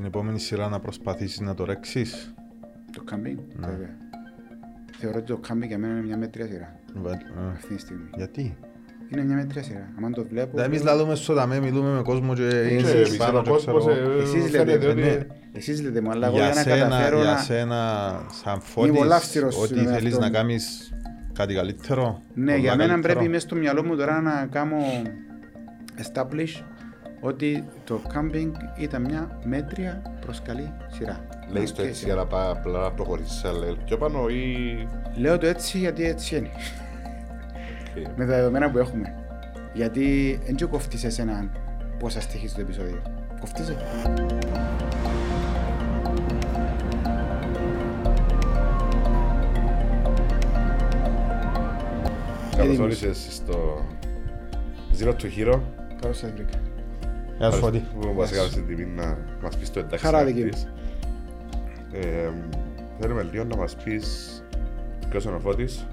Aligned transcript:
Στην 0.00 0.10
επόμενη 0.10 0.38
σειρά 0.38 0.68
να 0.68 0.78
προσπαθήσεις 0.80 1.40
να 1.40 1.54
το 1.54 1.64
ρέξεις; 1.64 2.34
Το 2.92 3.02
κάμπινγκ, 3.04 3.38
Ναι. 3.56 3.66
βέβαια. 3.66 3.88
Θεωρώ 4.98 5.18
ότι 5.18 5.26
το 5.26 5.36
κάμπινγκ 5.36 5.68
για 5.70 5.78
μένα 5.78 5.92
είναι 5.92 6.02
μια 6.06 6.16
μέτρια 6.16 6.46
σειρά. 6.46 6.74
Βα- 6.94 7.10
α, 7.10 7.50
Αυτή 7.54 7.74
τη 7.74 7.80
στιγμή. 7.80 8.08
Γιατί; 8.16 8.56
Είναι 9.12 9.22
μια 9.24 9.36
μέτρια 9.36 9.62
σειρά. 9.62 9.88
Αν 10.04 10.12
το 10.12 10.24
βλέπω. 10.30 10.56
Τα 10.56 10.64
εμείς 10.64 10.82
λαλούμε 10.82 11.14
στο 11.14 11.34
ταμέ, 11.34 11.60
μιλούμε 11.60 11.90
με 11.96 12.02
κόσμο 12.02 12.34
και 12.34 12.48
Και 12.48 12.56
είναι 12.74 12.90
εμείς 12.90 13.16
πάνω 13.16 13.38
ο 13.38 13.42
και 13.42 13.50
κόσμος 13.50 13.84
ξέρω 13.86 14.00
εγώ. 14.02 14.10
ε, 14.18 14.22
Εσείς 14.22 14.50
φαίνεται 14.50 14.64
λέτε, 14.72 14.86
ότι- 14.88 15.00
ναι. 15.00 15.18
Εσείς 15.52 15.82
λέτε 15.82 16.00
μου, 16.00 16.10
αλλά 16.10 16.26
εγώ 16.26 16.36
Για 16.36 16.44
για 16.46 16.54
να 16.54 16.60
σένα, 16.60 16.76
καταφέρω 16.76 17.20
για 17.20 17.30
να... 17.30 17.36
σένα 17.38 17.76
σαν 18.42 18.52
Είμαι 18.54 18.62
φώτης, 18.64 18.92
πολλά 18.98 19.16
αυστηρός 19.16 19.62
ότι 19.62 19.74
με 19.74 19.84
θέλεις 19.84 20.12
αυτό. 20.12 20.24
να 20.24 20.30
κάνεις 20.30 20.92
κάτι 21.32 21.54
καλύτερο. 21.54 22.22
Ναι, 22.34 22.44
πολλά 22.44 22.56
για 22.56 22.76
μένα 22.76 22.88
καλύτερο. 22.90 23.14
πρέπει 23.14 23.30
μέσα 23.30 23.46
στο 23.46 23.56
μυαλό 23.56 23.84
μου 23.84 23.96
τώρα 23.96 24.20
να 24.20 24.46
κάνω 24.50 24.76
establish 25.96 26.62
ότι 27.20 27.64
το 27.84 28.00
κάμπινγκ 28.08 28.54
ήταν 28.76 29.02
μια 29.02 29.38
μέτρια 29.44 30.02
προς 30.20 30.42
καλή 30.42 30.72
σειρά. 30.90 31.20
Λέει 31.50 31.64
το 31.64 31.72
Και 31.72 31.88
έτσι 31.88 32.04
για 32.04 32.14
να 32.14 32.26
πάει 32.26 32.50
απλά 32.50 32.80
να 32.80 32.90
προχωρήσεις 32.90 33.38
σε 33.38 33.48
άλλο 33.48 33.76
πιο 33.84 33.96
πάνω 33.96 34.28
ή... 34.28 34.88
Λέω 35.16 35.38
το 35.38 35.46
έτσι 35.46 35.78
γιατί 35.78 36.04
έτσι 36.04 36.36
είναι. 36.36 36.50
Οκ. 37.98 38.16
Με 38.16 38.26
τα 38.26 38.32
δεδομένα 38.36 38.70
που 38.70 38.78
έχουμε. 38.78 39.14
Γιατί 39.72 40.38
δεν 40.46 40.68
κοφτείς 40.68 41.04
εσένα 41.04 41.50
πόσα 41.98 42.20
στοιχείς 42.20 42.54
το 42.54 42.60
επεισόδιο. 42.60 43.02
Κοφτίζε. 43.40 43.76
Καλώς 52.56 52.72
Έτοιμος. 52.72 52.78
όρισες 52.78 53.26
στο 53.30 53.84
Zero 54.98 55.08
to 55.08 55.26
Hero 55.36 55.60
Καλώς 56.00 56.18
σας 56.18 56.30
βρήκα. 56.32 56.67
Γεια 57.38 57.50
σου 57.50 57.58
Φώτη. 57.58 57.84
που 58.00 58.12
μας 58.16 58.32
έκανες 58.32 58.52
την 58.52 58.66
τιμή 58.66 58.84
να 58.84 59.18
μας 59.42 59.56
πεις 59.56 59.70
το 59.70 59.80
εντάξει 59.80 60.04
Χαρά 60.04 60.18
να 60.18 60.24
δική 60.24 60.40
μου. 60.42 60.48
πεις. 60.48 60.68
Ε, 61.92 62.30
Θέλουμε 63.00 63.28
λίγο 63.32 63.44
να 63.44 63.56
μας 63.56 63.76
πεις 63.84 64.42
ποιος 65.10 65.24
είναι 65.24 65.34
ο 65.34 65.38
Φώτης, 65.38 65.86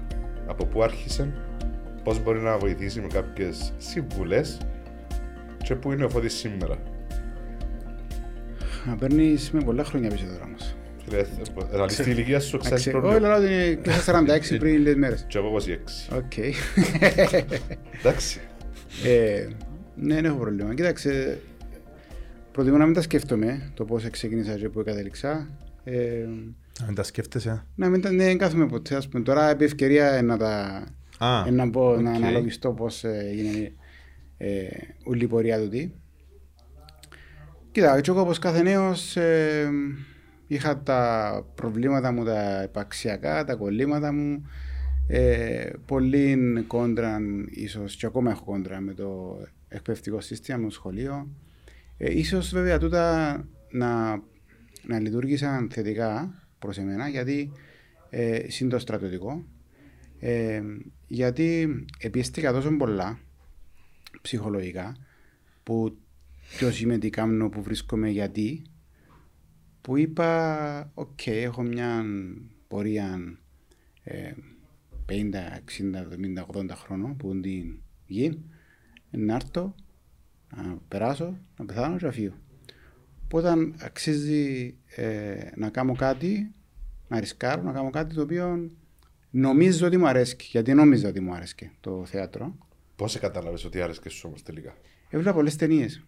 από 0.46 0.64
πού 0.66 0.82
άρχισε, 0.82 1.32
πώς 2.04 2.22
μπορεί 2.22 2.38
να 2.38 2.58
βοηθήσει 2.58 3.00
με 3.00 3.06
κάποιες 3.06 3.72
συμβουλές 3.78 4.58
και 5.64 5.74
πού 5.74 5.92
είναι 5.92 6.04
ο 6.04 6.08
Φώτης 6.08 6.34
σήμερα. 6.34 6.76
Να 8.86 8.96
παίρνεις 8.96 9.50
με 9.50 9.60
πολλά 9.62 9.84
χρόνια 9.84 10.10
πίσω 10.10 10.24
τώρα 10.32 10.44
όμως. 10.44 10.74
Φίλε, 11.04 11.18
ε, 11.18 11.26
Αναλύσει 11.74 12.02
την 12.02 12.12
ηλικία 12.12 12.40
σου, 12.40 12.58
ξέρεις 12.58 12.86
Εντάξει, 12.86 12.88
Εγώ 12.90 13.00
πρόβλημα. 13.00 13.28
λέω 13.28 13.36
ότι 13.36 13.46
είναι 13.54 13.74
κλείσα 13.74 14.00
46 14.02 14.58
πριν 14.58 14.74
λίγες 14.78 14.94
μέρες. 14.94 15.24
Και 15.28 15.38
εγώ 15.38 15.48
26. 15.48 16.16
Οκ. 16.16 16.36
Εντάξει. 17.98 18.40
Ε, 19.96 20.04
ναι, 20.04 20.14
δεν 20.14 20.24
έχω 20.24 20.36
πρόβλημα. 20.36 20.74
Κοίταξε, 20.74 21.38
προτιμώ 22.52 22.76
να 22.76 22.84
μην 22.84 22.94
τα 22.94 23.02
σκέφτομαι 23.02 23.70
το 23.74 23.84
πώς 23.84 24.10
ξεκίνησα 24.10 24.54
και 24.56 24.68
πού 24.68 24.82
κατέληξα. 24.84 25.48
Ε, 25.84 26.26
Να 26.80 26.86
μην 26.86 26.94
τα 26.94 27.02
σκέφτεσαι. 27.02 27.64
να 27.74 27.88
μην 27.88 28.00
τα 28.00 28.10
ναι, 28.10 28.24
δεν 28.24 28.38
κάθομαι 28.38 28.66
ποτέ. 28.66 28.94
Ας 28.96 29.08
πούμε, 29.08 29.22
τώρα 29.22 29.50
επί 29.50 29.64
ευκαιρία 29.64 30.12
ε, 30.12 30.20
να 30.22 30.36
τα 30.36 30.84
Α, 31.18 31.44
ε, 31.46 31.50
να, 31.50 31.70
πω, 31.70 31.96
να 32.00 32.10
οκ. 32.10 32.16
αναλογιστώ 32.16 32.72
πώς 32.72 33.04
ε, 33.04 33.26
έγινε 33.30 33.72
ε, 34.36 34.66
όλη 35.04 35.24
η 35.24 35.26
πορεία 35.26 35.60
του 35.60 35.68
τι. 35.68 35.90
Κοίτα, 37.72 38.00
και 38.00 38.10
εγώ 38.10 38.20
όπως 38.20 38.38
κάθε 38.38 38.62
νέος 38.62 39.16
ε, 39.16 39.68
είχα 40.46 40.82
τα 40.82 41.44
προβλήματα 41.54 42.12
μου 42.12 42.24
τα 42.24 42.62
επαξιακά, 42.62 43.44
τα 43.44 43.54
κολλήματα 43.54 44.12
μου. 44.12 44.46
Ε, 45.08 45.70
πολύ 45.86 46.38
κόντρα, 46.66 47.18
ίσως 47.50 47.96
και 47.96 48.06
ακόμα 48.06 48.30
έχω 48.30 48.44
κόντρα 48.44 48.80
με 48.80 48.94
το 48.94 49.38
εκπαιδευτικό 49.68 50.20
σύστημα, 50.20 50.58
με 50.58 50.64
το 50.64 50.70
σχολείο. 50.70 51.28
Ε, 51.96 52.18
ίσως 52.18 52.50
βέβαια 52.50 52.78
τούτα 52.78 53.34
να, 53.70 54.22
να 54.82 54.98
λειτουργήσαν 55.00 55.70
θετικά 55.70 56.42
προς 56.58 56.78
εμένα 56.78 57.08
γιατί 57.08 57.52
ε, 58.10 58.50
συν 58.50 58.68
το 58.68 58.78
στρατιωτικό 58.78 59.44
ε, 60.18 60.62
γιατί 61.06 61.84
επίστηκα 61.98 62.52
τόσο 62.52 62.76
πολλά 62.76 63.18
ψυχολογικά 64.22 64.96
που 65.62 65.98
ποιος 66.56 66.80
είμαι, 66.80 66.98
τι 66.98 67.10
κάνω, 67.10 67.48
που 67.48 67.62
βρίσκομαι, 67.62 68.08
γιατί 68.08 68.62
που 69.80 69.96
είπα, 69.96 70.90
οκ, 70.94 71.26
έχω 71.26 71.62
μια 71.62 72.04
πορεία 72.68 73.38
ε, 74.02 74.32
50, 75.08 75.12
60, 75.12 75.22
70, 76.52 76.60
80 76.60 76.70
χρόνων 76.74 77.16
που 77.16 77.30
είναι 77.30 77.40
την 77.40 77.78
γη, 78.06 78.42
να 79.10 79.34
έρθω, 79.34 79.74
να 80.56 80.78
περάσω, 80.88 81.38
να 81.58 81.64
πεθάνω 81.64 81.96
και 81.96 82.04
να 82.04 82.12
φύγω. 82.12 82.34
Οπότε 83.24 83.54
αξίζει 83.78 84.74
ε, 84.86 85.36
να 85.56 85.68
κάνω 85.68 85.94
κάτι, 85.94 86.54
να 87.08 87.20
ρισκάρω, 87.20 87.62
να 87.62 87.72
κάνω 87.72 87.90
κάτι 87.90 88.14
το 88.14 88.22
οποίο 88.22 88.70
νομίζω 89.30 89.86
ότι 89.86 89.96
μου 89.96 90.08
αρέσει. 90.08 90.36
Γιατί 90.50 90.74
νόμιζα 90.74 91.08
ότι 91.08 91.20
μου 91.20 91.34
αρέσει 91.34 91.70
το 91.80 92.04
θέατρο. 92.04 92.56
Πώς 92.96 93.18
κατάλαβες 93.18 93.64
ότι 93.64 93.80
άρεσε 93.80 94.12
σου 94.12 94.24
όμως 94.28 94.42
τελικά; 94.42 94.76
Έβλεπα 95.10 95.34
πολλές 95.34 95.56
ταινίες. 95.56 96.04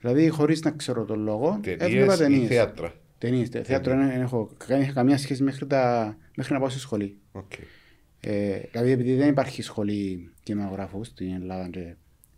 Δηλαδή, 0.00 0.28
χωρίς 0.28 0.60
να 0.62 0.70
ξέρω 0.70 1.04
τον 1.04 1.20
λόγο, 1.20 1.60
έβλεπα 1.64 1.86
Ταινίες 1.86 2.14
ή 2.14 2.18
ταινίες. 2.18 2.48
θέατρα; 2.48 2.94
Ταινίες. 3.18 3.48
Θέατρο 3.48 3.96
δεν 3.96 4.20
έχω 4.20 4.50
δεν 4.66 4.80
είχα 4.80 4.92
καμία 4.92 5.18
σχέση 5.18 5.42
μέχρι, 5.42 5.66
τα, 5.66 6.16
μέχρι 6.36 6.52
να 6.52 6.58
πάω 6.58 6.68
στη 6.68 6.78
σχολή. 6.78 7.18
Οκ. 7.32 7.52
Ε, 8.20 8.58
δηλαδή, 8.72 8.90
επειδή 8.90 9.14
δεν 9.14 9.28
υπάρχει 9.28 9.62
σχολή 9.62 10.30
κινηματογράφου 10.42 11.06
στην 11.06 11.32
Ελλάδα 11.32 11.68
και 11.68 11.94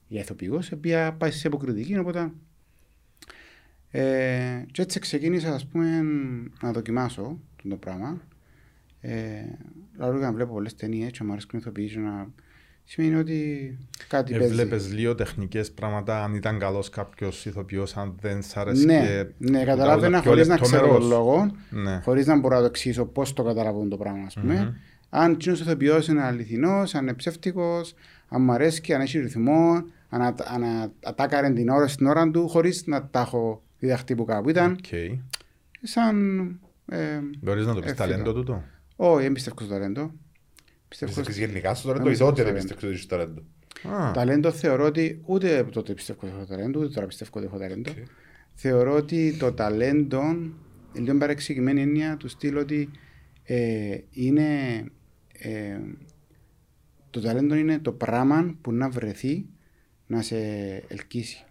για 0.09 0.21
ηθοποιούς, 0.21 0.73
οποία 0.73 1.13
πάει 1.13 1.31
σε 1.31 1.47
υποκριτική. 1.47 1.99
Οπότε. 1.99 2.31
Ε, 3.91 4.65
και 4.73 4.83
έτσι 4.83 4.99
ξεκίνησα 5.01 5.55
ας 5.55 5.67
πούμε, 5.67 6.03
να 6.63 6.73
δοκιμάσω 6.73 7.39
το 7.69 7.77
πράγμα. 7.77 8.21
Ε, 9.01 9.43
δηλαδή, 9.93 10.19
να 10.21 10.33
βλέπω 10.33 10.53
πολλές 10.53 10.75
ταινίες 10.75 11.11
και 11.11 11.25
μου 11.25 11.33
αρέσει 11.33 11.47
να 11.53 11.59
ηθοποιήσω 11.59 11.95
και 11.95 12.01
να. 12.01 12.29
Σημαίνει 12.85 13.15
ότι 13.15 13.79
κάτι 14.09 14.33
παίζει. 14.33 14.47
Έβλεπες 14.47 14.93
λίγο 14.93 15.15
τεχνικά 15.15 15.71
πράγματα, 15.73 16.25
αν 16.25 16.35
ήταν 16.35 16.59
καλός 16.59 16.89
κάποιος 16.89 17.47
ηθοποιός, 17.47 17.97
αν 17.97 18.15
δεν 18.21 18.43
σ' 18.43 18.57
άρεσε 18.57 18.85
Ναι, 18.85 19.01
και 19.07 19.27
ναι, 19.51 19.59
που 19.59 19.65
καταλάβαινα 19.65 20.17
τα 20.17 20.23
πιο 20.23 20.31
χωρίς 20.31 20.49
να 20.49 20.57
ξέρω 20.59 20.81
τον 20.81 20.91
λεπτομερώς. 20.91 21.19
λόγο, 21.19 21.51
Ναι. 21.71 22.01
χωρίς 22.05 22.27
να 22.27 22.39
μπορώ 22.39 22.55
να 22.55 22.61
το 22.61 22.67
εξηγήσω 22.67 23.05
πώς 23.05 23.33
το 23.33 23.43
καταλαβαίνω 23.43 23.89
το 23.89 23.97
πράγμα, 23.97 24.25
ας 24.27 24.35
πούμε. 24.35 24.81
Αν 25.11 25.37
εκείνος 25.37 25.52
ο 25.52 25.55
ηθοποιός 25.55 26.09
είναι 26.09 26.23
αληθινός, 26.23 26.95
αν 26.95 27.03
είναι 27.03 27.15
ψεύτικος, 27.15 27.95
αν 28.29 28.43
μου 28.43 28.53
αρέσει, 28.53 28.93
αν 28.93 29.01
έχει 29.01 29.19
ρυθμό, 29.19 29.85
αν 30.09 30.23
ατα- 30.23 30.51
αν 30.51 30.63
α- 30.65 30.93
ατάκαρε 31.05 31.51
την 31.51 31.69
ώρα 31.69 31.87
στην 31.89 32.07
ώρα 32.07 32.31
του, 32.31 32.49
χωρίς 32.49 32.87
να 32.87 33.07
τα 33.07 33.21
έχω 33.21 33.63
διδαχτεί 33.79 34.15
που 34.15 34.25
κάπου. 34.25 34.49
Ήταν 34.49 34.73
Οκ. 34.73 34.85
σαν. 35.83 36.41
Ε, 36.87 37.21
Μπορείς 37.41 37.67
να 37.67 37.75
το 37.75 37.81
πεις 37.81 37.91
Εύκολα. 37.91 38.09
ταλέντο 38.09 38.33
τούτο; 38.33 38.63
όχι, 38.97 39.23
δεν 39.23 39.33
πιστεύω 39.33 39.57
στο 39.61 39.69
ταλέντο. 39.69 40.13
Πιστεύω 40.89 41.13
Πιστεύεις 41.13 41.35
στο 41.37 41.45
γενικά 41.47 41.75
στο 41.75 41.89
ταλέντο 41.89 42.05
Δεν 42.05 42.15
ή 42.15 42.17
τότε 42.19 42.33
πιστεύω 42.43 42.53
δεν 42.53 42.61
στο 42.67 42.75
πιστεύεις 42.75 42.83
ότι 42.85 42.93
έχεις 42.95 43.07
ταλέντο; 43.07 44.05
Α, 44.05 44.11
ταλέντο. 44.13 44.51
Θεωρώ 44.53 44.85
ότι 44.85 45.21
ούτε 45.25 45.65
τότε 45.73 45.93
πιστεύω 45.95 46.19
ότι 46.23 46.33
έχω 46.37 46.45
ταλέντο, 46.47 46.81
ούτε 46.81 46.89
τώρα 46.89 47.07
πιστεύω 47.07 47.31
ότι 47.35 47.47
έχω 47.47 47.59
ταλέντο. 47.59 47.91
Οκ. 47.91 47.97
θεωρώ 48.55 48.95
ότι 48.95 49.37
το 49.39 49.53
ταλέντο, 49.53 50.23
λίγο 50.93 51.19
παρεξηγημένη 51.19 51.81
έννοια 51.83 52.17
του 52.17 52.29
στυλ 52.29 52.57
ότι 52.57 52.91
ε, 53.45 53.99
είναι 54.11 54.45
ε, 55.43 55.81
το 57.11 57.21
ταλέντο 57.21 57.55
είναι 57.55 57.79
το 57.79 57.93
πράγμα 57.93 58.57
που 58.61 58.73
να 58.73 58.89
βρεθεί 58.89 59.47
να 60.07 60.23
σε 60.23 60.37
ελκύσει. 60.89 61.45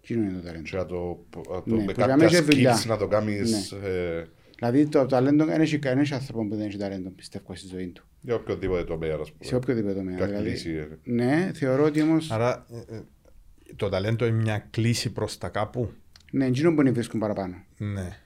Τι 0.00 0.14
είναι 0.14 0.32
το 0.32 0.40
ταλέντο. 0.46 0.62
Και 0.62 0.76
να 0.76 0.86
το, 0.86 1.24
το, 1.30 1.62
Ναι, 1.64 1.76
με 1.76 1.84
που 1.84 1.90
για 1.90 1.94
κάποια 1.94 2.16
μένα 2.16 2.24
έχει 2.36 2.40
δουλειά. 2.42 2.76
skills 2.76 2.86
να 2.86 2.96
το 2.96 3.06
κάνεις 3.06 3.72
ε, 3.72 4.28
Δηλαδή 4.58 4.86
το 4.86 5.06
ταλέντο 5.06 5.44
δεν 5.44 5.60
έχει 5.60 5.78
κανένας 5.78 6.12
άνθρωπο 6.12 6.46
που 6.48 6.56
δεν 6.56 6.66
έχει 6.66 6.76
ταλέντο, 6.76 7.10
πιστεύω, 7.10 7.54
στη 7.54 7.66
ζωή 7.66 7.86
του. 7.88 8.04
για 8.20 8.34
οποιοδήποτε 8.34 8.84
τομέα, 8.84 9.16
ας 9.20 9.32
πούμε. 9.32 9.44
Σε 9.44 9.54
οποιοδήποτε 9.56 9.94
τομέα. 9.94 10.14
Μια 10.14 10.26
Δηλαδή, 10.26 10.44
κλίση, 10.48 10.70
ε. 10.70 10.88
ναι, 11.04 11.50
θεωρώ 11.54 11.84
ότι 11.84 12.02
όμω. 12.02 12.16
Άρα 12.28 12.66
ε, 12.90 12.94
ε, 12.96 13.00
το 13.76 13.88
ταλέντο 13.88 14.26
είναι 14.26 14.40
μια 14.40 14.66
κλίση 14.70 15.12
προς 15.12 15.38
τα 15.38 15.48
κάπου; 15.48 15.90
Ναι, 16.30 16.46
εκείνο 16.46 16.74
που 16.74 16.82
να 16.82 16.92
βρίσκουν 16.92 17.20
παραπάνω. 17.20 17.64
Ναι. 17.76 18.18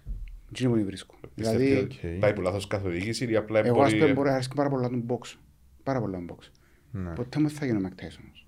Εκείνο 0.50 0.70
που 0.70 0.76
να 0.76 0.84
βρίσκουν. 0.84 1.18
Πιστεύετε 1.34 1.64
Δηλαδή, 1.64 1.84
ότι 1.84 2.14
οκ. 2.14 2.20
πάει 2.20 2.32
που 2.32 2.40
λάθος 2.40 2.66
καθοδήγηση 2.66 3.30
ή 3.30 3.36
απλά 3.36 3.66
εγώ 3.66 3.82
ας 3.82 3.90
πούμε 3.90 4.00
μπορεί... 4.02 4.12
μπορεί 4.12 4.28
να 4.28 4.34
αρέσει 4.34 4.48
πάρα 4.54 4.68
πολλά 4.68 4.88
τον 4.88 5.04
box. 5.08 5.34
Πάρα 5.82 6.00
πολλά 6.00 6.16
τον 6.16 6.36
box. 6.36 6.50
Ναι. 6.90 7.10
Ποτέ 7.10 7.40
μου 7.40 7.48
δεν 7.48 7.56
θα 7.56 7.66
γίνω 7.66 7.80
Mike 7.82 8.00
Tyson 8.02 8.18
όμως. 8.24 8.46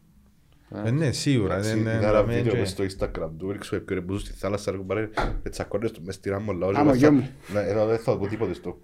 Ε, 0.86 0.90
ναι, 0.90 1.12
σίγουρα. 1.12 1.52
Εντάξει, 1.54 1.70
δεν- 1.70 1.80
είδα 1.80 1.90
δεν- 1.98 2.02
ένα 2.08 2.22
δεν- 2.22 2.36
βίντεο 2.36 2.52
και- 2.52 2.58
μες 2.58 2.70
στο 2.70 2.84
Instagram 2.84 3.30
του, 3.38 3.48
έριξε 3.50 3.74
ο 3.74 3.76
Επικοινωνία 3.76 4.08
που 4.08 4.18
στη 4.18 4.32
θάλασσα, 4.32 4.70
ρε 4.70 4.76
κουμπάρε, 4.76 5.08
με 5.42 5.50
τσακώνες 5.50 5.90
του 5.92 6.02
μες 6.04 6.14
στη 6.14 6.30
ράμμο 6.30 6.52
λαός. 6.52 6.76
Α, 6.76 6.84
με 6.84 6.94
γιο 6.96 7.12
μου. 7.12 7.28
Ναι, 7.52 7.60
εδώ 7.60 7.86
δεν 7.86 7.98
θα 7.98 8.18
πω 8.18 8.26
τίποτε 8.26 8.54
στο 8.54 8.78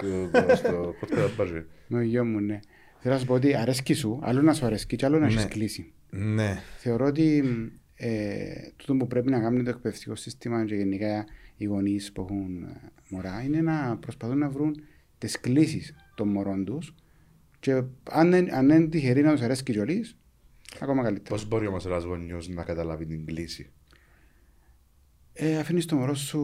στο 0.54 0.94
podcast 1.00 1.30
μπάζε. 1.36 1.66
Με 1.86 1.98
ο 1.98 2.00
γιο 2.02 2.24
μου, 2.24 2.40
ναι. 2.40 2.60
Θέλω 2.98 3.14
να 3.14 3.20
σου 3.20 3.26
πω 3.26 3.34
ότι 3.34 3.56
αρέσκει 3.56 3.94
σου, 3.94 4.20
άλλο 4.22 4.42
να 4.42 4.52
σου 4.54 4.66
αρέσκει 4.66 4.96
και 4.96 5.04
άλλο 5.06 5.18
να 5.18 5.26
Ναι. 5.26 5.32
έχεις 5.32 5.44
κλείσει. 5.46 5.92
Ναι. 6.10 6.58
Θεωρώ 6.78 7.06
ότι 7.06 7.44
ε, 7.94 8.44
τούτο 8.76 8.94
που 8.96 9.06
πρέπει 9.06 9.30
να 9.30 9.40
κάνει 9.40 9.62
το 9.62 9.70
εκπαιδευτικό 9.70 10.14
σύστημα 10.14 10.64
και 10.64 10.74
γενικά 10.74 11.24
οι 11.56 11.64
γονείς 11.64 12.12
που 12.12 12.20
έχουν 12.28 12.62
ε, 12.62 12.80
μωρά 13.08 13.42
είναι 13.42 13.60
να 13.60 13.96
προσπαθούν 13.96 14.38
να 14.38 14.48
βρουν 14.48 14.76
τις 15.18 15.40
κλήσει 15.40 15.94
των 16.14 16.28
μωρών 16.28 16.64
τους 16.64 16.94
και 17.60 17.82
αν, 18.10 18.30
δεν- 18.30 18.54
αν 18.54 18.68
είναι 18.68 18.86
τυχεροί 18.88 19.22
να 19.22 19.32
τους 19.32 19.40
αρέσει 19.40 19.62
κιόλι, 19.62 20.04
ακόμα 20.80 21.02
καλύτερα. 21.02 21.28
Πώς 21.36 21.48
μπορεί 21.48 21.66
όμως 21.66 21.86
ένας 21.86 22.04
γονιός 22.04 22.48
να 22.48 22.62
καταλάβει 22.64 23.06
την 23.06 23.26
κλίση; 23.26 23.70
Ε, 25.32 25.58
αφήνεις 25.58 25.84
το 25.86 25.96
μωρό 25.96 26.14
σου 26.14 26.40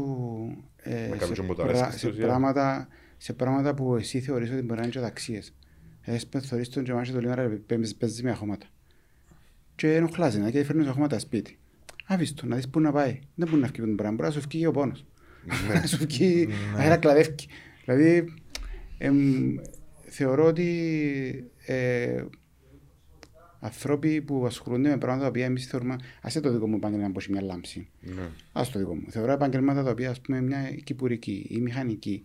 ε, 0.77 0.91
Να 0.91 0.99
σε, 0.99 1.09
κάνεις 1.09 1.27
και 1.29 1.35
πρά- 1.35 1.47
μοτοαρέσκεις 1.47 2.01
σε, 2.01 2.07
τους, 2.07 2.17
για. 2.17 2.27
πράγματα, 2.27 2.89
σε 3.17 3.33
πράγματα 3.33 3.75
που 3.75 3.97
εσύ 3.97 4.21
θεωρείς 4.21 4.51
ότι 4.51 4.61
μπορεί 4.63 4.75
να 4.81 4.83
είναι 4.83 4.93
και 4.93 5.01
ταξίες. 5.01 5.55
Εσύ 6.01 6.29
πες 6.29 6.47
θεωρείς 6.49 6.69
τον 6.69 6.85
και 6.85 6.93
μάχει 6.93 7.13
το 7.13 7.21
λίγο 7.21 7.35
ρε, 7.35 7.49
παίζεις- 7.49 7.97
παίζεις 7.97 8.23
με 8.23 8.31
αχώματα. 8.31 8.67
Και 9.75 9.95
ενοχλάζει, 9.95 10.39
να 10.41 10.51
και 10.51 10.65
φέρνεις 10.65 10.87
αχώματα 10.87 11.19
σπίτι. 11.19 11.59
Άφησε 12.07 12.35
το, 12.35 12.47
να 12.47 12.57
δεις 12.57 12.69
πού 12.69 12.81
να 12.81 12.93
πάει. 12.93 13.21
Δεν 13.35 13.49
μπορεί 13.49 13.61
να 13.61 13.67
φύγει 13.67 13.79
από 13.79 13.87
τον 13.89 13.97
πράγμα, 13.97 14.17
μπορεί 14.17 14.29
να 14.35 14.41
σου 14.41 14.49
φύγει 14.51 14.67
ο 14.67 14.71
πόνος. 14.71 15.05
Ναι. 15.69 15.75
Να 15.75 15.87
σου 15.87 15.97
φύγει, 15.97 16.49
να 16.77 16.97
κλαδεύει. 16.97 17.35
Δηλαδή, 17.85 18.35
εμ, 18.99 19.17
θεωρώ 20.05 20.45
ότι 20.45 21.51
ε, 21.67 22.25
άνθρωποι 23.61 24.21
που 24.21 24.47
ασχολούνται 24.47 24.89
με 24.89 24.97
πράγματα 24.99 25.23
τα 25.23 25.29
οποία 25.29 25.45
εμείς 25.45 25.67
θεωρούμε, 25.67 25.97
ας 26.23 26.41
το 26.41 26.53
δικό 26.53 26.69
μου 26.69 26.77
επάγγελμα 26.77 27.11
που 27.11 27.19
έχει 27.19 27.31
μια 27.31 27.43
λάμψη. 27.43 27.89
Ναι. 28.01 28.29
Ας 28.53 28.71
το 28.71 28.79
δικό 28.79 28.95
μου. 28.95 29.05
Θεωρώ 29.11 29.33
επαγγελμάτα 29.33 29.83
τα 29.83 29.91
οποία, 29.91 30.11
ας 30.11 30.21
πούμε, 30.21 30.41
μια 30.41 30.71
κυπουρική 30.85 31.47
ή 31.51 31.61
μηχανική. 31.61 32.23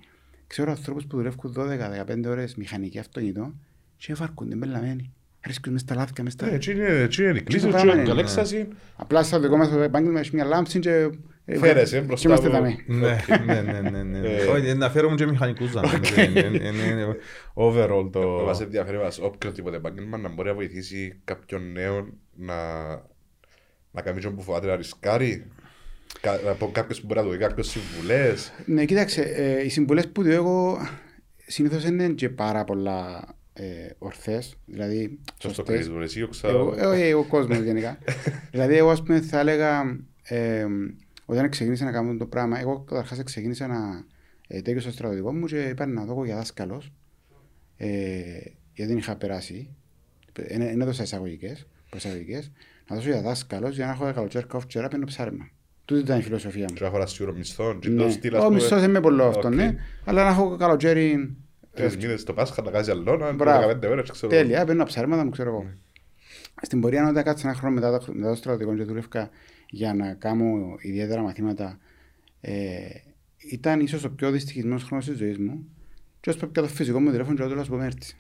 Ξέρω 0.48 0.72
ανθρώπους 0.72 1.06
που 1.06 1.18
δουλεύουν 1.18 1.54
12-15 1.58 2.24
ώρες 2.26 2.56
μηχανική 2.56 3.00
αυτοκίνητο 3.00 3.54
και 3.98 4.12
εφαρκούνται 4.12 4.56
μπελαμένοι. 4.56 5.12
Ρίσκουν 5.42 5.72
μες 5.72 5.82
στα 5.82 5.96
λάθηκα, 5.96 6.24
μες 6.24 6.36
Ναι, 6.36 6.48
στα... 6.48 6.56
έτσι 6.56 6.72
είναι, 6.72 6.86
έτσι 6.86 7.24
είναι 7.24 7.38
η 7.38 7.42
κλίση, 7.42 7.62
το 7.62 7.68
έτσι 7.68 7.70
πράγμα 7.70 7.92
είναι 7.92 8.02
η 8.02 8.06
είναι. 8.06 8.10
καλέξαση. 8.10 8.68
Απλά 8.96 9.24
στο 9.24 9.40
δικό 9.40 9.58
μας 9.58 9.70
το 9.70 9.80
επάγγελμα 9.82 10.20
έχει 10.20 10.36
μια 10.36 10.46
λάμψη 10.46 10.80
και... 10.80 11.10
ε, 11.50 11.58
Φέρεσαι 11.58 12.00
και 12.00 12.06
μπροστά 12.06 12.30
είμαστε 12.30 12.48
από- 12.48 12.56
δαμέ. 12.58 12.76
Ναι, 12.88 13.18
ναι, 13.46 13.62
ναι, 13.62 13.90
ναι, 13.90 14.04
ναι. 14.04 14.28
Ε. 14.30 14.46
Όχι, 14.46 14.74
να 14.76 14.90
φέρουμε 14.90 15.16
και 15.16 15.26
μηχανικούς 15.26 15.72
δάμε. 15.72 16.00
Είναι- 16.18 16.40
είναι- 16.40 16.84
είναι 16.84 17.16
overall 17.54 18.10
το... 18.12 18.22
Μας 18.46 18.62
ενδιαφέρει 18.62 18.98
μας 18.98 19.20
οποιοδήποτε 19.20 19.76
επάγγελμα 19.78 20.18
να 20.18 20.30
μπορεί 20.30 20.48
να 20.48 20.54
βοηθήσει 20.54 21.20
κάποιον 21.24 21.72
νέο 21.72 22.08
να, 22.36 22.56
να 23.92 24.02
κάνει 24.02 24.20
και 24.20 24.30
που 24.30 24.42
φοβάται 24.42 24.68
να 24.68 24.76
ρισκάρει. 24.76 25.48
Κα- 26.22 26.40
Από 26.50 26.70
κάποιος 26.72 27.00
που 27.02 27.06
μπορεί 27.08 27.20
να 27.20 27.26
του 27.26 27.32
δει 27.32 27.38
κάποιες 27.38 27.68
συμβουλές. 27.68 28.52
Ναι, 28.66 28.86
κοίταξε, 28.86 29.22
ε, 29.22 29.64
οι 29.66 29.70
συμβουλές 29.70 30.08
που 30.08 30.22
δίνω 30.22 30.36
εγώ 30.36 30.78
συνήθως 31.46 31.84
είναι 31.86 32.08
και 32.08 32.30
πάρα 32.30 32.64
πολλά 32.64 33.28
ε, 33.54 33.64
ορθές, 33.98 34.56
δηλαδή 34.66 35.20
Σας 35.26 35.38
το 35.38 35.48
σωστές. 35.48 35.66
κρίνεις 35.66 35.88
τώρα 35.88 36.04
εσύ, 36.04 36.20
Εγώ, 36.20 36.30
ξέρω. 36.30 36.74
ε, 36.78 36.86
όχι, 36.86 37.14
ο 37.14 37.24
κόσμος 37.24 37.58
γενικά. 37.58 37.98
δηλαδή, 38.52 38.76
εγώ 38.78 38.90
ας 38.90 39.04
πούμε 39.04 39.22
θα 39.22 39.40
έλεγα, 39.40 40.00
ε, 40.24 40.66
όταν 41.30 41.50
ξεκίνησα 41.50 41.86
να 41.86 41.92
κάνω 41.92 42.18
το 42.18 42.26
πράγμα, 42.26 42.60
εγώ 42.60 42.80
καταρχάς 42.80 43.24
ξεκίνησα 43.24 43.68
να 43.68 44.06
ε, 44.48 44.62
τέλειωσα 44.62 44.88
στο 44.88 44.98
στρατιωτικό 44.98 45.34
μου 45.34 45.46
και 45.46 45.64
είπα 45.64 45.86
να 45.86 46.06
δω 46.06 46.26
για 46.26 46.36
δάσκαλος, 46.36 46.92
ε, 47.78 47.88
γιατί 48.74 48.92
δεν 48.92 48.98
είχα 48.98 49.16
περάσει, 49.16 49.70
δεν 50.34 50.60
δεν 50.60 50.82
έδωσα 50.82 51.04
εισαγωγικές, 51.04 51.68
προσαγωγικές, 51.90 52.52
να 52.90 52.96
δώσω 52.96 53.10
για 53.10 53.22
δάσκαλος 53.22 53.76
για 53.76 53.86
να 53.86 53.92
έχω 53.92 54.12
καλοκαίρι 54.14 54.46
κόφτζερα 54.46 54.84
να 54.84 54.90
παίρνω 54.90 55.06
ψάρεμα. 55.06 55.50
Τούτη 55.86 56.02
ήταν 56.02 56.20
η 56.20 56.22
φιλοσοφία 56.22 56.66
μου. 56.70 56.76
Και 56.76 56.84
να 56.84 56.90
χωράς 56.90 57.12
σίγουρο 57.12 57.36
μισθό. 57.38 57.78
και 57.80 57.90
Ναι. 57.90 58.04
το 58.04 58.10
στυλ, 58.10 58.36
ας 58.36 58.42
Ο 58.42 58.46
πούμε, 58.46 58.56
μισθός 58.56 58.80
δεν 58.82 58.92
με 58.92 59.00
πολύ 59.00 59.22
αυτό, 59.22 59.48
Οκ. 59.48 59.54
ναι. 59.56 59.76
Αλλά 60.06 60.24
να 60.24 60.30
έχω 60.30 60.56
καλοκαίρι 60.58 61.36
Τρεις 61.74 61.98
μήνες 61.98 62.24
το 62.24 62.34
Πάσχα 62.34 62.62
να 62.62 62.72
κάνεις 62.72 62.88
αλλόνα, 62.90 63.34
Μπράβο. 63.34 63.68
15 63.70 63.90
ώρες, 63.90 64.12
ξέρω. 64.12 64.32
τέλεια, 64.32 64.66
παίρνω 64.66 64.84
ψάρματα 64.84 65.24
μου, 65.24 65.30
ξέρω 65.30 65.50
εγώ. 65.50 65.66
Ναι. 66.60 66.66
Στην 66.66 66.82
πορεία, 66.82 67.10
όταν 67.10 67.24
κάτσα 67.24 67.48
ένα 67.48 67.58
χρόνο 67.58 67.76
μετά 67.76 67.98
το, 67.98 68.14
μετά 68.14 68.30
το 68.30 68.36
στρατιωτικό 68.36 68.78
και 68.78 68.84
δούλευκα 68.84 69.30
για 69.70 69.94
να 69.94 70.14
κάνω 70.14 70.76
ιδιαίτερα 70.82 71.22
μαθήματα, 71.22 71.80
ε, 72.42 72.90
ήταν 73.38 73.80
ίσως 73.80 74.04
ο 74.04 74.12
πιο 74.12 74.32
δυστυχισμένος 74.32 74.84
χρόνος 74.84 75.06
της 75.06 75.18
ζωής 75.18 75.38
μου 75.38 75.68
και 76.20 76.30
ως 76.30 76.38
πια 76.38 76.50
το 76.52 76.68
φυσικό 76.68 77.00
μου 77.00 77.12
τηλέφωνο 77.12 77.36
και 77.36 77.44
ο 77.44 77.66
που 77.68 77.76
με 77.76 77.86
έρθει. 77.86 78.14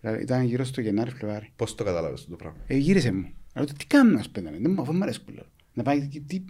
Δηλαδή, 0.00 0.22
ήταν 0.22 0.42
γύρω 0.42 0.64
στο 0.64 0.80
Γενάρη, 0.80 1.10
Φλεβάρι. 1.10 1.52
Πώς 1.56 1.74
το 1.74 1.84
κατάλαβες 1.84 2.24
το 2.24 2.36
πράγμα; 2.36 2.58
Ε, 2.66 2.76
γύρισε 2.76 3.12
μου. 3.12 3.32
Λέω, 3.54 3.64
τι 3.64 3.86
κάνω, 3.86 4.18
ας 4.18 4.30
πούμε, 4.30 4.50
δεν 4.50 4.70
μου 4.70 4.82
αφού 4.82 4.92
μου 4.92 5.02
αρέσει 5.02 5.24
που 5.24 5.32
λέω. 5.32 5.44
Να 5.72 5.82
πάει, 5.82 6.08
τι, 6.08 6.20
τι. 6.20 6.44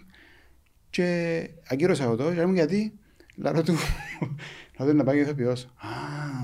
Και 0.89 1.49
αγκύρωσα 1.67 2.03
εγώ 2.03 2.15
το, 2.15 2.33
και 2.33 2.45
μου 2.45 2.53
γιατί, 2.53 2.93
λαρό 3.35 3.63
του, 3.63 3.73
λαρό 4.77 4.91
του 4.91 4.97
να 4.97 5.03
πάει 5.03 5.19
ηθοποιός. 5.19 5.63
Α, 5.63 5.89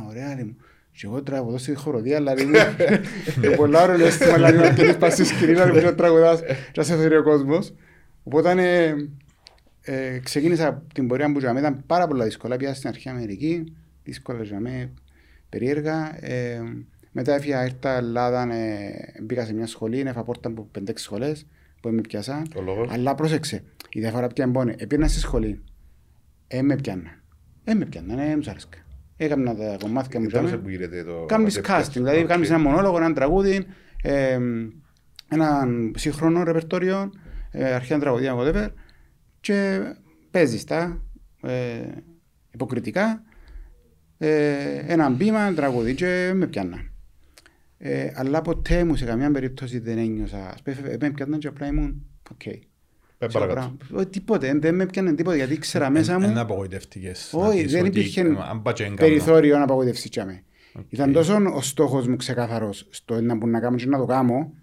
ωραία, 0.07 0.35
λέει 0.35 0.43
μου. 0.43 0.55
Και 0.91 1.07
εγώ 1.07 1.23
τραγουδώ 1.23 1.57
στη 1.57 1.75
χοροδία, 1.75 2.17
αλλά 2.17 2.33
λέει 2.33 2.45
μου, 2.45 2.55
ε, 3.41 3.49
πολλά 3.55 3.83
ώρα 3.83 3.93
αίσθημα, 3.93 4.33
αλλά 4.33 4.53
μου, 4.53 4.75
και 4.75 4.93
πας 4.93 5.13
στη 5.13 5.25
σκηνή, 5.25 5.59
αλλά 5.59 5.73
μου 5.73 5.95
τραγουδάς, 5.95 6.41
και 6.41 6.55
να 6.75 6.83
σε 6.83 6.95
θεωρεί 6.95 7.17
ο 7.17 7.23
κόσμος. 7.23 7.73
Οπότε, 8.23 8.51
ε, 8.51 8.95
ε, 9.81 10.19
ξεκίνησα 10.19 10.83
την 10.93 11.07
πορεία 11.07 11.31
που 11.31 11.39
για 11.39 11.53
μένα 11.53 11.67
ήταν 11.67 11.83
πάρα 11.87 12.07
πολλά 12.07 12.23
δύσκολα. 12.23 12.57
Πήγα 12.57 12.73
στην 12.73 12.89
αρχή 12.89 13.09
Αμερική, 13.09 13.73
δύσκολα 14.03 14.43
για 14.43 14.59
μένα, 14.59 14.89
περίεργα. 15.49 16.25
Ε, 16.25 16.61
μετά 17.11 17.33
έφυγα, 17.33 17.65
ήρθα 17.65 17.97
Ελλάδα, 17.97 18.53
ε, 18.53 18.91
μπήκα 19.21 19.45
σε 19.45 19.53
μια 19.53 19.67
σχολή, 19.67 19.99
έφα 19.99 20.23
πόρτα 20.23 20.49
από 20.49 20.69
5-6 20.71 20.91
σχολές 20.95 21.45
που 21.81 21.89
με 21.89 22.01
πιάσαν. 22.01 22.47
Ο 22.55 22.61
λόγος. 22.61 22.91
Αλλά 22.91 23.15
πρόσεξε, 23.15 23.63
η 23.89 23.99
διαφορά 23.99 24.27
πια 24.27 24.43
εμπόνε. 24.43 24.75
Επήρνα 24.77 25.07
στη 25.07 25.19
σχολή, 25.19 25.63
ε, 26.47 26.61
με 26.61 26.75
πιάνα. 26.75 27.19
Ε, 27.63 27.73
με 27.73 27.85
πιάνα, 27.85 28.21
ε, 28.21 28.35
μου 28.35 28.43
άρεσκα. 28.49 28.80
Έκανα 29.23 29.55
τα 29.55 29.77
κομμάτια 29.81 30.19
μου. 30.19 30.25
Ήταν 30.25 30.45
τζάμε. 30.45 30.49
σε 30.49 30.57
που 30.57 30.69
γίνεται 30.69 31.03
το... 31.03 31.25
Κάνεις 31.25 31.53
το- 31.55 31.61
casting, 31.65 31.91
δηλαδή 31.91 32.19
Οκ. 32.19 32.27
κάνεις 32.27 32.49
ένα 32.49 32.59
μονόλογο, 32.59 32.97
ένα 32.97 33.13
τραγούδι, 33.13 33.65
ε, 34.03 34.39
ένα 35.29 35.67
σύγχρονο 35.95 36.43
ρεπερτόριο, 36.43 37.11
ε, 37.51 37.73
αρχαία 37.73 37.99
τραγωδία, 37.99 38.35
whatever, 38.37 38.67
και 39.39 39.79
παίζεις 40.31 40.63
τα 40.63 41.01
ε, 41.41 41.81
υποκριτικά, 42.53 43.23
ε, 44.17 44.75
ένα 44.87 45.09
μπήμα, 45.09 45.39
ένα 45.41 45.55
τραγούδι 45.55 45.93
και 45.95 46.31
με 46.35 46.47
πιάνα. 46.47 46.77
Ε, 47.77 48.11
αλλά 48.15 48.41
ποτέ 48.41 48.83
μου 48.83 48.95
σε 48.95 49.05
καμία 49.05 49.31
περίπτωση 49.31 49.79
δεν 49.79 49.97
ένιωσα. 49.97 50.49
Ας 50.53 50.61
πούμε, 50.61 50.89
ε, 50.89 50.95
με 50.99 51.09
πιάνα 51.11 51.37
και 51.37 51.47
απλά 51.47 51.67
ήμουν, 51.67 52.05
οκ. 52.31 52.45
Ε, 52.45 52.59
Τίποτε, 54.09 54.53
δεν 54.59 54.75
με 54.75 54.85
πιάνε 54.85 55.13
τίποτε, 55.13 55.35
γιατί 55.35 55.53
ήξερα 55.53 55.89
μέσα 55.89 56.15
Είναι 56.15 56.27
μου 56.27 56.39
απογοητευτικές. 56.39 57.31
Όχι, 57.33 57.57
να 57.57 57.63
πεις 57.63 57.71
δεν 57.71 57.81
ότι, 57.85 57.89
υπήρχε 57.89 58.21
ε, 58.21 58.35
αν 58.49 58.61
πάει 58.61 58.73
και 58.73 58.83
δεν 58.83 58.95
κάνω. 58.95 59.09
περιθώριο 59.09 59.57
να 59.57 59.63
απογοητεύσει 59.63 60.09
τσάμε. 60.09 60.43
Ήταν 60.89 61.11
τόσο 61.11 61.37
ο 61.55 61.61
στόχος 61.61 62.07
μου 62.07 62.15
ξεκάθαρος 62.15 62.87
στο 62.89 63.21
να 63.21 63.35
μπορώ 63.35 63.51
να 63.51 63.59
κάνω 63.59 63.75
και 63.77 63.85
να 63.85 63.97
το 63.97 64.05
κάνω. 64.05 64.53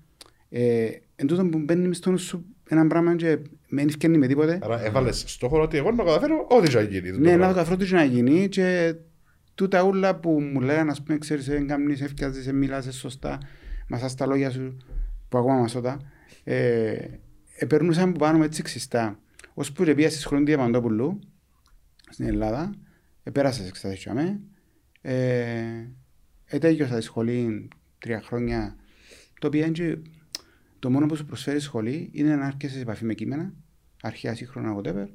Ε, 0.49 0.88
εν 1.16 1.26
τούτο 1.26 1.44
που 1.46 1.58
μπαίνεις 1.58 1.87
μες 1.87 1.96
στο 1.96 2.10
νου 2.10 2.19
σου 2.19 2.44
ένα 2.69 2.87
πράγμα 2.87 3.16
και 3.16 3.38
με 3.69 3.82
ευκαιρνεί 3.82 4.19
με 4.19 4.26
τίποτε. 4.26 4.58
Άρα 4.62 4.84
έβαλες 4.84 5.25
στόχο 5.26 5.60
ότι 5.60 5.76
εγώ 5.76 5.90
να 5.90 6.05
καταφέρω 6.05 6.46
ό,τι 6.50 6.69
και 6.69 6.76
να 6.76 6.82
γίνει. 6.82 7.10
το 7.10 7.19
Ναι, 7.19 7.31
να 7.31 7.37
πράγμα. 7.37 7.52
το 7.52 7.58
καθρώ 7.58 7.76
τι 7.76 7.93
να 7.93 8.05
γίνει 8.05 8.49
και 8.49 8.94
τούτα 9.55 9.82
ούλα 9.82 10.16
που 10.16 10.31
μου 10.31 10.60
λέγανε, 10.60 10.90
ας 10.90 11.02
πούμε, 11.02 11.19
ξέρεις, 11.19 11.46
δεν 11.46 11.66
κάνεις, 11.66 12.00
ευκαιρνείς, 12.00 12.52
μιλάς 12.52 12.96
σωστά, 12.96 13.38
μας 13.88 14.14
τα 14.14 14.26
λόγια 14.26 14.50
σου 14.50 14.76
που 15.28 15.38
ακόμα 15.38 15.56
μας 15.60 15.75
όταν, 15.75 16.10
ε, 17.58 17.64
ε, 17.64 17.66
περνούσαν 17.66 18.12
που 18.12 18.19
πάνω 18.19 18.37
μου 18.38 18.43
έτσι 18.44 18.62
ξιστά. 18.62 19.19
Ως 19.55 19.72
που 19.72 19.84
πήγα 19.84 20.10
στη 20.10 20.19
σχολή 20.19 20.40
του 20.40 20.46
Διαμαντόπουλου, 20.46 21.19
στην 22.10 22.26
Ελλάδα, 22.26 22.74
ε, 23.22 23.31
πέρασα 23.31 23.62
σε 23.62 23.69
εξετάσεις 23.69 23.98
τσάμε, 24.00 24.41
ε, 25.00 25.86
ετέγιωσα 26.44 26.96
τη 26.96 27.03
σχολή 27.03 27.69
τρία 27.98 28.20
χρόνια, 28.20 28.77
το 29.41 29.46
οποίο 29.46 29.60
είναι 29.60 29.70
και 29.72 29.98
το 30.79 30.91
μόνο 30.91 31.06
που 31.06 31.17
σου 31.17 31.24
προσφέρει 31.24 31.56
η 31.56 31.60
σχολή 31.60 32.08
είναι 32.12 32.36
να 32.36 32.46
έρχεσαι 32.46 32.74
σε 32.74 32.81
επαφή 32.81 33.05
με 33.05 33.15
κείμενα, 33.15 33.53
αρχαία, 34.03 34.34
σύγχρονα, 34.34 34.77
whatever, 34.81 35.06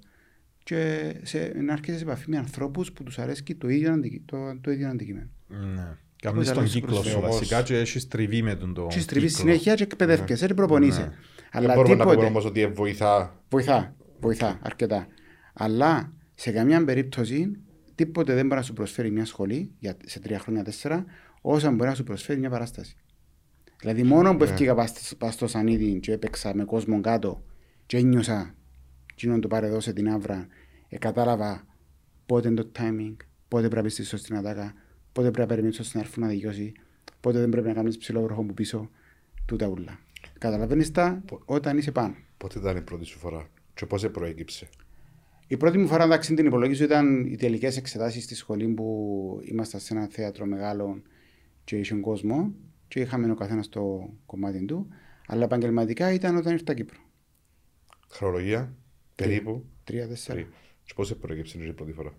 και 0.63 1.12
σε, 1.23 1.51
να 1.55 1.73
έρχεσαι 1.73 1.97
σε 1.97 2.03
επαφή 2.03 2.29
με 2.29 2.38
ανθρώπους 2.38 2.91
που 2.91 3.03
τους 3.03 3.19
αρέσει 3.19 3.43
το 3.43 3.69
ίδιο, 3.69 3.93
αντικει- 3.93 4.25
το, 4.25 4.57
το 4.62 4.71
ίδιο 4.71 4.89
αντικείμενο. 4.89 5.29
Ναι. 5.47 5.97
Κάνεις 6.21 6.39
Τίποτα 6.39 6.43
τον 6.51 6.57
άλλο 6.57 6.67
σου 6.67 6.73
κύκλο 6.79 6.95
σου 6.95 7.01
προσφέρεις. 7.01 7.27
βασικά 7.29 7.62
και 7.62 7.77
έχεις 7.77 8.07
τριβή 8.07 8.41
με 8.41 8.55
τον 8.55 8.73
το 8.73 8.88
Και 8.89 9.00
στριβεί 9.00 9.25
κύκλο. 9.27 9.41
συνέχεια 9.41 9.75
και 9.75 9.83
εκπαιδεύκεσαι, 9.83 10.45
δεν 10.47 10.55
προπονείσαι. 10.55 11.01
Ναι. 11.01 11.13
Αλλά 11.55 11.67
Δεν 11.67 11.75
μπορούμε 11.75 11.95
να 11.95 12.03
πούμε 12.03 12.15
τίποτε. 12.15 12.29
όμως 12.31 12.45
ότι 12.45 12.67
βοηθά. 12.67 13.43
Βοηθά, 13.50 13.95
βοηθά 14.19 14.60
αρκετά. 14.63 15.07
Αλλά 15.53 16.13
σε 16.36 16.51
καμιά 16.51 16.86
περίπτωση 16.86 17.51
τίποτε 17.95 18.33
δεν 18.33 18.45
μπορεί 18.45 18.60
να 18.60 18.65
σου 18.65 18.74
προσφέρει 18.74 19.12
μια 19.12 19.25
σχολή 19.25 19.72
για, 19.79 19.98
σε 20.05 20.19
τρία 20.19 20.39
χρόνια, 20.39 20.63
τέσσερα, 20.63 21.05
όσα 21.41 21.72
μπορεί 21.72 21.89
να 21.89 21.95
σου 21.95 22.03
προσφέρει 22.03 22.39
μια 22.39 22.50
παράσταση. 22.50 22.95
Δηλαδή, 23.79 24.03
μόνο 24.03 24.36
που 24.38 24.43
Ναι. 24.43 24.50
έφυγα 24.50 24.75
πας 24.75 24.89
στο- 24.89 25.15
πας 25.15 25.33
στο 25.33 25.48
σανίδι 25.48 26.00
και 26.00 26.12
έπαιξα 26.12 26.55
με 26.55 26.63
κόσμο 26.65 27.01
κάτω 27.01 27.43
και 27.86 27.98
ένιωσα 27.98 28.55
εκείνον 29.12 29.41
το 29.41 29.48
πάρε 29.48 29.67
εδώ 29.67 29.79
σε 29.79 29.93
την 29.93 30.10
άβρα, 30.10 30.48
ε, 30.88 30.98
κατάλαβα 30.98 31.65
πότε 32.25 32.48
είναι 32.48 32.62
το 32.63 32.72
timing, 32.79 33.15
πότε 33.48 33.62
πρέπει 33.62 33.75
να 33.75 33.81
πεις 33.81 33.95
τη 33.95 34.03
σωστή 34.05 34.36
ατάκα, 34.36 34.74
πότε 35.12 35.27
πρέπει 35.31 35.39
να 35.39 35.45
περιμένεις 35.45 35.79
ώστε 35.79 35.98
να 35.98 36.03
έρθουν 36.03 36.24
να 36.24 36.29
δικαιώσει, 36.29 36.72
πότε 37.19 37.39
δεν 37.39 37.50
πρέπει 37.50 37.67
να 37.67 37.74
κάνεις 37.74 37.98
ψηλό 37.98 38.22
βροχό 38.22 38.43
που 38.43 38.53
πίσω, 38.53 38.89
τούτα 39.45 39.67
ούλα. 39.67 40.00
Καταλαβαίνεις 40.43 40.91
τα 40.91 41.23
όταν 41.45 41.77
είσαι 41.77 41.91
πάνω. 41.91 42.15
Πότε 42.38 42.59
ήταν 42.59 42.77
η 42.77 42.81
πρώτη 42.81 43.05
σου 43.05 43.17
φορά 43.19 43.47
και 43.73 43.85
πώς 43.85 44.09
προέκυψε. 44.12 44.69
Η 45.47 45.57
πρώτη 45.57 45.77
μου 45.77 45.88
φορά 45.88 46.03
εντάξει 46.03 46.33
την 46.33 46.45
υπολογίζω 46.45 46.83
ήταν 46.83 47.25
οι 47.25 47.35
τελικές 47.35 47.77
εξετάσεις 47.77 48.23
στη 48.23 48.35
σχολή 48.35 48.67
που 48.67 49.39
ήμασταν 49.43 49.79
σε 49.79 49.93
ένα 49.93 50.07
θέατρο 50.07 50.45
μεγάλο 50.45 51.01
και 51.63 51.77
είχε 51.77 51.95
κόσμο 51.95 52.53
και 52.88 53.00
είχαμε 53.00 53.31
ο 53.31 53.35
καθένας 53.35 53.69
το 53.69 54.13
κομμάτι 54.25 54.65
του. 54.65 54.88
Αλλά 55.27 55.43
επαγγελματικά 55.43 56.13
ήταν 56.13 56.35
όταν 56.35 56.53
ήρθα 56.53 56.73
Κύπρο. 56.73 57.00
Χρονολογία, 58.09 58.73
περίπου. 59.15 59.65
Τρία-τέσσερα. 59.83 60.38
Τρία. 60.39 60.50
Και 60.83 60.93
πώς 60.95 61.15
προέκυψε 61.15 61.57
η 61.57 61.73
πρώτη 61.73 61.91
φορά; 61.91 62.13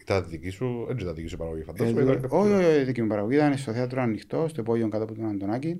Ήταν 0.00 0.24
δική 0.28 0.48
σου, 0.50 0.84
δεν 0.88 0.98
ήταν 0.98 1.14
δική 1.14 1.28
σου 1.28 1.36
παραγωγή 1.36 1.60
Ε, 1.62 1.64
φαντάζομαι. 1.64 2.00
δου- 2.00 2.08
ήταν 2.10 2.22
κάποιο- 2.22 2.38
Όχι, 2.38 2.52
όχι, 2.52 2.64
όχι, 2.64 2.84
δική 2.84 3.02
μου 3.02 3.08
παραγωγή. 3.08 3.36
Ήταν 3.36 3.56
στο 3.58 3.72
θέατρο 3.72 4.02
ανοιχτό, 4.02 4.48
στο 4.48 4.60
υπόγειο 4.60 4.88
κάτω 4.88 5.04
από 5.04 5.14
τον 5.14 5.26
Αντωνάκη. 5.28 5.78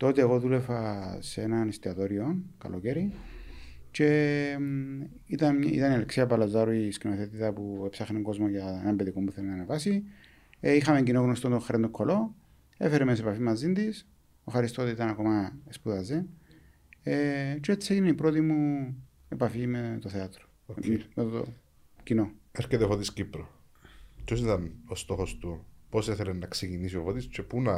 Τότε 0.00 0.20
εγώ 0.20 0.40
δούλευα 0.40 1.16
σε 1.20 1.42
ένα 1.42 1.64
εστιατόριο 1.68 2.42
καλοκαίρι 2.58 3.12
Και 3.90 4.56
μ, 4.60 5.00
ήταν, 5.26 5.62
ήταν 5.62 5.90
η 5.90 5.94
Αλεξία 5.94 6.26
Παλαζάρου 6.26 6.70
η 6.70 6.90
σκηνοθέτητα 6.90 7.52
που 7.52 7.82
έψαχνε 7.86 8.20
κόσμο 8.20 8.48
για 8.48 8.80
έναν 8.82 8.96
παιδικό 8.96 9.20
που 9.20 9.32
θέλει 9.32 9.46
να 9.46 9.52
ανεβάσει. 9.52 10.04
Ε, 10.60 10.74
είχαμε 10.74 11.02
κοινό 11.02 11.20
γνωστό 11.22 11.48
τον 11.48 11.60
Χαρέντο 11.60 11.88
Κολό. 11.88 12.34
Έφερε 12.76 13.04
με 13.04 13.14
σε 13.14 13.22
επαφή 13.22 13.40
μαζί 13.40 13.72
της. 13.72 14.08
Ο 14.44 14.52
Χαριστός 14.52 14.90
ήταν 14.90 15.08
ακόμα 15.08 15.58
σπούδαζε. 15.68 16.26
Ε, 17.02 17.56
και 17.60 17.72
έτσι 17.72 17.94
έγινε 17.94 18.08
η 18.08 18.14
πρώτη 18.14 18.40
μου 18.40 18.94
επαφή 19.28 19.66
με 19.66 19.98
το 20.00 20.08
θέατρο. 20.08 20.44
Οκ. 20.66 20.84
Με 21.14 21.24
το 21.24 21.46
κοινό. 22.02 22.30
Έρχεται 22.52 22.84
ο 22.84 22.88
Φώτης 22.88 23.12
Κύπρο. 23.12 23.48
Ποιος 24.24 24.40
ήταν 24.40 24.72
ο 24.86 24.94
στόχος 24.94 25.38
του, 25.38 25.64
πώς 25.90 26.08
ήθελε 26.08 26.32
να 26.32 26.46
ξεκινήσει 26.46 26.96
ο 26.96 27.02
Φώτης 27.02 27.26
και 27.26 27.42
πού 27.42 27.62
να, 27.62 27.76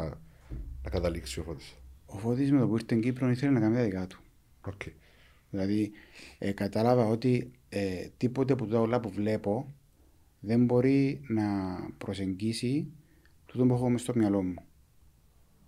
να 0.82 0.90
καταλήξει 0.90 1.40
ο 1.40 1.42
Φώτης. 1.42 1.76
Ο 2.14 2.18
Φώτης 2.18 2.52
με 2.52 2.58
το 2.58 2.66
που 2.66 2.72
ήρθε 2.72 2.84
στην 2.84 3.00
Κύπρο 3.00 3.30
ήθελε 3.30 3.52
να 3.52 3.60
κάνει 3.60 3.74
τα 3.74 3.82
δικά 3.82 4.06
του. 4.06 4.20
Οκ. 4.66 4.82
Δηλαδή, 5.50 5.90
ε, 6.38 6.52
κατάλαβα 6.52 7.06
ότι 7.06 7.50
ε, 7.68 8.06
τίποτε 8.16 8.52
από 8.52 8.66
τα 8.66 8.80
όλα 8.80 9.00
που 9.00 9.10
βλέπω 9.10 9.74
δεν 10.40 10.64
μπορεί 10.64 11.20
να 11.28 11.44
προσεγγίσει 11.98 12.92
τούτο 13.46 13.66
που 13.66 13.74
έχω 13.74 13.90
μες 13.90 14.00
στο 14.00 14.12
μυαλό 14.16 14.42
μου. 14.42 14.54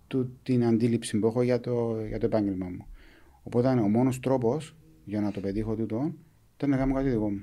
Του, 0.07 0.37
την 0.43 0.65
αντίληψη 0.65 1.19
που 1.19 1.27
έχω 1.27 1.41
για 1.41 1.59
το, 1.59 2.05
για 2.07 2.19
το 2.19 2.25
επάγγελμα 2.25 2.65
μου. 2.69 2.85
Οπότε 3.43 3.67
ο 3.67 3.87
μόνος 3.87 4.19
τρόπος 4.19 4.75
για 5.05 5.21
να 5.21 5.31
το 5.31 5.39
πετύχω 5.39 5.75
τούτο 5.75 6.13
ήταν 6.55 6.69
να 6.69 6.77
κάνω 6.77 6.93
κάτι 6.93 7.09
δικό 7.09 7.31
μου. 7.31 7.39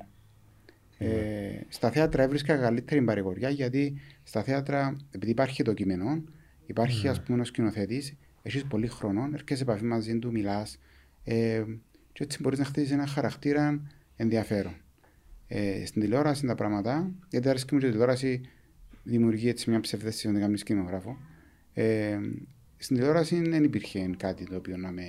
Ε, 0.98 1.60
στα 1.68 1.90
θέατρα 1.90 2.22
έβρισκα 2.22 2.56
καλύτερη 2.56 3.02
παρηγοριά 3.02 3.48
γιατί 3.48 3.94
στα 4.22 4.42
θέατρα, 4.42 4.96
επειδή 5.10 5.30
υπάρχει 5.30 5.62
το 5.62 5.72
κείμενο, 5.72 6.22
υπάρχει 6.66 7.08
ας 7.08 7.22
πούμε 7.22 7.40
ο 7.40 7.44
σκηνοθέτης, 7.44 8.16
έχεις 8.42 8.64
πολύ 8.64 8.86
χρόνο, 8.86 9.30
έρχεσαι 9.32 9.56
σε 9.56 9.62
επαφή 9.62 9.84
μαζί 9.84 10.18
του, 10.18 10.30
μιλάς. 10.30 10.78
Ε, 11.24 11.64
και 12.12 12.22
έτσι 12.24 12.38
μπορείς 12.42 12.58
να 12.58 12.64
χτίσει 12.64 12.92
ένα 12.92 13.06
χαρακτήρα 13.06 13.82
ενδιαφέρον. 14.16 14.74
Ε, 15.46 15.86
στην 15.86 16.02
τηλεόραση 16.02 16.46
τα 16.46 16.54
πράγματα, 16.54 17.10
γιατί 17.28 17.48
αρέσκει 17.48 17.74
μου 17.74 17.80
και 17.80 17.86
η 17.86 17.90
τηλεόραση 17.90 18.40
δημιουργεί 19.02 19.48
έτσι 19.48 19.70
μια 19.70 19.80
ψευδέστηση 19.80 20.28
όταν 20.28 20.40
κάνεις 20.40 20.62
κινηματογράφο. 20.62 21.16
Ε, 21.72 22.18
στην 22.76 22.96
τηλεόραση 22.96 23.48
δεν 23.48 23.64
υπήρχε 23.64 24.10
κάτι 24.16 24.44
το 24.44 24.56
οποίο 24.56 24.76
να 24.76 24.90
με, 24.90 25.02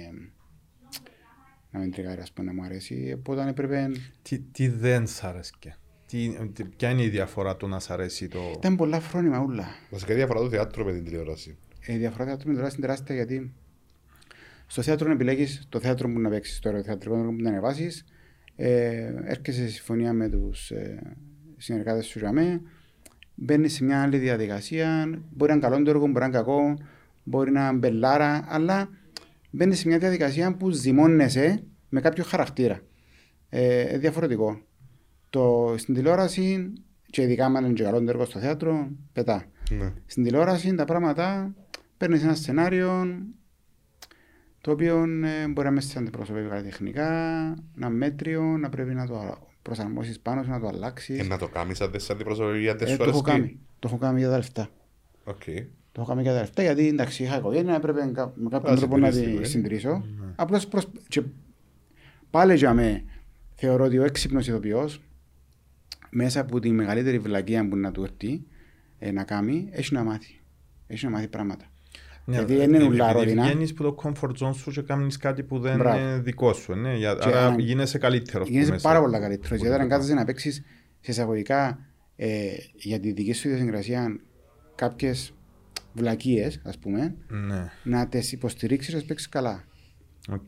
να 1.72 1.80
με 1.80 1.88
τριγάρει, 1.88 2.22
ας 2.22 2.32
πούμε, 2.32 2.48
να 2.48 2.54
μου 2.54 2.64
αρέσει. 2.64 3.14
Οπότε 3.18 3.50
έπρεπε. 3.50 3.92
Τι, 4.22 4.40
τι 4.40 4.68
δεν 4.68 5.08
σ' 5.08 5.24
αρέσκε. 5.24 5.78
Τι, 6.08 6.30
τι- 6.54 6.64
ποια 6.64 6.90
είναι 6.90 7.04
η 7.04 7.10
διαφορά 7.10 7.58
του 7.58 7.68
να 7.68 7.80
σ' 7.80 7.90
αρέσει 7.90 8.28
το... 8.28 8.54
Ήταν 8.58 8.76
πολλά 8.76 9.00
φρόνημα 9.00 9.40
όλα. 9.40 9.66
Βασικά 9.90 10.12
η 10.12 10.16
διαφορά 10.16 10.40
του 10.40 10.50
θεάτρου 10.50 10.86
με 10.86 10.94
την 10.94 11.04
τηλεόραση. 11.04 11.58
Ε, 11.86 11.94
η 11.94 11.98
διαφορά 11.98 12.26
θεάτρου 12.26 12.48
με 12.48 12.54
τηλεόραση 12.54 12.76
είναι 12.78 12.86
τεράστια 12.86 13.16
γιατί 13.16 13.54
στο 14.68 14.82
θέατρο 14.82 15.12
επιλέγεις 15.12 15.66
το 15.70 15.80
θέατρο 15.80 16.10
που 16.10 16.20
να 16.20 16.30
παίξεις, 16.30 16.60
το 16.60 16.84
θεατρικό 16.84 17.16
έργο 17.16 17.32
που 17.32 17.42
να 17.42 17.50
ανεβάσεις. 17.50 18.06
Ε, 18.56 19.14
έρχεσαι 19.24 19.62
σε 19.62 19.68
συμφωνία 19.68 20.14
με 20.14 20.30
τους 20.30 20.72
ε, 20.72 21.02
συνεργάτες 21.58 22.06
σου 22.06 22.20
για 22.20 22.32
μέ. 22.32 22.62
Μπαίνεις 23.36 23.74
σε 23.74 23.84
μια 23.84 24.02
άλλη 24.02 24.18
διαδικασία. 24.18 25.20
Μπορεί 25.32 25.52
να 25.52 25.58
είναι 25.58 25.68
καλό 25.68 25.84
το 25.84 25.90
έργο, 25.90 26.06
μπορεί 26.08 26.20
να 26.20 26.26
είναι 26.26 26.36
κακό, 26.36 26.78
μπορεί 27.24 27.52
να 27.52 27.68
είναι 27.68 27.78
μπελάρα, 27.78 28.46
αλλά 28.48 28.90
μπαίνεις 29.50 29.80
σε 29.80 29.88
μια 29.88 29.98
διαδικασία 29.98 30.56
που 30.56 30.70
ζυμώνεσαι 30.70 31.64
με 31.90 32.02
κάποιο 32.02 32.24
χαρακτήρα. 32.24 32.82
Ε, 33.50 33.98
διαφορετικό. 33.98 34.62
Το, 35.30 35.76
στην 35.78 35.94
τηλεόραση, 35.94 36.74
και 37.06 37.22
ειδικά 37.22 37.46
αν 37.46 37.66
είναι 37.66 37.74
και 37.74 37.84
καλό 37.84 38.04
το 38.04 38.10
έργο 38.10 38.26
στο 38.26 38.40
θέατρο, 38.40 38.92
πετά. 39.14 39.46
Ναι. 39.70 39.94
Στην 40.06 40.24
τηλεόραση 40.24 40.76
τα 40.76 40.86
πράγματα 40.86 41.54
παίρνεις 41.98 42.24
ένα 42.24 42.36
σενάριο 42.36 43.18
το 44.62 44.72
οποίο 44.72 45.04
ε, 45.24 45.48
μπορεί 45.48 45.68
να 45.68 45.74
μες 45.74 45.86
σε 45.86 46.00
αντιπροσωπεύει 46.00 46.50
καλλιτεχνικά, 46.50 47.10
να 47.76 47.88
είναι 47.88 47.96
μέτριο, 47.96 48.42
να 48.44 48.70
πρέπει 48.70 48.94
να 48.94 49.08
το 49.08 49.48
προσαρμόσεις 49.62 50.20
πάνω 50.20 50.44
σου, 50.44 50.50
να 50.50 50.60
το 50.60 50.68
αλλάξεις. 50.68 51.20
Ε, 51.20 51.24
να 51.24 51.38
το 51.38 51.48
κάνεις 51.48 51.82
αν 51.82 51.92
δεν 51.92 52.00
σε 52.00 52.12
αντιπροσωπεύει, 52.12 52.70
αν 52.70 52.78
δεν 52.78 52.88
Ε, 52.88 52.92
σου 52.92 52.98
το 52.98 53.04
έχω 53.04 53.12
αρέσκει. 53.12 53.30
κάνει. 53.32 53.60
Το 53.80 53.88
έχω 53.88 53.98
κάνει 53.98 54.20
για 54.20 54.30
τα 54.30 54.36
λεφτά. 54.38 54.70
Οκ. 55.24 55.44
Το 55.92 56.02
έχω 56.02 56.06
κάνει 56.10 56.22
για 56.22 56.34
τα 56.34 56.40
λεφτά 56.40 56.62
γιατί 56.62 56.88
εντάξει 56.88 57.24
είχα 57.24 57.38
οικογένεια, 57.38 57.76
έπρεπε 57.76 58.12
κα- 58.14 58.34
με 58.36 58.50
κάποιον 58.50 58.74
Να 58.74 58.80
τρόπο 58.80 58.98
να 58.98 59.12
συντηρήσεις 59.12 59.52
την 59.52 59.64
τη 59.64 59.76
οικογένεια. 59.76 60.00
συντηρήσω. 60.00 60.06
Απλώς 60.36 60.68
προσ... 60.68 60.88
και 61.08 61.24
πάλι 62.30 62.56
για 62.56 62.74
με 62.74 63.04
θεωρώ 63.56 63.84
ότι 63.86 63.98
ο 63.98 64.04
έξυπνος 64.04 64.48
ηθοποιός 64.48 65.02
μέσα 66.10 66.40
από 66.42 66.60
τη 66.60 66.72
μεγαλύτερη 66.72 67.20
βλακεία 67.20 67.68
που 67.68 67.76
να 67.78 67.92
του 67.92 68.04
έρθει 68.04 68.44
ε, 69.00 69.12
να 69.12 69.24
κάνει, 69.24 69.68
έχει 69.72 69.94
να 69.94 70.04
μάθει. 70.04 70.42
Έχει 70.88 71.06
να 71.06 71.12
μάθει 71.12 71.28
πράγματα. 71.28 71.66
Γιατί 72.26 72.56
δεν 72.56 72.74
είναι 72.74 72.84
ουλά 72.84 73.12
ρόδινα. 73.12 73.44
Ναι, 73.44 73.50
Βγαίνεις 73.50 73.72
από 73.72 73.84
το 73.84 73.96
comfort 74.04 74.32
zone 74.48 74.56
σου 74.56 74.72
και 74.72 74.82
κάνεις 74.82 75.18
κάτι 75.18 75.44
που 75.44 75.60
δεν 75.60 75.78
Μπράβο. 75.78 76.00
είναι 76.00 76.18
δικό 76.20 76.54
σου. 76.54 76.74
Ναι, 76.74 76.96
για, 76.96 77.14
Και 77.14 77.28
άρα 77.28 77.46
αν- 77.48 77.60
γίνεσαι 77.60 77.98
καλύτερος. 77.98 78.48
που 78.48 78.54
Γίνεσαι 78.54 78.72
μέσα. 78.72 78.88
πάρα 78.88 79.00
πολύ 79.02 79.20
καλύτερος. 79.20 79.48
Πολύ 79.50 79.60
Γιατί 79.62 79.76
όταν 79.76 79.88
καλά. 79.88 80.00
κάθεσαι 80.00 80.14
να 80.20 80.26
παίξεις 80.26 80.56
σε 81.00 81.12
εισαγωγικά 81.12 81.80
ε, 82.16 82.48
για 82.76 83.00
τη 83.00 83.12
δική 83.12 83.34
σου 83.34 83.48
ιδιοσυγκρασία 83.48 84.20
κάποιες 84.76 85.34
βλακίες, 85.94 86.62
ας 86.64 86.78
πούμε, 86.78 87.16
Ναι, 87.28 87.72
να 87.84 88.08
τις 88.08 88.32
υποστηρίξεις 88.32 88.94
και 88.94 89.00
να 89.00 89.06
παίξεις 89.06 89.30
καλά. 89.30 89.64
οκ. 90.32 90.48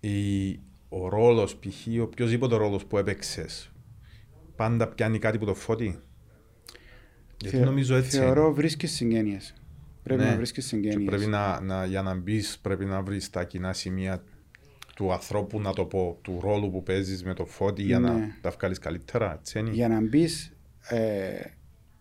Η- 0.00 0.60
Ο 0.88 1.08
ρόλος, 1.08 1.56
π.χ. 1.56 2.00
οποιοδήποτε 2.02 2.56
ρόλος 2.56 2.84
που 2.84 2.98
έπαιξες, 2.98 3.72
πάντα 4.56 4.88
πιάνει 4.88 5.18
κάτι 5.18 5.38
που 5.38 5.44
το 5.44 5.54
φώτη. 5.54 5.98
Γιατί 7.40 7.56
Θεω- 7.56 7.64
νομίζω 7.64 7.94
έτσι 7.96 8.16
είναι. 8.16 8.24
Θεωρώ 8.24 8.52
βρίσκεις 8.54 8.92
συγγένειες. 8.92 9.54
Πρέπει 10.04 10.22
Ναι. 10.22 10.28
να 10.30 10.36
βρίσκεις 10.36 10.64
Και 10.68 10.76
συγγένειε. 10.76 11.06
πρέπει 11.06 11.26
να, 11.26 11.60
να, 11.60 11.84
για 11.84 12.02
να 12.02 12.14
μπεις, 12.14 12.58
πρέπει 12.62 12.84
να 12.84 13.02
βρεις 13.02 13.30
τα 13.30 13.44
κοινά 13.44 13.72
σημεία 13.72 14.22
του 14.94 15.12
ανθρώπου, 15.12 15.60
να 15.60 15.72
το 15.72 15.84
πω, 15.84 16.18
του 16.22 16.38
ρόλου 16.42 16.70
που 16.70 16.82
παίζεις 16.82 17.24
με 17.24 17.34
το 17.34 17.44
φώτι 17.46 17.82
για 17.82 17.98
Ναι. 17.98 18.08
να 18.10 18.36
τα 18.40 18.50
βγάλεις 18.50 18.78
καλύτερα. 18.78 19.32
Έτσι 19.38 19.58
είναι. 19.58 19.70
Για 19.70 19.88
να 19.88 20.00
μπεις, 20.00 20.56
ε, 20.88 21.32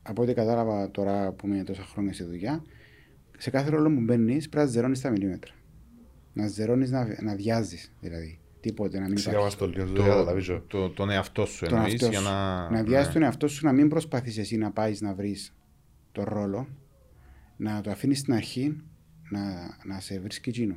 από 0.01 0.21
ό,τι 0.21 0.33
κατάλαβα 0.33 0.91
τώρα 0.91 1.31
που 1.31 1.47
είμαι 1.47 1.63
τόσα 1.63 1.83
χρόνια 1.83 2.13
στη 2.13 2.23
δουλειά, 2.23 2.63
σε 3.37 3.49
κάθε 3.49 3.69
ρόλο 3.69 3.89
που 3.93 3.99
μπαίνεις 4.01 4.49
πρέπει 4.49 4.65
να 4.65 4.71
ζερώνεις 4.71 5.01
τα 5.01 5.09
μιλίμετρα. 5.09 5.53
Να 6.33 6.47
ζερώνεις, 6.47 6.91
να, 6.91 7.07
να 7.21 7.35
διάζει 7.35 7.77
δηλαδή. 8.01 8.39
Τίποτε, 8.59 8.99
να 8.99 9.07
μην 9.07 9.17
Σιγά 9.17 9.31
υπάρχει. 9.37 9.47
μας 9.57 9.57
το 9.57 9.67
λίγο, 9.79 9.85
το, 9.87 9.93
το 9.93 10.03
καταλαβαίνω. 10.09 10.61
το, 10.67 10.89
τον 10.89 11.09
εαυτό 11.09 11.45
σου 11.45 11.65
τον 11.65 11.73
εννοείς 11.77 11.91
εαυτό 11.93 12.07
για 12.07 12.19
σου. 12.19 12.25
να... 12.25 12.69
να 12.69 12.83
βιάσει 12.83 13.07
ναι. 13.07 13.13
τον 13.13 13.21
εαυτό 13.23 13.47
σου, 13.47 13.65
να 13.65 13.71
μην 13.71 13.87
προσπαθείς 13.89 14.37
εσύ 14.37 14.57
να 14.57 14.71
πάεις 14.71 15.01
να 15.01 15.13
βρεις 15.13 15.53
τον 16.11 16.23
ρόλο, 16.27 16.67
να 17.63 17.81
το 17.81 17.89
αφήνεις 17.91 18.19
στην 18.19 18.33
αρχή 18.33 18.81
να, 19.29 19.41
να 19.85 19.99
σε 19.99 20.19
βρίσκει 20.19 20.49
εκείνο. 20.49 20.75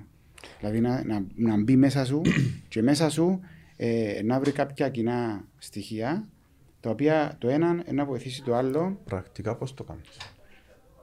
Δηλαδή 0.59 0.81
να, 0.81 1.05
να, 1.05 1.27
να 1.35 1.63
μπει 1.63 1.77
μέσα 1.77 2.05
σου 2.05 2.21
και 2.69 2.83
μέσα 2.83 3.11
σου 3.11 3.41
ε, 3.77 4.21
να 4.25 4.41
βρει 4.41 4.53
κάποια 4.53 4.89
κοινά 4.89 5.45
στοιχεία 5.59 6.29
τα 6.81 6.91
οποία 6.91 7.37
το 7.39 7.49
ένα 7.49 7.85
να 7.93 8.05
βοηθήσει 8.05 8.43
το 8.43 8.55
άλλο. 8.55 9.01
Πρακτικά 9.05 9.57
πώς 9.57 9.75
το 9.75 9.85
κάνεις; 9.85 10.17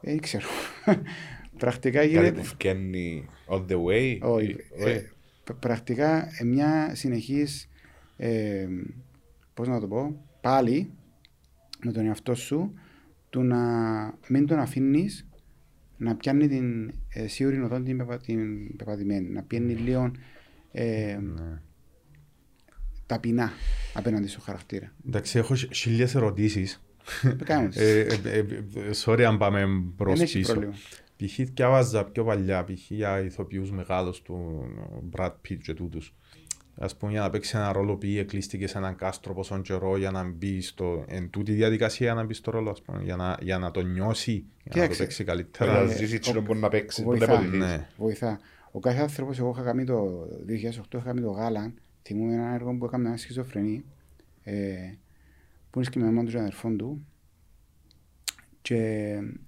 Ε, 0.02 0.12
Δεν 0.12 0.20
ξέρω. 0.20 0.48
Πρακτικά 1.58 2.00
Κάτι 2.00 2.10
γίνεται. 2.12 2.32
που 2.32 2.44
φκένει 2.44 3.26
on 3.48 3.66
the 3.68 3.84
way; 3.84 4.18
Όχι. 4.22 4.56
Ε, 4.78 4.92
ε, 4.92 5.10
π- 5.44 5.54
πρακτικά 5.54 6.28
ε, 6.40 6.44
μια 6.44 6.92
συνεχής 6.96 7.70
ε, 8.18 8.68
πώς 9.54 9.68
να 9.68 9.80
το 9.80 9.88
πω 9.88 10.16
πάλι 10.42 10.92
με 11.84 11.92
τον 11.92 12.06
εαυτό 12.06 12.36
σου 12.36 12.74
του 13.30 13.42
να 13.44 13.60
μην 14.28 14.46
τον 14.48 14.60
αφήνεις 14.60 15.28
να 16.04 16.16
πιάνει 16.16 16.48
την 16.48 16.94
ε, 17.10 17.28
σίγουρη 17.28 17.62
οδό 17.62 17.82
την, 17.82 17.98
πεπα, 17.98 18.18
την 18.18 18.76
πεπατημένη 18.76 19.30
να 19.30 19.44
πιάνει 19.44 19.74
λίγο 19.74 20.12
ε, 20.72 21.18
Ναι. 21.22 21.62
ταπεινά 23.06 23.52
απέναντι 23.94 24.28
στο 24.28 24.42
χαρακτήρα. 24.42 24.94
Εντάξει, 25.08 25.38
έχω 25.38 25.56
χι- 25.56 25.74
χίλιες 25.74 26.16
ερωτήσεις. 26.16 26.84
Κάνε 27.46 27.68
τις. 27.68 27.78
Ε, 27.82 28.00
ε, 28.00 28.30
ε, 28.30 28.38
ε, 28.40 28.90
sorry 29.04 29.22
αν 29.22 29.38
πάμε 29.38 29.66
μπρος 29.96 30.14
Δεν 30.18 30.24
έχει 30.28 30.38
πίσω. 30.40 30.52
πρόβλημα. 30.52 30.76
Π.χ. 31.18 31.40
διάβαζα 31.54 32.04
πιο 32.06 32.24
παλιά, 32.24 32.64
π.χ. 32.64 32.92
για 32.92 33.20
ηθοποιούς 33.20 33.72
μεγάλους 33.72 34.22
του 34.22 34.66
Brad 35.18 35.32
Pitt 35.50 35.58
και 35.64 35.74
τούτους. 35.74 36.16
Ας 36.78 36.98
πούμε 36.98 37.12
για 37.12 37.22
να 37.22 37.30
παίξει 37.30 37.58
ένα 37.58 37.72
ρόλο 37.72 37.96
που 37.96 38.06
εκλείστηκε 38.06 38.68
σε 38.68 38.78
έναν 38.78 38.96
κάστρο 38.96 39.34
πόσον 39.34 39.62
καιρό 39.62 39.98
για 39.98 40.12
να 40.12 40.24
μπει 40.24 40.62
στο... 40.62 41.06
Εν 41.08 41.30
τούτη 41.30 41.52
διαδικασία 41.52 42.06
για 42.06 42.16
να 42.16 42.24
μπει 42.24 42.34
στο 42.34 42.52
ρόλο, 42.52 42.70
ας 42.70 42.82
πούμε, 42.82 43.04
για 43.04 43.16
να, 43.16 43.38
για 43.42 43.58
να 43.58 43.72
το 43.72 43.82
νιώσει, 43.82 44.32
για 44.32 44.46
να 44.64 44.72
το 44.72 44.80
Κοίταξε, 44.80 45.04
παίξει 45.04 45.24
να 45.24 45.28
καλύτερα. 45.32 45.80
ε, 45.80 45.96
ζήσει 45.96 46.20
τσινό 46.20 46.42
που 46.42 46.56
να 46.56 46.70
παίξει. 46.70 47.02
που 47.04 47.10
βοηθά. 47.10 47.26
να 47.28 47.34
υποτιθείς. 47.34 47.60
Ναι. 47.60 47.88
Βοηθά. 47.98 48.40
Ο 48.72 48.80
κάθε 48.80 49.02
άνθρωπος, 49.02 49.40
εγώ 49.40 49.50
είχα 49.50 49.64
κάνει 49.64 49.84
το 49.84 50.28
2008, 50.48 50.50
είχα 50.50 51.04
κάνει 51.04 51.22
το 51.22 51.30
γάλα. 51.30 51.74
Θυμούμαι 52.02 52.34
ένα 52.34 52.54
έργο 52.54 52.74
που 52.78 52.86
έκανα 52.86 53.08
ένα 53.08 53.18
σχιζοφρενή. 53.18 53.86
Ε, 54.44 54.54
που 55.70 55.80
είναι 55.80 55.90
και 55.92 56.00
με 56.00 56.06
μάμα 56.06 56.24
τους 56.24 56.34
και 56.34 56.40
αδερφόν 56.40 56.78
του. 56.78 57.06
Και 58.62 58.78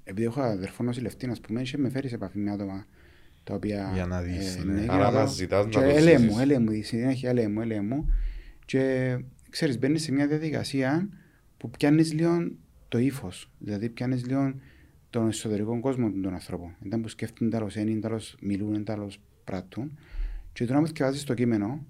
επειδή 0.03 0.25
έχω 0.25 0.41
αδερφό 0.41 0.83
νοσηλευτή, 0.83 1.29
ας 1.29 1.39
πούμε, 1.41 1.61
είχε 1.61 1.77
με 1.77 1.89
φέρει 1.89 2.07
σε 2.07 2.15
επαφή 2.15 2.37
με 2.37 2.51
άτομα 2.51 2.85
τα 3.45 3.53
οποία. 3.53 3.91
Για 3.93 4.05
να 4.05 4.21
δεις, 4.21 4.63
ναι. 4.65 4.81
για 4.81 4.91
Άρα 4.93 5.03
να 5.03 5.11
δω. 5.11 5.17
αναζητάς 5.17 5.65
να 5.65 5.69
Και 5.71 5.77
το 5.77 5.83
έλεε 5.83 6.17
ζήσεις. 6.17 6.33
μου, 6.33 6.39
έλεε 6.39 6.59
μου, 6.59 6.69
συνέχεια 6.83 7.29
έλεε 7.29 7.47
μου, 7.47 7.61
έλεε 7.61 7.81
μου. 7.81 8.13
Και 8.65 9.15
ξέρεις, 9.49 9.79
μπαίνεις 9.79 10.03
σε 10.03 10.11
μια 10.11 10.27
διαδικασία 10.27 11.09
που 11.57 11.69
πιάνεις 11.69 12.13
λίγο 12.13 12.51
το 12.87 12.97
ύφος. 12.97 13.51
Δηλαδή, 13.59 13.89
πιάνεις 13.89 14.25
λίγο 14.25 14.53
τον 15.09 15.27
εσωτερικό 15.27 15.79
κόσμο 15.79 16.11
των 16.11 16.33
ανθρώπων. 16.33 16.75
Ήταν 16.85 17.01
που 17.01 17.07
σκέφτονται 17.07 17.57
τέλο 17.57 17.69
ένα, 17.75 17.99
τέλο 17.99 18.21
μιλούν, 18.41 18.83
τέλο 18.83 19.11
πράττουν. 19.43 19.97
Και 20.53 20.65
τώρα 20.65 20.79
που 20.79 20.85
διαβάζει 20.85 21.23
το 21.23 21.33
κείμενο, 21.33 21.85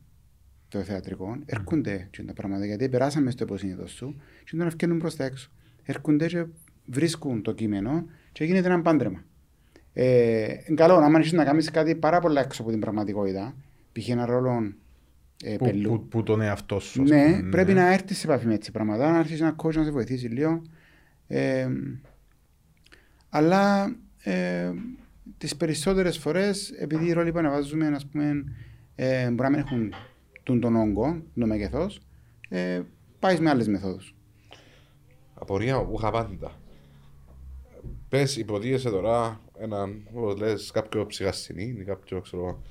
το 0.67 0.79
θεατρικό, 0.83 1.37
έρχονται 1.45 2.07
και 2.11 2.23
τα 2.23 2.33
πράγματα 2.33 2.65
γιατί 2.65 2.89
περάσαμε 2.89 3.31
στο 3.31 3.43
υποσύνητο 3.43 3.87
σου 3.87 4.15
και 4.43 4.55
να 4.55 4.65
ευκαιρνούν 4.65 4.97
προς 4.97 5.15
τα 5.15 5.23
έξω. 5.23 5.49
Έρχονται 5.83 6.27
και 6.27 6.45
βρίσκουν 6.85 7.41
το 7.41 7.53
κείμενο 7.53 8.05
και 8.31 8.43
γίνεται 8.43 8.67
ένα 8.67 8.81
πάντρεμα. 8.81 9.23
Ε, 9.97 10.55
καλό, 10.75 10.95
άμα 10.95 11.19
έχεις 11.19 11.31
να 11.31 11.43
κάνεις 11.43 11.71
κάτι 11.71 11.95
πάρα 11.95 12.19
πολλά 12.19 12.41
έξω 12.41 12.61
από 12.61 12.71
την 12.71 12.79
πραγματικότητα, 12.79 13.55
π.χ. 13.91 14.09
ένα 14.09 14.25
ρόλο 14.25 14.73
ε, 15.43 15.55
που, 15.55 15.65
πελού. 15.65 15.89
που, 15.89 16.07
που 16.07 16.23
τον 16.23 16.41
εαυτό 16.41 16.79
σου. 16.79 17.01
ας 17.01 17.09
Ναι, 17.09 17.35
πούμε, 17.37 17.49
πρέπει 17.49 17.73
να 17.73 17.93
έρθεις 17.93 18.17
σε 18.17 18.27
επαφή 18.27 18.47
με 18.47 18.53
έτσι 18.53 18.71
πράγματα, 18.71 19.11
να 19.11 19.17
αρχίσεις 19.17 19.41
να 19.41 19.55
coach 19.63 19.73
να 19.73 19.83
σε 19.83 19.91
βοηθήσεις 19.91 20.31
λίγο. 20.31 20.61
Ε, 21.27 21.67
αλλά 23.29 23.95
ε, 24.23 24.71
τις 25.37 25.55
περισσότερες 25.55 26.17
φορές, 26.17 26.69
επειδή 26.69 27.05
οι 27.05 27.11
ρόλοι 27.13 27.31
που 27.31 27.37
αναβάζουμε 27.37 27.87
ας 27.87 28.05
πούμε, 28.05 28.43
ε, 28.95 29.29
μπορεί 29.29 29.41
να 29.41 29.49
μην 29.49 29.59
έχουν 29.59 29.93
τον, 30.43 30.59
τον 30.59 30.75
όγκο, 30.75 31.21
τον 31.39 31.47
μέγεθος, 31.47 31.99
ε, 32.49 32.81
πάεις 33.19 33.39
με 33.39 33.49
άλλες 33.49 33.67
μεθόδους. 33.67 34.15
Απορία 35.33 35.83
που 35.83 35.95
είχα 35.97 36.11
πάντα. 36.11 36.51
Πες, 38.09 38.37
υποτίθεσαι 38.37 38.89
τώρα 38.89 39.39
έναν, 39.59 40.07
όπως 40.13 40.37
λες, 40.37 40.71
κάποιο 40.71 41.05
ψυχασθενή 41.05 41.75
ή 41.79 41.83
κάποιο, 41.83 42.21
ξέρω, 42.21 42.61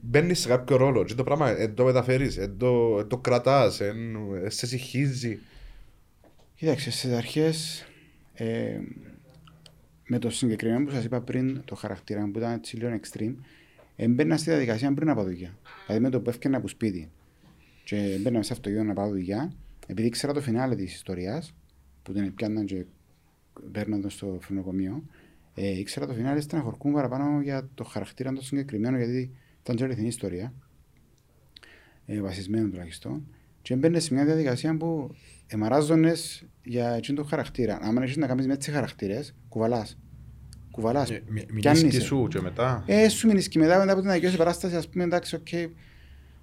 μπαίνεις 0.00 0.40
σε 0.40 0.48
κάποιο 0.48 0.76
ρόλο 0.76 1.04
και 1.04 1.14
το 1.14 1.24
πράγμα 1.24 1.58
εν 1.58 1.74
το 1.74 1.84
μεταφέρεις, 1.84 2.36
εν 2.36 2.56
το, 2.56 2.98
εν 2.98 3.06
το 3.06 3.18
κρατάς, 3.18 3.80
εν, 3.80 4.16
εν 4.44 4.50
σε 4.50 4.66
συγχύζει. 4.66 5.38
Κοίταξε, 6.54 6.90
στις 6.90 7.12
αρχές, 7.12 7.86
ε, 8.34 8.78
με 10.06 10.18
το 10.18 10.30
συγκεκριμένο 10.30 10.84
που 10.84 10.90
σας 10.90 11.04
είπα 11.04 11.20
πριν, 11.20 11.62
το 11.64 11.74
χαρακτήρα 11.74 12.26
μου 12.26 12.30
που 12.30 12.38
ήταν 12.38 12.52
έτσι 12.52 12.76
λίγο 12.76 13.00
extreme, 13.02 13.34
έμπαινα 13.96 14.36
στη 14.36 14.50
διαδικασία 14.50 14.94
πριν 14.94 15.08
από 15.08 15.22
δουλειά. 15.22 15.58
Δηλαδή 15.86 16.04
με 16.04 16.10
το 16.10 16.20
που 16.20 16.30
έφτιανα 16.30 16.56
από 16.56 16.68
σπίτι 16.68 17.10
και 17.84 18.18
μπαίνα 18.20 18.36
μέσα 18.36 18.54
στο 18.54 18.70
γιο 18.70 18.84
να 18.84 18.92
πάω 18.92 19.08
δουλειά, 19.08 19.52
επειδή 19.86 20.08
ήξερα 20.08 20.32
το 20.32 20.40
φινάλε 20.40 20.74
της 20.74 20.94
ιστορίας, 20.94 21.54
που 22.02 22.12
την 22.12 22.34
πιάνναν 22.34 22.64
και 22.64 22.84
παίρνονταν 23.72 24.10
στο 24.10 24.38
φρονοκομείο, 24.40 25.04
ε, 25.54 25.78
ήξερα 25.78 26.06
το 26.06 26.12
φινάλε 26.12 26.40
στεναχωρκούν 26.40 26.92
παραπάνω 26.92 27.40
για 27.40 27.68
το 27.74 27.84
χαρακτήρα 27.84 28.32
το 28.32 28.42
συγκεκριμένο, 28.42 28.96
γιατί 28.96 29.30
ήταν 29.62 29.76
και 29.76 29.84
αληθινή 29.84 30.06
ιστορία, 30.08 30.52
ε, 32.06 32.20
βασισμένο 32.20 32.68
τουλάχιστον, 32.68 33.26
και 33.62 33.74
έμπαινε 33.74 33.98
σε 33.98 34.14
μια 34.14 34.24
διαδικασία 34.24 34.76
που 34.76 35.14
εμαράζονες 35.46 36.44
για 36.64 36.90
εκείνο 36.90 37.16
το 37.22 37.24
χαρακτήρα. 37.28 37.78
Αν 37.82 37.96
έχεις 37.96 38.16
να 38.16 38.26
κάνεις 38.26 38.46
με 38.46 38.52
έτσι 38.52 38.70
χαρακτήρες, 38.70 39.34
κουβαλάς. 39.48 39.98
Κουβαλάς. 40.70 41.10
Ε, 41.10 41.22
μι- 41.26 41.52
Πιάννεις 41.52 41.82
Μιλήσεις 41.82 42.02
σε. 42.02 42.06
σου 42.08 42.26
και 42.30 42.40
μετά. 42.40 42.82
Ε, 42.86 43.08
σου 43.08 43.26
μείνεις 43.26 43.48
και 43.48 43.58
μετά, 43.58 43.78
μετά 43.78 43.92
από 43.92 44.00
την 44.00 44.10
αγιώση 44.10 44.36
παράσταση, 44.36 44.76
ας 44.76 44.88
πούμε, 44.88 45.04
εντάξει, 45.04 45.34
οκ, 45.34 45.48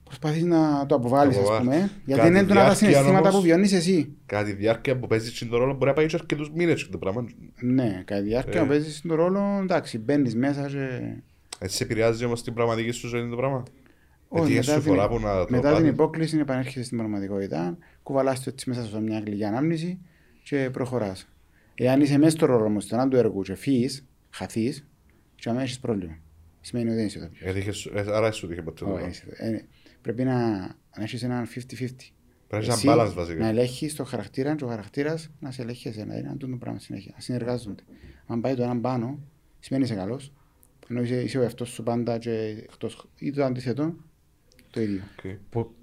προσπαθείς 0.10 0.44
να 0.44 0.86
το 0.86 0.96
αποβάλεις, 0.96 1.36
Το 1.36 1.42
ας 1.42 1.48
αποβάλεις. 1.48 1.70
πούμε, 1.70 1.92
γιατί 2.06 2.22
Κάτι 2.22 2.28
είναι 2.28 2.40
έντονα 2.40 2.60
τα 2.60 2.66
διάρκεια 2.66 2.88
συναισθήματα 2.88 3.20
όμως. 3.20 3.36
που 3.36 3.42
βιώνεις 3.42 3.74
εσύ. 3.74 4.16
Κατά 4.26 4.44
τη 4.46 4.52
διάρκεια 4.52 4.98
που 5.00 5.08
παίζεις 5.08 5.40
τον 5.40 5.60
ρόλο 5.60 5.74
μπορεί 5.74 5.86
να 5.86 5.94
πάει 5.94 6.06
και 6.06 6.16
αρκετούς 6.20 6.52
μήνες 6.52 6.84
και 6.84 6.92
το 6.92 6.98
πράγμα. 6.98 7.26
Ναι, 7.62 8.02
κατά 8.06 8.22
τη 8.22 8.28
διάρκεια 8.28 8.60
Ε. 8.60 8.64
που 8.64 8.70
παίζεις 8.70 9.02
τον 9.02 9.16
ρόλο, 9.16 9.60
εντάξει, 9.62 9.98
μπαίνεις 9.98 10.36
μέσα 10.36 10.68
και... 10.68 11.14
Έτσι 11.60 11.76
σε 11.76 11.84
επηρεάζει 11.84 12.26
όμως 12.26 12.44
την 12.44 12.54
πραγματική 12.54 12.92
σου 12.92 13.08
ζωή 13.08 13.30
το 13.30 13.36
πράγμα. 13.36 13.64
Όχι, 14.28 14.56
Έτσι 14.56 14.70
μετά 14.70 14.80
σου 14.80 14.86
την- 14.86 14.94
φορά 14.96 15.08
που 15.10 15.20
να 15.20 15.34
το 15.34 15.46
Μετά 15.50 15.62
την 15.68 15.72
πάθεις. 15.78 15.88
υπόκληση 15.90 16.38
επανέρχεσαι 16.38 16.84
στην 16.84 16.98
πραγματικότητα, 16.98 17.78
κουβαλάς 18.04 18.44
το 18.44 18.50
έτσι 18.54 18.70
μέσα 18.70 18.84
σε 18.84 19.02
μια 19.02 19.20
γλυκιά 19.26 19.48
ανάμνηση 19.48 20.00
και 20.44 20.70
προχωράς. 20.72 21.28
Εάν 21.76 22.02
είσαι 22.02 22.18
μέσα 22.18 22.30
στο 22.38 22.46
ρόλο 22.46 22.66
όμως, 22.66 22.84
στον 22.84 23.10
του 23.10 23.18
έργου 23.18 23.42
και 23.42 23.56
φύγεις, 23.56 24.08
χαθείς, 24.30 24.88
και 25.36 25.50
αμέσως 25.50 25.68
έχεις 25.70 25.80
πρόβλημα. 25.80 26.18
Σημαίνει 26.62 26.88
ότι 26.88 26.96
δεν 26.98 27.06
είσαι 27.06 27.18
ηθοποιός. 27.20 27.56
Ε, 27.56 27.60
είχες- 27.60 27.86
ε, 27.94 28.06
Άρα 28.14 28.32
σου 28.32 28.52
είχε 28.52 28.62
ποτέ 28.62 28.86
το 28.86 28.92
Όχι, 30.08 30.14
πράγμα. 30.14 30.24
είσαι- 30.24 30.66
ε, 30.66 30.68
Πρέπει 30.82 30.94
να 30.94 30.98
να 30.98 31.04
έχεις 31.04 31.24
έναν 31.24 31.46
50-50. 31.46 32.14
Πρέπει 32.48 32.68
να 32.68 32.74
Εσύ 32.74 32.88
έχει 32.88 32.98
ένα 33.00 33.06
balance 33.10 33.14
βασικά. 33.14 33.40
Να 33.40 33.48
ελέγχεις 33.48 33.96
το 33.96 34.04
χαρακτήρα 34.04 34.56
και 34.56 34.64
ο 34.64 34.68
χαρακτήρας 34.68 35.30
να 35.40 35.52
σε 35.52 35.62
ελέγχει 35.62 35.88
εσένα. 35.88 36.18
Είναι 36.18 36.28
αυτό 36.30 36.48
το 36.48 36.56
πράγμα 36.56 36.80
συνέχεια. 36.80 37.12
Να 37.16 37.22
συνεργάζονται. 37.22 37.84
Αν 38.28 38.42
πάει 38.42 38.56
το 38.56 38.64
έναν 38.64 38.82
πάνω, 38.82 39.20
σημαίνει 39.60 39.84
είσαι 39.86 39.96
καλός. 39.96 40.34
Ενώ 40.88 41.02
είσαι, 41.02 41.22
είσαι 41.22 41.38
ο 41.38 41.42
εαυτός 41.42 41.70
σου 41.70 41.84
πάντα 41.84 42.18
και 42.18 42.32
εκτός, 42.70 43.08
ή 43.18 43.32
το 43.32 43.44
αντίθετο, 43.44 43.96
το 44.72 44.82
ίδιο. 44.82 45.02
Οκ. 45.26 45.32
Πο- 45.50 45.74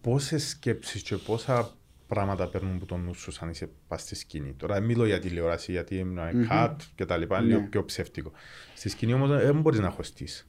Πόσες 0.00 0.48
σκέψεις 0.48 1.02
και 1.02 1.16
πόσα 1.16 1.70
πράγματα 2.06 2.48
παίρνουν 2.48 2.74
από 2.76 2.86
το 2.86 2.96
νου 2.96 3.14
σου 3.14 3.30
σαν 3.30 3.48
είσαι 3.50 3.68
πας 3.88 4.00
στη 4.02 4.14
σκηνή; 4.14 4.52
Τώρα 4.52 4.74
δεν 4.74 4.82
μιλώ 4.84 5.06
για 5.06 5.18
τηλεόραση 5.18 5.72
γιατί 5.72 5.96
ήμουν 5.96 6.18
Μμμ. 6.32 6.46
cut 6.50 6.76
και 6.94 7.04
τα 7.04 7.16
λοιπά, 7.16 7.40
λίγο 7.40 7.60
Ναι. 7.60 7.66
πιο 7.66 7.84
ψεύτικο. 7.84 8.32
Στη 8.74 8.88
σκηνή 8.88 9.12
όμως 9.12 9.28
δεν 9.28 9.60
μπορείς 9.60 9.78
να 9.78 9.90
χωστείς. 9.90 10.46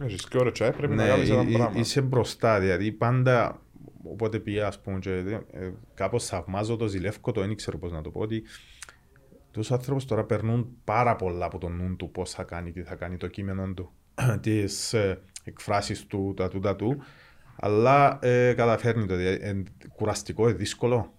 Έχεις 0.00 0.28
και 0.28 0.38
ώρα 0.38 0.50
τσάι, 0.52 0.72
πρέπει 0.72 0.94
να 0.94 1.02
Ναι, 1.02 1.08
κάνεις 1.08 1.30
ένα 1.30 1.42
εί- 1.42 1.52
πράγμα. 1.52 1.78
είσαι 1.80 2.00
μπροστά, 2.00 2.60
δηλαδή 2.60 2.92
πάντα 2.92 3.62
οπότε 4.02 4.38
πήγα 4.38 4.66
ας 4.66 4.80
πούμε 4.80 4.98
και 4.98 5.10
ε, 5.52 5.70
κάπως 5.94 6.26
θαυμάζω 6.26 6.76
το, 6.76 6.86
ζηλεύω 6.86 7.32
το, 7.32 7.40
δεν 7.40 7.54
ξέρω 7.56 7.78
πώς 7.78 7.92
να 7.92 8.00
το 8.02 8.10
πω 8.10 8.20
ότι 8.20 8.42
τους 9.50 9.72
άνθρωποι 9.72 10.04
τώρα 10.04 10.24
περνούν 10.24 10.68
πάρα 10.84 11.16
πολλά 11.16 11.44
από 11.46 11.58
το 11.58 11.68
νου 11.68 11.96
του 11.96 12.10
πώς 12.10 12.30
θα 12.30 12.42
κάνει, 12.42 12.72
τι 12.72 12.82
θα 12.82 12.94
κάνει 12.94 13.16
το 13.16 13.26
κείμενο 13.26 13.72
του, 13.74 13.92
τις 14.40 14.92
ε, 14.92 15.20
εκφράσεις 15.44 16.06
του, 16.06 16.34
τα 16.36 16.48
του, 16.48 16.58
τα 16.60 16.76
του, 16.76 17.02
αλλά 17.56 18.18
ε, 18.22 18.52
καταφέρνει 18.52 19.06
το, 19.06 19.16
δηλαδή, 19.16 19.38
ε, 19.42 19.62
κουραστικό, 19.94 20.48
ε, 20.48 20.52
δύσκολο. 20.52 21.12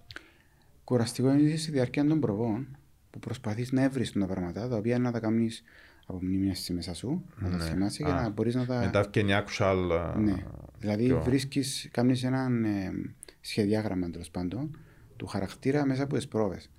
Κουραστικό 0.83 1.31
είναι 1.31 1.55
στη 1.55 1.71
διάρκεια 1.71 2.05
των 2.07 2.19
προβών 2.19 2.77
που 3.09 3.19
προσπαθείς 3.19 3.71
να 3.71 3.83
έβρεις 3.83 4.11
τα 4.11 4.25
πράγματα 4.25 4.67
τα 4.67 4.75
οποία 4.75 4.99
να 4.99 5.11
τα 5.11 5.19
κάνεις 5.19 5.63
από 6.11 6.25
μνήμια 6.25 6.55
μέσα 6.71 6.93
σου, 6.93 7.25
να 7.39 7.49
τα 7.49 7.55
Ναι. 7.55 7.63
θυμάσαι 7.63 8.03
και 8.03 8.09
Α, 8.11 8.21
να 8.21 8.29
μπορείς 8.29 8.55
να 8.55 8.65
τα... 8.65 8.79
Μετά 8.79 9.03
βγαίνει 9.13 9.31
actual... 9.45 9.89
ε, 10.15 10.19
Ναι. 10.19 10.45
Δηλαδή 10.79 11.05
πιο- 11.05 11.21
βρίσκεις, 11.21 11.89
κάνεις 11.91 12.23
έναν 12.23 12.63
ε, 12.65 12.91
σχεδιάγραμμα 13.41 14.09
τέλος 14.09 14.29
πάντων 14.29 14.77
του 15.15 15.25
χαρακτήρα 15.27 15.85
μέσα 15.85 16.03
από 16.03 16.15
τις 16.15 16.27
πρόβες. 16.27 16.69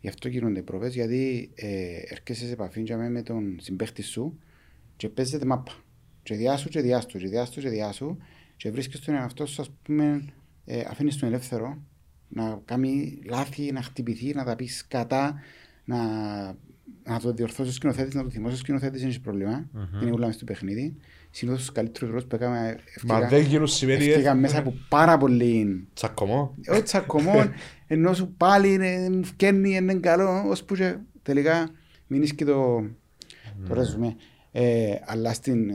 Γι' 0.00 0.08
αυτό 0.08 0.28
γίνονται 0.28 0.58
οι 0.58 0.62
πρόβες, 0.62 0.94
γιατί 0.94 1.50
ε, 1.54 1.68
έρχεσαι 2.08 2.46
σε 2.46 2.52
επαφή 2.52 2.82
και 2.82 2.96
με 2.96 3.22
τον 3.22 3.56
συμπαίχτη 3.60 4.02
σου 4.02 4.38
και 4.96 5.08
παίζετε 5.08 5.44
μάπα. 5.46 5.72
Και 6.22 6.34
διάσου 6.34 6.68
και 6.68 6.80
διάστου, 6.80 7.18
και 7.18 7.28
διάστου 7.28 7.60
και 7.60 7.68
διάσου 7.68 8.16
και 8.56 8.70
βρίσκεις 8.70 9.00
τον 9.00 9.14
εαυτό 9.14 9.46
σου, 9.46 9.62
ας 9.62 9.70
πούμε, 9.82 10.24
ε, 10.64 10.80
αφήνεις 10.90 11.16
τον 11.16 11.28
ελεύθερο 11.28 11.82
να 12.28 12.60
κάνει 12.64 13.18
λάθη, 13.24 13.72
να 13.72 13.82
χτυπηθεί, 13.82 14.34
να 14.34 14.44
τα 14.44 14.56
πεις 14.56 14.86
κατά, 14.88 15.40
να, 15.84 15.98
να 17.04 17.20
το 17.20 17.32
διορθώσεις 17.32 17.72
ο 17.72 17.74
σκηνοθέτης, 17.74 18.14
να 18.14 18.22
το 18.22 18.30
θυμώσεις 18.30 18.56
ο 18.56 18.60
σκηνοθέτης, 18.60 19.00
δεν 19.00 19.10
έχει 19.10 19.20
πρόβλημα. 19.20 19.68
Μμμ. 19.72 20.00
Είναι 20.02 20.10
ούλα 20.10 20.26
μες 20.26 20.34
στο 20.34 20.44
παιχνίδι. 20.44 20.96
Συνήθως 21.30 21.60
τους 21.60 21.72
καλύτερους 21.72 22.08
ρόλους 22.08 22.24
που 22.26 22.34
έκαμε 22.34 22.58
Μα 22.58 23.14
ευκαιρία- 23.16 23.28
δεν 23.28 23.40
γίνουν 23.50 23.66
σημαίνει 23.66 24.04
Έφυγα 24.06 24.34
μέσα 24.34 24.58
από 24.58 24.74
πάρα 24.88 25.16
πολύ. 25.18 25.86
τσακωμό. 25.94 26.54
Όχι 26.68 26.82
τσακωμό, 26.82 27.44
ενώ 27.86 28.14
σου 28.14 28.34
πάλι 28.36 28.72
είναι, 28.72 29.08
μου 29.10 29.24
φκένει, 29.24 29.74
είναι 29.74 29.94
καλό, 29.94 30.48
ώσπου 30.48 30.74
και 30.74 30.96
τελικά 31.22 31.70
μείνεις 32.06 32.34
και 32.34 32.44
το, 32.44 32.84
το 33.68 33.74
ρεζουμέ. 33.74 34.16
Ε, 34.52 34.94
αλλά 35.04 35.32
στην, 35.32 35.70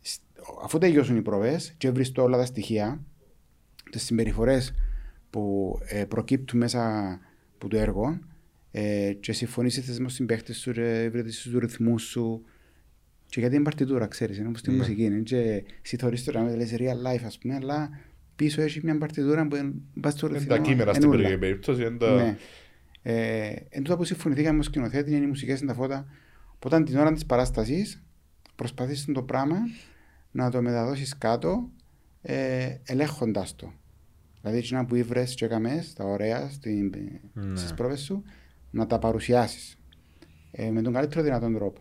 σ- 0.00 0.20
αφού 0.64 0.78
τελειώσουν 0.78 1.16
οι 1.16 1.22
προβές 1.22 1.74
και 1.78 1.90
βρεις 1.90 2.12
το 2.12 2.22
όλα 2.22 2.36
τα 2.36 2.44
στοιχεία, 2.44 3.00
τις 3.90 4.02
συμπεριφορές 4.02 4.74
που 5.30 5.74
ε, 5.84 6.04
προκύπτουν 6.04 6.58
μέσα 6.58 7.08
από 7.54 7.68
το 7.68 7.76
έργο 7.78 8.18
ε, 8.72 9.12
και 9.20 9.32
συμφωνήσεις 9.32 9.98
με 10.00 10.06
τους 10.06 10.14
συμπαίχτες 10.14 10.56
σου 10.58 10.72
και 10.72 11.08
βρεις 11.12 11.40
τους 11.42 11.52
ρυθμούς 11.58 12.02
σου 12.02 12.44
και 13.26 13.40
γιατί 13.40 13.54
είναι 13.54 13.64
παρτιτούρα, 13.64 14.06
ξέρεις, 14.06 14.38
είναι 14.38 14.48
όπως 14.48 14.62
τη 14.62 14.70
Ναι. 14.70 14.76
μουσική 14.76 15.02
είναι 15.04 15.18
και 15.20 15.64
εσύ 15.82 15.96
θωρείς 15.96 16.24
τώρα 16.24 16.42
με 16.42 16.54
λες 16.54 16.74
real 16.76 17.14
life 17.14 17.22
ας 17.24 17.38
πούμε, 17.38 17.54
αλλά 17.54 17.90
πίσω 18.36 18.62
έχει 18.62 18.80
μια 18.82 18.98
παρτιτούρα 18.98 19.46
που 19.48 19.56
είναι 19.56 19.72
πας 20.00 20.12
στο 20.12 20.26
Είναι 20.26 20.38
ρυθμό. 20.38 20.56
τα 20.56 20.62
κείμενα 20.62 20.82
είναι 20.82 20.94
στην 20.94 21.08
ούλα. 21.08 21.38
περίπτωση, 21.38 21.38
περίπτωση. 21.38 21.82
είναι 21.82 21.96
τα- 21.98 22.14
Ναι. 22.24 22.36
Ε, 23.02 23.54
εν 23.68 23.82
τούτα 23.82 23.96
που 23.96 24.04
συμφωνηθήκαμε 24.04 24.56
με 24.56 24.62
σκηνοθέτης 24.62 25.12
είναι 25.14 25.24
οι 25.24 25.28
μουσικές 25.28 25.58
είναι 25.60 25.68
τα 25.72 25.74
φώτα. 25.76 26.06
Οπότε 26.54 26.82
την 26.82 26.98
ώρα 26.98 27.12
της 27.12 27.26
παράστασης 27.26 28.02
προσπαθείς 28.56 29.04
το 29.14 29.22
πράγμα 29.22 29.56
να 30.30 30.50
το 30.50 30.62
μεταδώσεις 30.62 31.18
κάτω 31.18 31.70
ε, 32.22 32.76
ελέγχοντας 32.84 33.56
το. 33.56 33.72
Δηλαδή 34.40 34.58
εκείνα 34.58 34.84
που 34.84 34.94
ήβρες 34.94 35.34
και 35.34 35.44
έκαμες, 35.44 35.92
τα 35.92 36.04
ωραία 36.04 36.48
στην, 36.50 36.92
Ναι. 37.32 37.56
στις 37.56 37.74
πρόβες 37.74 38.00
σου, 38.00 38.22
να 38.72 38.86
τα 38.86 38.98
παρουσιάσεις 38.98 39.76
ε, 40.50 40.70
με 40.70 40.82
τον 40.82 40.92
καλύτερο 40.92 41.22
δυνατόν 41.22 41.54
τρόπο. 41.54 41.80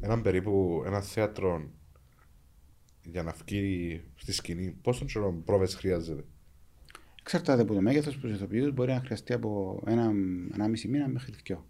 Έναν 0.00 0.22
περίπου, 0.22 0.82
ένας 0.86 1.12
θέατρο 1.12 1.70
για 3.02 3.22
να 3.22 3.34
βγει 3.44 4.02
στη 4.14 4.32
σκηνή, 4.32 4.78
πόσο 4.82 5.04
καιρό 5.04 5.42
πρόβες 5.44 5.74
χρειάζεται; 5.74 6.24
Εξαρτάται 7.20 7.62
από 7.62 7.74
το 7.74 7.80
μέγεθος 7.80 8.16
που 8.16 8.26
ηθοποιούς 8.26 8.72
μπορεί 8.72 8.92
να 8.92 9.00
χρειαστεί 9.00 9.32
από 9.32 9.82
ένα, 9.86 10.12
ένα 10.54 10.68
μισή 10.68 10.88
μήνα 10.88 11.08
μέχρι 11.08 11.34
δυο. 11.44 11.66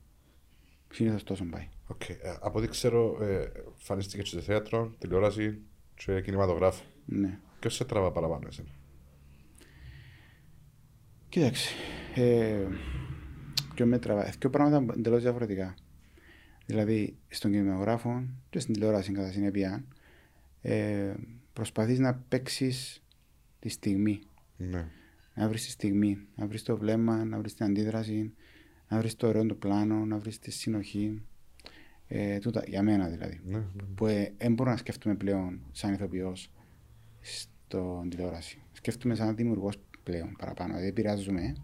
Συνήθως 0.92 1.22
τόσο 1.22 1.44
πάει. 1.44 1.68
Οκ. 1.86 2.08
Ε, 2.08 2.16
Από 2.40 2.58
ό,τι 2.58 2.68
ξέρω, 2.68 3.18
ε, 3.22 3.52
φανίστηκε 3.76 4.22
και 4.22 4.28
σε 4.28 4.40
θέατρο, 4.40 4.94
τηλεόραση 4.98 5.60
και 5.94 6.20
κινηματογράφο. 6.20 6.84
Ναι. 7.06 7.38
Ποιος 7.60 7.74
σε 7.74 7.84
τραβά 7.84 8.12
παραπάνω 8.12 8.46
εσένα; 8.48 8.68
Κοίταξε. 11.28 11.74
Ε, 12.14 12.66
ποιο 13.80 13.88
με 13.88 13.98
τραβά. 13.98 14.32
Δύο 14.38 14.50
πράγματα 14.50 14.94
εντελώς 14.96 15.22
διαφορετικά. 15.22 15.74
Δηλαδή, 16.66 17.16
στον 17.28 17.50
κινηματογράφο 17.50 18.24
και 18.50 18.58
στην 18.58 18.74
τηλεόραση 18.74 19.12
κατά 19.12 19.30
συνέπεια, 19.30 19.84
ε, 20.60 21.14
προσπαθείς 21.52 21.98
να 21.98 22.14
παίξεις 22.14 23.02
τη 23.58 23.68
στιγμή. 23.68 24.20
Ναι. 24.56 24.86
Να 25.34 25.48
βρεις 25.48 25.64
τη 25.64 25.70
στιγμή, 25.70 26.18
να 26.36 26.46
βρεις 26.46 26.62
το 26.62 26.76
βλέμμα, 26.76 27.24
να 27.24 27.38
βρεις 27.38 27.54
την 27.54 27.64
αντίδραση, 27.64 28.32
να 28.88 28.98
βρεις 28.98 29.16
το 29.16 29.26
ωραίο 29.26 29.46
το 29.46 29.54
πλάνο, 29.54 30.04
να 30.04 30.18
βρεις 30.18 30.38
τη 30.38 30.50
συνοχή. 30.50 31.22
Ε, 32.06 32.38
τούτα, 32.38 32.62
για 32.66 32.82
μένα 32.82 33.08
δηλαδή. 33.08 33.40
Ναι, 33.44 33.58
ναι. 33.58 33.82
Που 33.94 34.06
ε, 34.06 34.32
δεν 34.38 34.52
μπορώ 34.52 34.70
να 34.70 34.76
σκέφτομαι 34.76 35.14
πλέον 35.14 35.60
σαν 35.72 35.92
ηθοποιός 35.92 36.52
στον 37.20 38.10
τηλεόραση. 38.10 38.62
Σκέφτομαι 38.72 39.14
σαν 39.14 39.36
δημιουργός 39.36 39.78
πλέον 40.02 40.36
παραπάνω. 40.38 40.68
Δηλαδή 40.68 40.88
επηρεάζομαι 40.88 41.54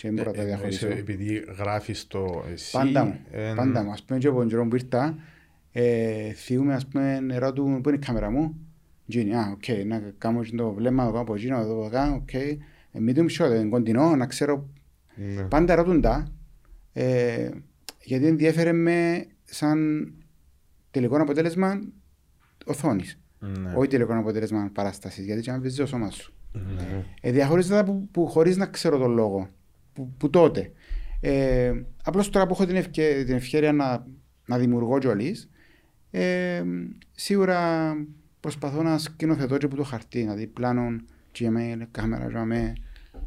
και 0.00 0.06
δεν 0.10 0.14
μπορώ 0.16 0.30
να 0.30 0.36
τα 0.36 0.42
Ε, 0.42 0.44
διαχωρίσω. 0.44 0.86
εννοείς, 0.86 1.02
Επειδή 1.02 1.44
γράφεις 1.58 2.06
το 2.06 2.44
εσύ. 2.52 2.72
Πάντα 2.76 3.04
μου. 3.04 3.18
εν- 3.30 3.54
Πάντα 3.56 3.82
μου. 3.84 3.90
Ας 3.90 4.02
πούμε 4.02 4.18
και 4.18 4.26
από 4.26 4.38
τον 4.38 4.48
καιρό 4.48 4.68
που 4.68 4.74
ήρθα, 4.74 5.18
ε, 5.72 6.32
θυμούμαι 6.32 6.74
ας 6.74 6.86
πούμε 6.86 7.20
νερό 7.20 7.52
του, 7.52 7.80
πού 7.82 7.88
είναι 7.88 7.98
η 8.02 8.06
κάμερα 8.06 8.30
μου. 8.30 8.56
Γίνει, 9.06 9.34
α, 9.34 9.50
οκ, 9.52 9.86
να 9.86 10.02
κάνω 10.18 10.42
και 10.42 10.56
το 10.56 10.72
βλέμμα, 10.72 11.02
να 11.02 11.08
το 11.08 11.12
κάνω 11.12 11.22
από 11.24 11.34
εκεί, 11.34 11.46
να 11.48 11.66
το 11.66 11.88
κάνω, 11.92 12.14
οκ. 12.14 12.32
Ε, 12.34 12.56
Medium 13.06 13.26
shot, 13.38 13.50
ε, 13.50 13.64
κοντινό, 13.64 14.16
να 14.16 14.26
ξέρω. 14.26 14.68
Ναι. 15.14 15.42
Πάντα 15.42 15.74
ρωτούν 15.74 16.00
τα. 16.00 16.32
Ε, 16.92 17.48
γιατί 18.04 18.26
ενδιέφερε 18.26 18.72
με 18.72 19.26
σαν 19.44 20.08
τελικό 20.90 21.16
αποτέλεσμα 21.22 21.80
οθόνης. 22.64 23.18
Ναι. 23.38 23.72
Όχι 23.76 23.88
τελικό 23.88 24.18
αποτέλεσμα 24.18 24.70
παράστασης, 24.74 25.24
γιατί 25.24 25.40
και 25.40 25.50
αν 25.50 25.62
βάζει 25.62 25.76
το 25.76 25.86
σώμα 25.86 26.10
σου. 26.10 26.32
Ναι. 26.52 27.04
Ε, 27.20 27.30
διαχωρίζεται 27.30 27.74
τα 27.74 27.84
που, 27.84 28.08
που 28.10 28.26
χωρίς 28.26 28.56
να 28.56 28.66
ξέρω 28.66 28.98
τον 28.98 29.10
λόγο. 29.12 29.48
Που, 29.92 30.12
που 30.18 30.30
τότε. 30.30 30.72
Ε, 31.20 31.72
Απλώς 32.04 32.28
τώρα 32.30 32.46
που 32.46 32.52
έχω 32.52 32.66
την, 32.66 32.76
ευκαι, 32.76 33.22
την 33.26 33.34
ευκαιρία 33.34 33.72
να, 33.72 34.06
να 34.46 34.58
δημιουργώ 34.58 34.98
κιόλι, 34.98 35.36
ε, 36.10 36.62
σίγουρα 37.12 37.92
προσπαθώ 38.40 38.82
να 38.82 38.98
σκηνοθετώ 38.98 39.56
και 39.56 39.64
από 39.64 39.76
το 39.76 39.82
χαρτί. 39.82 40.18
Δηλαδή 40.18 40.46
πλάνο, 40.46 40.82
Gmail, 41.38 41.82
κάμερα, 41.90 42.26
γραμμέ, 42.26 42.72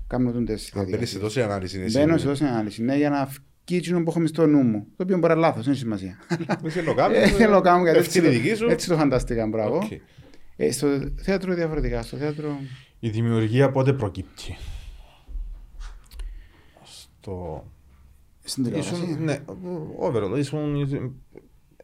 κάνω 0.08 0.32
τον 0.32 0.46
τεστ. 0.46 0.78
Αν 0.78 0.88
μπαίνεις 0.90 1.10
σε 1.10 1.20
τόση 1.20 1.42
ανάλυση 1.42 1.76
είναι 1.76 1.86
εσύ. 1.86 1.98
Μπαίνω 1.98 2.18
σε 2.18 2.26
τόση 2.26 2.44
ανάλυση. 2.46 2.84
Ναι, 2.84 2.96
για 2.96 3.10
να 3.10 3.26
βγει 3.66 3.78
εκείνο 3.78 3.98
που 4.04 4.10
έχω 4.10 4.20
μες 4.20 4.30
στο 4.30 4.46
νου 4.48 4.62
μου. 4.62 4.88
Το 4.98 5.04
οποίο 5.04 5.18
μπορεί 5.18 5.34
να 5.34 5.40
λάθος, 5.40 5.64
δεν 5.64 5.72
έχει 5.74 5.82
σημασία. 5.82 6.18
Δεν 6.62 6.72
θέλω 6.72 6.94
να 6.94 7.02
κάνω. 7.02 7.16
Ε, 7.16 7.28
θέλω 7.28 7.54
να 7.54 7.62
κάνω 7.62 7.84
γιατί 7.84 7.98
έτσι, 8.00 8.20
Ευθύνη 8.20 8.36
δική 8.38 8.56
σου. 8.56 8.66
το- 8.66 8.72
έτσι 8.72 8.88
το 8.88 8.96
φανταστήκα. 8.96 9.48
Μπράβο. 9.48 9.76
Οκ. 9.76 9.92
Ε, 10.56 10.72
στο 10.72 10.88
θέατρο 11.16 11.54
διαφορετικά. 11.54 12.02
Στο 12.02 12.18
θέατρο. 12.18 12.60
Η 13.00 13.10
δημιουργία 13.10 13.72
πότε 13.72 13.94
προκύπτει; 13.94 14.56
Στο... 17.24 17.72
Στην 18.44 18.64
τηλεόραση. 18.64 18.94
Ήσουν, 18.94 19.24
ναι, 19.24 19.40
overall, 20.02 20.38
ήσουν 20.38 20.90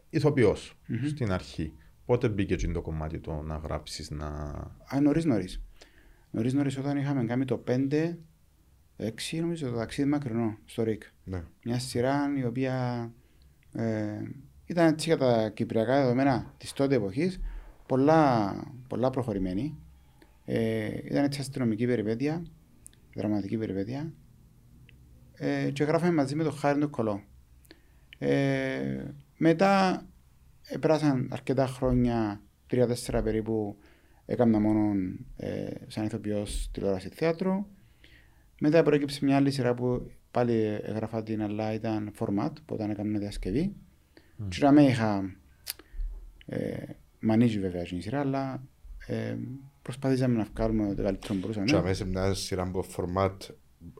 ηθοποιός 0.09 0.77
στην 1.07 1.31
αρχή. 1.31 1.73
Πότε 2.05 2.29
μπήκε 2.29 2.53
εκείνο 2.53 2.73
το 2.73 2.81
κομμάτι 2.81 3.19
το 3.19 3.41
να 3.41 3.55
γράψεις, 3.55 4.09
να... 4.09 4.27
Α, 4.93 5.01
νωρίς 5.01 5.25
νωρίς. 5.25 5.61
Νωρίς 6.31 6.53
νωρίς 6.53 6.77
όταν 6.77 6.97
είχαμε 6.97 7.23
κάνει 7.23 7.45
το 7.45 7.63
5, 7.67 8.15
6 8.97 9.39
νομίζω 9.39 9.69
το 9.69 9.75
ταξίδι 9.75 10.09
μακρινό 10.09 10.57
στο 10.65 10.83
ΡΙΚ. 10.83 11.03
Ναι. 11.23 11.43
Μια 11.63 11.79
σειρά 11.79 12.33
η 12.37 12.45
οποία 12.45 13.11
ε, 13.71 14.21
ήταν 14.65 14.87
έτσι 14.87 15.07
για 15.07 15.17
τα 15.17 15.49
κυπριακά 15.49 16.01
δεδομένα 16.01 16.53
της 16.57 16.73
τότε 16.73 16.95
εποχής 16.95 17.39
πολλά, 17.85 18.53
πολλά 18.87 19.09
προχωρημένη. 19.09 19.77
Ε, 20.45 20.89
ήταν 21.03 21.23
έτσι 21.23 21.39
αστυνομική 21.39 21.85
περιπέτεια, 21.85 22.45
δραματική 23.15 23.57
περιπέτεια 23.57 24.13
ε, 25.39 25.69
και 25.71 25.83
γράφαμε 25.83 26.13
μαζί 26.13 26.35
με 26.35 26.43
τον 26.43 26.53
Χάρη 26.53 26.79
τον 26.79 26.89
Κολό. 26.89 27.23
Ε, 28.17 29.03
μετά 29.37 30.03
ε, 30.67 30.77
πέρασαν 30.77 31.27
αρκετά 31.31 31.67
χρόνια, 31.67 32.41
τρία-τέσσερα 32.67 33.21
περίπου, 33.21 33.77
έκανα 34.25 34.59
μόνο 34.59 34.93
ε, 35.35 35.71
σαν 35.87 36.05
ηθοποιός 36.05 36.69
τηλεόραση 36.73 37.09
θέατρο. 37.09 37.67
Μετά 38.59 38.83
προέκυψε 38.83 39.25
μια 39.25 39.35
άλλη 39.35 39.51
σειρά 39.51 39.73
που 39.73 40.11
πάλι 40.31 40.79
έγραφα 40.81 41.23
την, 41.23 41.41
αλλά 41.41 41.73
ήταν 41.73 42.11
format, 42.19 42.51
που 42.65 42.73
όταν 42.73 42.89
έκανα 42.89 43.09
μια 43.09 43.19
διασκευή. 43.19 43.75
Mm. 44.15 44.45
Και 44.49 44.63
να 44.63 44.71
με 44.71 44.83
είχα 44.83 45.35
ε, 46.45 46.83
μανίζει 47.19 47.59
βέβαια 47.59 47.83
την 47.83 48.01
σειρά, 48.01 48.19
αλλά 48.19 48.63
ε, 49.07 49.37
προσπαθήσαμε 49.81 50.37
να 50.37 50.47
βγάλουμε 50.53 50.95
το 50.95 51.03
καλύτερο 51.03 51.33
που 51.33 51.39
μπορούσαμε. 51.39 51.65
Και 51.65 51.75
αμέσως 51.75 51.97
σε 51.97 52.05
μια 52.05 52.33
σειρά 52.33 52.61
από 52.61 52.85
format 52.95 53.37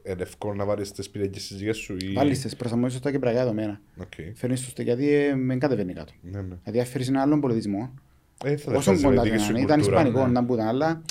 είναι 0.06 0.22
εύκολο 0.22 0.54
να 0.54 0.64
βάλεις 0.64 0.92
τις 0.92 1.10
πυριακές 1.10 1.42
συζυγές 1.42 1.76
σου 1.76 1.96
ή... 2.00 2.12
Βάλεις 2.12 2.40
τις 2.40 2.56
προσαρμόσεις 2.56 2.98
στα 2.98 3.10
κυπριακά 3.10 3.38
δεδομένα. 3.38 3.80
Οκ. 3.96 4.12
Φέρνεις 4.34 4.72
το 4.72 4.82
γιατί 4.82 5.08
ε, 5.08 5.34
με 5.34 5.56
κατεβαίνει 5.56 5.92
κάτω. 5.92 6.12
Ναι, 6.22 6.42
ναι. 6.42 6.54
Δηλαδή 6.62 6.80
αφήνεις 6.80 7.08
έναν 7.08 7.22
άλλον 7.22 7.40
πολιτισμό, 7.40 7.94
Ε, 8.44 8.56
θα 8.56 8.72
όσο 8.72 8.92
δεχτάς 8.92 9.10
κοντά 9.10 9.22
τη 9.22 9.28
του 9.28 9.32
δική 9.34 9.44
σου 9.44 9.52
να 9.52 9.58
είναι, 9.58 9.66
ήταν 9.66 9.80
κουλτούρα, 9.80 9.98
ισπανικό 10.00 10.26
ναι. 10.26 10.32
να 10.32 10.40
μπούταν, 10.40 10.66
αλλά 10.66 11.02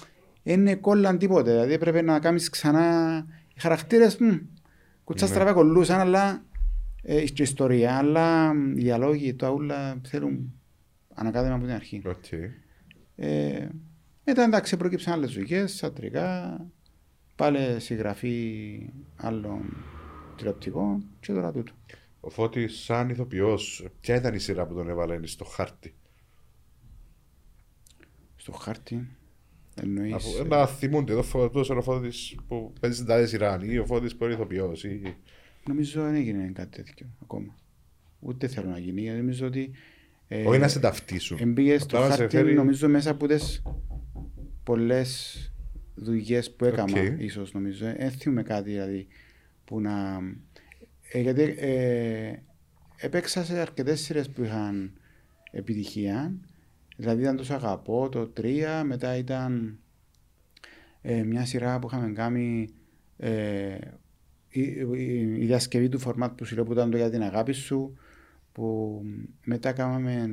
είναι 0.43 0.75
κόλλαν 0.75 1.17
τίποτε. 1.17 1.51
Δηλαδή 1.51 1.73
έπρεπε 1.73 2.01
να 2.01 2.19
κάνεις 2.19 2.49
ξανά 2.49 3.25
οι 3.53 3.59
χαρακτήρες, 3.59 4.17
μ, 4.17 4.29
κουτσάς 5.03 5.29
Ναι. 5.29 5.35
στραβά 5.35 5.53
κολλούσαν, 5.53 5.99
αλλά 5.99 6.43
ε, 7.03 7.23
και 7.23 7.43
ιστορία, 7.43 7.97
αλλά 7.97 8.53
μ, 8.53 8.77
οι 8.77 8.81
διαλόγοι, 8.81 9.33
το 9.33 9.47
όλα 9.47 10.01
θέλουν 10.03 10.53
ανακάτεμα 11.13 11.55
από 11.55 11.63
την 11.63 11.73
αρχή. 11.73 12.01
Οκ. 12.05 12.31
Ε, 13.15 13.67
μετά 14.23 14.43
εντάξει 14.43 14.77
προκύψαν 14.77 15.13
άλλες 15.13 15.33
δουλειές, 15.33 15.75
θεατρικά, 15.75 16.57
πάλι 17.39 17.79
συγγραφή 17.79 18.89
άλλων 19.15 19.77
τηλεοπτικών 20.37 21.05
και 21.19 21.33
τώρα 21.33 21.51
τούτο. 21.51 21.71
Ο 22.19 22.29
Φώτης 22.29 22.79
σαν 22.83 23.09
ηθοποιός, 23.09 23.87
ποια 24.01 24.15
ήταν 24.15 24.33
η 24.33 24.39
σειρά 24.39 24.65
που 24.65 24.73
τον 24.73 24.89
έβαλε 24.89 25.27
στο 25.27 25.45
χάρτη; 25.45 25.93
Στο 28.35 28.51
χάρτη 28.51 29.07
εννοείς... 29.81 30.13
Από, 30.13 30.47
να 30.47 30.65
θυμούνται 30.67 31.11
εδώ 31.11 31.23
φωτός 31.23 31.69
ο 31.69 31.81
Φώτης 31.81 32.35
που 32.47 32.73
παίζει 32.79 32.95
στην 32.95 33.07
τάδε 33.07 33.25
σειρά 33.25 33.59
ή 33.61 33.77
ο 33.77 33.85
Φώτης 33.85 34.15
που 34.15 34.23
είναι 34.23 34.33
ηθοποιός 34.33 34.83
ή... 34.83 35.15
Νομίζω 35.67 36.03
δεν 36.03 36.15
έγινε 36.15 36.51
κάτι 36.53 36.83
τέτοιο 36.83 37.07
ακόμα. 37.21 37.55
Ούτε 38.19 38.47
θέλω 38.47 38.69
να 38.69 38.79
γίνει, 38.79 39.01
γιατί 39.01 39.17
νομίζω 39.17 39.47
ότι... 39.47 39.71
Ε, 40.27 40.45
Όχι 40.47 40.59
να 40.59 40.67
σε 40.67 40.79
ταυτίσουν. 40.79 41.37
Εμπήγες 41.41 41.81
στο 41.81 41.95
Απλά 41.97 42.07
να 42.09 42.15
σε 42.15 42.21
χάρτη, 42.21 42.35
φέρει- 42.35 42.55
νομίζω 42.55 42.89
μέσα 42.89 43.11
από 43.11 43.27
τις 43.27 43.61
πολλές 44.63 45.43
δουλειές 46.01 46.51
που 46.51 46.65
έκανα, 46.65 47.01
Οκ. 47.01 47.19
ίσως 47.19 47.53
νομίζω. 47.53 47.85
Δεν 47.97 48.11
θυμούμαι 48.11 48.43
κάτι 48.43 48.69
δηλαδή 48.69 49.07
που 49.65 49.81
να... 49.81 50.19
Ε, 51.11 51.19
γιατί 51.19 51.41
ε, 51.57 52.33
έπαιξα 52.97 53.43
σε 53.43 53.59
αρκετές 53.59 53.99
σειρές 53.99 54.29
που 54.29 54.43
είχαν 54.43 54.91
επιτυχία. 55.51 56.33
Δηλαδή 56.95 57.21
ήταν 57.21 57.35
το 57.35 57.43
«Σ' 57.43 57.51
αγαπώ, 57.51 58.09
το 58.09 58.31
3, 58.37 58.81
μετά 58.85 59.17
ήταν 59.17 59.79
ε, 61.01 61.23
μια 61.23 61.45
σειρά 61.45 61.79
που 61.79 61.87
είχαμε 61.87 62.11
κάνει 62.11 62.69
ε, 63.17 63.77
η, 64.49 64.61
η, 64.61 65.19
η 65.39 65.45
διασκευή 65.45 65.89
του 65.89 65.99
φορμάτ 65.99 66.37
που 66.37 66.45
σου 66.45 66.55
λέω 66.55 66.63
που 66.63 66.71
ήταν 66.71 66.91
το 66.91 66.97
για 66.97 67.09
την 67.09 67.23
αγάπη 67.23 67.51
σου 67.51 67.97
που 68.51 69.01
μετά 69.43 69.71
κάναμε 69.71 70.27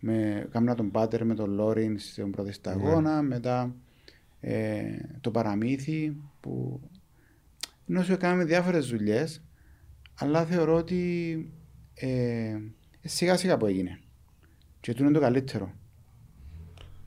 με, 0.00 0.48
κάμνα 0.50 0.74
τον 0.74 0.90
Πάτερ 0.90 1.24
με 1.24 1.34
τον 1.34 1.50
Λόρινς 1.50 2.10
στον 2.10 2.30
πρώτο 2.30 2.52
σταγόνα, 2.52 3.22
μετά 3.22 3.74
ε, 4.40 4.82
το 5.20 5.30
παραμύθι 5.30 6.16
που 6.40 6.80
ενώ 7.88 8.02
σου 8.02 8.12
έκαναμε 8.12 8.44
διάφορες 8.44 8.88
δουλειές 8.88 9.42
αλλά 10.14 10.44
θεωρώ 10.44 10.74
ότι 10.74 11.52
ε, 11.94 12.56
σιγά 13.00 13.36
σιγά 13.36 13.56
που 13.56 13.66
έγινε. 13.66 14.00
Και 14.80 14.92
τούτο 14.92 15.04
είναι 15.04 15.12
το 15.12 15.20
καλύτερο. 15.20 15.72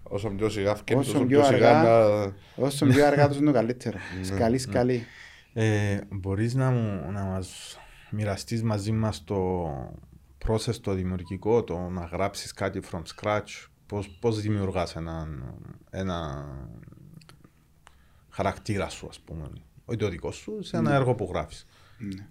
Όσο 0.03 0.29
πιο 0.29 0.49
σιγά 0.49 0.75
φκένει, 0.75 0.99
Όσο 0.99 1.11
τόσο 1.11 1.25
πιο 1.25 1.39
πιο 1.39 1.47
σιγά 1.47 1.79
αργά- 1.79 2.25
να... 2.57 2.65
όσο 2.65 2.85
πιο 2.85 3.05
αργά 3.05 3.27
τόσο 3.27 3.39
είναι 3.39 3.47
το 3.47 3.53
καλύτερο. 3.53 3.97
Σκαλί 4.21 4.57
σκαλί 4.57 5.05
Ε, 5.53 5.99
μπορείς 6.09 6.53
να, 6.53 6.71
μου, 6.71 7.11
να 7.11 7.23
μας 7.23 7.77
μοιραστείς 8.11 8.63
μαζί 8.63 8.91
μας 8.91 9.23
το 9.23 9.65
process 10.47 10.75
το 10.81 10.93
δημιουργικό, 10.93 11.63
το 11.63 11.77
να 11.79 12.05
γράψεις 12.05 12.53
κάτι 12.53 12.79
from 12.91 13.01
scratch, 13.15 13.65
πώς, 13.85 14.09
πώς 14.09 14.41
δημιουργάς 14.41 14.95
έναν, 14.95 15.55
ένα 15.89 16.45
χαρακτήρα 18.41 18.89
σου, 18.89 19.07
ας 19.07 19.19
πούμε, 19.19 19.49
όχι 19.85 19.97
το 19.97 20.09
δικό 20.09 20.31
σου, 20.31 20.63
σε 20.63 20.77
ένα 20.77 20.93
έργο 20.93 21.15
που 21.15 21.29
γράφεις. 21.31 21.65
Ναι. 21.97 22.27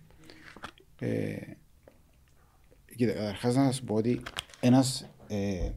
Ε, 0.99 1.37
κοίτα, 2.97 3.13
καταρχάς 3.13 3.55
να 3.55 3.73
σα 3.73 3.85
πω 3.85 3.95
ότι 3.95 4.23
ένας 4.61 5.11
ε, 5.29 5.71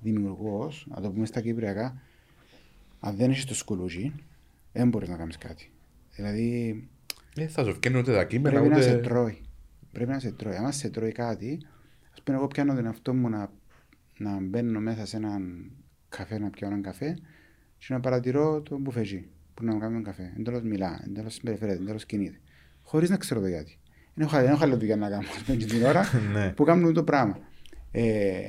δημιουργός, 0.00 0.86
να 0.88 1.00
το 1.00 1.10
πούμε 1.10 1.26
στα 1.26 1.40
κυπριακά, 1.40 2.00
αν 3.00 3.16
δεν 3.16 3.30
έχεις 3.30 3.44
το 3.44 3.54
σκουλούζι, 3.54 4.12
δεν 4.72 4.88
μπορείς 4.88 5.08
να 5.08 5.16
κάνεις 5.16 5.38
κάτι. 5.38 5.72
Δηλαδή 6.10 6.88
Ε, 7.36 7.46
θα 7.46 7.64
σου 7.64 7.72
φκένουν 7.72 8.00
ούτε 8.00 8.12
τα 8.12 8.24
κείμενα, 8.24 8.60
πρέπει 8.60 8.74
να 8.74 8.80
σε 8.80 8.90
ούτε... 8.90 9.00
τρώει. 9.00 9.40
Πρέπει 9.92 10.10
να 10.10 10.18
σε 10.18 10.32
τρώει. 10.32 10.56
Αν 10.56 10.72
σε 10.72 10.90
τρώει 10.90 11.12
κάτι, 11.12 11.66
ας 12.12 12.22
πούμε, 12.22 12.36
εγώ 12.36 12.46
πιάνω 12.46 12.74
τον 12.74 12.86
εαυτό 12.86 13.14
μου 13.14 13.28
να, 13.28 13.52
να 14.18 14.40
μπαίνω 14.40 14.80
μέσα 14.80 15.06
σε 15.06 15.16
έναν 15.16 15.70
καφέ, 16.08 16.38
να 16.38 16.50
πιω 16.50 16.66
έναν 16.66 16.82
καφέ 16.82 17.18
και 17.78 17.86
να 17.88 18.00
παρατηρώ 18.00 18.60
τον 18.62 18.80
μπουφετζή 18.80 19.28
που 19.54 19.64
να 19.64 19.72
μου 19.72 19.78
κάνει 19.80 19.92
τον 19.94 20.02
καφέ. 20.02 20.32
Εντελώ 20.38 20.60
μιλά, 20.62 21.00
εντελώ 21.06 21.28
συμπεριφέρεται, 21.28 21.82
εντελώ 21.82 21.98
κινείται. 22.06 22.40
Χωρίς 22.82 23.10
να 23.10 23.16
ξέρω 23.16 23.40
το 23.40 23.46
γιατί. 23.46 23.78
Δεν 24.14 24.26
έχω, 24.26 24.36
δεν 24.36 24.48
έχω 24.50 24.64
άλλη 24.64 24.74
δουλειά 24.76 24.96
να 24.96 25.08
κάνω 25.08 25.28
ας 25.36 25.42
πούμε, 25.42 25.56
και 25.56 25.64
την 25.66 25.84
ώρα 25.84 26.04
Ναι. 26.32 26.48
που 26.52 26.64
κάνουν 26.64 26.92
το 26.94 27.04
πράγμα. 27.04 27.38
Ε, 27.90 28.40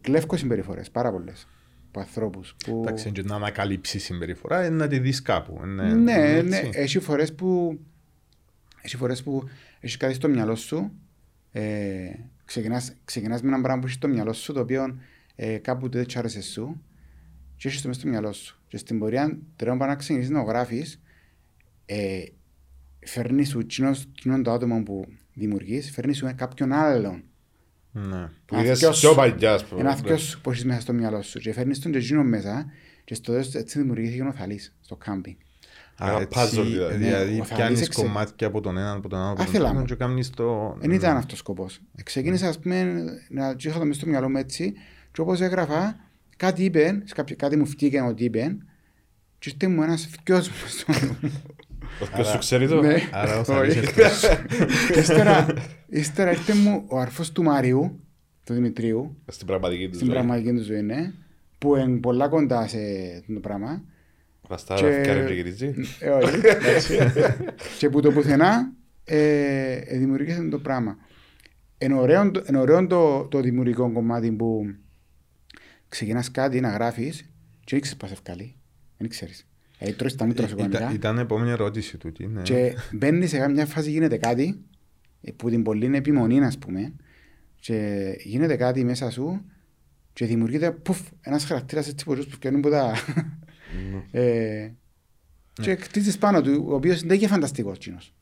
κλέφκω 0.00 0.36
συμπεριφορές, 0.36 0.90
πάρα 0.90 1.10
πολλές. 1.12 1.46
από 1.88 2.00
ανθρώπους 2.00 2.54
που... 2.64 2.80
Εντάξει, 2.84 3.10
και 3.12 3.22
να 3.22 3.34
ανακαλύψεις 3.34 4.04
συμπεριφορά, 4.04 4.66
είναι 4.66 4.76
να 4.76 4.86
τη 4.88 4.98
δεις 4.98 5.22
κάπου. 5.22 5.60
είναι- 5.64 5.82
Ναι, 5.94 6.12
είναι 6.12 6.42
ναι, 6.42 6.56
έτσι. 6.56 6.70
έχει 6.74 6.98
φορές 7.00 7.34
που 7.34 7.78
έχει 8.82 8.96
φορές 8.96 9.22
που 9.22 9.48
έχεις 9.80 9.96
κάτι 9.96 10.14
στο 10.14 10.28
μυαλό 10.28 10.54
σου 10.54 10.92
ε, 11.52 12.10
ξεκινάς, 12.44 12.92
ξεκινάς 13.04 13.42
με 13.42 13.48
ένα 13.48 13.60
πράγμα 13.60 13.80
που 13.80 13.86
έχεις 13.86 13.96
στο 13.98 14.08
μυαλό 14.08 14.32
σου 14.32 14.52
το 14.52 14.60
οποίο 14.60 14.98
ε, 15.34 15.56
κάπου 15.58 15.88
δεν 15.88 16.00
έτσι 16.00 16.18
άρεσε 16.18 16.42
σου 16.42 16.82
και 17.62 17.68
έχεις 17.68 17.82
το 17.82 17.88
μες 17.88 17.96
στο 17.96 18.08
μυαλό 18.08 18.32
σου 18.32 18.60
και 18.68 18.76
στην 18.76 18.98
πορεία 18.98 19.38
τώρα 19.56 19.76
πάνω 19.76 19.90
να 19.90 19.96
ξεκινήσεις 19.96 20.30
να 20.30 20.44
το 20.44 20.50
γράφεις 20.50 21.00
ε, 21.86 22.22
φέρνει 23.06 23.44
σου 23.44 23.66
κοινός- 23.66 24.06
κοινόν 24.14 24.42
το 24.42 24.50
άτομο 24.52 24.82
που 24.82 25.04
δημιουργείς 25.34 25.90
φέρνει 25.90 26.12
σου 26.14 26.32
κάποιον 26.36 26.72
άλλον 26.72 27.22
Ναι. 27.92 28.28
Που 28.46 28.54
Ένα 28.54 28.62
είδες 28.64 28.78
θκυο 28.78 28.90
πιο 28.90 29.08
σου. 29.08 29.14
παλιά, 29.16 29.52
ας 29.54 29.64
πούμε. 29.64 29.80
ένα 29.80 29.90
Ναι. 29.90 29.96
θκυο 29.96 30.16
σου 30.16 30.40
που 30.40 30.50
έχεις 30.50 30.64
μέσα 30.64 30.80
στο 30.80 30.92
μυαλό 30.92 31.22
σου 31.22 31.38
και 31.38 31.52
φέρνεις 31.52 31.78
τον 31.78 31.92
και 31.92 31.98
εκείνον 31.98 32.28
μέσα 32.28 32.66
και 33.04 33.14
στο 33.14 33.32
τέλος 33.32 33.54
έτσι 33.54 33.78
δημιουργήθηκε 33.78 34.22
ο 34.22 34.32
Θαλής 34.32 34.74
στο 34.80 34.96
κάμπινγκ. 34.96 35.36
Α, 36.02 36.08
Ένα 36.10 36.20
έτσι, 36.20 36.38
puzzle 36.40 36.62
δηλαδή. 36.64 36.96
δηλαδή 36.96 37.32
Ναι, 37.34 37.40
ο 37.40 37.44
πιάνεις 37.44 37.48
Θαλής 37.64 37.80
εξε- 37.80 38.04
κομμάτια 38.04 38.46
από 38.46 38.60
τον 38.60 38.76
έναν, 38.78 38.96
από 38.96 39.08
τον 39.08 39.18
άλλο, 39.18 39.28
από 39.28 39.36
τον 39.36 39.46
Άθελα 39.46 39.68
άλλον 39.68 39.80
μου. 39.80 39.84
και 39.86 39.94
κάνεις 39.94 40.30
το... 40.30 40.76
Δεν 40.80 40.90
ήταν 40.90 41.16
αυτός 41.16 41.32
ο 41.32 41.36
σκοπός. 41.36 41.80
Ξεκίνησα, 42.02 42.48
ας 42.48 42.58
πούμε, 42.58 43.04
να 43.30 43.56
το 43.56 43.68
είχα 43.68 43.78
το 43.78 43.84
μες 43.84 43.96
στο 43.96 44.06
μυαλό 44.06 44.28
μου 44.30 44.36
έτσι, 44.36 44.72
και 45.12 45.20
όπως 45.20 45.40
έγραφα, 45.40 45.96
κάτι 46.46 46.64
είπε, 46.64 47.02
σε 47.04 47.14
κάποιο- 47.14 47.36
κάτι 47.36 47.56
μου 47.56 47.66
φτύκε 47.66 48.00
ότι 48.00 48.24
είπε, 48.24 48.56
και 49.38 49.50
ήρθε 49.52 49.68
μου 49.74 49.82
ένας 49.82 50.06
φυκιό 50.10 50.36
μου 50.36 50.42
στο 50.68 50.92
Ο 52.02 52.06
ποιος 52.14 52.28
σου 52.28 52.38
ξέρει 52.38 52.68
το; 52.68 52.80
Ναι. 52.80 52.94
Άρα 53.12 53.36
ο 53.36 53.40
Όχι. 53.40 53.52
Θαλής 53.52 53.76
εχθρός. 53.76 54.20
Και 54.92 54.98
ύστερα, 55.00 55.46
ύστερα 55.88 56.30
ήρθε 56.30 56.54
μου 56.54 56.84
ο 56.88 56.98
αρφός 56.98 57.32
του 57.32 57.42
Μαριού, 57.42 58.00
του 58.44 58.54
Δημητρίου, 58.54 59.16
Στην 59.26 59.46
πραγματική 59.46 59.88
του 59.88 59.94
στην 59.94 60.06
ζωή. 60.06 60.14
πραγματική 60.14 60.52
του 60.52 60.62
ζωή, 60.62 60.80
ναι, 60.82 61.12
που 61.58 61.76
είναι 61.76 61.98
πολλά 61.98 62.28
κοντά 62.28 62.66
σε 62.68 62.78
αυτό 63.20 63.32
το 63.34 63.40
πράγμα. 63.40 63.82
Βαστά 64.48 64.74
Και- 64.74 64.82
να 64.84 64.90
φκάρει 64.92 65.26
και 65.26 65.32
γυρίζει. 65.32 65.74
Ε, 66.00 66.08
όχι, 66.10 66.36
εντάξει. 66.46 66.98
και 67.78 67.88
που 67.88 68.00
το 68.00 68.10
πουθενά 68.12 68.72
ε, 69.04 69.72
ε, 69.72 69.98
δημιουργήσε 69.98 70.42
το 70.50 70.58
πράγμα. 70.58 70.96
Είναι 71.78 71.94
ωραίο, 71.94 72.30
το- 72.30 72.44
είναι 72.48 72.58
ωραίο 72.58 72.86
το, 72.86 73.22
το 73.24 73.40
δημιουργικό 73.40 73.92
κομμάτι 73.92 74.30
που 74.30 74.74
ξεκινάς 75.92 76.30
κάτι 76.30 76.60
να 76.60 76.68
γράφεις 76.68 77.20
και 77.64 77.70
δεν 77.70 77.80
ξέρεις 77.80 77.96
πώς 77.96 78.10
ευκαλεί. 78.10 78.54
Δεν 78.98 79.08
ξέρεις. 79.08 79.46
Ε, 79.78 79.92
τρώεις 79.92 80.14
τα 80.14 80.26
μούτρα 80.26 80.48
σου 80.48 80.54
Ήταν, 80.54 80.70
κανονικά 80.70 80.94
ήταν 80.94 81.16
η 81.16 81.20
επόμενη 81.20 81.50
ερώτηση 81.50 81.96
τούτη. 81.96 82.26
Ναι. 82.26 82.42
και 82.42 82.74
μπαίνεις 82.92 83.30
σε 83.30 83.38
κάποια 83.38 83.66
φάση 83.66 83.90
γίνεται 83.90 84.16
κάτι 84.16 84.60
ε, 85.20 85.30
που 85.30 85.50
την 85.50 85.62
πολλή 85.62 85.96
επιμονή 85.96 86.44
ας 86.44 86.58
πούμε 86.58 86.92
και 87.60 88.08
γίνεται 88.18 88.56
κάτι 88.56 88.84
μέσα 88.84 89.10
σου 89.10 89.44
και 90.12 90.26
δημιουργείται 90.26 90.70
πουφ, 90.70 91.00
ένας 91.20 91.44
χαρακτήρας 91.44 91.88
έτσι 91.88 92.04
που 92.04 92.14
που 92.14 92.30
φτιάχνουν 92.30 92.62
που 92.62 92.70
τα... 92.70 92.94
ε, 94.20 94.70
και 95.52 95.74
κτίζεις 95.74 96.18
πάνω 96.18 96.40
του, 96.40 96.64
ο 96.68 96.74
οποίος 96.74 97.02
δεν 97.02 97.16
είναι 97.16 97.26
φανταστικός 97.26 97.78
κοινός. 97.78 98.14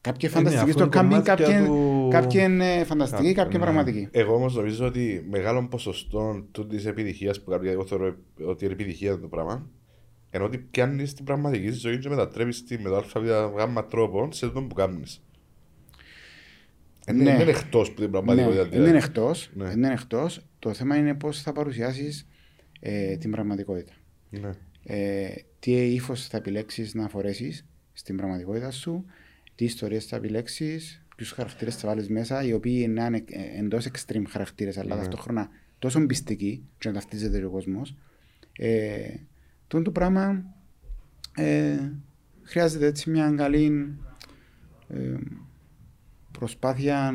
Κάποιοι 0.00 0.28
Ε, 0.32 0.36
ναι, 0.36 0.36
φανταστικοί 0.36 0.62
αφού 0.62 0.72
στο 0.72 0.80
είναι 0.82 0.90
κάμπινγκ, 0.90 1.12
κομμάτια 1.22 1.34
κάποιοι 1.46 1.66
του- 1.66 2.08
κάποιοι 2.10 2.40
είναι 2.44 2.84
φανταστικοί, 2.84 3.22
Κάποιοι, 3.22 3.34
κάποιοι 3.34 3.56
ναι. 3.58 3.64
πραγματικοί. 3.64 4.08
Εγώ 4.10 4.34
όμως 4.34 4.54
νομίζω 4.54 4.86
ότι 4.86 5.26
μεγάλο 5.30 5.68
ποσοστό 5.68 6.46
της 6.68 6.86
επιτυχίας 6.86 7.42
που 7.42 7.50
κάποια 7.50 7.70
εγώ 7.70 7.86
θεωρώ 7.86 8.16
ότι 8.46 8.64
είναι 8.64 8.74
επιτυχία 8.74 9.18
το 9.20 9.26
πράγμα 9.28 9.70
ενώ 10.30 10.44
ότι 10.44 10.58
πιάνεις 10.58 11.14
την 11.14 11.24
πραγματική 11.24 11.70
ζωή 11.70 11.98
και 11.98 12.08
μετατρέπεις 12.08 12.64
τη 12.64 12.78
με 12.78 12.88
το 12.88 13.04
ΑΒΓ 13.14 13.78
τρόπο 13.88 14.28
σε 14.32 14.46
αυτό 14.46 14.62
που 14.62 14.74
κάνεις. 14.74 15.22
Ναι. 17.12 17.30
Είναι 17.30 17.42
εκτός 17.42 17.92
που 17.92 18.00
την 18.00 18.10
πραγματικότητα. 18.10 18.62
Ναι, 18.62 18.68
δηλαδή. 18.68 18.88
είναι 18.88 18.98
εκτός, 18.98 19.50
Ναι. 19.54 19.70
είναι 19.70 19.92
εκτός. 19.92 20.40
Το 20.58 20.74
θέμα 20.74 20.96
είναι 20.96 21.14
πώς 21.14 21.42
θα 21.42 21.52
παρουσιάσεις 21.52 22.26
ε, 22.80 23.16
την 23.16 23.30
πραγματικότητα. 23.30 23.92
Ναι. 24.30 24.50
ε, 24.84 25.28
τι 25.58 25.72
ύφος 25.72 26.26
θα 26.26 26.36
επιλέξεις 26.36 26.94
να 26.94 27.08
φορέσεις 27.08 27.66
στην 27.92 28.16
πραγματικότητα 28.16 28.70
σου, 28.70 29.04
τι 29.60 29.66
ιστορίες 29.66 30.04
θα 30.04 30.16
επιλέξεις, 30.16 31.02
ποιους 31.16 31.30
χαρακτήρες 31.32 31.76
θα 31.76 31.88
βάλεις 31.88 32.08
μέσα, 32.08 32.42
οι 32.44 32.52
οποίοι 32.52 32.86
να 32.90 33.06
είναι 33.06 33.24
εντός 33.58 33.88
extreme 33.92 34.22
χαρακτήρες, 34.28 34.78
αλλά 34.78 34.94
Ναι. 34.94 35.00
ταυτόχρονα 35.00 35.48
τόσο 35.78 36.06
πιστικοί, 36.06 36.64
και 36.78 36.88
να 36.88 36.94
ταυτίζεται 36.94 37.44
ο 37.44 37.50
κόσμος. 37.50 37.96
Ε, 38.52 39.14
το 39.66 39.82
το 39.82 39.90
πράγμα 39.90 40.44
ε, 41.36 41.92
χρειάζεται 42.42 42.86
έτσι 42.86 43.10
μια 43.10 43.30
καλή 43.36 43.96
ε, 44.88 45.16
προσπάθεια 46.30 47.14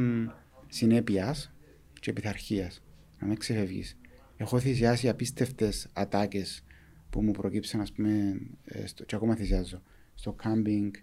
συνέπειας 0.67 1.51
και 1.99 2.13
πειθαρχίας. 2.13 2.83
Να 3.19 3.27
μην 3.27 3.37
ξεφεύγεις. 3.37 3.97
Έχω 4.37 4.59
θυσιάσει 4.59 5.09
απίστευτες 5.09 5.87
ατάκες 5.93 6.63
που 7.09 7.21
μου 7.21 7.31
προκύψαν, 7.31 7.81
ας 7.81 7.91
πούμε, 7.91 8.39
ε, 8.65 8.87
στο, 8.87 9.03
και 9.03 9.15
ακόμα 9.15 9.35
θυσιάζω, 9.35 9.81
στο 10.15 10.31
κάμπινγκ 10.31 10.93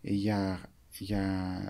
για, 0.00 0.72
για 1.02 1.22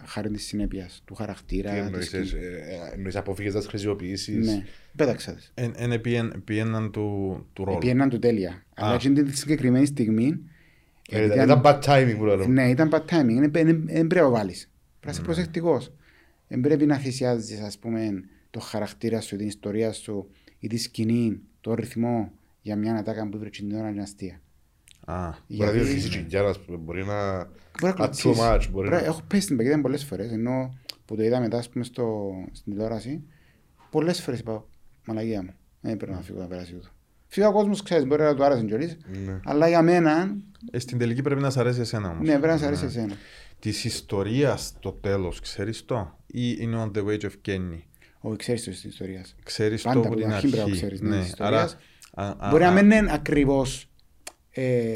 χάρη 0.06 0.30
της 0.30 0.44
συνέπειας 0.44 1.02
του 1.04 1.14
χαρακτήρα. 1.14 1.70
Τι 1.70 1.76
της 1.76 1.86
εννοείς, 1.86 2.06
σκηνής. 2.06 2.32
ε, 2.32 2.36
ε, 2.36 2.94
εννοείς 2.94 3.16
αποφύγες 3.16 3.52
να 3.54 3.58
τις 3.60 3.68
χρησιμοποιήσεις; 3.68 4.46
Ναι, 4.46 4.64
πέταξα 4.96 5.32
τις. 5.34 5.50
Εν, 5.54 5.72
εν 5.76 5.92
επίεν- 5.92 6.32
επίεναν 6.34 6.90
του, 6.92 7.46
του 7.52 7.64
ρόλου. 7.64 7.78
Πιέναν 7.78 8.08
του 8.08 8.18
τέλεια. 8.18 8.62
Αλλά 8.74 8.94
εκείνη 8.94 9.22
τη 9.22 9.36
συγκεκριμένη 9.36 9.86
στιγμή. 9.86 10.40
Ε, 11.10 11.16
επειδή 11.18 11.34
Ήταν 11.34 11.50
αν- 11.50 11.60
bad 11.64 11.80
timing 11.82 12.14
που 12.18 12.24
λέω. 12.24 12.46
Ναι, 12.46 12.68
ήταν 12.68 12.90
bad 12.92 13.00
timing. 13.04 13.36
Δεν 13.40 13.50
πρέπει 13.50 13.72
να 13.72 14.22
το 14.22 14.30
βάλει. 14.30 14.52
Πρέπει 14.52 14.66
να 15.00 15.06
Ναι. 15.06 15.10
είσαι 15.10 15.20
προσεκτικός. 15.22 15.92
Δεν 16.48 16.60
πρέπει 16.60 16.86
να 16.86 16.96
θυσιάζεις, 16.96 17.60
ας 17.60 17.78
πούμε, 17.78 18.22
το 18.50 18.60
χαρακτήρα 18.60 19.20
σου, 19.20 19.36
την 19.36 19.46
ιστορία 19.46 19.92
σου 19.92 20.30
ή 20.58 20.66
τη 20.66 20.76
σκηνή, 20.76 21.40
το 21.60 21.74
ρυθμό 21.74 22.32
για 22.60 22.76
μια 22.76 22.94
ατάκα 22.94 23.28
που 23.28 23.38
βρήκε 23.38 23.62
την 23.62 23.74
ώρα 23.76 23.88
είναι 23.88 24.02
αστεία. 24.02 24.40
Α, 25.04 25.14
Μπορεί 25.28 25.34
να 25.46 25.70
Γιατί- 25.70 25.78
διορθώσει 25.78 26.08
τσιγκιάρα, 26.08 26.48
ας 26.48 26.60
πούμε, 26.60 26.76
μπορεί 26.78 27.04
να... 27.04 27.36
Μπορεί 27.44 27.48
να 27.82 27.88
Α, 27.88 27.92
κλωτσίσεις. 27.92 28.38
too 28.42 28.54
much, 28.54 28.62
μπορεί 28.70 28.88
Πρέπει- 28.88 29.02
να- 29.04 29.08
Έχω 29.10 29.22
πέσει 29.26 29.42
στην 29.42 29.56
παγίδα 29.56 29.80
πολλές 29.80 30.04
φορές, 30.04 30.30
ενώ 30.32 30.78
που 31.04 31.16
το 31.16 31.22
είδα 31.22 31.40
μετά 31.40 31.58
ας 31.58 31.68
πούμε, 31.68 31.84
στο, 31.84 32.30
στην 32.52 32.72
τηλεόραση, 32.72 33.22
πολλές 33.90 34.22
φορές 34.22 34.40
είπα 34.40 34.64
Μαλαγία 35.06 35.42
μου, 35.42 35.54
δεν 35.80 35.96
πρέπει 35.96 36.12
να 36.12 36.20
φύγω 36.20 36.38
να 36.40 36.46
περάσει 36.46 36.74
ούτω. 36.76 36.88
Φύγω 37.26 37.48
ο 37.48 37.52
κόσμος 37.52 37.82
ξέρεις, 37.82 38.06
μπορεί 38.06 38.22
να 38.22 38.34
του 38.34 38.44
άρεσε 38.44 38.64
κιόλας, 38.64 38.96
Ναι. 39.26 39.40
αλλά 39.44 39.68
για 39.68 39.82
μένα, 39.82 40.36
ε, 40.70 40.78
στην 40.78 40.98
τελική 40.98 41.22
πρέπει 41.22 41.40
να 41.40 41.50
σ' 41.50 41.56
αρέσει 41.56 41.80
εσένα 41.80 42.08
όμως. 42.10 42.26
ναι, 42.26 42.32
πρέπει 42.32 42.46
να 42.46 42.56
σε 42.56 42.66
αρέσει 42.66 42.84
εσένα. 42.84 43.14
Της 43.58 43.84
ιστορίας 43.84 44.74
το 44.80 44.92
τέλος, 44.92 45.40
ξέρεις 45.40 45.84
το, 45.84 46.18
ή 46.26 46.56
είναι 46.58 46.82
on 46.82 46.98
the 46.98 47.04
way 47.06 47.20
of 47.20 47.30
Kenny; 47.48 47.78
Όχι, 48.20 48.36
ξέρεις 48.36 48.64
το 48.64 48.72
στην 48.72 48.90
ιστορίας. 48.90 49.34
Ξέρεις 49.42 49.82
το 49.82 49.88
Πάντα 49.88 50.00
από 50.00 50.08
από 50.08 50.16
την 50.16 50.26
την 50.26 50.34
αρχή 50.34 50.46
αρχή. 50.46 50.56
πρέπει 50.56 50.70
να 50.70 50.76
ξέρεις, 50.76 51.00
ναι, 51.00 51.20
της 51.20 51.40
άρα, 51.40 51.64
ιστορίας. 51.64 51.76
α, 52.14 52.46
α, 52.46 52.50
Μπορεί 52.50 52.62
να 52.62 52.68
α, 52.68 52.72
μην 52.72 52.90
είναι 52.90 53.12
ακριβώς 53.12 53.88
ε, 54.54 54.94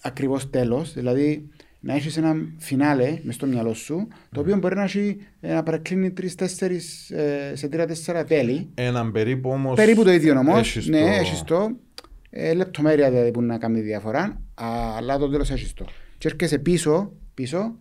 ακριβώς 0.00 0.50
τέλος, 0.50 0.92
δηλαδή 0.92 1.48
να 1.80 1.94
έχεις 1.94 2.16
ένα 2.16 2.34
φινάλε 2.58 3.18
μες 3.22 3.34
στο 3.34 3.46
μυαλό 3.46 3.74
σου, 3.74 4.08
το 4.32 4.40
οποίο 4.40 4.56
μπορεί 4.56 4.74
να, 4.74 4.82
έχει, 4.82 5.16
ε, 5.40 5.52
να 5.54 5.62
παρεκκλίνει 5.62 6.10
τρεις-τέσσερις 6.10 7.10
ε, 7.10 7.52
σε 7.56 7.68
τρία-τέσσερα 7.68 8.24
τέλη. 8.24 8.68
Έναν 8.74 9.12
περίπου 9.12 9.50
όμως. 9.50 9.74
Περίπου 9.76 10.04
το 10.04 10.10
ίδιο 10.12 10.38
όμως. 10.38 10.86
Ναι, 10.88 10.98
έχεις 11.16 11.42
το. 11.42 11.68
Ε, 12.30 12.54
λεπτομέρεια 12.54 13.10
δηλαδή 13.10 13.30
που 13.30 13.42
να 13.42 13.58
κάνει 13.58 13.80
διαφορά, 13.80 14.40
αλλά 14.96 15.18
το 15.18 15.28
τέλος 15.28 15.50
έχεις 15.50 15.74
το. 15.74 15.84
Και 16.18 16.28
έρχεσαι 16.28 16.58
πίσω, 16.58 17.12
πίσω 17.34 17.74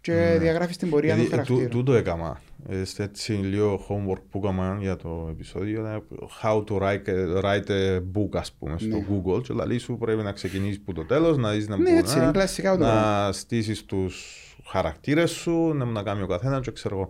και 0.00 0.36
διαγράφεις 0.40 0.76
την 0.76 0.90
πορεία 0.90 1.14
του 1.14 1.20
Γιατί, 1.20 1.34
ε, 1.34 1.36
τού- 1.42 1.46
χαρακτήρα. 1.46 1.68
τούτο 1.68 1.94
έκανα. 1.94 2.40
Ε, 2.68 2.84
σε 2.84 3.02
έτσι 3.02 3.32
λίγο 3.32 3.80
homework 3.88 4.22
που 4.30 4.38
έκανα 4.44 4.78
για 4.80 4.96
το 4.96 5.26
επεισόδιο. 5.30 5.86
ε, 5.86 6.02
How 6.42 6.64
to 6.64 6.78
write, 6.80 7.08
a- 7.08 7.42
write 7.42 7.68
a 7.70 7.98
book, 7.98 8.28
ας 8.32 8.52
πούμε, 8.52 8.78
στο 8.78 8.96
Ναι. 8.96 9.06
Google. 9.10 9.38
Και 9.42 9.46
δηλαδή 9.52 9.78
σου 9.78 9.96
πρέπει 9.98 10.22
να 10.22 10.32
ξεκινήσεις 10.32 10.80
που 10.80 10.92
το 10.92 11.04
τέλος, 11.04 11.36
να 11.36 11.50
δεις 11.50 11.68
να, 11.68 11.76
Ναι, 11.76 11.82
μπουν, 11.90 11.98
έτσι, 11.98 12.18
είναι 12.18 12.30
κλασικά 12.32 12.72
το 12.72 12.78
πράγμα. 12.78 13.00
να 13.26 13.32
στήσεις 13.32 13.84
τους 13.84 14.34
χαρακτήρες 14.64 15.30
σου, 15.30 15.72
να, 15.74 15.84
να 15.84 16.02
κάνει 16.02 16.22
ο 16.22 16.26
καθένας 16.26 16.60
και 16.60 16.70
ξέρω 16.72 16.96
εγώ. 16.96 17.08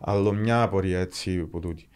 Αλλά 0.00 0.32
μια 0.32 0.62
απορία 0.62 0.98
έτσι 1.00 1.38
που 1.46 1.58
τούτη. 1.60 1.88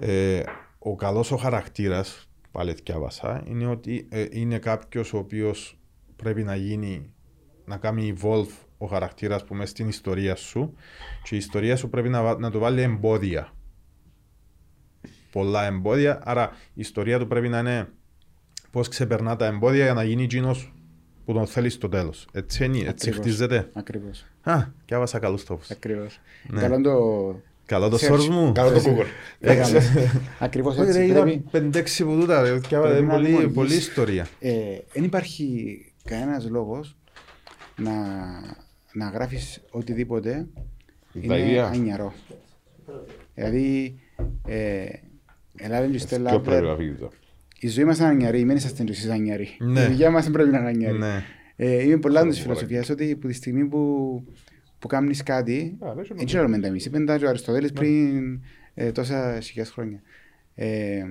Ε, 0.00 0.42
ο 0.78 0.96
καλός 0.96 1.32
ο 1.32 1.36
χαρακτήρας, 1.36 2.28
πάλι 2.52 2.74
διάβασα, 2.84 3.42
είναι 3.46 3.66
ότι 3.66 4.06
ε, 4.10 4.26
είναι 4.30 4.58
κάποιος 4.58 5.12
ο 5.12 5.18
οποίος 5.18 5.78
πρέπει 6.16 6.42
να 6.42 6.56
γίνει, 6.56 7.12
να 7.64 7.76
κάνει 7.76 8.14
evolve 8.20 8.46
ο 8.78 8.86
χαρακτήρας 8.86 9.44
που 9.44 9.54
μέσα 9.54 9.70
στην 9.70 9.88
ιστορία 9.88 10.34
σου 10.36 10.74
και 11.22 11.34
η 11.34 11.38
ιστορία 11.38 11.76
σου 11.76 11.88
πρέπει 11.88 12.08
να, 12.08 12.22
βα- 12.22 12.38
να 12.38 12.50
του 12.50 12.58
βάλει 12.58 12.80
εμπόδια. 12.82 13.52
Πολλά 15.32 15.64
εμπόδια, 15.66 16.20
άρα 16.24 16.50
η 16.74 16.80
ιστορία 16.80 17.18
του 17.18 17.26
πρέπει 17.26 17.48
να 17.48 17.58
είναι 17.58 17.88
πώς 18.70 18.88
ξεπερνά 18.88 19.36
τα 19.36 19.46
εμπόδια 19.46 19.84
για 19.84 19.94
να 19.94 20.02
γίνει 20.04 20.22
εκείνος 20.22 20.72
που 21.24 21.32
τον 21.32 21.46
θέλεις 21.46 21.72
στο 21.74 21.88
τέλος. 21.88 22.26
Έτσι 22.32 22.64
είναι, 22.64 22.76
έτσι 22.78 22.90
Ακριβώς. 23.08 23.18
χτίζεται. 23.18 23.70
Ακριβώς. 23.72 24.24
Α, 24.42 24.62
διάβασα 24.86 25.18
καλούς 25.18 25.44
τόπους. 25.44 25.70
Ακριβώς. 25.70 26.20
Ναι. 26.48 26.60
Καλό 26.60 26.80
το... 26.80 27.40
Καλό 27.66 27.88
το 27.88 27.98
Search. 28.00 28.12
source 28.12 28.26
μου. 28.28 28.52
Κάνω 28.52 28.70
το 28.70 28.80
Google. 28.86 29.04
Έκαμε. 29.40 29.80
Ακριβώς 30.38 30.76
Όχι, 30.76 30.84
ρε, 30.92 30.98
έτσι. 30.98 31.04
είδα 31.10 31.22
Πρέπει, 31.22 31.44
πεντέξι 31.50 32.04
που 32.04 32.18
τούτα, 32.20 32.42
ρε, 32.42 32.52
διάβα- 32.52 32.88
πρέπει 32.88 33.04
να 33.04 33.12
πολύ, 33.12 33.26
δημιουργείς. 33.26 33.54
πολύ 33.54 33.74
ιστορία. 33.74 34.26
ε, 34.40 34.52
δεν 34.92 35.04
υπάρχει 35.04 35.76
κανένας 36.04 36.48
λόγος 36.48 36.96
να, 37.76 37.92
να 38.92 39.08
γράφεις 39.08 39.62
οτιδήποτε 39.70 40.46
Τα 41.12 41.20
είναι 41.20 41.38
ίδια. 41.38 41.66
ανιαρό. 41.66 42.12
Δηλαδή, 43.34 43.98
ε, 44.46 44.84
Ελλάδα 45.56 45.84
και 45.84 45.90
Ποιο 45.90 45.98
Στέλλα 45.98 46.40
πρέπει 46.40 46.66
να 46.66 46.76
φύγει 46.76 46.92
τώρα. 46.92 47.12
η 47.58 47.68
ζωή 47.68 47.84
μας 47.84 47.98
είναι 47.98 48.08
ανιαρή, 48.08 48.44
μην 48.44 48.56
είσαστε 48.56 48.84
εσείς 48.88 49.08
ανιαροί. 49.08 49.48
Ναι. 49.58 49.80
Η 49.82 49.86
δουλειά 49.86 50.10
μας 50.10 50.22
δεν 50.22 50.32
πρέπει 50.32 50.50
να 50.50 50.58
είναι 50.58 50.68
ανιαρή. 50.68 50.98
Ναι. 50.98 51.22
Ε, 51.56 51.82
είμαι 51.82 51.96
πολλά 51.98 52.22
της 52.22 52.30
Ξέρω, 52.30 52.42
φιλοσοφίας 52.54 52.88
ότι 52.88 53.16
που 53.16 53.26
τη 53.26 53.32
στιγμή 53.32 53.64
που, 53.64 54.24
που 54.78 54.86
κάνεις 54.86 55.22
κάτι, 55.22 55.76
Α, 55.80 55.94
ναι, 55.94 56.02
και 56.02 56.14
δεν 56.14 56.26
ξέρω 56.26 56.48
με 56.48 56.58
τα 56.58 56.66
εμείς, 56.66 56.84
είπαν 56.84 57.06
τα 57.06 57.18
και 57.18 57.24
ο 57.24 57.28
Αριστοτέλης 57.28 57.72
πριν 57.72 58.40
ε, 58.74 58.92
τόσα 58.92 59.40
χιλιάδες 59.40 59.72
χρόνια. 59.72 60.02
Ε, 60.54 61.08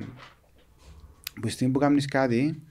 που 1.33 1.41
τη 1.47 1.49
στιγμή 1.49 1.73
που 1.73 1.79
κάνεις 1.79 2.05
κάτι, 2.05 2.61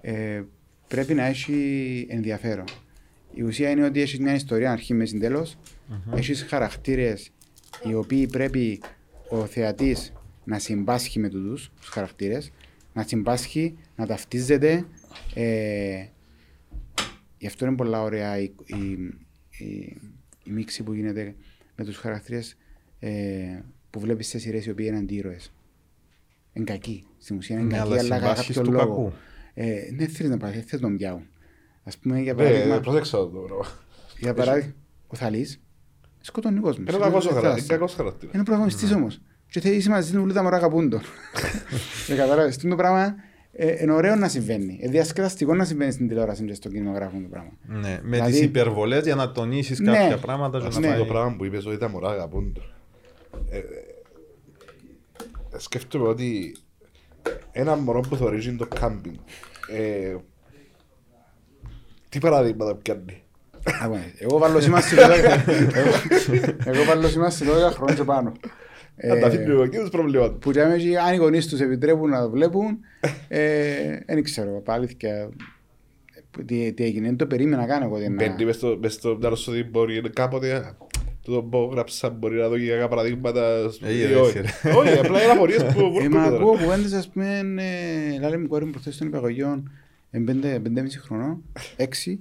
ε, 0.00 0.42
πρέπει 0.88 1.14
να 1.14 1.24
έχει 1.24 2.06
ενδιαφέρον. 2.10 2.64
Η 3.34 3.42
ουσία 3.42 3.70
είναι 3.70 3.84
ότι 3.84 4.00
έχεις 4.00 4.18
μια 4.18 4.34
ιστορία 4.34 4.72
αρχή 4.72 4.94
μες 4.94 5.18
τέλος, 5.18 5.58
έχεις 6.14 6.42
χαρακτήρες 6.42 7.30
οι 7.88 7.94
οποίοι 7.94 8.26
πρέπει 8.26 8.80
ο 9.28 9.46
θεατής 9.46 10.12
να 10.44 10.58
συμπάσχει 10.58 11.18
με 11.18 11.28
τους, 11.28 11.72
τους 11.80 11.88
χαρακτήρες, 11.88 12.52
να 12.92 13.02
συμπάσχει, 13.02 13.76
να 13.96 14.06
ταυτίζεται. 14.06 14.86
Ε, 15.34 16.04
γι' 17.38 17.46
αυτό 17.46 17.66
είναι 17.66 17.76
πολλά 17.76 18.02
ωραία 18.02 18.38
η, 18.38 18.52
η, 18.64 18.76
η, 19.58 20.00
η 20.44 20.50
μίξη 20.50 20.82
που 20.82 20.92
γίνεται 20.92 21.34
με 21.76 21.84
τους 21.84 21.96
χαρακτήρες 21.96 22.56
ε, 22.98 23.10
που 23.90 24.00
βλέπεις 24.00 24.28
σε 24.28 24.38
σειρές 24.38 24.66
οι 24.66 24.70
οποίοι 24.70 24.86
είναι 24.88 24.98
αντίρωες. 24.98 25.52
Είναι 26.52 26.64
κακοί. 26.64 27.06
Στην 27.18 27.36
ουσία 27.36 27.56
είναι 27.56 27.64
Ναι, 27.64 27.76
κακοί, 27.76 27.90
αλλά 27.90 27.98
αλλά 28.00 28.06
για 28.06 28.16
συμπάσχεις 28.16 28.56
κάποιο 28.56 28.70
του 28.70 28.76
λόγο. 28.76 28.86
κακού. 29.04 29.12
Ε, 29.54 29.94
δεν 29.96 30.08
θέλεις 30.08 30.30
να 30.30 30.36
πάει, 30.36 30.52
δεν 30.52 30.62
θες 30.62 30.80
να 30.80 30.88
τον 30.88 30.96
πιάουν. 30.96 31.26
Ας 31.84 31.98
πούμε 31.98 32.20
για 32.20 32.34
Ναι, 32.34 32.42
παράδειγμα, 32.42 32.80
πρόσεξα 32.80 33.18
το 33.18 33.26
πράγμα. 33.26 33.66
για 34.18 34.34
παράδειγμα 34.34 34.72
ο 35.06 35.16
Θαλής 35.16 35.60
σκοτώνει 36.20 36.60
κόσμος. 36.60 36.94
Είναι 36.94 37.04
κακός 37.04 37.26
ο 37.26 37.28
χαρακτήρας. 37.28 37.58
Είναι 37.58 37.66
κακός 37.66 37.94
χαρακτήρας. 37.94 38.34
Είναι 38.34 38.42
πρωταγωνιστής 38.44 38.92
όμως. 38.92 39.20
Και 39.50 39.60
θέλει 39.60 39.74
είσαι 39.74 39.90
μαζί 39.90 40.12
του 40.12 40.20
όλοι 40.22 40.32
τα 40.32 40.42
μωρά 40.42 40.56
αγαπούν 40.56 40.90
τον. 40.90 41.00
Δεν 42.06 42.16
κατάλαβες. 42.22 42.56
Αυτό 42.56 42.68
το 42.68 42.76
πράγμα 42.76 43.14
ε, 43.52 43.82
είναι 43.82 43.92
ωραίο 43.92 44.14
να 44.16 44.28
συμβαίνει. 44.28 44.78
Είναι 44.82 44.90
διασκεδαστικό 44.90 45.54
να 45.54 45.64
συμβαίνει 45.64 45.92
στην 45.92 46.08
τηλεόραση 46.08 46.44
και 46.44 46.54
στον 46.54 46.72
κινηματογράφο 46.72 47.16
το 47.22 47.28
πράγμα. 47.30 47.50
Ναι, 47.66 48.00
με 48.02 48.10
Δηλαδή- 48.10 48.32
τις 48.32 48.40
υπερβολές 48.40 49.04
για 49.04 49.14
να 49.14 49.32
τονίσεις 49.32 49.78
Ναι. 49.80 49.92
κάποια 49.92 50.16
πράγματα 50.18 50.60
και 50.60 50.66
Αυτό 50.66 50.80
να 50.80 50.86
Ναι. 50.88 50.96
το 50.96 51.00
πάει. 51.02 51.10
πράγμα 51.12 51.36
που 51.36 51.44
είπες 51.44 51.66
ότι 51.66 51.76
τα 51.78 51.88
μωρά 51.88 52.08
αγαπούν 52.10 52.52
το. 52.52 52.62
Ε, 53.50 53.56
ε, 53.58 53.62
σκέφτομαι 55.56 56.08
ότι 56.08 56.56
ένα 57.52 57.76
μωρό 57.76 58.00
που 58.00 58.16
θωρίζει 58.16 58.56
το 58.56 58.66
κάμπινγκ 58.66 59.14
ε, 59.72 60.16
τι 62.12 62.18
παραδείγματα 62.18 62.74
πιάνει. 62.74 63.22
Άκου, 63.82 63.94
ε, 63.94 63.98
Εγώ 64.18 64.38
βάλω 64.38 64.60
σήμαση 64.60 64.94
12 64.98 65.00
εγώ- 65.74 66.54
Εγώ 66.64 66.84
βάλω 66.84 67.08
σήμαση 67.08 67.44
12 67.44 67.72
χρόνια 67.74 67.94
και 67.94 68.04
πάνω. 68.04 68.32
Αν 69.10 69.20
τα 69.20 69.26
Ε, 69.26 69.28
αφήνει 69.28 69.44
εγώ 69.50 69.66
και 69.66 69.78
τους 69.78 69.88
προβλήματα. 69.88 70.32
Που 70.32 70.50
για 70.50 70.68
μένα 70.68 71.02
αν 71.02 71.14
οι 71.14 71.16
γονείς 71.16 71.46
τους 71.48 71.60
επιτρέπουν 71.60 72.10
να 72.10 72.20
το 72.22 72.30
βλέπουν, 72.30 72.78
ε, 73.28 73.98
δεν 74.06 74.22
ξέρω, 74.22 74.60
παλήθηκα 74.64 75.28
τι, 76.46 76.72
τι 76.72 76.84
έγινε. 76.84 77.06
Δεν 77.06 77.16
το 77.16 77.26
περίμενα 77.26 77.66
καν 77.66 77.82
εγώ. 77.82 77.94
ότι 77.94 78.08
να- 78.08 78.14
Μπαίνει 78.14 78.44
μες 78.44 78.54
στο- 78.56 78.78
μες 78.82 78.92
στο 78.92 79.16
μυαλό 79.20 79.36
σου 79.36 79.52
ότι 79.52 79.64
μπορεί 79.64 80.00
να- 80.02 80.08
κάποτε 80.08 80.52
α, 80.54 80.76
το 81.24 81.42
πω 81.42 81.68
γράψα 81.72 82.10
μπορεί 82.10 82.36
να 82.38 82.48
δω 82.48 82.58
και 82.58 82.66
κάποια 82.68 82.88
παραδείγματα 82.88 83.70
στο 83.70 83.86
Ε, 83.86 83.92
βιβλίο. 83.92 84.28
είδες, 84.28 84.32
ρε. 84.62 84.70
Όχι, 84.74 84.98
απλά 84.98 85.22
είναι 85.22 85.32
απορίες 85.32 85.64
που 85.64 85.80
Ε, 85.80 85.82
μα 85.82 85.90
βρίσκονται 85.90 86.24
τώρα. 86.28 86.36
ακούω 86.36 86.56
κουβέντες, 86.56 86.92
ας 86.92 87.08
πούμε, 87.08 87.38
ε, 88.16 88.20
λάλη 88.20 88.38
μου 88.38 88.48
κόρη 88.48 88.64
μου 88.64 88.70
προχθές 88.70 88.96
των 88.96 89.06
υπαγωγιών, 89.06 89.50
εν 89.52 89.62
πέντε, 89.62 89.70
πεντέμιση 90.62 90.98
χρονών, 90.98 91.42
έξι, 91.76 92.16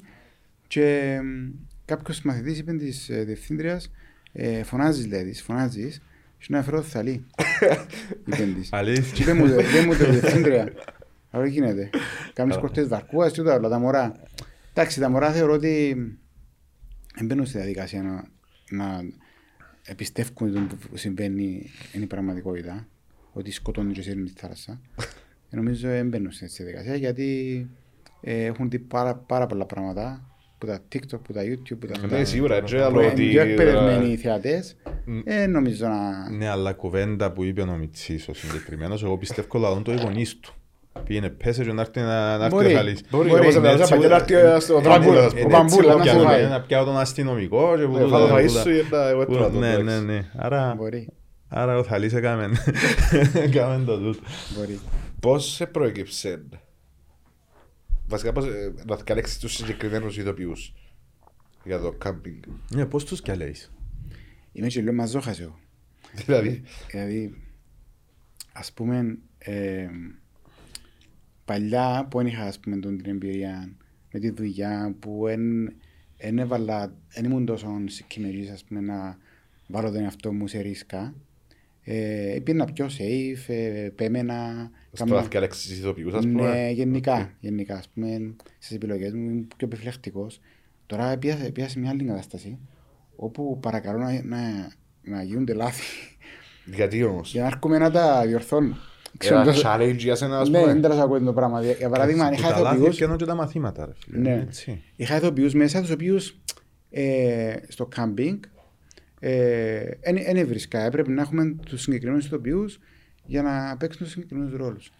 και 0.67 1.19
μ, 1.23 1.49
κάποιος 1.85 2.21
μαθητής 2.21 2.57
είπε 2.59 2.73
της 2.73 3.09
ε, 3.09 3.23
διευθύντριας, 3.23 3.91
ε, 4.31 4.63
φωνάζεις 4.63 5.07
λέει 5.07 5.23
της, 5.23 5.41
φωνάζεις, 5.41 6.01
και 6.37 6.47
να 6.49 6.63
φέρω 6.63 6.81
θαλή, 6.81 7.25
είπε 8.25 8.43
της. 8.43 8.69
Και 8.69 8.75
Αλήθεια. 8.75 9.23
είπε 9.23 9.33
μου, 9.33 9.45
είπε 9.45 9.85
μου 9.85 9.95
το 9.97 10.11
διευθύντρια, 10.11 10.73
άρα 11.31 11.43
τι 11.43 11.49
γίνεται, 11.49 11.89
κάνεις 12.33 12.57
κορτές 12.57 12.87
βαρκούας 12.87 13.31
και 13.31 13.41
όλα, 13.41 13.59
τα 13.59 13.79
μωρά. 13.79 14.15
Εντάξει, 14.73 14.99
τα 14.99 15.09
μωρά 15.09 15.31
θεωρώ 15.31 15.53
ότι 15.53 15.95
δεν 17.15 17.25
μπαίνουν 17.25 17.45
στη 17.45 17.57
διαδικασία 17.57 18.01
να, 18.01 18.27
να 18.69 19.03
επιστεύουν 19.85 20.47
ότι 20.47 20.65
το 20.67 20.75
που 20.75 20.97
συμβαίνει 20.97 21.71
είναι 21.93 22.03
η 22.03 22.07
πραγματικότητα, 22.07 22.87
ότι 23.33 23.51
σκοτώνουν 23.51 23.93
και 23.93 24.01
σύρνουν 24.01 24.25
τη 24.25 24.33
θάλασσα. 24.35 24.81
Ε, 25.49 25.55
νομίζω 25.55 25.87
δεν 25.87 26.07
μπαίνουν 26.07 26.31
στη 26.31 26.45
διαδικασία 26.45 26.95
γιατί 26.95 27.67
ε, 28.21 28.43
έχουν 28.45 28.69
δει 28.69 28.79
πάρα, 28.79 29.15
πάρα 29.15 29.45
πολλά 29.45 29.65
πράγματα 29.65 30.21
που 30.57 30.65
τα 30.67 30.79
TikTok, 30.93 31.19
που 31.23 31.33
τα 31.33 31.41
YouTube, 31.43 31.77
που 31.79 31.87
τα 31.87 32.07
Ναι, 32.07 32.23
σίγουρα, 32.23 32.55
έτσι, 32.55 32.75
που 32.75 32.81
άλλο 32.83 33.01
είναι 33.01 33.11
ότι... 33.11 33.29
πιο 33.29 33.41
εκπαιδευμένοι 33.41 34.07
οι 34.09 34.13
ε, 34.13 34.17
θεατές. 34.17 34.75
Ε, 35.23 35.45
νομίζω 35.45 35.87
να... 35.87 36.29
Ναι, 36.29 36.49
αλλά 36.49 36.73
κουβέντα 36.73 37.31
που 37.31 37.43
είπε 37.43 37.61
ο 37.61 37.75
Μιτσής 37.75 38.27
ο 38.27 38.33
συγκεκριμένος, 38.33 39.03
εγώ 39.03 39.17
πιστεύω 39.17 39.57
λαόν 39.59 39.83
το 39.83 39.91
οι 39.93 39.97
γονείς 40.01 40.39
του. 40.39 40.53
Πήγαινε 41.05 41.29
πέσες 41.29 41.65
και 41.65 41.71
να 41.73 41.81
έρθει 41.81 41.99
να 41.99 42.37
να 42.37 42.45
έρθει 42.45 42.55
Μπορεί. 42.55 42.73
ο 42.73 42.77
Θαλής. 42.77 43.01
Μπορεί, 43.09 43.29
Μπορεί, 43.29 43.41
όπως 43.41 43.55
ναι, 43.55 43.61
να 43.61 43.69
έτσι, 43.69 43.89
παγιά 43.89 44.07
να 44.07 44.15
έρθει 44.15 44.33
ε, 44.33 44.59
στο 44.59 44.77
ε, 44.77 44.81
Δράγκουλα, 44.81 45.21
ε, 45.21 45.25
ας 45.25 45.33
ε, 45.33 45.41
πούμε. 45.41 45.55
ο 45.55 45.57
Μπαμπούλα, 45.59 45.93
έτσι, 45.93 45.97
να 45.97 46.03
πιάνω, 46.03 46.19
σε 46.19 46.25
φάει. 46.25 46.43
ε, 46.43 46.47
Να 46.47 46.61
πιάω 46.61 46.85
τον 46.85 46.97
αστυνομικό 46.97 47.73
και 47.77 47.83
που 47.85 47.91
Ναι, 47.91 47.99
τούτα, 47.99 48.17
φάω 48.17 48.27
το 48.27 48.27
τούτα. 48.27 48.41
φαΐς 48.41 48.49
σου 48.63 48.69
για 48.71 48.83
να 48.91 49.07
εγώ 49.09 49.25
Που- 49.25 49.31
έτρωα 49.33 49.49
το, 49.51 49.59
Ναι, 49.59 49.67
εντάξει. 49.73 49.83
ναι, 50.05 50.13
ναι. 50.13 50.25
Άρα, 50.37 50.73
Μπορεί, 50.77 51.07
άρα 51.47 51.77
ο 51.77 51.83
Θαλής 51.83 52.13
έκαμε 52.13 52.49
έκαμε 53.45 53.83
το 53.85 53.97
τούτο. 53.97 54.19
μπορεί. 54.57 54.79
Πώς 55.19 55.45
σε 55.53 55.65
προέκυψε 55.65 56.41
βασικά 58.11 58.31
πώς, 58.31 58.45
ε, 58.45 58.73
να 58.85 58.95
διαλέξεις 58.95 59.37
τους 59.39 59.53
συγκεκριμένους 59.53 60.17
ηθοποιούς 60.17 60.73
για 61.63 61.79
το 61.79 61.91
κάμπινγκ. 61.91 62.43
Ναι, 62.75 62.85
πώς 62.85 63.05
τους 63.05 63.21
κι 63.21 63.31
λέεις. 63.35 63.71
Είμαι 64.51 64.67
και 64.67 64.81
λίγο 64.81 64.93
μαζόχας 64.93 65.39
εγώ. 65.39 65.59
Δηλαδή, 66.25 66.63
Δηλαδή, 66.91 67.41
ας 68.53 68.73
πούμε, 68.73 69.17
ε, 69.37 69.87
παλιά 71.45 72.07
που 72.09 72.17
δεν 72.17 72.27
είχα 72.27 72.43
ας 72.43 72.59
πούμε, 72.59 72.77
τον- 72.77 72.97
την 72.97 73.11
εμπειρία 73.11 73.75
με 74.11 74.19
τη 74.19 74.29
δουλειά 74.29 74.95
που 74.99 75.27
εν, 75.27 75.73
εν 76.17 76.39
έβαλα, 76.39 76.93
εν 77.09 77.25
ήμουν 77.25 77.45
τόσο 77.45 77.81
συγκεκριμένης 77.85 78.49
ας 78.49 78.63
πούμε 78.63 78.79
να 78.81 79.17
βάλω 79.67 79.91
τον 79.91 80.01
εαυτό 80.03 80.33
μου 80.33 80.47
σε 80.47 80.59
ρίσκα. 80.59 81.13
Ε, 81.83 82.37
πήγαινα 82.43 82.65
πιο 82.65 82.85
safe, 82.85 83.53
ε, 83.53 83.89
πέμενα. 83.95 84.69
στο 84.93 85.05
κάμα- 85.05 85.21
να 85.21 85.27
διαλέξεις 85.27 85.77
ηθοποιούς, 85.77 86.13
ας 86.13 86.25
πούμε. 86.25 86.49
ναι, 86.49 86.69
γενικά, 86.69 87.31
γενικά, 87.39 87.75
ας 87.77 87.89
πούμε, 87.93 88.35
στις 88.59 88.75
επιλογές 88.75 89.13
μου 89.13 89.29
είμαι 89.29 89.45
πιο 89.57 89.67
επιφυλακτικός. 89.67 90.39
Τώρα 90.85 91.17
πήγα, 91.17 91.51
πήγα 91.53 91.69
σε 91.69 91.79
μια 91.79 91.89
άλλη 91.89 92.03
κατάσταση 92.03 92.57
όπου 93.15 93.59
παρακαλώ 93.61 93.97
να, 93.99 94.21
να, 94.23 94.71
να 95.01 95.23
γίνονται 95.23 95.53
λάθη 95.53 95.83
Γιατί 96.65 97.03
όμως; 97.03 97.31
για 97.31 97.41
να 97.41 97.47
έρχομαι 97.47 97.77
να 97.77 97.91
τα 97.91 98.25
διορθώνω. 98.27 98.77
Ξέρω, 99.17 99.35
Ένα 99.35 99.45
τόσο- 99.45 99.67
challenge 99.69 99.95
για 99.97 100.15
σένα, 100.15 100.39
ας 100.39 100.49
Ναι, 100.49 100.57
δεν 100.59 100.67
πούμε. 100.67 100.79
τέλος 100.81 100.97
ακούω 100.97 101.19
το 101.21 101.33
πράγμα. 101.33 101.61
Για 101.63 101.89
παράδειγμα, 101.89 102.27
Που 102.27 102.33
είχα 102.33 102.49
τα 102.53 102.59
λάθη 102.59 102.75
ηθοποιούς, 102.75 102.97
πιάνουν 102.97 103.17
και 103.17 103.25
τα 103.25 103.35
μαθήματα, 103.35 103.85
ρε 103.85 103.91
φίλε. 103.97 104.17
Ναι. 104.19 104.41
Έτσι. 104.41 104.83
είχα 104.95 105.15
ηθοποιούς 105.15 105.53
μέσα, 105.53 105.81
τους 105.81 105.89
οποίους 105.91 106.41
ε, 106.89 107.53
στο 107.67 107.85
κάμπινγκ 107.85 108.39
δεν 110.25 110.37
έβρισκα. 110.37 110.79
Έπρεπε 110.79 111.11
να 111.11 111.21
έχουμε 111.21 111.55
τους 111.65 111.81
συγκεκριμένους 111.81 112.25
ηθοποιούς 112.25 112.79
για 113.25 113.41
να 113.41 113.77
παίξουν 113.77 114.01
τους 114.03 114.11
συγκεκριμένους 114.11 114.53
ρόλους. 114.53 114.91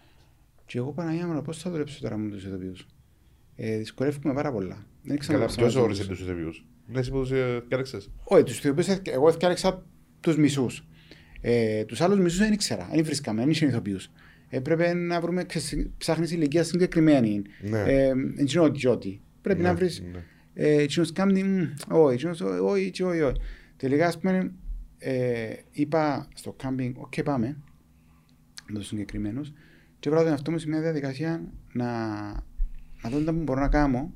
Και 0.66 0.78
εγώ 0.78 0.92
Παναγία 0.92 1.26
μου, 1.26 1.42
πώς 1.42 1.58
θα 1.58 1.70
δουλέψω 1.70 2.00
τώρα 2.00 2.16
με 2.16 2.30
τους 2.30 2.44
ηθοποιούς; 2.44 2.86
Ε, 3.56 3.76
δυσκολεύομαι 3.76 4.34
πάρα 4.34 4.52
πολλά. 4.52 4.74
Δεν 4.74 4.86
Καλά, 5.02 5.18
ξαναδουλέψα 5.18 5.56
ποιος 5.60 5.74
μαζί 5.74 5.86
τους. 5.88 5.98
όρισε 5.98 6.08
τους 6.08 6.20
ηθοποιούς; 6.20 6.64
Ναι, 6.86 6.98
εσύ 6.98 7.10
που 7.10 7.18
τους 7.20 7.30
ε, 7.30 7.62
διάλεξες. 7.68 8.10
Όχι, 8.24 8.42
τους 8.42 8.58
ηθοποιούς, 8.58 8.88
ε, 8.88 9.00
εγώ 9.04 9.28
έφτιαξα 9.28 9.86
τους 10.20 10.36
μισούς. 10.36 10.84
Ε, 11.40 11.84
τους 11.84 12.00
άλλους 12.00 12.18
μισούς 12.18 12.38
δεν 12.38 12.52
ήξερα, 12.52 12.88
δεν 12.94 13.04
βρίσκαμε, 13.04 13.40
δεν 13.40 13.50
είχε 13.50 13.66
ηθοποιούς. 13.66 14.10
Έπρεπε 14.48 14.94
να 14.94 15.20
βρούμε, 15.20 15.44
ξέρεις, 15.44 15.90
ψάχνεις 15.98 16.30
ηλικία 16.32 16.64
συγκεκριμένη. 16.64 17.42
Ναι. 17.60 17.78
Ε, 17.82 18.08
εν 18.36 18.44
κοινό 18.44 18.62
ότι 18.62 18.86
ό,τι. 18.86 19.20
Πρέπει 19.42 19.60
Ναι, 19.62 19.68
να 19.68 19.74
βρεις, 19.74 20.02
ναι. 20.12 20.24
ε, 20.54 20.82
εκείνος 20.82 21.12
κάνει, 21.12 21.42
μ, 21.42 21.62
όχι, 21.88 22.14
εκείνος 22.14 22.40
όχι, 22.40 22.86
έτσι, 22.86 23.02
όχι, 23.02 23.20
όχι. 23.20 23.36
Τελικά, 23.82 24.06
ας 24.06 24.18
πούμε, 24.18 24.52
ε, 24.98 25.52
είπα 25.70 26.28
στο 26.34 26.52
κάμπινγκ, 26.52 26.98
οκ, 26.98 27.22
πάμε, 27.24 27.56
με 28.66 28.78
τους 28.78 28.86
συγκεκριμένους, 28.86 29.52
και 29.98 30.08
έβαλα 30.08 30.22
τον 30.22 30.32
εαυτό 30.32 30.50
μου 30.50 30.58
σε 30.58 30.68
μια 30.68 30.80
διαδικασία 30.80 31.52
να, 31.72 32.08
να 33.02 33.10
δω 33.10 33.18
τι 33.18 33.30
μπορώ 33.30 33.60
να 33.60 33.68
κάνω 33.68 34.12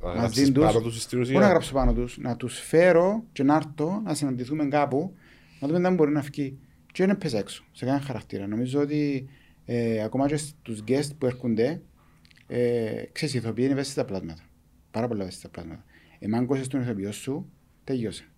Να 0.00 0.06
μαζί 0.08 0.18
γράψεις 0.18 0.52
τους. 0.52 0.64
πάνω 0.64 0.80
τους 0.80 1.02
στην 1.02 1.20
ουσία. 1.20 1.32
Μπορώ 1.32 1.44
να 1.44 1.50
γράψω 1.50 1.72
πάνω 1.72 1.92
τους, 1.92 2.18
να 2.18 2.36
τους 2.36 2.58
φέρω 2.58 3.24
και 3.32 3.42
να 3.42 3.54
έρθω, 3.54 4.00
να 4.04 4.14
συναντηθούμε 4.14 4.68
κάπου, 4.68 5.14
να 5.60 5.68
δούμε 5.68 5.88
αν 5.88 5.94
μπορεί 5.94 6.12
να 6.12 6.22
φύγει. 6.22 6.58
Και 6.92 7.04
δεν 7.06 7.10
έπαιζα 7.10 7.38
έξω, 7.38 7.64
σε 7.72 7.84
κανένα 7.84 8.04
χαρακτήρα. 8.04 8.46
Νομίζω 8.46 8.80
ότι 8.80 9.28
ε, 9.64 10.02
ακόμα 10.02 10.26
και 10.26 10.36
στους 10.36 10.82
guest 10.88 11.08
που 11.18 11.26
έρχονται, 11.26 11.82
ε, 12.46 13.02
ξέρεις, 13.12 13.34
οι 13.34 13.38
ηθοποιοί 13.38 13.64
είναι 13.64 13.72
ευαίσθητα 13.72 14.04
πλάσματα. 14.04 14.42
Πάρα 14.90 15.08
πολλά 15.08 15.22
ευαίσθητα 15.22 15.48
πλάσματα. 15.48 15.84
Εμάν 16.18 16.46
κόσεις 16.46 16.66
τον 16.66 16.80
ηθοποιό 16.80 17.12
σου, 17.12 17.50
τελειώσε. 17.84 18.28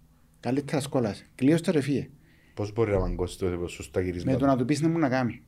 Καλύτερα 0.46 0.80
σκόλασε. 0.80 1.26
Κλείωσε 1.34 1.62
το 1.62 1.70
ρεφίε. 1.72 2.08
Πώς 2.54 2.72
μπορεί 2.72 2.90
να 2.90 2.98
μαγκώσει 2.98 3.38
το 3.38 3.46
ηθοποιό 3.46 3.68
σου 3.68 3.82
στα 3.82 4.00
Με 4.00 4.06
γυρίσματα. 4.06 4.38
το 4.38 4.46
να 4.46 4.56
του 4.56 4.64
πεις 4.64 4.80
να 4.80 4.88
μου 4.88 4.98
να 4.98 5.08
κάνει. 5.08 5.42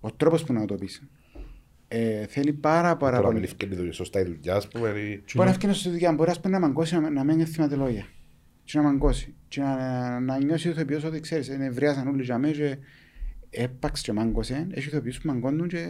Ο 0.00 0.12
τρόπος 0.12 0.44
που 0.44 0.52
να 0.52 0.64
το 0.66 0.74
πεις. 0.74 1.02
Ε, 1.88 2.26
θέλει 2.26 2.52
πάρα 2.52 2.96
πάρα 2.96 3.16
Τώρα 3.16 3.26
πολύ. 3.28 3.40
μην 3.40 3.44
ευκαιρνεί 3.44 3.92
σωστά 3.92 4.20
η 4.20 4.24
δουλειά, 4.24 4.54
ας 4.54 4.68
πούμε. 4.68 4.88
ή- 4.88 5.22
Μπορεί 5.34 5.48
να 5.48 5.54
ευκαιρνήσει 5.54 5.80
στη 5.80 5.90
δουλειά, 5.90 6.12
μπορεί 6.12 6.30
ας 6.30 6.40
πούμε, 6.40 6.58
να 6.58 6.66
μαγκώσει 6.66 6.98
να, 6.98 7.10
να 7.10 7.24
μην 7.24 7.46
θυμάται 7.46 7.76
λόγια. 7.76 8.06
Και 8.64 8.78
να 8.78 8.82
μαγκώσει. 8.84 9.34
Και 9.48 9.60
να, 9.60 9.76
να, 9.76 10.20
να 10.20 10.44
νιώσει 10.44 10.68
ο 10.68 10.70
ηθοποιός 10.70 11.04
ότι 11.04 11.20
ξέρεις, 11.20 11.48
είναι 11.48 11.66
ευρεάσαν 11.66 12.08
όλοι 12.08 12.22
για 12.22 12.38
μένα 12.38 12.54
και 12.54 12.76
έπαξε 13.50 14.02
και 14.02 14.12
μάγκωσε, 14.12 14.66
έχει 14.70 14.88
ηθοποιούς 14.88 15.20
που 15.20 15.26
μαγκώνουν 15.26 15.68
και 15.68 15.78
να 15.78 15.86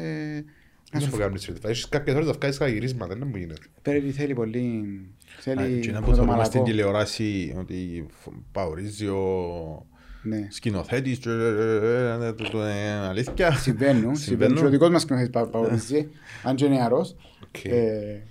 Δεν 0.92 1.00
σου 1.00 1.08
μου 1.10 1.16
κάνεις 1.16 1.48
έτσι. 1.48 1.62
Έχεις 1.66 1.88
κάποιες 1.88 2.14
ώρες 2.14 2.26
να 2.28 2.32
βγάλεις 2.32 2.58
κάποια 2.58 2.74
γυρίσματα, 2.74 3.14
δεν 3.16 3.28
μου 3.30 3.36
γίνεται. 3.36 3.60
πρέπει 3.82 4.10
θέλει 4.10 4.34
πολύ, 4.34 5.00
θέλει 5.40 5.80
Και 5.80 5.90
να 5.92 6.00
με 6.00 6.06
που 6.06 6.10
το 6.10 6.16
θεωρούμε 6.16 6.44
στην 6.44 6.60
μαλακό. 6.60 6.62
τηλεόραση 6.62 7.54
ότι 7.58 8.06
φ- 8.10 8.32
παορίζει 8.52 9.06
ο 9.06 9.86
Ναι. 10.22 10.46
σκηνοθέτης 10.50 11.18
και 11.18 11.30
ε, 11.30 12.26
ε, 12.26 12.32
το- 12.32 12.50
το- 12.50 12.62
ε, 12.62 12.90
αλήθεια. 12.90 13.52
Συμβαίνουν, 13.52 14.16
συμβαίνουν. 14.16 14.56
Και 14.56 14.64
ο 14.64 14.68
δικός 14.68 14.90
μας 14.90 15.02
σκηνοθέτης 15.02 15.32
πα- 15.32 15.48
παορίζει, 15.48 16.08
αν 16.42 16.56
και 16.56 16.68
νεαρός, 16.68 17.16
Οκ. 17.46 17.64
ε, 17.64 18.22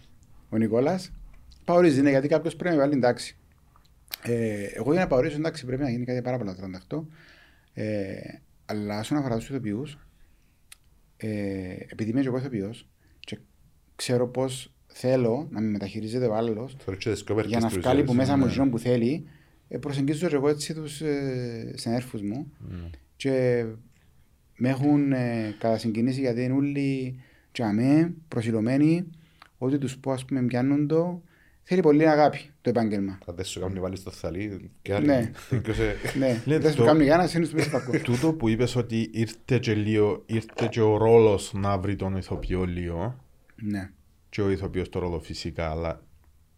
ο 0.49 0.58
Νικόλας, 0.58 1.12
παορίζει, 1.66 2.01
ναι, 2.01 2.10
γιατί 2.10 2.28
κάποιος 2.28 2.55
πρέπει 2.55 2.76
να 2.76 2.82
βάλει 2.82 2.93
εντάξει. 2.93 3.38
Ε, 4.24 4.64
εγώ 4.74 4.91
για 4.91 5.01
να 5.01 5.08
παορίσω 5.08 5.36
εντάξει 5.38 5.66
πρέπει 5.66 5.82
να 5.82 5.89
γίνει 5.89 6.05
κάτι 6.05 6.22
πάρα 6.22 6.38
πολλά 6.38 6.55
38. 6.55 7.08
Ε, 7.74 8.16
αλλά 8.66 8.99
όσον 8.99 9.18
αφορά 9.18 9.36
τους 9.38 9.49
ηθοποιούς, 9.49 9.97
ε, 11.18 11.28
επειδή 11.88 12.09
είμαι 12.09 12.22
και 12.22 12.28
εγώ 12.28 12.38
ηθοποιός 12.38 12.88
και 13.20 13.38
ξέρω 13.95 14.28
πώς 14.28 14.72
θέλω 14.88 15.47
να 15.51 15.61
με 15.61 15.68
μεταχειρίζεται 15.68 16.26
ο 16.26 16.36
άλλος 16.36 16.76
Θεωρείς 16.80 17.03
και 17.03 17.11
τις 17.11 17.24
πιο 17.24 17.36
για 17.39 17.59
να 17.59 17.68
περκές 17.68 17.84
βγάλει 17.84 17.99
που 17.99 18.07
τους 18.07 18.15
μέσα 18.15 18.38
μου 18.38 18.43
ναι. 18.43 18.49
εκείνον 18.49 18.70
που 18.70 18.80
θέλει, 18.80 19.28
ε, 19.68 19.78
προσεγγίζω 19.78 20.28
και 20.28 20.36
εγώ 20.36 20.49
έτσι 20.49 20.74
τους 20.74 21.01
ε, 21.01 21.74
συνέρφους 21.76 22.22
μου 22.22 22.51
και 23.15 23.65
με 24.57 24.70
έχουν 24.70 25.11
ε, 25.11 25.55
κατασυγκινήσει 25.59 26.20
γιατί 26.20 26.43
είναι 26.43 26.53
όλοι 26.53 27.20
και 27.51 27.63
αμέ, 27.63 28.13
προσιλωμένοι, 28.28 29.07
ό,τι 29.57 29.78
τους 29.78 29.97
πω 29.97 30.11
ας 30.11 30.26
πούμε 30.26 30.41
πιάνουν 30.41 30.88
το, 30.88 31.22
θέλει 31.68 31.82
πολύ 31.82 32.07
αγάπη 32.09 32.39
το 32.61 32.70
επάγγελμα. 32.70 33.18
Αν 33.26 33.36
δεν 33.36 33.45
σου 33.45 33.59
κάνουν 33.59 33.82
βάλεις 33.82 34.03
το 34.03 34.11
θαλί 34.11 34.72
και 34.82 34.93
άλλοι. 34.93 35.05
Ναι. 35.05 35.32
Τελειώσε. 35.49 35.95
ναι, 36.18 36.41
Λέτε 36.45 36.59
δεν 36.61 36.72
σου 36.72 36.78
το- 36.78 36.86
κάνουν 36.86 37.01
για 37.03 37.18
να 37.18 37.28
σύνεις 37.28 37.53
μέσα 37.53 37.68
στο 37.70 37.78
πακό. 37.78 37.99
Τούτο 38.11 38.34
που 38.34 38.47
είπες 38.49 38.76
ότι 38.76 39.09
ήρθε 39.13 39.57
και, 39.59 39.74
λίγο, 39.74 40.24
ήρθε 40.26 40.68
και 40.70 40.82
ο 40.82 40.97
ρόλος 40.97 41.51
να 41.55 41.78
βρει 41.78 41.95
τον 41.95 42.15
ηθοποιό 42.18 42.65
λίγο 42.65 43.24
ναι. 43.55 43.89
και 44.30 44.41
ο 44.41 44.49
ηθοποιός 44.49 44.89
το 44.89 44.99
ρόλο 44.99 45.20
φυσικά 45.20 45.70
αλλά 45.72 46.01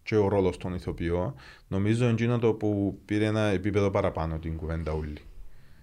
και 0.04 0.16
ο 0.16 0.28
ρόλος 0.28 0.58
των 0.58 0.74
ηθοποιών 0.74 1.36
νομίζω 1.68 2.04
είναι 2.04 2.14
εκείνο 2.14 2.40
το 2.40 2.54
που 2.54 3.00
πήρε 3.06 3.26
ένα 3.26 3.42
επίπεδο 3.42 3.90
παραπάνω 3.90 4.40
την 4.40 4.56
κουβέντα 4.56 4.92
όλη. 4.92 5.18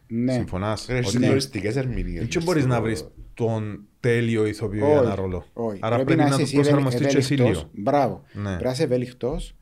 ναι. 0.07 0.33
Συμφωνάς; 0.33 0.89
Έχεις 0.89 1.07
Ότι 1.09 1.17
συντονιστικές 1.23 1.77
ερμηνείες. 1.77 2.27
δεν 2.29 2.43
μπορείς 2.43 2.67
να 2.67 2.81
βρεις 2.81 3.07
τον 3.37 3.87
τέλειο 4.01 4.47
ηθοποιό 4.47 4.87
για 4.87 4.99
Όχι, 4.99 5.05
ένα 5.07 5.15
ρόλο. 5.15 5.47
όχι. 5.53 5.79
Άρα 5.83 5.97
πρέπει, 6.05 6.15
να, 6.17 6.27
είσαι 6.27 6.37
το 6.37 6.43
εσύ 6.43 6.55
προσαρμοστείς 6.55 7.07
και 7.07 7.17
εσύ 7.17 7.35
ευέλικτος. 7.35 7.63
λίγο. 7.73 7.83
Μπράβο. 7.83 8.23
Ναι. 8.33 8.43
Πρέπει 8.43 8.65
να 8.65 8.71
είσαι 8.71 8.83
ευέλικτος, 8.83 9.55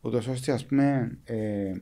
ούτως 0.00 0.26
ώστε 0.26 0.52
ας 0.52 0.66
πούμε 0.66 1.18
ε, 1.24 1.72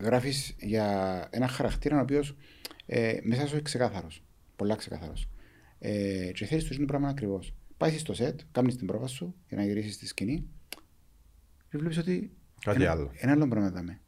γράφεις 0.00 0.54
για 0.58 1.26
ένα 1.30 1.48
χαρακτήρα 1.48 1.98
ο 1.98 2.00
οποίος 2.00 2.36
ε, 2.86 3.12
μέσα 3.22 3.46
σου 3.46 3.52
είναι 3.52 3.62
ξεκάθαρος. 3.62 4.24
Πολλά 4.56 4.76
ξεκάθαρος. 4.76 5.28
Ε, 5.78 6.30
και 6.34 6.44
θέλεις 6.44 6.64
το 6.64 6.70
ίδιο 6.72 6.86
πράγμα 6.86 7.08
ακριβώς. 7.08 7.54
Πάει 7.76 7.98
στο 7.98 8.14
σετ, 8.14 8.40
κάνεις 8.52 8.76
την 8.76 8.86
πρόβα 8.86 9.06
σου 9.06 9.34
για 9.48 9.56
να 9.56 9.64
γυρίσεις 9.64 9.94
στη 9.94 10.06
σκηνή 10.06 10.46
και 11.70 11.78
βλέπεις 11.78 11.98
ότι 11.98 12.30
Κάτι 12.64 12.82
ένα, 12.82 12.90
άλλο. 12.92 13.10
ένα 13.14 13.32
άλλο 13.32 13.48
πράγμα 13.48 13.70
δάμε. 13.70 14.00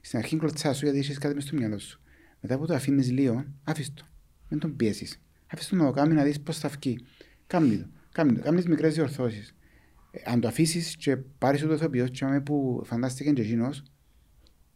Στην 0.00 0.18
αρχή 0.18 0.36
κλωτσάς 0.36 0.76
σου 0.76 0.84
γιατί 0.84 0.98
έχεις 0.98 1.18
κάτι 1.18 1.34
μες 1.34 1.44
στο 1.44 1.56
μυαλό 1.56 1.78
σου. 1.78 2.00
Μετά 2.40 2.58
που 2.58 2.66
το 2.66 2.74
αφήνεις 2.74 3.10
λίγο, 3.10 3.44
άφησε 3.64 3.90
το. 3.94 4.04
Μην 4.48 4.60
τον 4.60 4.76
πιέσεις. 4.76 5.23
Άφησε 5.54 5.70
το 5.70 5.76
να 5.76 5.84
το 5.84 5.90
κάνει 5.92 6.14
να 6.14 6.22
δεις 6.22 6.40
πώς 6.40 6.58
θα 6.58 6.68
βγει. 6.68 6.98
Κάμνει 7.46 7.76
το. 7.76 7.86
Κάμνει 8.12 8.32
το. 8.36 8.42
Κάμνεις 8.42 8.66
μικρές 8.66 8.94
διορθώσεις. 8.94 9.54
Ε, 10.10 10.20
αν 10.24 10.40
το 10.40 10.48
αφήσεις 10.48 10.96
και 10.96 11.16
πάρεις 11.16 11.60
το 11.60 11.72
ηθοποιός 11.72 12.10
και 12.10 12.24
άμα 12.24 12.40
που 12.40 12.82
φαντάστηκε 12.84 13.30
και 13.30 13.42
εκείνος, 13.42 13.82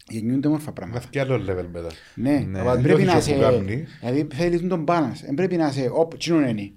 γεννιούνται 0.08 0.46
όμορφα 0.48 0.66
Να 0.66 0.72
πράγματα. 0.72 1.06
βγει 1.10 1.18
άλλο 1.18 1.34
level 1.36 1.66
μετά. 1.72 1.88
Ναι, 2.14 2.30
Ναι. 2.48 2.58
δεν 2.62 2.68
Αν 2.68 2.82
πρέπει 2.82 3.02
να 3.02 3.12
νιώθεις 3.12 3.26
είσαι... 3.26 3.44
όπου 3.44 3.54
κάμνει. 3.56 3.84
Δηλαδή 4.00 4.26
θέλεις 4.34 4.66
τον 4.68 4.84
balance. 4.88 5.20
Δεν 5.24 5.34
πρέπει 5.34 5.56
να 5.56 5.66
είσαι, 5.66 5.90
όπ, 5.92 6.16
τσινόν 6.16 6.48
είναι. 6.48 6.72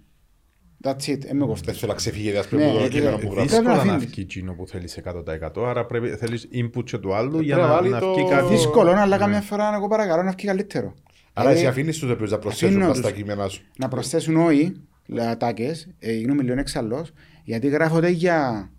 That's 0.83 0.89
it, 0.91 0.95
δεν 1.19 1.19
με 1.33 1.37
Δεν 1.39 1.47
κοφτεί. 1.47 1.71
θέλω 1.71 1.91
να 1.91 1.97
ξεφύγει 1.97 2.37
ας 2.37 2.51
Ναι, 2.51 2.57
πούμε 2.57 2.69
από 2.69 2.77
το 2.79 2.83
ε, 2.83 2.87
κείμενο 2.87 3.15
ε, 3.15 3.19
που 3.19 3.27
ε, 3.31 3.33
γράφει. 3.33 3.47
Πρέπει 3.49 3.63
να 3.65 3.71
Δύσκολο 3.73 3.75
να 3.75 3.93
αφήνεις. 3.93 4.05
βγει 4.05 4.21
εκείνο 4.21 4.53
που 4.53 4.67
θέλεις 4.67 4.99
100% 5.03 5.63
άρα 5.65 5.85
πρέπει, 5.85 6.09
θέλεις 6.09 6.47
input 6.53 6.83
και 6.83 6.97
του 6.97 7.13
άλλου 7.15 7.37
Ε, 7.39 7.41
για 7.41 7.55
πρέπει 7.55 7.67
να 7.69 7.73
να, 7.75 7.81
βάλει 7.81 7.89
να 7.89 7.99
το- 7.99 8.13
βγει 8.13 8.29
κάτι. 8.29 8.53
Δύσκολο, 8.53 8.89
αλλά 8.91 9.05
Ναι. 9.05 9.17
καμιά 9.17 9.41
φορά 9.41 9.73
εγώ 9.75 9.87
παρακαλώ 9.87 10.23
να 10.23 10.31
βγει 10.31 10.45
καλύτερο. 10.47 10.93
Άρα 11.33 11.49
εσύ 11.49 11.59
Δηλαδή, 11.59 11.75
αφήνεις 11.79 11.97
τους 11.99 12.09
οποίους 12.11 12.31
να 12.31 12.37
προσθέσουν 12.37 12.75
αφήνω 12.75 12.87
τα 12.91 12.97
στα 12.97 13.07
τους. 13.07 13.17
κείμενα 13.17 13.47
σου. 13.47 13.61
να 13.77 13.87
προσθέσουν 13.87 14.35
όλοι 14.35 14.75
ατάκες, 15.29 15.87
ε, 15.99 16.13
γίνομαι 16.13 16.43
λίγο 16.43 16.59
εξαλλός, 16.59 17.11
γιατί 17.43 17.67
γράφονται 17.67 18.09
για... 18.09 18.69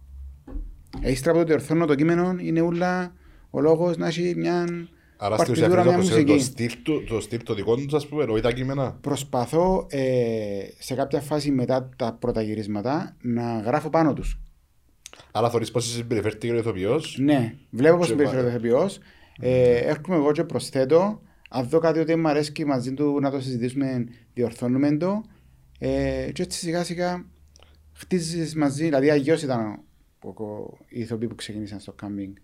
Έχεις 1.00 1.22
τραπό 1.22 1.38
το 1.38 1.44
διορθώνω 1.44 1.86
το 1.86 1.94
κείμενο, 1.94 2.36
είναι 2.40 2.60
ούλα 2.60 3.12
ο 3.50 3.60
λόγος 3.60 3.96
να 3.96 4.06
έχει 4.06 4.34
μια 4.36 4.66
Άρα 5.16 5.36
στην 5.36 5.52
ουσία 5.52 5.68
παρτιτούρα, 5.68 5.80
αφήνεις 5.80 5.84
να 5.84 5.84
μια 5.84 5.94
προσθέσουν 5.96 6.26
το 6.26 6.32
μουσική. 6.32 6.44
στυλ 6.44 6.82
του- 6.82 7.04
το 7.04 7.20
στυλ 7.20 7.42
το 7.42 7.54
δικό 7.54 7.74
τους 7.76 7.94
ας 7.94 8.06
πούμε, 8.08 8.22
όχι 8.24 8.40
τα 8.42 8.52
κείμενα. 8.52 8.98
Προσπαθώ 9.00 9.86
ε, 9.90 10.00
σε 10.78 10.94
κάποια 10.94 11.20
φάση 11.20 11.50
μετά 11.50 11.88
τα 11.96 12.12
πρώτα 12.20 12.42
γυρίσματα 12.42 13.16
να 13.22 13.60
γράφω 13.60 13.90
πάνω 13.90 14.12
τους. 14.12 14.40
Άρα 15.32 15.50
θωρείς 15.50 15.70
πώς 15.70 15.92
συμπεριφέρθηκε 15.92 16.52
ο 16.52 16.56
ηθοποιός. 16.56 17.16
Ναι, 17.20 17.54
βλέπω 17.70 17.96
πώς 17.96 18.06
Και 18.06 18.12
συμπεριφέρεται 18.12 18.46
ο 18.46 18.50
ηθοποιός, 18.50 18.98
ε, 19.40 19.76
έρχομαι 19.76 20.16
εγώ 20.16 20.32
και 20.32 20.44
προσθέτω, 20.44 21.20
αν 21.54 21.68
δω 21.68 21.78
κάτι 21.78 21.98
ότι 21.98 22.16
μου 22.16 22.28
αρέσει 22.28 22.64
μαζί 22.64 22.94
του 22.94 23.20
να 23.20 23.30
το 23.30 23.40
συζητήσουμε, 23.40 24.06
διορθώνουμε 24.34 24.96
το 24.96 25.22
ε, 25.78 26.30
και 26.32 26.42
έτσι 26.42 26.58
σιγά 26.58 26.84
σιγά 26.84 27.26
χτίζεις 27.92 28.54
μαζί, 28.54 28.84
δηλαδή 28.84 29.10
αγιώς 29.10 29.42
ήταν 29.42 29.84
ο, 30.22 30.44
ο, 30.44 30.78
οι 30.88 31.00
ηθοποιοί 31.00 31.28
που 31.28 31.34
ξεκίνησαν 31.34 31.80
στο 31.80 31.92
κάμπινγκ 31.92 32.34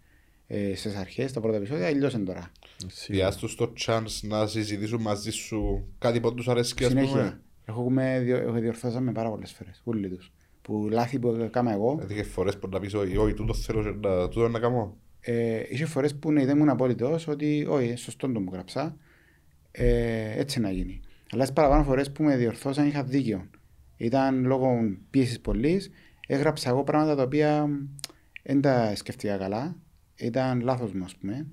ε, 0.46 0.74
στις 0.74 0.96
αρχές, 0.96 1.32
τα 1.32 1.40
πρώτα 1.40 1.56
επεισόδια, 1.56 1.86
αλλιώς 1.86 2.12
είναι 2.12 2.24
τώρα. 2.24 2.52
Σίγουρα. 2.86 3.24
Διάς 3.24 3.36
τους 3.36 3.54
το 3.54 3.72
chance 3.86 4.20
να 4.22 4.46
συζητήσουν 4.46 5.00
μαζί 5.00 5.30
σου 5.30 5.86
κάτι 5.98 6.20
που 6.20 6.34
τους 6.34 6.48
αρέσει 6.48 6.74
και 6.74 6.84
ας 6.84 6.90
Συνέχεια. 6.90 7.10
πούμε. 7.10 7.40
Έχουμε, 7.64 8.20
διο, 8.20 8.36
έχω 8.36 8.52
διορθώσαμε 8.52 9.12
πάρα 9.12 9.30
πολλές 9.30 9.52
φορές, 9.52 9.80
όλοι 9.84 10.08
τους. 10.08 10.32
Που 10.62 10.88
λάθη 10.90 11.18
που 11.18 11.28
έκανα 11.28 11.72
εγώ, 11.72 11.98
Έτυχε 12.02 12.22
φορές 12.22 12.58
που 12.58 12.68
να 12.68 12.80
πεις 12.80 12.94
όχι, 12.94 13.16
όχι, 13.16 13.34
τούτος 13.34 13.64
θέλω 13.64 13.82
και 13.82 14.08
να, 14.08 14.28
τούτο 14.28 14.48
να 14.48 14.58
κάνω. 14.58 14.96
Ε, 15.30 15.62
είχε 15.68 15.84
φορές 15.84 16.14
που 16.14 16.32
ναι, 16.32 16.44
δεν 16.44 16.56
ήμουν 16.56 16.68
απόλυτος 16.68 17.28
ότι 17.28 17.66
όχι, 17.68 17.96
σωστό 17.96 18.32
το 18.32 18.40
που 18.40 18.52
γράψα, 18.52 18.96
ε, 19.70 20.40
έτσι 20.40 20.60
να 20.60 20.70
γίνει. 20.70 21.00
Αλλά 21.32 21.42
στις 21.42 21.54
παραπάνω 21.54 21.84
φορές 21.84 22.12
που 22.12 22.22
με 22.22 22.36
διορθώσαν 22.36 22.86
είχα 22.86 23.04
δίκιο. 23.04 23.46
Ήταν 23.96 24.44
λόγω 24.44 24.78
πίεσης 25.10 25.40
πολλής, 25.40 25.90
έγραψα 26.26 26.68
εγώ 26.68 26.84
πράγματα 26.84 27.14
τα 27.14 27.22
οποία 27.22 27.68
δεν 28.42 28.60
τα 28.60 28.94
σκεφτήκα 28.96 29.36
καλά, 29.36 29.76
ήταν 30.14 30.60
λάθος 30.60 30.92
μου 30.92 31.04
ας 31.04 31.14
πούμε. 31.16 31.46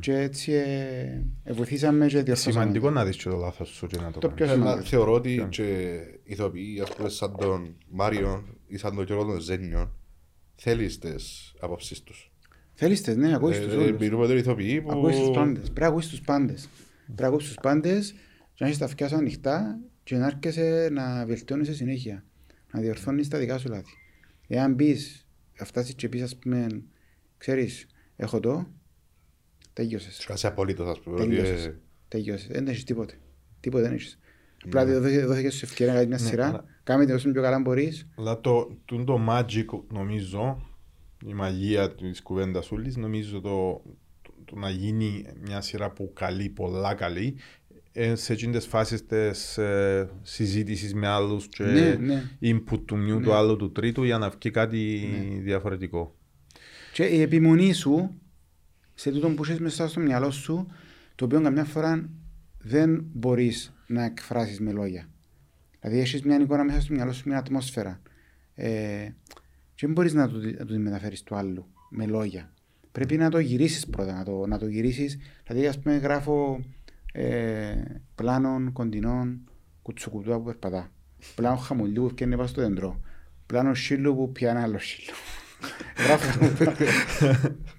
Και 0.00 0.14
έτσι 0.18 0.52
ε, 0.52 1.24
ε, 1.44 1.52
βοηθήσαμε 1.52 2.06
και 2.06 2.22
διορθώσαμε. 2.22 2.52
Σημαντικό 2.60 2.90
να 2.90 3.04
δεις 3.04 3.16
και 3.16 3.28
το 3.28 3.36
λάθος 3.36 3.68
σου 3.68 3.86
και 3.86 3.96
να 3.96 4.10
το 4.10 4.18
Το 4.18 4.28
κάνεις. 4.28 4.34
πιο 4.36 4.46
Θέλω 4.46 4.58
να 4.58 4.64
σημαντικό. 4.66 4.88
θεωρώ 4.88 5.12
ότι 5.12 5.46
και 5.50 5.98
ηθοποιοί, 6.24 6.80
ας 6.80 6.94
πούμε, 6.94 7.08
σαν 7.08 7.36
τον 7.36 7.76
Μάριο 7.90 8.44
ή 8.66 8.76
σαν 8.76 8.94
τον 8.94 9.04
Γιώργο 9.04 9.24
τον 9.24 9.40
Ζένιο, 9.40 9.94
θέλεις 10.54 10.98
τις 10.98 11.54
απόψεις 11.60 12.02
τους. 12.02 12.31
Θέλεις 12.82 13.00
τες, 13.02 13.16
ναι, 13.16 13.34
ακούεις 13.34 13.60
τους 13.60 13.72
Ε, 13.72 13.76
όλους. 13.76 13.98
Μιλούμε 13.98 14.26
τώρα 14.26 14.38
ηθοποιοί 14.38 14.80
που... 14.80 14.90
Ακούεις 14.92 15.16
τους 15.18 15.30
πάντες. 15.30 15.62
Πρέπει 15.62 15.80
να 15.80 15.86
ακούεις 15.86 16.08
τους 16.08 16.20
πάντες. 16.20 16.68
Πρέπει 17.04 17.20
να 17.22 17.26
ακούεις 17.26 17.44
τους 17.46 17.54
πάντες 17.62 18.12
και 18.54 18.58
να 18.58 18.66
έχεις 18.66 18.78
τα 18.78 18.84
αυτιά 18.84 19.08
σου 19.08 19.16
ανοιχτά 19.16 19.78
και 20.02 20.16
να 20.16 20.26
έρχεσαι 20.26 20.88
να 20.92 21.26
βελτιώνεις 21.26 21.76
συνέχεια. 21.76 22.24
Να 22.72 22.80
διορθώνεις 22.80 23.28
τα 23.28 23.38
δικά 23.38 23.58
σου 23.58 23.68
λάθη. 23.68 23.92
Εάν 24.48 24.74
μπεις, 24.74 25.26
φτάσεις 25.52 25.94
και 25.94 26.08
πεις 26.08 26.22
ας 26.22 26.36
πούμε, 26.36 26.66
ξέρεις, 27.38 27.86
έχω 28.16 28.40
το, 28.40 28.66
τελειώσες. 29.72 30.14
Σου 30.14 30.26
κάνεις 30.26 30.44
απολύτως, 30.44 30.88
ας 30.88 31.00
πούμε. 31.00 31.20
ότι, 31.20 31.28
Τελειώσες. 31.28 31.66
ε, 31.66 31.80
Τελειώσες. 32.08 32.46
Δεν 32.46 32.68
έχεις 32.68 32.84
τίποτε. 32.84 33.14
Τίποτε 33.60 33.82
δεν 33.82 33.92
έχεις. 33.92 34.18
Απλά 34.64 34.86
δόθηκε 34.86 35.24
δόθηκε 35.24 35.50
σου 35.50 35.60
ευκαιρία 35.64 35.92
να 35.92 35.98
κάνεις 35.98 36.14
μια 36.14 36.24
Ναι, 36.24 36.30
σειρά. 36.30 36.46
αλλά- 36.48 36.64
Κάμε 36.84 37.04
την 37.06 37.14
όσο 37.14 37.30
πιο 37.30 37.42
καλά 37.42 37.60
μπορείς. 37.60 38.08
Αλλά 38.18 38.40
το, 38.40 38.78
το, 38.84 39.04
το 39.04 39.20
magic 39.30 39.64
νομίζω, 39.92 40.66
η 41.26 41.34
μαγεία 41.34 41.94
της 41.94 42.22
κουβέντας 42.22 42.70
ούλης, 42.70 42.96
νομίζω 42.96 43.40
το, 43.40 43.82
το, 44.22 44.32
το 44.44 44.56
να 44.56 44.70
γίνει 44.70 45.26
μια 45.40 45.60
σειρά 45.60 45.90
που 45.90 46.12
καλή, 46.14 46.48
πολλά 46.48 46.94
καλή, 46.94 47.36
ε, 47.92 48.14
σε 48.14 48.32
εκείνες 48.32 48.66
φάσεις 48.66 49.06
της 49.06 49.58
ε, 49.58 50.10
συζήτησης 50.22 50.94
με 50.94 51.06
άλλους 51.06 51.48
και 51.48 51.64
Ναι, 51.64 51.94
ναι. 51.94 52.22
input 52.42 52.80
του 52.84 52.96
μιου, 52.96 53.20
του 53.20 53.32
άλλου, 53.32 53.56
του 53.56 53.72
τρίτου 53.72 54.02
για 54.04 54.18
να 54.18 54.28
βγει 54.28 54.50
κάτι 54.50 55.10
διαφορετικό. 55.42 56.14
Και 56.92 57.04
η 57.04 57.20
επιμονή 57.20 57.72
σου 57.72 58.10
σε 58.94 59.10
τούτο 59.10 59.28
που 59.28 59.42
έχεις 59.44 59.60
μέσα 59.60 59.88
στο 59.88 60.00
μυαλό 60.00 60.30
σου, 60.30 60.66
το 61.14 61.24
οποίο 61.24 61.40
καμιά 61.40 61.64
φορά 61.64 62.08
δεν 62.58 63.04
μπορείς 63.12 63.72
να 63.86 64.04
εκφράσεις 64.04 64.60
με 64.60 64.72
λόγια. 64.72 65.08
Δηλαδή 65.80 66.00
έχεις 66.00 66.22
μια 66.22 66.40
εικόνα 66.40 66.64
μέσα 66.64 66.80
στο 66.80 66.92
μυαλό 66.94 67.12
σου, 67.12 67.28
μια 67.28 67.38
ατμόσφαιρα. 67.38 68.00
Ε, 68.54 69.08
και 69.74 69.86
δεν 69.86 69.92
μπορείς 69.92 70.12
να 70.12 70.28
το, 70.28 70.36
να 70.58 70.64
το 70.64 70.78
μεταφέρεις 70.78 71.22
του 71.22 71.34
άλλου 71.34 71.66
με 71.90 72.06
λόγια. 72.06 72.52
Πρέπει 72.92 73.16
να 73.16 73.30
το 73.30 73.38
γυρίσεις 73.38 73.86
πρώτα, 73.86 74.12
να 74.12 74.24
το, 74.24 74.46
να 74.46 74.58
το 74.58 74.66
γυρίσεις. 74.66 75.18
Δηλαδή 75.46 75.66
ας 75.66 75.78
πούμε 75.78 75.96
γράφω 75.96 76.64
ε, 77.12 77.74
πλάνων 78.14 78.72
κοντινών 78.72 79.50
κουτσουκουτούα 79.82 80.36
που 80.36 80.44
περπατά. 80.44 80.90
Πλάνο 81.34 81.56
χαμουλιού 81.56 82.02
που 82.02 82.08
φτιάχνει 82.08 82.36
πάνω 82.36 82.48
στο 82.48 82.60
δέντρο. 82.60 83.00
Πλάνο 83.46 83.74
σύλλου 83.74 84.14
που 84.14 84.32
πιάνει 84.32 84.60
άλλο 84.60 84.78
σύλλου. 84.78 85.16
Γράφω. 86.06 86.48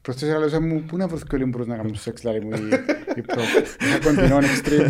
Προς 0.01 0.15
τέσσερα 0.15 0.39
λεπτά 0.39 0.61
μου, 0.61 0.81
πού 0.81 0.97
να 0.97 1.07
βρω 1.07 1.19
και 1.19 1.37
να 1.37 1.75
κάνουν 1.75 1.95
σεξ, 1.95 2.21
δηλαδή 2.21 2.39
μου 2.39 2.53
η, 2.53 2.69
η 3.15 3.21
προ. 3.21 3.41
Είχα 3.81 3.99
κοντινόν 4.03 4.41
extreme. 4.43 4.89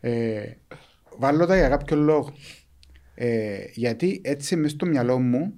Ε, 0.00 0.42
βάλω 1.18 1.46
τα 1.46 1.56
για 1.56 1.68
κάποιο 1.68 1.96
λόγο. 1.96 2.32
Ε, 3.14 3.56
γιατί 3.72 4.20
έτσι 4.24 4.56
μες 4.56 4.70
στο 4.70 4.86
μυαλό 4.86 5.18
μου, 5.18 5.54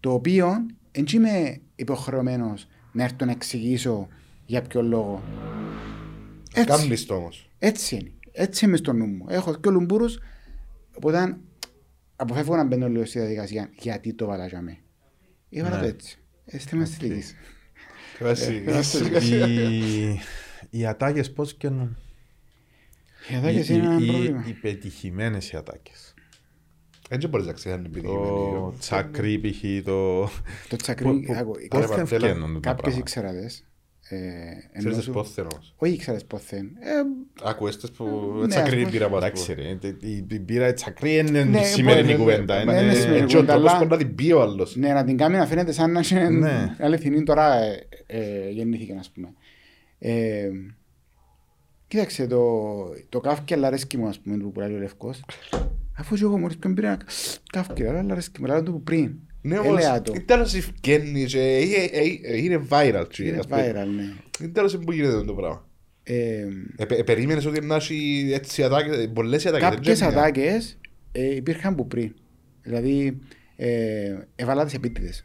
το 0.00 0.12
οποίο 0.12 0.66
δεν 0.92 1.04
είμαι 1.14 1.60
υποχρεωμένος 1.76 2.66
να 2.92 3.04
έρθω 3.04 3.24
να 3.24 3.30
εξηγήσω 3.30 4.08
για 4.46 4.62
ποιο 4.62 4.82
λόγο. 4.82 5.22
Έτσι, 6.54 6.68
Κάμνεις 6.68 7.06
το 7.06 7.14
όμως. 7.14 7.50
έτσι 7.58 7.94
είναι. 7.96 8.10
Έτσι 8.32 8.64
είμαι 8.64 8.76
στο 8.76 8.92
νου 8.92 9.06
μου. 9.06 9.24
Έχω 9.28 9.54
και 9.54 9.70
λουμπούρους, 9.70 10.18
οπότε 10.96 11.36
αποφεύγω 12.16 12.56
να 12.56 12.64
μπαίνω 12.64 12.88
λίγο 12.88 13.04
στη 13.04 13.18
διαδικασία 13.18 13.70
γιατί 13.78 14.12
το 14.14 14.26
βάλα 14.26 14.46
για 14.46 14.60
μέ. 14.60 14.76
Έβαλα 15.50 15.74
Ναι. 15.76 15.80
το 15.82 15.88
έτσι. 15.88 16.18
Έτσι 16.46 16.74
είμαστε 16.76 16.94
στη 16.94 17.06
λύση. 17.06 17.34
Βάση. 18.20 18.64
Οι, 19.20 20.20
οι 20.70 20.86
ατάκες 20.86 21.32
πώς 21.32 21.54
καινούν; 21.54 21.96
Οι 23.30 23.34
ατάκες 23.36 23.68
είναι 23.68 23.84
ένα 23.86 23.98
οι, 24.00 24.06
πρόβλημα. 24.06 24.44
οι 24.46 24.52
πετυχημένες 24.52 25.50
οι 25.50 25.56
ατάκες. 25.56 26.13
Έτσι 27.08 27.28
μπορείς 27.28 27.46
να 27.46 27.52
ξέρεις 27.52 27.78
αν 27.78 27.84
είναι 27.84 27.96
επιτυχημένη. 27.98 28.26
Το 28.26 28.74
τσακρί 28.78 29.38
π.χ. 29.40 29.84
το... 29.84 30.22
Το 30.68 30.76
τσακρί, 30.76 31.04
Πο- 31.04 31.20
πο- 31.26 31.32
άκου, 31.38 31.50
Πώς 31.68 31.80
Ρε, 31.80 31.86
θα 31.86 31.96
Μαρτέλα, 31.96 32.26
ευκαινούν 32.26 32.52
τα 32.52 32.60
κάποιες 32.60 32.74
πράγματα; 32.74 32.98
ήξεραδες, 32.98 33.64
ε, 34.08 34.16
ενώ 34.72 34.88
Ξέρεις 34.88 35.02
σου- 35.04 35.12
πόθεν 35.12 35.46
όμως. 35.52 35.74
όχι 35.76 35.92
ήξερες 35.92 36.24
πόθεν, 36.24 36.64
ε, 36.66 37.48
Άκου 37.48 37.66
έστες 37.66 37.90
που 37.90 38.04
Ναι, 38.40 38.46
τσακρή 38.48 38.70
ας 38.76 38.78
πούμε. 38.78 38.90
πήρα 38.90 39.08
μας. 39.08 39.24
Εντάξει 39.24 39.52
ρε, 39.54 39.62
η- 40.00 40.26
η 40.30 40.38
πύρα 40.38 40.68
η 40.68 40.72
τσακρί 40.72 41.16
είναι 41.16 41.44
Ναι, 41.44 41.62
σημερινή 41.62 42.06
μπορεί, 42.06 42.18
κουβέντα. 42.18 42.54
ναι, 42.56 42.62
είναι- 42.62 42.72
ναι, 42.72 42.80
είναι 42.80 42.94
σημερινή. 42.94 43.22
Έτσι 43.22 43.36
ο 43.36 43.44
τρόπος 43.44 43.70
αλλά- 43.70 43.78
που 43.82 43.86
να 43.88 43.96
την 43.96 44.14
πει 44.14 44.32
ο 44.32 44.40
άλλος. 44.42 44.76
ναι, 44.76 44.92
να 44.92 45.04
την 45.04 45.16
κάνει 45.16 45.36
να 45.36 45.46
φαίνεται 45.46 45.72
σαν 45.72 45.90
να 45.92 46.00
είναι 46.10 46.28
Ναι. 46.28 46.76
αληθινή 46.80 47.22
τώρα 47.22 47.54
ε, 47.62 47.86
ε, 48.06 48.50
γεννήθηκε, 48.50 48.96
ας 48.98 49.10
πούμε. 49.10 49.32
Ε, 49.98 50.50
κοίταξε, 51.88 52.26
το, 52.26 52.64
το 53.08 53.20
καύκι 53.20 53.54
αλλά 53.54 53.66
αρέσκει 53.66 53.96
μου, 53.98 54.08
ας 54.08 54.18
πούμε, 54.18 54.36
που 54.36 54.52
πουλάει 54.52 54.74
ο 54.74 54.78
Λευκός. 54.78 55.24
Αφού 55.96 56.14
και 56.16 56.22
εγώ 56.22 56.38
μόλις 56.38 56.56
πριν 56.56 56.74
πήρα 56.74 56.96
καύκι, 57.52 57.84
αλλά 57.86 58.06
αρέσκει 58.12 58.40
μου, 58.40 58.52
αλλά 58.52 58.62
το 58.62 58.72
που 58.72 58.82
πριν. 58.82 59.14
Ναι, 59.42 59.54
Έλεα 59.56 59.90
όμως, 59.90 60.02
το. 60.02 60.12
η 60.16 60.20
τέλος 60.20 60.54
ευκαινεί 60.54 61.24
και 61.24 61.38
ε, 61.40 61.58
ε, 61.98 62.32
ε, 62.32 62.36
είναι 62.38 62.66
viral. 62.68 63.04
τσι, 63.08 63.26
Είναι 63.28 63.36
ας 63.38 63.46
πούμε. 63.46 63.70
viral, 63.72 63.88
ναι. 63.96 64.46
Η 64.46 64.48
τέλος 64.50 64.78
που 64.78 64.92
γίνεται 64.92 65.24
το 65.24 65.34
πράγμα. 65.34 65.68
Ε, 66.02 66.46
Ε, 66.76 66.84
πε- 66.84 66.98
ε, 66.98 67.02
Περίμενες 67.02 67.46
ότι 67.46 67.60
να 67.66 67.74
έχει 67.74 68.30
έτσι 68.34 68.62
ατάκες, 68.62 69.10
πολλές 69.14 69.46
ατάκες. 69.46 69.68
Κάποιες 69.68 69.98
δεν 69.98 70.08
είναι 70.08 70.16
μια. 70.16 70.26
ατάκες 70.26 70.78
ε, 71.12 71.34
υπήρχαν 71.34 71.74
που 71.74 71.86
πριν. 71.86 72.14
Δηλαδή, 72.62 73.18
ε, 73.56 74.14
έβαλα 74.36 74.64
τις 74.64 74.74
επίτηδες. 74.74 75.24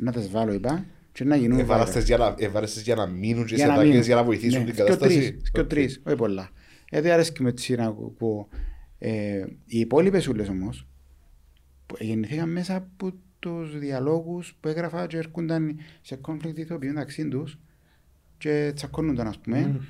Να 0.00 0.12
τις 0.12 0.30
βάλω, 0.30 0.52
είπα, 0.52 0.86
και 1.12 1.24
να 1.24 1.36
γίνουν 1.36 1.58
Έβαλες 1.58 1.88
viral. 1.88 1.92
τις 1.92 2.04
για 2.04 2.16
να- 2.16 2.34
έβαλες 2.38 2.72
τις 2.72 2.82
για 2.82 2.94
να 2.94 3.06
μείνουν 3.06 3.44
και 3.46 3.54
Για 3.54 3.64
σε 3.64 3.70
να 3.70 3.72
μείνουν. 3.76 3.88
ατάκες 3.90 4.06
για 4.06 4.14
να 4.16 4.24
βοηθήσουν 4.24 4.58
Ναι, 4.58 4.64
την 4.64 4.72
σκιο 4.74 4.84
κατάσταση. 4.84 5.16
τρεις, 5.18 5.40
σκιο 5.46 5.62
Οκ. 5.62 5.68
τρεις, 5.68 6.00
όχι 6.06 6.16
πολλά. 6.16 6.50
Γιατί 6.90 7.10
αρέσκει 7.10 7.42
με 7.42 7.48
έτσι 7.48 7.74
να 7.74 7.84
ακούω. 7.84 8.48
Ε, 9.06 9.44
οι 9.66 9.78
υπόλοιπες 9.78 10.28
ούλες 10.28 10.48
όμως 10.48 10.86
που 11.86 11.96
γεννηθήκαν 12.00 12.50
μέσα 12.52 12.76
από 12.76 13.12
τους 13.38 13.78
διαλόγους 13.78 14.54
που 14.60 14.68
έγραφα 14.68 15.06
και 15.06 15.16
έρχονταν 15.16 15.78
σε 16.02 16.20
conflict 16.28 16.56
ηθοποιοί 16.58 16.90
μεταξύ 16.94 17.28
τους 17.28 17.58
και 18.38 18.72
τσακώνονταν 18.74 19.26
ας 19.26 19.38
πούμε. 19.38 19.80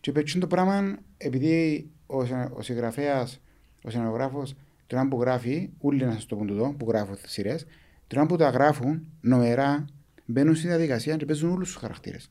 Και 0.00 0.12
πέτσουν 0.12 0.40
το 0.40 0.46
πράγμα 0.46 0.98
επειδή 1.16 1.88
ο, 2.06 2.24
σε- 2.24 2.50
ο 2.54 2.62
συγγραφέας, 2.62 3.40
ο 3.82 3.90
σενογράφος, 3.90 4.54
την 4.86 4.98
ώρα 4.98 5.08
που 5.08 5.20
γράφει, 5.20 5.70
όλοι 5.78 6.04
να 6.04 6.12
σας 6.12 6.26
το 6.26 6.36
πούν 6.36 6.46
τούτο, 6.46 6.74
που 6.78 6.86
γράφουν 6.88 7.16
σειρές, 7.26 7.66
την 8.06 8.18
ώρα 8.18 8.26
που 8.26 8.36
τα 8.36 8.48
γράφουν, 8.50 9.06
νοερά, 9.20 9.84
μπαίνουν 10.26 10.54
στη 10.54 10.66
διαδικασία 10.66 11.16
και 11.16 11.24
παίζουν 11.24 11.50
όλους 11.50 11.68
τους 11.72 11.76
χαρακτήρες. 11.80 12.30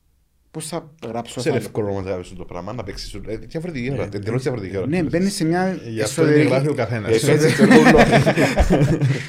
Πώς 0.52 0.66
θα 0.68 0.90
γράψω 1.06 1.40
Σε 1.40 1.50
θα- 1.50 1.56
εύκολο 1.56 1.88
όμως 1.90 2.04
να 2.04 2.10
γράψεις 2.10 2.36
το 2.36 2.44
πράγμα, 2.44 2.72
να 2.72 2.82
παίξεις 2.82 3.14
ε, 3.26 3.36
διαφορετική 3.36 3.92
ώρα, 3.92 4.04
εντελώς 4.04 4.42
διαφορετική 4.42 4.76
ώρα. 4.76 4.86
Ναι, 4.86 5.02
μπαίνει 5.02 5.28
σε 5.30 5.44
μια 5.44 5.72
Γι' 5.88 6.00
αυτό 6.02 6.24
δεν 6.24 6.46
γράφει 6.46 6.68
ο 6.68 6.74
εσωτερική... 6.74 6.74
καθένας. 6.74 7.22
Ε, 7.22 7.26
παίζεις 7.26 7.56
το 7.56 7.64
ρόλο- 7.64 7.84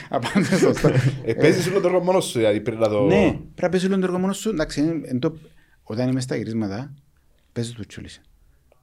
Απάντα 0.10 0.58
σωστά. 0.58 0.92
ε, 1.26 1.34
παίζεις 1.34 1.68
όλο 1.68 1.80
το 1.82 1.88
ρόλο 1.88 2.04
μόνος 2.04 2.26
σου, 2.26 2.38
δηλαδή 2.40 2.62
πριν 2.62 2.78
να 2.80 2.90
το... 2.90 3.02
Ναι, 3.06 3.32
πρέπει 3.32 3.62
να 3.62 3.70
παίζεις 3.70 3.88
όλο 3.90 4.00
το 4.00 4.06
έργο 4.06 4.18
μόνος 4.20 4.38
σου. 4.38 4.50
Εντάξει, 4.50 4.82
είναι- 4.82 5.02
εν 5.08 5.20
το- 5.20 5.38
όταν 5.84 6.10
είμαι 6.10 6.22
στα 6.22 6.36
γυρίσματα, 6.36 6.94
παίζω 7.54 7.74
το 7.78 7.86
τσούλης. 7.86 8.22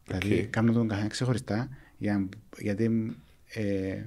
Δηλαδή, 0.06 0.40
Οκ. 0.40 0.50
κάνω 0.50 0.72
τον 0.72 0.88
καθένα 0.88 1.08
ξεχωριστά, 1.08 1.68
για- 1.98 2.28
γιατί 2.58 3.16
ε, 3.46 4.02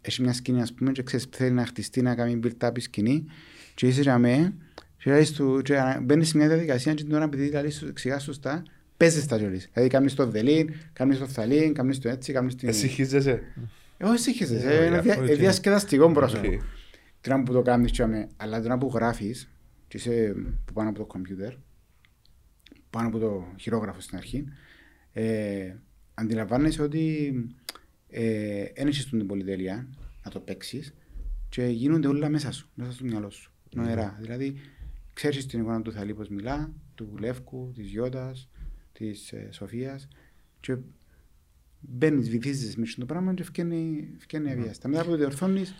έχει 0.00 0.22
μια 0.22 0.32
σκηνή, 0.32 0.62
ας 0.62 0.72
πούμε, 0.72 0.92
και 0.92 1.02
ξέρεις, 1.02 1.26
θέλει 1.30 1.50
να 1.52 1.66
χτιστεί, 1.66 2.02
να 2.02 2.14
κάνει 2.14 2.40
build-up 2.44 2.70
η 2.76 2.80
σκηνή, 2.80 3.24
και 3.74 3.86
είσαι 3.86 4.00
για 4.00 4.18
μέ, 4.18 4.52
και 5.02 5.10
λες 5.10 5.32
του- 5.32 5.60
και 5.64 5.78
μπαίνεις 6.02 6.28
σε 6.28 6.36
μια 6.36 6.48
διαδικασία 6.48 6.94
και 6.94 7.04
την 7.04 7.14
ώρα 7.14 7.24
επειδή 7.24 7.44
δηλαδή 7.48 7.70
σου 7.70 7.86
εξηγά 7.86 8.18
σωστά, 8.18 8.62
παίζεις 8.96 9.26
τα 9.26 9.38
κιόλας. 9.38 9.68
Δηλαδή, 9.72 9.90
κάνεις 9.90 10.14
το 10.14 10.26
δελήν, 10.26 10.74
κάνεις 10.92 11.18
το 11.18 11.26
θαλήν, 11.26 11.74
κάνεις 11.74 11.98
το 11.98 12.08
έτσι, 12.08 12.32
κάνεις 12.32 12.54
την... 12.54 12.68
Εσύ 12.68 12.88
χίζεσαι. 12.88 13.42
Ε, 13.98 14.04
Όχι, 14.04 14.18
σύγχυσες, 14.18 14.62
Ε, 14.62 14.76
ε, 14.82 14.86
είναι 14.86 14.94
γι' 14.96 15.02
δια- 15.02 15.12
αυτό 15.12 15.24
ε, 15.24 15.28
και- 15.28 15.34
διασκεδαστικό 15.36 16.12
πρόσωπο. 16.12 16.46
Οκ. 16.46 16.60
Την 17.20 17.32
ώρα 17.32 17.42
που 17.42 17.52
το 17.52 17.62
κάνεις 17.62 17.90
και 17.90 18.02
αμέ, 18.02 18.28
αλλά 18.36 18.60
την 18.60 18.70
ώρα 18.70 18.78
που 18.78 18.90
γράφεις 18.94 19.50
και 19.88 19.96
είσαι 19.96 20.34
που 20.64 20.72
πάνω 20.72 20.88
από 20.88 20.98
το 20.98 21.04
κομπιούτερ, 21.04 21.52
πάνω 22.90 23.08
από 23.08 23.18
το 23.18 23.46
χειρόγραφο 23.58 24.00
στην 24.00 24.16
αρχή, 24.16 24.44
ε, 25.12 25.74
αντιλαμβάνεσαι 26.14 26.82
ότι 26.82 27.32
ε, 28.08 28.64
δεν 28.76 28.86
έχεις 28.86 29.08
την 29.08 29.26
πολυτέλεια 29.26 29.88
να 30.24 30.30
το 30.30 30.40
παίξεις 30.40 30.94
και 31.48 31.64
γίνονται 31.64 32.08
όλα 32.08 32.28
μέσα 32.28 32.52
σου, 32.52 32.68
μέσα 32.74 32.92
στο 32.92 33.04
μυαλό 33.04 33.30
σου, 33.30 33.52
νοερά. 33.74 34.16
Δηλαδή, 34.20 34.56
ξέρεις 35.12 35.46
την 35.46 35.60
εικόνα 35.60 35.82
του 35.82 35.92
Θαλή 35.92 36.14
πώς 36.14 36.28
μιλά, 36.28 36.72
του 36.94 37.14
Λεύκου, 37.20 37.70
της 37.74 37.88
Γιώτας, 37.90 38.48
της 38.92 39.32
ε, 39.32 39.48
Σοφίας 39.52 40.08
και 40.60 40.76
μπαίνεις, 41.80 42.30
βυθίζεις 42.30 42.76
μες 42.76 42.94
το 42.94 43.06
πράγμα 43.06 43.34
και 43.34 43.42
ευκαινεί, 43.42 44.08
ευκαινεί 44.16 44.50
αβίαστα. 44.50 44.88
Μετά 44.88 45.04
που 45.04 45.10
το 45.10 45.16
διορθώνεις, 45.16 45.74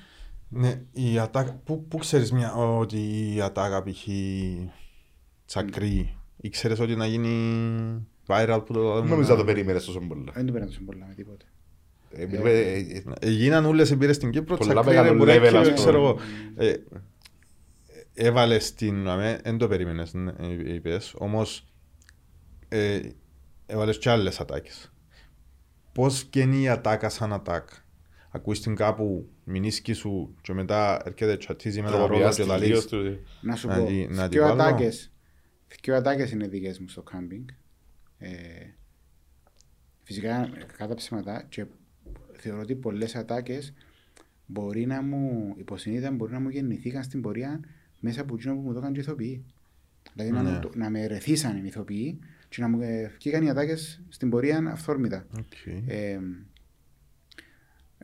Ναι, 0.49 0.83
η 0.93 1.19
ατάκα, 1.19 1.53
πού, 1.65 1.87
πού 1.89 1.99
ξέρεις 1.99 2.33
μια, 2.33 2.55
ότι 2.55 2.99
η 3.35 3.41
ατάκα 3.41 3.83
π.χ. 3.83 4.07
τσακρί, 5.47 6.17
ήξερες 6.37 6.79
ότι 6.81 6.97
να 6.97 7.07
γίνει 7.07 8.07
viral 8.27 8.63
που 8.67 8.73
το 8.73 9.03
Νομίζω 9.05 9.31
να 9.31 9.37
το 9.37 9.45
περίμενες 9.45 9.85
τόσο 9.85 10.01
πολλά. 10.01 10.33
δεν 10.35 10.47
το 10.47 10.53
πέραν 10.53 10.67
τόσο 10.69 10.81
πολλά 10.85 11.07
με 11.09 11.15
τίποτε. 11.15 11.45
Ε, 12.11 12.27
μιλούμε, 12.27 12.51
ε, 12.51 12.79
ε, 12.79 13.03
Ε, 13.21 13.31
Γίναν 13.31 13.65
όλες 13.65 13.91
οι 13.91 13.97
πήρες 13.97 14.17
στην 14.17 14.31
Κύπρο, 14.31 14.57
Πολλά 14.57 14.73
τσακρί, 14.73 14.91
μεγάλο 14.91 15.09
ρε, 15.13 15.17
μπουρέκι, 15.19 15.45
level, 15.55 15.57
ας 15.59 15.67
ρε, 15.67 15.73
ξέρω 15.75 15.99
πούμε. 15.99 16.09
εγώ. 16.63 16.75
Ε, 18.15 18.27
Έβαλες 18.27 18.75
την, 18.75 19.09
αμέ, 19.09 19.41
δεν 19.45 19.59
το 19.59 19.69
περίμενες, 19.69 20.15
ναι, 20.15 20.33
ε, 20.39 20.75
είπες, 20.75 21.15
όμως 21.19 21.67
ε, 22.69 23.01
έβαλες 23.67 23.99
και 23.99 24.11
άλλες 24.11 24.41
ατάκες. 24.41 24.93
Πώς 25.93 26.23
βγαίνει 26.33 26.63
η 26.63 26.69
ατάκα 26.69 27.09
σαν 27.09 27.33
ατάκα. 27.33 27.77
Ακούεις 28.31 28.61
την 28.61 28.75
κάπου, 28.75 29.29
μηνίσκει 29.45 29.93
σου 29.93 30.35
και 30.41 30.53
μετά 30.53 31.03
έρχεται 31.05 31.37
τσατίζει 31.37 31.81
με 31.83 31.89
ένα 31.89 31.97
ρόλο 31.97 32.07
τροποποιάς 32.09 32.37
και 32.37 32.43
τη 32.43 32.49
τα 32.49 32.57
γύρω 32.57 32.75
λες. 32.75 32.87
του. 32.87 33.19
Να 33.41 33.57
σου 33.57 33.69
Να 33.69 33.77
πω, 33.79 33.85
τη- 33.87 34.07
να 34.11 34.29
τη 34.29 34.37
δυο 34.37 34.43
βάλω. 34.49 34.63
ατάκες, 34.63 35.13
δυο 35.83 35.97
ατάκες 35.97 36.31
είναι 36.31 36.49
δικές 36.49 36.79
μου 36.79 36.89
στο 36.89 37.03
κάμπινγκ. 37.03 37.49
Ε, 38.19 38.31
φυσικά 40.03 40.49
κατά 40.77 40.95
ψήματα 40.95 41.47
και 41.49 41.67
θεωρώ 42.33 42.61
ότι 42.61 42.75
πολλές 42.75 43.15
ατάκες 43.15 43.73
μπορεί 44.47 44.87
να 44.87 45.03
μου, 45.03 45.55
υποσυνείδητα 45.57 46.11
μπορεί 46.11 46.33
να 46.33 46.41
μου 46.41 46.49
γεννηθήκαν 46.49 47.03
στην 47.03 47.21
πορεία 47.21 47.61
μέσα 48.03 48.21
από 48.21 48.35
εκείνο 48.35 48.55
που 48.55 48.61
μου 48.61 48.73
το 48.73 48.79
έκανε 48.79 48.93
και 48.93 48.99
οι 48.99 49.03
ηθοποιοί. 49.03 49.45
Δηλαδή 50.15 50.33
να, 50.33 50.43
Ναι. 50.43 50.51
μου 50.51 50.59
το- 50.61 50.73
να 50.75 50.91
με 50.91 51.07
ρεθίσαν 51.07 51.57
οι 51.57 51.63
ηθοποιοί 51.65 52.19
και 52.49 52.61
να 52.61 52.69
μου 52.69 52.81
ε, 52.81 53.13
βγήκαν 53.19 53.43
οι 53.45 53.51
ατάκες 53.51 54.03
στην 54.09 54.31
πορεία 54.31 54.59
αυθόρμητα. 54.71 55.27
Οκ. 55.39 55.67
Ε, 55.87 56.19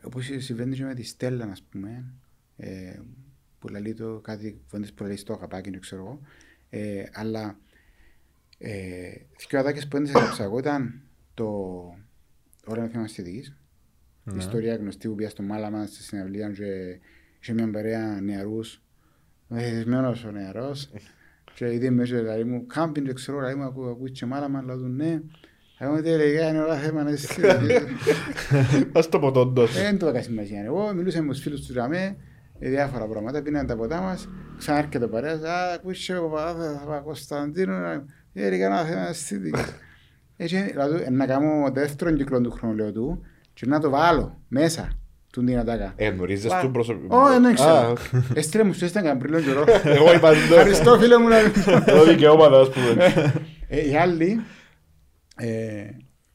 όπως 0.03 0.29
συμβαίνει 0.37 0.75
και 0.75 0.83
με 0.83 0.93
τη 0.93 1.03
Στέλλα, 1.03 1.45
ας 1.45 1.61
πούμε, 1.63 2.13
ε, 2.57 2.99
που 3.59 3.67
λέει 3.67 3.93
το 3.93 4.19
κάτι 4.19 4.61
κουβέντες 4.69 4.93
που 4.93 5.03
λέει 5.03 5.15
στο 5.15 5.33
αγαπάκι, 5.33 5.69
δεν 5.69 5.79
ξέρω 5.79 6.01
εγώ. 6.01 6.21
Ε, 6.69 7.03
αλλά 7.13 7.59
ε, 8.57 9.09
δύο 9.49 9.59
ατάκες 9.59 9.87
που 9.87 9.97
έντες 9.97 10.13
έγραψα 10.13 10.43
εγώ 10.43 10.59
ήταν 10.59 11.01
το 11.33 11.45
«Ώρα 12.65 12.81
με 12.81 12.89
θέμα 12.89 13.03
αισθητικής». 13.03 13.47
Η 13.47 14.31
Ναι. 14.31 14.37
ιστορία 14.37 14.75
γνωστή 14.75 15.07
που 15.07 15.15
πήγα 15.15 15.29
στο 15.29 15.43
Μάλαμα 15.43 15.85
στη 15.85 16.03
συναυλία 16.03 16.51
και 16.51 16.99
είχε 17.41 17.53
μια 17.53 17.69
παρέα 17.71 18.21
νεαρούς. 18.21 18.81
Μεθυσμένος 19.51 20.23
ο 20.23 20.31
νεαρός. 20.31 20.89
Και 21.53 21.73
είδε 21.73 21.89
μέσα 21.89 22.15
δηλαδή 22.15 22.43
μου 22.43 22.65
κάμπιν 22.67 23.05
και 23.05 23.13
ξέρω 23.13 23.37
δηλαδή 23.37 23.55
μου 23.55 23.63
ακούω 23.63 23.89
ακούεις 23.89 24.11
και 24.11 24.25
Μάλαμα 24.25 24.59
αλλά 24.59 24.75
του 24.75 24.87
ναι. 24.87 25.21
Εγώ 25.77 26.01
τι 26.01 26.09
έλεγα 26.09 26.49
είναι 26.49 26.59
όλα 26.59 26.75
θέμα 26.75 27.03
να 27.03 27.09
είσαι 27.09 27.59
Ας 28.93 29.09
το 29.09 29.19
ποτό 29.19 29.45
ντος. 29.45 29.73
δεν 29.73 29.97
το 29.99 30.07
έκανα 30.07 30.23
σημασία. 30.23 30.63
Εγώ 30.63 30.93
μιλούσα 30.93 31.21
με 31.21 31.31
τους 31.31 31.41
φίλους 31.41 31.65
τους 31.65 31.75
Ραμέ, 31.75 32.15
διάφορα 32.59 33.07
πράγματα, 33.07 33.41
πίναν 33.41 33.67
τα 33.67 33.75
ποτά 33.75 34.01
μας, 34.01 34.29
ξανάρχεται 34.57 35.05
ο 35.05 35.09
παρέας, 35.09 35.41
α, 35.43 35.73
ακούεις 35.73 36.05
και 36.05 36.13
εγώ 36.13 36.37
θα 36.37 36.83
πάω 36.87 37.03
Κωνσταντίνο, 37.03 37.73
δεν 38.33 38.45
είναι 38.47 38.57
κανένα 38.57 38.83
θέμα 38.83 39.07
αισθητική. 39.07 39.61
Έτσι, 40.37 40.61
δηλαδή, 40.61 41.09
να 41.11 41.25
κάνω 41.25 41.71
δεύτερον 41.73 42.15
κύκλο 42.15 42.41
του 42.41 42.51
χρόνου, 42.51 42.75
λέω 42.75 42.91
του, 42.91 43.21
και 43.53 43.65
να 43.65 43.79
το 43.79 43.89
βάλω 43.89 44.41
μέσα, 44.47 44.98
του 45.31 45.43
την 45.43 45.57
ατάκα. 45.57 45.93
Ε, 45.95 46.07
γνωρίζεις 46.09 46.51
του 46.61 46.71
προσωπικά. 46.71 47.15
Όχι, 47.17 47.33
δεν 47.39 47.45
Α, 47.45 47.53
ξέρω. 47.53 47.89
οκ. 47.91 47.97
Έστειλε 48.37 48.63
μου, 48.63 48.73
σου 48.73 48.85
έστειλε 48.85 49.03
κανένα 49.07 49.25
πριν 49.25 49.33
λίγο 49.33 49.45
καιρό. 49.63 49.63
Εγώ 49.95 50.13
είπα 50.13 50.29
Ευχαριστώ 50.31 50.99
φίλε 50.99 51.17
μου. 51.17 51.27
να- 51.27 51.83
το 51.83 52.05
δικαιώματα, 52.05 52.59
ας 52.59 52.69
πούμε. 52.69 53.13
Ε, 53.67 53.89
Οι 53.89 53.95
άλλοι, 53.95 54.39
ε, 55.35 55.87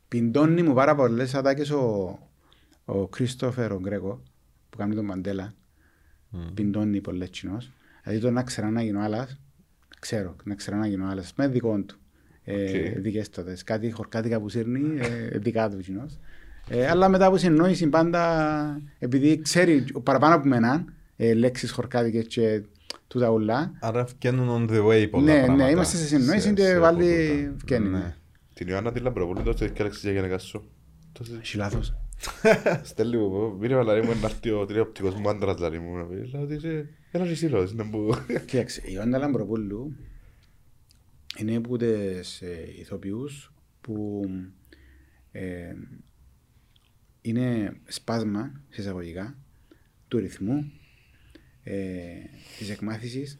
πιντώνει 0.08 0.62
μου 0.62 0.74
πάρα 0.74 0.94
πολλές 0.94 1.34
ατάκες 1.34 1.70
ο, 1.70 2.18
ο 2.84 3.06
Κρίστοφερ 3.08 3.72
ο 3.72 3.78
Γκρέκο 3.80 4.22
που 4.70 4.76
κάνει 4.78 4.94
τον 4.94 5.04
Μαντέλα 5.04 5.54
πιντώνει 6.54 7.00
πολλές 7.00 7.28
κοινός. 7.30 7.70
Δηλαδή 8.02 8.22
το 8.22 8.30
να 8.30 8.42
ξέρω 8.42 8.70
να 8.70 8.82
γίνω 8.82 9.00
άλλας, 9.00 9.40
ξέρω, 10.00 10.36
να 10.44 10.54
ξέρω 10.54 10.76
να 10.76 10.86
γίνω 10.86 11.08
άλλας, 11.10 11.32
με 11.36 11.48
δικό 11.48 11.80
του. 11.86 11.96
Ε, 12.44 12.88
Οκ. 12.88 12.98
δικές 12.98 13.30
τότε. 13.30 13.56
Κάτι 13.64 13.90
χορκάτικα 13.90 14.40
που 14.40 14.48
σύρνει, 14.48 14.98
ε, 15.00 15.38
δικά 15.38 15.70
του 15.70 15.78
κοινός. 15.78 16.18
Ε, 16.68 16.86
αλλά 16.86 17.08
μετά 17.08 17.26
από 17.26 17.36
συνεννόηση 17.36 17.86
πάντα, 17.88 18.82
επειδή 18.98 19.38
ξέρει 19.42 19.84
ο 19.92 20.00
παραπάνω 20.00 20.34
από 20.34 20.48
μένα, 20.48 20.84
ε, 21.16 21.34
λέξεις 21.34 21.70
χορκάτικες 21.70 22.26
και 22.26 22.62
τούτα 23.06 23.28
ουλά, 23.30 23.72
Άρα 23.80 24.06
φτιάχνουν 24.06 24.68
on 24.68 24.70
the 24.72 24.86
way 24.86 25.10
πολλά 25.10 25.24
ναι, 25.24 25.38
πράγματα. 25.44 25.64
ναι, 25.64 25.70
είμαστε 25.70 25.96
σε 25.96 26.06
συνεννόηση 26.06 26.46
σε- 26.48 26.52
και 26.52 26.62
σε 26.62 26.78
βάλει 26.78 27.06
επίπεδα. 27.12 27.54
φκένει. 27.58 27.88
Ναι. 27.88 28.14
Την 28.54 28.68
Ιωάννα 28.68 28.92
τη 28.92 29.00
Λαμπροπούλου 29.00 29.42
τότε 29.42 29.68
και 29.68 29.80
έλεξες 29.80 30.02
για 30.02 30.12
γενικά 30.12 30.38
σου. 30.38 30.70
Τότε 31.12 31.30
Έχει 31.40 31.56
λάθος. 31.56 31.94
στέλνει 32.82 33.16
μου, 33.16 33.56
μήνυμα 33.60 33.82
λαρί 33.82 34.02
μου 34.06 34.12
να 34.20 34.26
έρθει 34.26 34.50
ο 34.50 34.64
τριοπτικός 34.66 35.14
μου 35.14 35.28
άντρας 35.28 35.58
λαρί 35.58 35.78
μου. 35.78 35.96
να 35.96 36.04
πει, 36.04 36.30
Λέω 36.32 36.42
ότι 36.42 36.54
είσαι, 36.54 36.88
έλα 37.10 37.24
και 37.24 37.30
εσύ 37.30 37.48
λέω, 37.48 37.68
να 37.72 37.84
μπω. 37.84 38.08
Κοίταξε, 38.46 38.80
η 38.84 38.90
Ιωάννα 38.94 39.18
Λαμπροπούλου 39.18 39.96
είναι 41.38 41.56
από 41.56 41.76
τις 41.76 42.40
ε, 42.42 42.68
ηθοποιούς 42.80 43.52
που 43.80 44.22
ε, 45.32 45.42
είναι 47.26 47.76
σπάσμα, 47.84 48.60
σε 48.68 48.80
εισαγωγικά, 48.80 49.36
του 50.08 50.18
ρυθμού, 50.18 50.72
ε, 51.62 52.02
της 52.58 52.70
εκμάθησης 52.70 53.38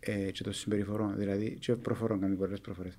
ε, 0.00 0.30
και 0.30 0.42
των 0.42 0.52
συμπεριφορών, 0.52 1.16
δηλαδή 1.16 1.56
και 1.60 1.76
προφορών, 1.76 2.20
κάνει 2.20 2.36
πολλές 2.36 2.60
προφορές. 2.60 2.98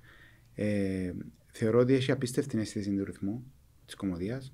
Ε, 0.54 1.12
θεωρώ 1.52 1.78
ότι 1.78 1.94
έχει 1.94 2.10
απίστευτη 2.10 2.58
αίσθηση 2.58 2.96
του 2.96 3.04
ρυθμού, 3.04 3.44
της 3.86 3.94
κομμωδίας, 3.94 4.52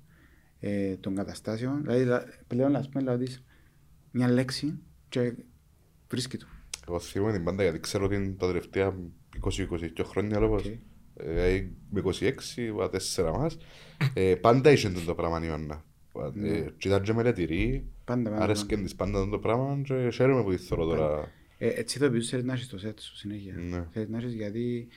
ε, 0.59 0.95
των 0.97 1.15
καταστάσεων. 1.15 1.81
Δηλαδή, 1.81 2.03
λα- 2.05 2.25
πλέον, 2.47 2.75
ας 2.75 2.89
πούμε, 2.89 3.03
δηλαδή, 3.03 3.27
μια 4.11 4.29
λέξη 4.31 4.79
και 5.09 5.33
βρίσκει 6.09 6.37
του. 6.37 6.47
Εγώ 6.87 6.99
θυμούμαι 6.99 7.31
την 7.31 7.43
πάντα 7.43 7.63
γιατί 7.63 7.79
ξέρω 7.79 8.05
ότι 8.05 8.15
είναι 8.15 8.31
τα 8.31 8.47
τελευταία 8.47 8.95
20-22 9.39 10.03
χρόνια 10.03 10.39
λόγω. 10.39 10.55
Οκ. 10.55 10.65
Ε, 11.15 11.67
με 11.89 11.99
26, 11.99 12.71
με 12.75 12.89
4 13.15 13.31
μας. 13.37 13.57
Ε, 14.13 14.35
πάντα 14.35 14.71
είχε 14.71 14.89
το 14.89 15.15
πράγμα 15.15 15.39
η 15.39 15.45
Ιωάννα. 15.47 15.83
Ε, 16.43 16.65
και 16.77 16.87
ήταν 16.87 17.01
και 17.01 17.13
μελετηρή, 17.13 17.85
Πάντα, 18.05 18.29
πάντα. 18.29 18.43
άρεσκε 18.43 18.77
της 18.77 18.95
πάντα 18.95 19.29
το 19.29 19.39
πράγμα 19.39 19.81
και 19.83 20.09
χαίρομαι 20.13 20.43
που 20.43 20.49
τη 20.49 20.57
θέλω 20.57 20.85
τώρα. 20.85 21.31
Ε, 21.57 21.67
έτσι 21.67 21.97
ηθοποιούς 21.97 22.29
θέλεις 22.29 22.45
να 22.45 22.53
έχεις 22.53 22.67
το 22.67 22.77
σετ 22.77 22.99
σου 22.99 23.15
συνέχεια. 23.15 23.53
Ναι. 23.53 23.87
Θέλεις 23.91 24.09
να 24.09 24.17
έχεις 24.17 24.33
γιατί 24.33 24.87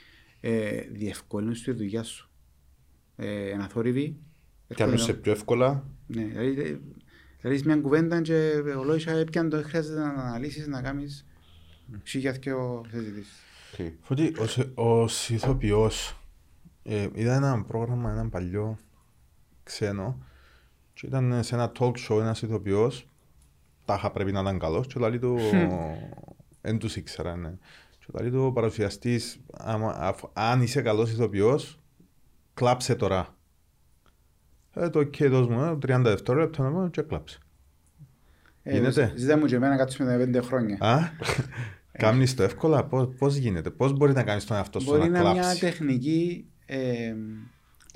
ε, 0.41 0.81
διευκολύνουν 0.93 1.55
τη 1.65 1.73
δουλειά 1.73 2.03
σου. 2.03 2.31
Ε, 3.17 3.51
ένα 3.51 3.69
θόρυβι. 3.69 4.17
Κάνουν 4.75 4.99
σε 4.99 5.13
πιο 5.13 5.33
εύκολα. 5.33 5.87
Ναι, 6.07 6.25
δηλαδή, 6.25 6.81
δηλαδή 7.41 7.63
μια 7.65 7.77
κουβέντα 7.77 8.21
και 8.21 8.63
ολόγησα 8.79 9.13
έπιαν 9.13 9.49
το 9.49 9.63
χρειάζεται 9.63 9.99
να 9.99 10.09
αναλύσεις, 10.09 10.67
να 10.67 10.83
κάνεις 10.83 11.27
σίγια 12.03 12.33
και 12.33 12.53
ο 12.53 12.85
συζητήσεις. 12.91 13.43
Οκ. 13.79 13.87
Φωτή, 14.01 14.33
ως, 14.39 14.59
ως 14.75 15.31
ηθοποιός, 15.31 16.17
ε, 16.83 17.09
είδα 17.15 17.35
ένα 17.35 17.63
πρόγραμμα, 17.63 18.11
ένα 18.11 18.29
παλιό 18.29 18.79
ξένο 19.77 20.19
και 20.93 21.07
ήταν 21.07 21.43
σε 21.43 21.55
ένα 21.55 21.73
talk 21.79 21.93
show 22.09 22.21
ένας 22.21 22.43
ηθοποιός, 22.43 23.09
τάχα 23.85 24.11
πρέπει 24.11 24.33
να 24.33 24.41
ήταν 24.41 24.59
καλός 24.59 24.87
και 24.87 25.01
λέει 25.01 25.19
του, 25.19 25.39
εν 26.69 26.79
τους 26.79 26.97
ήξερα, 26.97 27.37
ναι. 27.37 27.53
Και 27.99 28.07
λέει 28.21 28.31
του 28.31 28.43
ο 28.45 28.53
παρουσιαστής, 28.53 29.41
άμα, 29.59 29.95
αφ- 29.99 30.25
αν 30.33 30.63
είσαι 30.63 30.83
καλός 30.83 31.11
ηθοποιός, 31.11 31.79
κλάψε 32.55 32.95
τώρα. 32.95 33.35
Ε, 34.75 34.89
το 34.91 34.99
ok, 35.01 35.29
δώσ' 35.31 35.47
μου, 35.47 35.63
ε, 35.63 35.71
30 35.87 36.01
δευτερόλεπτα 36.03 36.63
να 36.63 36.71
πω 36.71 36.89
και 36.89 37.03
κλάψε. 37.03 37.39
Γίνεται; 38.63 39.03
Ε, 39.03 39.13
Ζήτα 39.19 39.39
μου 39.39 39.45
και 39.45 39.55
εμένα 39.55 39.73
να 39.73 39.79
κάτσουμε 39.79 40.11
τα 40.11 40.17
πέντε 40.17 40.41
χρόνια. 40.41 40.77
Α, 40.81 40.99
κάνεις 41.93 42.35
το 42.35 42.43
εύκολα, 42.43 42.85
πώς, 42.85 43.09
πώς 43.19 43.35
γίνεται, 43.37 43.71
πώς 43.71 43.93
μπορεί 43.93 44.13
να 44.13 44.23
κάνεις 44.23 44.45
τον 44.45 44.57
εαυτό 44.57 44.81
σου 44.81 44.87
Μπορεί 44.87 44.99
να 44.99 45.09
να 45.09 45.19
είναι 45.19 45.31
μια 45.31 45.41
κλάψεις; 45.41 45.61
τεχνική 45.61 46.47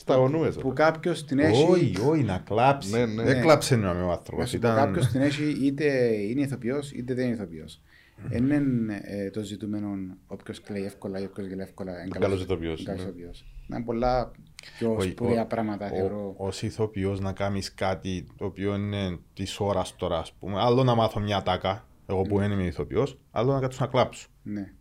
ε, 0.01 0.13
Σταγωνούμε. 0.13 0.49
που 0.51 0.73
κάποιος 0.73 1.25
την 1.25 1.39
έχει... 1.39 1.63
Όχι, 1.71 1.97
όχι, 2.09 2.23
να 2.23 2.39
κλάψει. 2.39 2.91
Ναι, 2.93 3.07
ναι. 3.07 3.23
Δεν 3.23 3.37
Ναι. 3.37 3.43
κλάψε 3.43 3.77
νόμιμο 3.77 4.07
ο 4.09 4.11
άνθρωπος. 4.11 4.45
Μας 4.45 4.53
Ήταν... 4.53 4.75
Κάποιος 4.77 5.07
την 5.07 5.21
έχει 5.21 5.57
είτε 5.63 5.85
είναι 6.13 6.41
ηθοποιός 6.41 6.93
είτε 6.93 7.15
δεν 7.15 7.25
είναι 7.25 7.35
ηθοποιός. 7.35 7.81
Δεν 8.29 8.51
είναι 8.51 9.01
ε, 9.05 9.31
το 9.31 9.43
ζητούμενο 9.43 9.89
όποιος 10.27 10.61
κλαίει 10.61 10.85
εύκολα 10.85 11.21
ή 11.21 11.25
όποιος 11.25 11.47
γελάει 11.47 11.67
εύκολα. 11.67 12.01
είναι 12.01 12.19
Καλός 12.19 12.43
ηθοποιός, 12.43 12.83
Καλός 12.83 13.03
ναι. 13.03 13.09
ηθοποιός. 13.09 13.45
Να 13.67 13.77
είναι 13.77 13.85
πολλά 13.85 14.31
πιο 14.79 14.95
Όχι, 14.95 15.11
σπουδαία 15.11 15.43
ο- 15.43 15.47
πράγματα 15.47 15.89
θεωρώ. 15.89 16.35
ο- 16.39 16.47
Ως 16.47 16.63
ηθοποιός 16.63 17.21
να 17.21 17.33
κάνεις 17.33 17.75
κάτι 17.75 18.27
το 18.37 18.45
οποίο 18.45 18.75
είναι 18.75 19.19
της 19.35 19.61
ώρας 19.61 19.97
τώρα, 19.97 20.19
ας 20.19 20.33
πούμε. 20.33 20.61
Άλλο 20.61 20.85
να 20.85 20.95
μάθω 20.95 21.21
μια 21.21 21.43
τάκα, 21.43 21.87
εγώ 22.07 22.23
που 22.23 22.39
δεν 22.39 22.51
είμαι 22.51 22.65
ηθοποιός, 22.65 23.19
άλλο 23.31 23.53
να 23.53 23.61
κάτσω 23.61 23.85
να 23.85 23.91
κλάψω. 23.91 24.29
Ναι. 24.43 24.73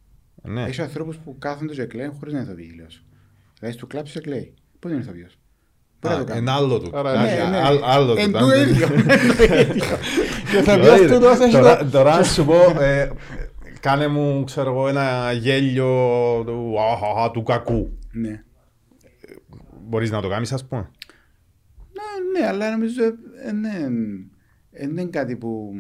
Ναι. 0.43 0.63
Έχει 0.63 0.82
ανθρώπους 0.82 1.17
που 1.17 1.38
κάθονται 1.39 1.74
και 1.74 1.86
κλαίουν 1.86 2.11
χωρίς 2.13 2.34
να 2.34 2.39
είναι 2.39 2.47
ηθοποιοί. 2.47 2.74
λέω 2.78 2.89
σου. 2.89 3.03
Δηλαδή 3.59 3.78
του 3.78 3.88
κλάψεις 3.88 4.15
και 4.15 4.22
κλαίει. 4.22 4.53
Πώς 4.80 4.91
είναι 4.91 4.99
ηθοποιός. 4.99 5.38
Μπορεί 6.01 6.15
να 6.15 6.19
το 6.25 6.32
Α, 6.32 6.34
κάνει. 6.36 6.39
Εν 6.39 6.49
άλλο 6.49 6.80
του. 6.80 6.97
Άρα, 6.97 7.11
Α, 7.11 7.23
ναι, 7.23 7.41
α, 7.41 7.49
ναι. 7.49 7.57
άλλο- 7.57 7.82
Άλλο 7.84 8.13
του. 8.13 8.19
Εν 8.19 8.30
ήταν 8.30 8.41
του 8.41 8.49
το- 8.53 8.59
ίδιο. 8.59 8.88
Και 10.49 10.55
ο 10.55 10.59
ηθοποιός 10.59 10.75
Δηλαδή, 10.99 11.07
του 11.07 11.19
δώσε 11.19 11.49
τώρα- 11.51 11.86
Τώρα 11.86 12.17
να 12.17 12.23
σου 12.23 12.45
πω, 12.45 12.55
ε, 12.80 13.11
κάνε 13.80 14.07
μου, 14.07 14.43
ξέρω 14.43 14.69
εγώ, 14.71 14.88
ένα 14.88 15.32
γέλιο 15.32 15.88
του, 16.45 16.75
αχαχα, 16.82 17.32
του 17.32 17.43
κακού. 17.43 17.97
Ναι. 18.11 18.43
Μπορείς 19.88 20.11
να 20.11 20.21
το 20.21 20.30
κάνεις, 20.30 20.51
ας 20.53 20.65
πούμε. 20.67 20.89
Ναι, 22.34 22.39
ναι, 22.39 22.47
αλλά 22.47 22.71
νομίζω 22.71 23.03
ε, 23.45 23.51
ναι, 23.51 23.69
ε, 24.71 24.88
δεν 24.88 24.89
είναι 24.89 25.05
κάτι 25.05 25.36
που 25.36 25.73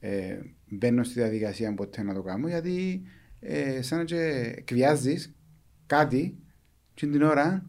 ε, 0.00 0.38
μπαίνω 0.68 1.02
στη 1.02 1.20
διαδικασία 1.20 1.74
ποτέ 1.74 2.02
να 2.02 2.14
το 2.14 2.22
κάνω 2.22 2.48
γιατί 2.48 3.02
ε, 3.40 3.82
σαν 3.82 3.98
να 3.98 4.04
και 4.04 4.52
εκβιάζεις 4.56 5.34
κάτι 5.86 6.38
και 6.94 7.06
την 7.06 7.22
ώρα 7.22 7.44
ε, 7.44 7.62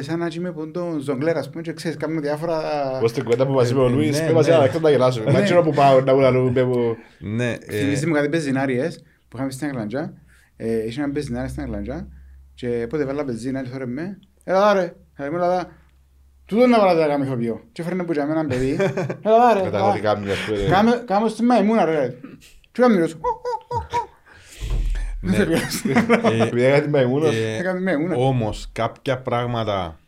σαν 0.00 0.18
να 0.18 0.28
και 0.28 0.38
είμαι 0.38 0.52
που 0.52 0.70
τον 0.70 0.98
ζογκλέρ 1.00 1.36
ας 1.36 1.50
πούμε 1.50 1.62
και 1.62 1.72
ξέρεις 1.72 1.96
κάνουμε 1.96 2.20
διάφορα 2.20 2.60
Πώς 3.00 3.12
την 3.12 3.24
κουβέντα 3.24 3.46
που 3.46 3.52
μας 3.52 3.70
είπε 3.70 3.78
ο 3.80 3.86
Ε, 3.86 3.88
Λουίς, 3.88 4.20
ναι, 4.20 4.26
πέ 4.26 4.32
μας 4.32 4.46
ναι. 4.46 4.52
ένα 4.52 4.62
λεπτό 4.62 4.80
να 4.80 4.90
γελάσουμε. 4.90 5.24
Μα 5.24 5.32
Ναι. 5.32 5.38
έτσι 5.38 5.54
που 5.54 5.70
πάω 5.72 6.00
να 6.00 6.32
μου 6.32 6.52
πέ 6.52 6.62
μου. 6.64 6.96
Ναι, 7.18 7.50
ε, 7.50 7.56
Θυμίζει 7.78 8.06
μου 8.06 8.14
κάτι 8.14 8.28
πεζινάριες 8.28 9.02
που 9.28 9.36
είχαμε 9.36 9.50
στην 9.50 9.66
Αγλαντζά 9.68 10.12
ε, 10.56 10.86
είχε 10.86 11.02
ένα 11.02 11.12
πεζινάρι 11.12 11.48
στην 11.48 11.62
Αγλαντζά 11.62 12.08
και 12.54 12.86
πότε 12.88 13.04
βάλα 13.04 13.24
πεζίνα 13.24 13.62
και 13.62 13.68
θόρε 13.68 13.86
με 13.86 14.18
έλα 14.44 14.60
δά 14.60 14.72
ρε, 14.72 14.94
έλα 15.16 15.30
μου 15.30 15.36
έλα 15.36 15.48
δά 15.48 15.70
τούτο 16.46 16.66
να 16.66 16.80
βάλα 16.80 16.94
να 17.00 17.06
κάνω 17.06 17.24
ηθοποιό 17.24 17.60
και 17.72 17.82
φέρνε 17.82 18.02
που 18.04 18.12
για 18.12 18.26
μένα 18.26 18.46
παιδί 18.46 18.76
έλα 19.24 19.38
δά 19.38 19.54
ρε, 19.54 19.62
Με 19.62 19.70
τα 19.70 19.76
έλα. 19.78 19.86
γοτικά 19.86 20.16
μου, 20.16 20.30
ας 20.30 20.38
πούμε. 20.46 20.58
Κάμε- 20.70 21.04
Κάμε 21.06 21.28
στη 21.28 21.42
μαϊμούνα 21.42 21.84
ρε. 21.84 22.14
Τι 22.72 22.80
να 22.80 22.88
μιλήσω. 22.88 23.16
ναι. 23.16 23.99
Δεν 25.20 25.34
σε 25.70 25.90
Ε, 25.92 26.42
Επειδή 26.42 26.62
έκανα 26.62 26.82
την 26.82 26.90
μαϊμούνα. 26.90 27.26
ε, 27.28 27.56
Έκαμε 27.56 27.80
μαϊμούνα. 27.80 28.16
Όμως 28.16 28.68
κάποια 28.72 29.18
πράγματα 29.22 29.98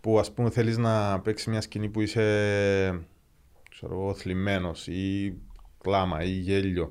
που 0.00 0.18
ας 0.18 0.32
πούμε 0.32 0.50
θέλεις 0.50 0.78
να 0.78 1.20
παίξει 1.20 1.50
μια 1.50 1.60
σκηνή 1.60 1.88
που 1.88 2.00
είσαι 2.00 2.22
ξέρω 3.70 3.94
εγώ, 3.94 4.14
θλιμμένος 4.14 4.86
ή 4.86 5.34
κλάμα 5.80 6.22
ή 6.22 6.30
γέλιο 6.30 6.90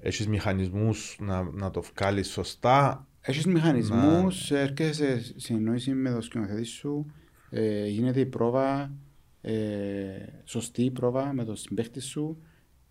έχεις 0.00 0.28
μηχανισμούς 0.28 1.16
να, 1.20 1.42
να 1.52 1.70
το 1.70 1.82
βγάλεις 1.94 2.28
σωστά; 2.30 3.06
Έχεις 3.20 3.46
μηχανισμούς, 3.46 4.50
έρχεσαι 4.50 5.20
σε 5.22 5.32
συνεννόηση 5.36 5.90
με 5.92 6.10
το 6.10 6.20
σκηνοθέτη 6.20 6.64
σου, 6.64 7.12
ε, 7.50 7.86
γίνεται 7.86 8.20
η 8.20 8.26
πρόβα, 8.26 8.92
ε, 9.40 9.52
σωστή 10.44 10.82
η 10.84 10.90
πρόβα 10.90 11.32
με 11.32 11.44
το 11.44 11.54
συμπαίχτη 11.54 12.00
σου, 12.00 12.42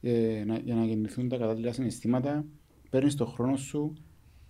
ε, 0.01 0.43
να- 0.45 0.59
για 0.59 0.76
να 0.76 0.86
γεννηθούν 0.86 1.30
τα 1.30 1.38
κατάλληλα 1.38 1.74
συναισθήματα, 1.74 2.45
παίρνεις 2.89 3.15
τον 3.15 3.28
χρόνο 3.28 3.55
σου. 3.57 3.93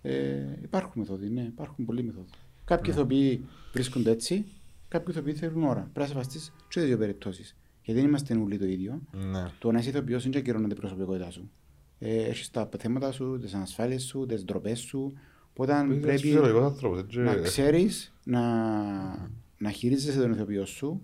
Ε, 0.05 0.59
υπάρχουν 0.61 1.01
μεθόδοι, 1.01 1.29
ναι, 1.29 1.41
υπάρχουν 1.41 1.85
πολλοί 1.85 2.03
μεθόδοι. 2.03 2.29
Κάποιοι 2.65 2.93
ηθοποιοί 2.95 3.45
βρίσκονται 3.73 4.11
έτσι, 4.11 4.45
κάποιοι 4.87 5.07
ηθοποιοί 5.17 5.33
θέλουν 5.33 5.63
ώρα. 5.63 5.79
Πρέπει 5.81 5.99
να 5.99 6.05
σεβαστείς 6.05 6.53
και 6.67 6.79
τις 6.79 6.87
δύο 6.87 6.97
περιπτώσεις. 6.97 7.57
Γιατί 7.81 7.99
δεν 7.99 8.09
είμαστε 8.09 8.35
όλοι 8.37 8.57
το 8.57 8.65
ίδιο. 8.65 9.01
ναι. 9.11 9.45
Το 9.59 9.71
να 9.71 9.79
είσαι 9.79 9.89
ηθοποιός 9.89 10.23
είναι 10.23 10.33
και 10.33 10.39
ακυρώνεται 10.39 10.73
η 10.73 10.77
προσωπικότητά 10.77 11.29
σου. 11.31 11.51
Ε, 11.99 12.23
έχεις 12.23 12.49
τα 12.51 12.69
θέματα 12.77 13.11
σου, 13.11 13.37
τις 13.41 13.53
ανασφάλειες 13.53 14.03
σου, 14.03 14.25
τις 14.25 14.43
ντροπές 14.43 14.79
σου. 14.79 15.13
Οπότε 15.49 15.73
Είσαι 15.73 15.99
πρέπει 15.99 16.17
φυσιολογικός 16.21 16.63
άνθρωπος, 16.63 16.99
έτσι. 16.99 17.19
να 17.19 17.35
ξέρεις 17.35 18.13
να, 18.23 18.41
να 19.57 19.71
χειρίζεσαι 19.71 20.19
τον 20.19 20.31
ηθοποιό 20.31 20.65
σου 20.65 21.01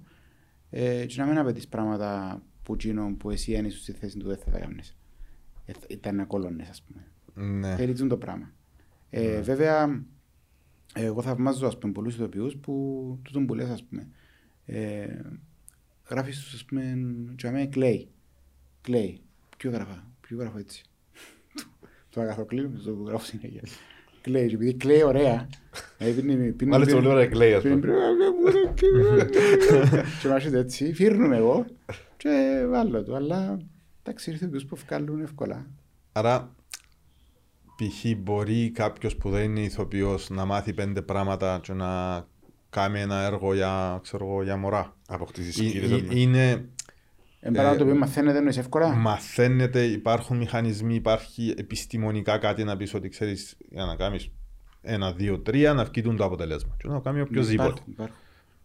ε, 0.69 1.05
και 1.05 1.15
να 1.17 1.25
μην 1.25 1.37
απαιτείς 1.37 1.67
πράγματα 1.67 2.41
που 2.63 2.73
εκείνο 2.73 3.15
που 3.17 3.29
εσύ 3.29 3.51
είναι 3.53 3.69
στη 3.69 3.91
θέση 3.91 4.17
του 4.17 4.27
δεν 4.27 4.37
θα 4.37 4.51
τα 4.51 4.59
κάνεις. 4.59 4.97
Ε, 5.65 5.73
ήταν 5.87 6.15
να 6.15 6.25
κόλλωνες 6.25 6.69
ας 6.69 6.81
πούμε. 6.81 7.03
ναι. 7.47 7.75
Θέλεις 7.75 7.95
τούτο 7.99 8.09
το 8.09 8.17
πράγμα. 8.17 8.51
Ε, 9.09 9.41
Βέβαια, 9.41 10.03
εγώ 10.93 11.21
θαυμάζω 11.21 11.67
ας 11.67 11.77
πούμε, 11.77 11.93
πολλούς 11.93 12.15
ηθοποιούς 12.15 12.55
που 12.55 12.73
τούτον 13.23 13.45
που 13.45 13.53
λες 13.53 13.69
ας 13.69 13.83
πούμε. 13.83 14.07
Ε, 14.65 15.07
γράφεις 16.09 16.39
τους 16.43 16.53
ας 16.53 16.65
πούμε, 16.65 16.97
και 17.35 17.47
αμέ 17.47 17.65
κλαίει. 17.65 18.07
Κλαίει. 18.81 19.21
Ποιο 19.57 19.71
γράφα, 19.71 20.07
ποιο 20.21 20.37
γράφω 20.37 20.57
έτσι. 20.57 20.83
το 22.09 22.21
αγαθοκλίνο, 22.21 22.69
το 22.85 22.91
γράφω 22.93 23.25
συνέχεια. 23.25 23.61
Κλαίει, 24.21 24.47
και 24.47 24.55
επειδή 24.55 24.73
κλαίει 24.73 25.03
ωραία, 25.03 25.47
Ε, 25.97 26.09
πίνει- 26.11 26.51
πίνει- 26.53 26.71
Μάλιστα 26.71 26.95
πίνει- 26.95 26.95
πολύ 26.95 27.07
ωραία 27.07 27.23
εκλέει, 27.23 27.53
ας 27.53 27.63
πίνει- 27.63 27.79
πούμε. 27.79 27.93
Και 30.21 30.27
μάχεται 30.27 30.57
έτσι, 30.57 30.93
φύρνουμε 30.93 31.37
εγώ 31.37 31.65
και 32.17 32.63
βάλω 32.69 33.03
το. 33.03 33.15
Αλλά 33.15 33.59
εντάξει, 34.03 34.31
ήρθε 34.31 34.47
τους 34.47 34.65
που 34.65 34.75
βγάλουν 34.75 35.21
εύκολα. 35.21 35.65
Άρα, 36.11 36.55
π.χ. 37.85 38.17
μπορεί 38.17 38.69
κάποιος 38.71 39.15
που 39.15 39.29
δεν 39.29 39.43
είναι 39.43 39.59
ηθοποιός 39.59 40.29
να 40.29 40.45
μάθει 40.45 40.73
πέντε 40.73 41.01
πράγματα 41.01 41.59
και 41.63 41.73
να 41.73 42.25
κάνει 42.69 42.99
ένα 42.99 43.21
έργο 43.21 43.53
για, 43.53 43.99
ξέρω 44.03 44.25
εγώ, 44.25 44.43
για 44.43 44.57
μωρά. 44.57 44.95
Αποκτήσεις 45.07 45.59
Ε, 45.59 45.67
σκύρες. 45.67 45.91
ε, 45.91 46.05
είναι, 46.09 46.69
Εν 47.39 47.53
παρά 47.53 47.75
το 47.75 47.83
οποίο 47.83 47.95
μαθαίνετε 47.95 48.37
εννοείς 48.37 48.57
εύκολα. 48.57 48.89
μαθαίνεται, 48.95 49.83
υπάρχουν 49.85 50.37
μηχανισμοί, 50.37 50.95
υπάρχει 50.95 51.53
επιστημονικά 51.57 52.37
κάτι 52.37 52.63
να 52.63 52.77
πεις 52.77 52.93
ότι 52.93 53.09
ξέρεις 53.09 53.57
για 53.69 53.85
να 53.85 53.95
κάνεις 53.95 54.31
ένα, 54.81 55.11
δύο, 55.13 55.39
τρία 55.39 55.73
να 55.73 55.83
βγει 55.83 56.01
το 56.01 56.23
αποτέλεσμα. 56.23 56.75
Και 56.77 56.87
να 56.87 56.93
το 56.93 56.99
κάνει 56.99 57.21
οποιοδήποτε. 57.21 57.67
Υπάρχουν, 57.69 57.91
υπάρχουν. 57.93 58.15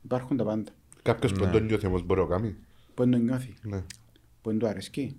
Υπάρχουν 0.05 0.37
τα 0.37 0.45
πάντα. 0.45 0.71
Κάποιος 1.03 1.33
που 1.33 1.39
Ναι. 1.39 1.51
δεν 1.51 1.53
το 1.53 1.65
νιώθει 1.65 1.87
όμως 1.87 2.03
μπορεί 2.03 2.21
να 2.21 2.27
το 2.27 2.33
κάνει. 2.33 2.55
Που 2.95 3.03
δεν 3.03 3.11
το 3.11 3.17
νιώθει, 3.19 3.55
Ναι. 3.63 3.83
που 4.43 4.51
δεν 4.51 4.59
του 4.59 4.67
αρέσκει. 4.67 5.17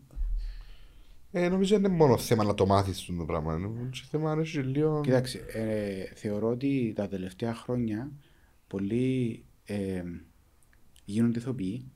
Ε, 1.38 1.50
νομίζω 1.50 1.76
είναι 1.76 1.88
μόνο 1.88 2.18
θέμα 2.18 2.44
να 2.44 2.54
το 2.54 2.66
μάθεις 2.66 3.06
το 3.18 3.26
πράγμα. 3.26 3.56
Είναι 3.56 3.90
και 3.92 4.02
θέμα 4.10 4.36
να 4.36 4.42
έχει 4.42 4.58
λίγο... 4.58 5.02
Κοίταξε, 5.02 5.46
ε, 5.54 6.06
θεωρώ 6.16 6.50
ότι 6.50 6.94
τα 6.96 7.08
τελευταία 7.08 7.56
χρόνια 7.56 8.12
πολλοί 8.68 9.46
ε, 9.66 10.04
γίνονται 11.06 11.40
ηθοποιοί 11.40 11.92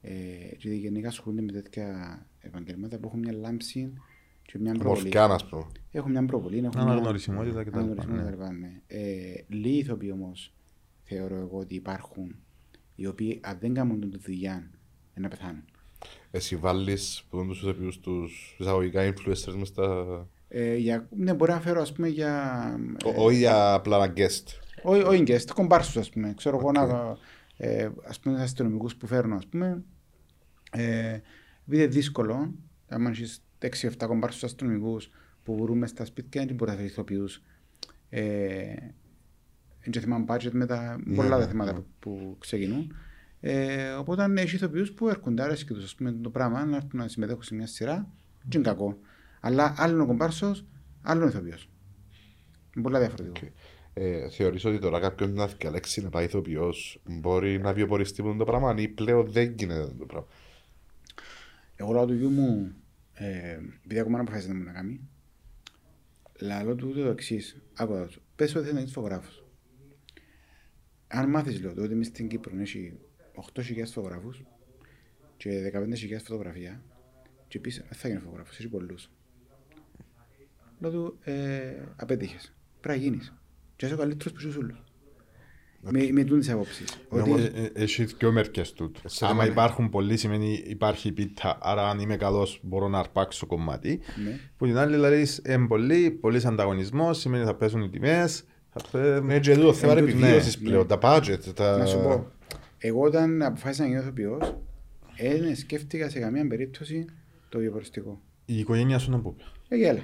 ε, 0.00 0.12
και 0.58 0.70
γενικά 0.70 1.08
ασχολούνται 1.08 1.42
με 1.42 1.52
τέτοια 1.52 2.18
επαγγελμάτα 2.40 2.98
που 2.98 3.06
έχουν 3.06 3.18
μια 3.18 3.32
λάμψη 3.32 3.92
και 4.42 4.58
μια 4.58 4.72
προβολή. 4.72 5.02
Μορφιά, 5.02 5.24
ας 5.24 5.48
πούμε. 5.48 5.66
Έχουν 5.90 6.10
μια 6.10 6.24
προβολή, 6.24 6.56
έχουν 6.56 6.70
μια 6.74 6.92
Αναγνωρισιμότητα 6.92 7.64
κτλ. 7.64 7.78
αναγνωρισιμότητα 7.78 8.30
ναι. 8.30 8.30
κτλ, 8.30 8.58
ναι. 8.58 8.80
Ε, 8.86 9.44
λίγοι 9.48 9.78
ηθοποιοί 9.78 10.10
όμως 10.12 10.54
θεωρώ 11.02 11.36
εγώ 11.36 11.58
ότι 11.58 11.74
υπάρχουν 11.74 12.36
οι 12.94 13.06
οποίοι 13.06 13.40
αν 13.42 13.58
δεν 13.60 13.74
κάνουν 13.74 14.00
την 14.00 14.20
δουλειά 14.22 14.70
να 15.14 15.28
πεθάνουν. 15.28 15.64
Εσύ 16.30 16.56
βάλεις 16.56 17.24
που 17.30 17.46
τους 17.46 17.62
ηθοποιούς 17.62 18.00
τους 18.00 18.56
εισαγωγικά 18.58 19.12
influencers 19.12 19.54
μες 19.54 19.68
στα... 19.68 20.26
Ε, 20.48 20.76
για, 20.76 21.08
ναι, 21.16 21.34
μπορεί 21.34 21.52
να 21.52 21.60
φέρω 21.60 21.80
ας 21.80 21.92
πούμε 21.92 22.08
για... 22.08 22.64
Ο- 23.04 23.24
Όχι 23.24 23.36
για 23.36 23.72
απλά 23.74 23.96
ένα 24.04 24.12
guest. 24.16 24.44
Όχι, 24.82 25.02
όχι 25.02 25.22
guest, 25.26 25.44
κομπάρσους 25.54 25.96
ας 25.96 26.10
πούμε. 26.10 26.34
Ξέρω 26.36 26.56
εγώ 26.58 26.72
να... 26.72 27.16
Ε, 27.56 27.88
ας 28.04 28.20
πούμε 28.20 28.42
αστυνομικούς 28.42 28.96
που 28.96 29.06
φέρνω 29.06 29.36
ας 29.36 29.46
πούμε. 29.46 29.82
Ε, 30.70 31.20
επειδή 31.66 31.82
είναι 31.82 31.86
δύσκολο, 31.86 32.54
αν 32.88 33.06
έχεις 33.06 33.42
6-7 33.80 33.90
κομπάρσους 34.06 34.44
αστυνομικούς 34.44 35.10
που 35.42 35.56
βρούμε 35.62 35.86
στα 35.86 36.04
σπίτια, 36.04 36.44
δεν 36.46 36.54
μπορείς 36.54 36.72
να 36.72 36.78
φέρεις 36.78 36.92
ηθοποιούς. 36.92 37.42
Ε, 38.08 38.22
είναι 39.82 39.90
και 39.90 40.00
θέμα 40.00 40.24
budget 40.28 40.50
με 40.52 40.66
τα 40.66 41.00
Ναι, 41.04 41.14
πολλά 41.16 41.36
ναι, 41.38 41.42
τα 41.44 41.48
θέματα 41.50 41.72
ναι. 41.72 41.78
που, 41.78 41.86
που 41.98 42.36
ξεκινούν. 42.38 42.94
Ε, 43.40 43.90
οπότε 43.90 44.32
έχεις 44.36 44.52
ηθοποιούς 44.52 44.92
που 44.92 45.08
έρχονται, 45.08 45.42
άρεσε 45.42 45.64
και 45.64 45.74
τους 45.74 45.84
ας 45.84 45.94
πούμε 45.94 46.12
το 46.12 46.30
πράγμα, 46.30 46.64
να 46.64 46.76
έρθουν 46.76 47.00
να 47.00 47.08
συμμετέχουν 47.08 47.42
σε 47.42 47.54
μια 47.54 47.66
σειρά, 47.66 48.10
και 48.48 48.56
είναι 48.56 48.66
κακό. 48.66 48.98
Αλλά 49.40 49.74
άλλο 49.76 49.92
είναι 49.92 50.02
ο 50.02 50.06
κομπάρσος, 50.06 50.66
άλλο 51.02 51.20
είναι 51.20 51.30
ο 51.30 51.32
ηθοποιός. 51.32 51.70
Είναι 52.74 52.84
πολλά 52.84 52.98
διαφορετικό. 52.98 53.46
Ε, 53.94 54.30
θεωρείς 54.30 54.64
ότι 54.64 54.78
τώρα 54.78 55.00
κάποιος 55.00 55.30
να 55.30 55.46
διαλέξει 55.46 56.02
να 56.02 56.10
πάει 56.10 56.24
ηθοποιός 56.24 57.02
μπορεί 57.04 57.58
να 57.58 57.72
βιοποριστεί 57.72 58.22
με 58.22 58.36
το 58.36 58.44
πράγμα 58.44 58.74
ή 58.78 58.88
πλέον 58.88 59.30
δεν 59.30 59.54
γίνεται 59.58 59.94
το 59.98 60.06
πράγμα; 60.06 60.28
Εγώ 61.76 61.92
λέω 61.92 62.06
του 62.06 62.14
γιού 62.14 62.30
μου, 62.30 62.74
ε, 63.12 63.58
επειδή 63.84 63.98
ακόμα 64.00 64.16
δεν 64.16 64.26
αποφάσισε 64.26 64.52
να 64.52 64.58
μου 64.58 64.64
να 64.64 64.72
κάνει, 64.72 65.08
λέω 66.40 66.74
του 66.74 66.92
το 66.92 67.08
εξής. 67.08 67.62
Άκουγα 67.74 68.06
του. 68.06 68.22
Πες 68.36 68.54
ότι 68.54 68.64
θέλει 68.64 68.76
να 68.76 68.80
είσαι 68.80 68.92
φωτογράφος. 68.92 69.44
Αν 71.06 71.30
μάθεις 71.30 71.60
λέω 71.60 71.72
του 71.72 71.82
ότι 71.82 71.92
εμείς 71.92 72.06
στην 72.06 72.28
Κύπρο 72.28 72.60
έχει 72.60 72.98
8.000 73.54 73.62
φωτογράφους 73.92 74.42
και 75.36 75.50
15.000 75.74 76.20
φωτογραφία 76.24 76.82
και 77.48 77.58
πεις 77.58 77.76
δεν 77.88 77.98
θα 77.98 78.08
γίνει 78.08 78.20
φωτογράφος, 78.20 78.58
έχει 78.58 78.68
πολλούς. 78.68 79.10
Λέω 80.78 80.90
του, 80.90 81.18
ε, 81.20 81.60
απέτυχες. 81.96 82.54
Πρέπει 82.80 82.98
να 82.98 83.04
γίνεις. 83.04 83.34
Και 83.76 83.86
είσαι 83.86 83.94
ο 83.94 83.98
καλύτερος 83.98 84.32
που 84.32 84.48
είσαι 84.48 84.58
όλους. 84.58 84.82
Με, 85.80 86.08
με 86.12 86.24
τούν 86.24 86.38
τις 86.38 86.50
απόψεις. 86.50 86.98
Ότι, 87.08 87.30
Ε, 87.32 87.44
ε, 87.62 87.70
Έχει 87.74 88.04
δυο 88.04 88.32
μερικές 88.32 88.72
τούτο. 88.72 89.00
Σε 89.08 89.24
Άμα 89.26 89.34
λέμε- 89.34 89.50
υπάρχουν 89.52 89.90
πολλοί 89.90 90.16
σημαίνει 90.16 90.62
υπάρχει 90.66 91.12
πίτα, 91.12 91.58
άρα 91.60 91.88
αν 91.88 91.98
είμαι 91.98 92.16
καλός 92.16 92.60
μπορώ 92.62 92.88
να 92.88 92.98
αρπάξω 92.98 93.46
κομμάτι. 93.46 94.00
ναι. 94.24 94.38
Που 94.56 94.66
την 94.66 94.76
άλλη 94.76 94.94
δηλαδή 94.94 95.26
είναι 95.46 95.66
πολύ, 95.66 96.10
πολύς 96.10 96.44
ανταγωνισμός, 96.44 97.18
σημαίνει 97.18 97.44
θα 97.44 97.54
πέσουν 97.54 97.82
οι 97.82 97.90
τιμές. 97.90 98.44
Θα 98.72 98.80
πέ... 98.90 99.20
Ναι, 99.20 99.40
και 99.40 99.54
τούτο 99.54 99.72
θέμα 99.72 99.94
τούτο, 99.94 100.04
επιβίωσης 100.06 100.60
ναι, 100.60 100.68
πλέον, 100.68 100.86
ναι. 100.90 100.96
τα 100.96 100.98
budget, 101.02 101.54
τα... 101.54 101.76
Να 101.76 101.86
σου 101.86 101.98
πω, 102.02 102.30
εγώ 102.82 103.00
όταν 103.00 103.42
αποφάσισα 103.42 103.82
να 103.82 103.88
γίνω 103.88 104.00
ηθοποιός, 104.00 104.56
δεν 105.40 105.56
σκέφτηκα 105.56 106.08
σε 106.08 106.18
καμία 106.20 106.46
περίπτωση 106.46 107.04
το 107.48 107.58
βιοποριστικό. 107.58 108.20
Η 108.44 108.58
οικογένεια 108.58 108.98
σου 108.98 109.10
να 109.10 109.20
πούμε. 109.20 109.36
Ε, 109.68 109.76
γέλα. 109.76 110.02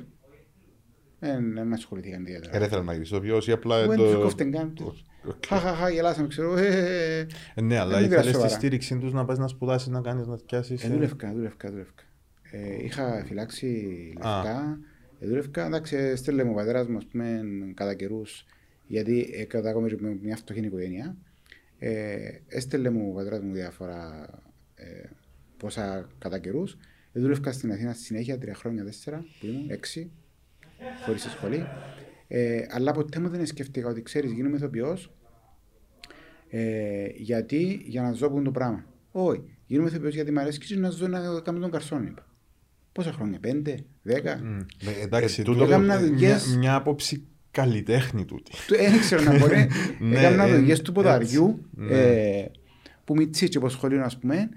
Δεν 1.18 1.52
δεν 1.54 1.72
ασχοληθήκαν 1.72 2.20
ιδιαίτερα. 2.22 2.52
Δεν 2.52 2.62
ήθελα 2.62 2.82
να 2.82 2.92
γίνεις 2.92 3.08
ηθοποιός 3.08 3.48
ή 3.48 3.52
απλά... 3.52 3.86
Δεν 3.86 3.96
το- 3.96 4.04
τους 4.04 4.14
κόφτεν 4.22 4.50
καν. 4.52 4.72
Οκ. 5.28 5.46
Χαχαχα, 5.46 5.90
γελάσαμε, 5.90 6.28
ξέρω. 6.28 6.56
ε, 6.56 6.66
ε, 6.66 7.18
ε. 7.18 7.26
Ε, 7.54 7.60
ναι, 7.60 7.78
αλλά 7.78 7.90
Δεν 7.98 8.08
πήρα 8.08 8.20
ήθελες 8.20 8.26
τη 8.26 8.32
σοβαρά. 8.32 8.54
στήριξη 8.54 8.98
τους 8.98 9.12
να 9.12 9.24
πας 9.24 9.38
να 9.38 9.48
σπουδάσεις, 9.48 9.88
να 9.88 10.00
κάνεις, 10.00 10.26
να 10.26 10.36
πιάσεις. 10.36 10.82
Ε, 10.84 10.86
ε. 10.86 10.90
δούλευκα, 10.90 11.32
δούλευκα, 11.32 11.70
δούλευκα. 11.70 12.02
Ε, 12.50 12.84
είχα 12.84 13.24
φυλάξει 13.26 13.66
Α. 14.20 14.36
λεφτά, 14.42 14.78
ε, 15.20 15.26
δούλευκα. 15.26 15.66
Εντάξει, 15.66 16.16
στέλνε 16.16 16.44
μου 16.44 16.50
ο 16.52 16.54
πατέρας 16.54 16.86
μου, 16.88 16.96
ας 16.96 17.06
πούμε, 17.06 17.40
κατά 17.74 17.94
καιρούς, 17.94 18.44
γιατί 18.86 19.30
ε, 19.32 19.44
κατάγομαι 19.44 19.88
και 19.88 19.96
με 20.00 20.18
μια 20.22 20.36
φτωχή 20.36 20.60
οικογένεια. 20.60 21.16
Ε, 21.78 22.28
έστελνε 22.46 22.90
μου 22.90 23.08
ο 23.10 23.14
πατέρας 23.14 23.40
μου 23.40 23.52
διάφορα 23.52 24.28
ε, 24.74 25.08
πόσα 25.56 26.08
κατά 26.18 26.38
καιρούς. 26.38 26.76
Ε, 27.12 27.20
δούλευκα 27.20 27.52
στην 27.52 27.72
Αθήνα 27.72 27.92
στη 27.92 28.02
συνέχεια, 28.02 28.38
τρία 28.38 28.54
χρόνια, 28.54 28.84
τέσσερα, 28.84 29.24
που 29.40 29.46
ήμουν, 29.46 29.70
έξι, 29.70 30.10
χωρίς 31.04 31.22
σχολή. 31.22 31.66
Ε, 32.28 32.66
αλλά 32.70 32.92
ποτέ 32.92 33.20
μου 33.20 33.28
δεν 33.28 33.46
σκέφτηκα 33.46 33.88
ότι 33.88 34.02
ξέρεις, 34.02 34.32
γίνομαι 34.32 34.56
ηθοποιός 34.56 35.10
ε, 36.48 37.06
γιατί 37.14 37.82
για 37.86 38.02
να 38.02 38.12
ζω 38.12 38.28
που 38.28 38.34
είναι 38.34 38.44
το 38.44 38.50
πράγμα. 38.50 38.84
Όχι. 39.10 39.42
Γίνομαι 39.66 39.88
ηθοποιός 39.88 40.14
γιατί 40.14 40.32
μου 40.32 40.40
αρέσει 40.40 40.58
και 40.58 40.76
να 40.76 40.90
ζω 40.90 41.08
να 41.08 41.40
κάνω 41.40 41.58
τον 41.58 41.70
καρσόν. 41.70 42.06
Είπα. 42.06 42.26
Πόσα 42.92 43.12
χρόνια, 43.12 43.38
πέντε, 43.38 43.84
δέκα. 44.02 44.36
Μμ. 44.42 44.58
Ε, 44.58 45.02
Εντάξει, 45.02 45.40
Ε, 45.40 45.44
τούτο 45.44 45.58
τούτο 45.58 45.72
έκανα 45.72 45.94
ε, 45.94 45.98
μια, 45.98 46.08
δουλειές. 46.08 46.56
μια 46.56 46.74
άποψη 46.74 47.26
καλλιτέχνη 47.60 48.24
τούτη. 48.24 48.50
Του- 48.66 48.76
Δεν 48.76 48.98
ξέρω 49.00 49.22
να 49.22 49.38
μπορεί. 49.38 49.68
Ναι, 50.00 50.18
Έκανα 50.18 50.44
ε, 50.44 50.54
δουλειές 50.56 50.82
του 50.82 50.92
ποδαριού 50.92 51.66
έτσι, 51.80 51.94
ε, 51.94 52.44
που 53.04 53.14
μητσί 53.14 53.48
και 53.48 53.56
από 53.58 53.68
σχολείο 53.68 54.02
ας 54.04 54.18
πούμε. 54.18 54.48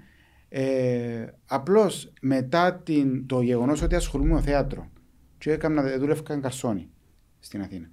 Ε, 0.48 1.26
απλώς 1.46 2.12
μετά 2.20 2.74
την, 2.84 3.26
το 3.26 3.40
γεγονός 3.40 3.82
ότι 3.82 3.94
ασχολούμαι 3.94 4.32
με 4.34 4.40
θέατρο 4.40 4.90
και 5.38 5.52
έκανα, 5.52 5.98
δούλευκα 5.98 6.36
καρσόνι 6.36 6.88
στην 7.40 7.60
Αθήνα. 7.60 7.88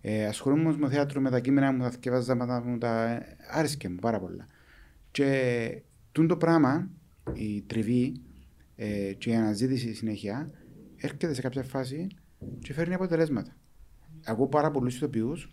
Ε, 0.00 0.26
ασχολούμαι 0.26 0.62
όμως 0.62 0.76
με 0.76 0.88
θέατρο 0.88 1.20
με 1.20 1.30
τα 1.30 1.40
κείμενα 1.40 1.72
μου, 1.72 1.82
τα 1.82 1.90
θκευάζα, 1.90 2.34
με 2.34 2.46
τα, 2.46 2.62
μου 2.66 2.78
τα 2.78 3.22
άρεσκε 3.50 3.88
μου 3.88 3.96
πάρα 3.96 4.20
πολλά. 4.20 4.46
Και 5.10 5.82
τούν 6.12 6.26
το 6.26 6.36
πράγμα, 6.36 6.88
η 7.32 7.62
τριβή 7.66 8.12
ε, 8.76 9.12
και 9.18 9.30
η 9.30 9.34
αναζήτηση 9.34 9.94
συνέχεια 9.94 10.50
έρχεται 10.96 11.34
σε 11.34 11.40
κάποια 11.40 11.62
φάση 11.62 12.06
και 12.58 12.72
φέρνει 12.72 12.94
αποτελέσματα. 12.94 13.56
Ακούω 14.24 14.46
πάρα 14.48 14.70
πολλούς 14.70 14.96
ηθοποιούς 14.96 15.50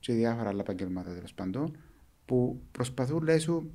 και 0.00 0.12
διάφορα 0.12 0.48
άλλα 0.48 0.60
επαγγελμάτα 0.60 1.14
τέλος 1.14 1.34
πάντων 1.34 1.76
που 2.24 2.62
προσπαθούν, 2.72 3.22
λέει 3.22 3.38
σου, 3.38 3.70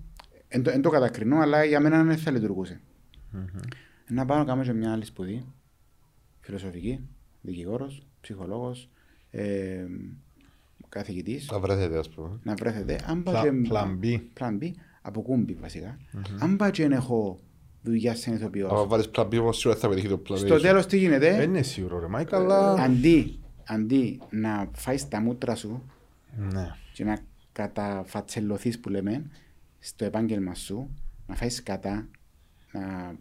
εν 0.47 0.63
το, 0.63 0.69
εν 0.69 0.81
το 0.81 0.89
κατακρινώ, 0.89 1.37
αλλά 1.39 1.63
για 1.63 1.79
μένα 1.79 2.03
δεν 2.03 2.17
θα 2.17 2.31
λειτουργούσε. 2.31 2.81
Να 4.09 4.25
πάω 4.25 4.37
να 4.37 4.43
κάνω 4.45 4.63
και 4.63 4.73
μια 4.73 4.91
άλλη 4.91 5.05
σπουδή, 5.05 5.45
φιλοσοφική, 6.39 6.99
δικηγόρος, 7.41 8.07
ψυχολόγος, 8.21 8.89
ε, 9.29 9.85
καθηγητής, 10.89 11.45
Θα 11.45 11.59
βρεθείτε, 11.59 11.97
ας 11.97 12.09
πούμε. 12.09 12.39
να 12.43 12.53
βρέθετε. 12.53 12.99
Αν 13.07 13.23
Πλα- 13.23 13.33
πάω 13.33 13.43
και- 13.43 13.69
plan 13.71 13.99
B. 14.05 14.19
Plan 14.39 14.63
B, 14.63 14.71
από 15.01 15.21
κούμπι 15.21 15.53
βασικά. 15.53 15.97
Αν 16.39 16.55
πάω 16.55 16.69
και 16.69 16.81
δεν 16.83 16.91
έχω 16.91 17.39
δουλειά 17.81 18.15
σαν 18.15 18.33
Άμα 18.33 18.41
ηθοποιός, 18.41 18.87
βάλεις 18.87 19.09
plan 19.15 19.25
B, 19.27 19.39
όμως 19.39 19.57
σίγουρα 19.57 19.79
θα 19.79 19.89
πετύχει 19.89 20.07
το 20.07 20.21
plan 20.29 20.33
A 20.33 20.37
στο 20.37 20.55
σου. 20.55 20.61
τέλος 20.61 20.85
τι 20.85 20.97
γίνεται, 20.97 21.35
Δεν 21.35 21.49
είναι 21.49 21.61
σίγουρο 21.61 21.99
ρε 21.99 22.07
Μάικα, 22.07 22.37
αλλά... 22.37 22.73
αντί, 22.73 23.39
αντί 23.67 24.21
να 24.29 24.69
φάεις 24.73 25.07
τα 25.07 25.19
μούτρα 25.21 25.55
σου 25.55 25.83
Ναι. 26.37 26.71
και 26.93 27.03
να 27.03 27.17
καταφατσελωθείς 27.51 28.79
που 28.79 28.89
λέμε 28.89 29.29
στο 29.79 30.05
επάγγελμα 30.05 30.53
σου, 30.53 30.89
να 31.27 31.35
φάεις 31.35 31.63
κατά, 31.63 32.07
να 32.71 33.15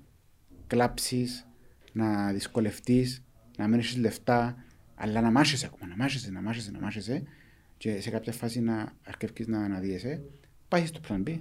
κλάψεις, 0.66 1.46
να 1.92 2.32
δυσκολευτείς, 2.32 3.22
να 3.58 3.68
μην 3.68 3.78
έχεις 3.78 3.96
λεφτά, 3.96 4.64
αλλά 4.94 5.20
να 5.20 5.30
μάχεσαι 5.30 5.66
ακόμα, 5.66 5.86
να 5.90 5.96
μάχεσαι, 5.96 6.30
να 6.30 6.40
μάχεσαι, 6.42 6.70
να 6.70 6.80
μάχεσαι 6.80 7.22
και 7.78 8.00
σε 8.00 8.10
κάποια 8.10 8.32
φάση 8.32 8.60
να 8.60 8.92
αρκευκείς 9.06 9.46
να 9.46 9.60
αναδύεσαι, 9.64 10.22
πάει 10.68 10.86
στο 10.86 11.00
plan 11.08 11.28
B, 11.28 11.40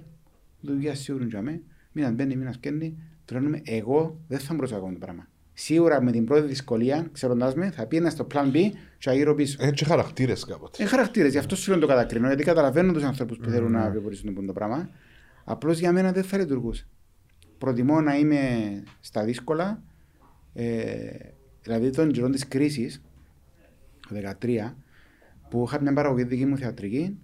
δουλειά 0.60 0.94
σίγουρη 0.94 1.26
για 1.26 1.42
μέ, 1.42 1.60
μήνας 1.92 2.12
μπαίνει, 2.12 2.36
μήνας 2.36 2.54
σκένει, 2.54 2.98
τρώνουμε, 3.24 3.60
εγώ 3.64 4.20
δεν 4.28 4.38
θα 4.38 4.54
μπορούσα 4.54 4.74
να 4.74 4.80
κάνω 4.80 4.92
το 4.92 4.98
πράγμα. 4.98 5.28
Σίγουρα 5.58 6.02
με 6.02 6.12
την 6.12 6.24
πρώτη 6.24 6.46
δυσκολία, 6.46 7.08
ξέροντας 7.12 7.54
με, 7.54 7.70
θα 7.70 7.86
πήγαινα 7.86 8.10
στο 8.10 8.26
plan 8.34 8.52
B 8.52 8.70
και 8.98 9.10
αγύρω 9.10 9.34
πίσω. 9.34 9.56
Έτσι 9.60 9.84
χαρακτήρες 9.84 10.44
κάποτε. 10.44 10.76
Είναι 10.80 10.90
χαρακτήρες, 10.90 11.32
γι' 11.32 11.38
αυτό 11.38 11.56
σου 11.56 11.70
λέω 11.70 11.80
το 11.80 11.86
κατακρίνω, 11.86 12.26
γιατί 12.26 12.44
καταλαβαίνω 12.44 12.92
τους 12.92 13.02
ανθρώπους 13.02 13.38
που 13.38 13.50
θέλουν 13.50 13.70
να 13.70 13.90
βιοπορήσουν 13.90 14.46
το 14.46 14.52
πράγμα. 14.52 14.90
Απλώς 15.44 15.78
για 15.78 15.92
μένα 15.92 16.12
δεν 16.12 16.24
θα 16.24 16.38
λειτουργούσε. 16.38 16.86
Προτιμώ 17.58 18.00
να 18.00 18.16
είμαι 18.16 18.38
στα 19.00 19.24
δύσκολα, 19.24 19.82
ε, 20.52 20.96
δηλαδή 21.62 21.90
τον 21.90 22.12
καιρό 22.12 22.28
της 22.28 22.48
κρίσης, 22.48 23.02
το 24.08 24.14
2013, 24.14 24.76
που 25.50 25.64
είχα 25.66 25.80
μια 25.80 25.92
παραγωγή 25.92 26.24
δική 26.24 26.46
μου 26.46 26.56
θεατρική, 26.56 27.18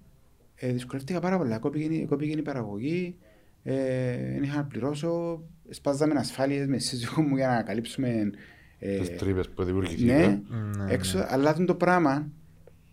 ε, 0.55 0.73
δυσκολεύτηκα 0.73 1.21
πάρα 1.21 1.39
πολλά. 1.39 1.59
Κόπηκε, 1.59 2.05
κόπηκε 2.05 2.39
η 2.39 2.43
παραγωγή, 2.43 3.17
ε, 3.21 3.32
δεν 3.63 4.43
είχα 4.43 4.57
να 4.57 4.65
πληρώσω, 4.65 5.43
σπάζαμε 5.71 6.15
ασφάλειες 6.19 6.67
με 6.67 6.79
σύζυγό 6.79 7.23
μου 7.23 7.37
για 7.37 7.49
να 7.49 7.63
καλύψουμε 7.63 8.31
ε, 8.79 8.97
Τις 8.99 9.17
τρύπες 9.17 9.49
που 9.49 9.55
ναι, 9.61 9.65
δημιουργηθήκαν. 9.67 10.43
Ναι, 10.77 10.93
έξω, 10.93 11.25
αλλά 11.29 11.55
το 11.55 11.75
πράγμα 11.75 12.27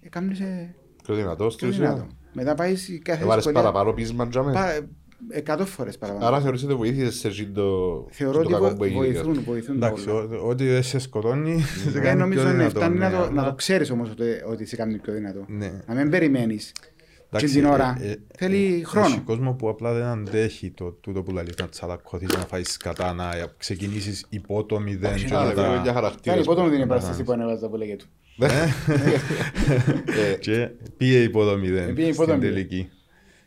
έκανε 0.01 0.34
σε 0.34 0.76
Πιο 1.03 1.15
δυνατός 1.15 1.53
στην 1.53 1.67
πιο 1.70 1.78
ουσία. 1.78 1.93
δυνατό. 1.93 2.11
Μετά 2.34 2.55
πάει 2.55 2.76
σε 2.76 2.97
κάθε 2.97 3.24
Έβαλες 3.24 3.43
δυσκολία. 3.43 3.70
παραπάνω 3.72 3.93
πείσμα 3.95 4.28
τζάμε. 4.28 4.51
Πα- 4.53 4.88
Εκατό 5.30 5.65
φορές 5.65 5.97
παραπάνω. 5.97 6.26
Άρα 6.26 6.41
θεωρείς 6.41 6.63
ότι 6.63 6.74
βοήθησες 6.74 7.15
σε 7.15 7.28
εκείνο 7.28 7.51
το 7.53 8.07
Θεωρώ 8.11 8.34
στο 8.34 8.41
ότι 8.43 8.53
κακό 8.53 8.67
βο- 8.67 8.76
που 8.76 8.84
έγινε. 8.84 9.03
βοηθούν, 9.05 9.43
βοηθούν 9.43 9.76
Εντάξει, 9.76 10.05
πολλά. 10.05 10.39
ό- 10.39 10.47
ό,τι 10.49 10.65
δεν 10.67 10.84
σε 10.84 10.99
σκοτώνει, 10.99 11.59
σε 11.61 11.89
Δεν 11.89 12.01
κάνει 12.01 12.15
πιο 12.15 12.20
νομίζω 12.26 12.43
ότι 12.47 12.51
δυνατό. 12.51 12.80
φτάνει 12.80 12.97
να 12.97 13.09
ναι, 13.09 13.15
το, 13.15 13.22
αλλά- 13.22 13.32
να 13.32 13.43
το 13.43 13.53
ξέρεις 13.53 13.89
όμως 13.91 14.09
ότι, 14.09 14.24
ότι 14.47 14.65
σε 14.65 14.76
κάνει 14.76 14.97
πιο 14.97 15.13
δυνατό. 15.13 15.45
Ναι. 15.47 15.72
Να 15.88 15.93
μην 15.95 16.09
περιμένεις. 16.09 16.72
Και 17.32 17.36
Εντάξει, 17.38 17.55
την 17.55 17.65
ώρα 17.65 17.97
ε, 18.01 18.11
ε, 18.11 18.15
θέλει 18.38 18.73
Έχει 18.73 18.86
χρόνο. 18.86 19.21
κόσμο 19.21 19.53
που 19.53 19.69
απλά 19.69 19.93
δεν 19.93 20.03
αντέχει 20.03 20.71
το 20.71 20.91
τούτο 20.91 21.23
που 21.23 21.32
λέει 21.32 21.43
να 21.59 21.69
τσαλακωθείς, 21.69 22.27
να 22.34 22.39
φάεις 22.45 22.77
κατά, 22.77 23.13
να 23.13 23.30
ξεκινήσεις 23.57 24.25
υπό 24.30 24.63
το 24.65 24.80
μηδέν 24.80 25.15
και 25.15 25.36
Άρα, 25.36 25.43
να 25.43 25.53
βέβαια, 25.53 25.73
για 25.75 25.84
τα... 25.84 25.93
χαρακτήρες. 25.93 26.34
Κάνει 26.36 26.45
πότε 26.45 26.61
μου 26.61 26.69
την 26.69 26.77
που- 26.77 26.84
επάσταση 26.84 27.23
που 27.23 27.32
ανέβαζα 27.32 27.69
που 27.69 27.75
λέγεται. 27.75 28.05
Ε, 28.39 30.36
Και 30.39 30.69
πήγε 30.97 31.21
υπό 31.23 31.43
το 31.43 31.57
μηδέν 31.57 31.93
Πήγε 31.95 32.07
υπό 32.07 32.17
το 32.17 32.23
στην 32.23 32.34
μηδέν. 32.36 32.53
τελική. 32.53 32.89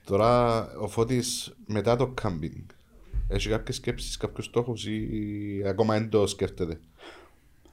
Τώρα 0.05 0.67
ο 0.77 0.89
Φώτης 0.89 1.55
μετά 1.67 1.97
το 1.97 2.07
κάμπινγκ 2.07 2.65
έχει 3.29 3.49
κάποιες 3.49 3.77
σκέψεις, 3.77 4.17
κάποιους 4.17 4.45
στόχους 4.47 4.87
ή 4.87 5.09
ακόμα 5.67 5.95
δεν 5.95 6.09
το 6.09 6.27
σκέφτεται; 6.27 6.81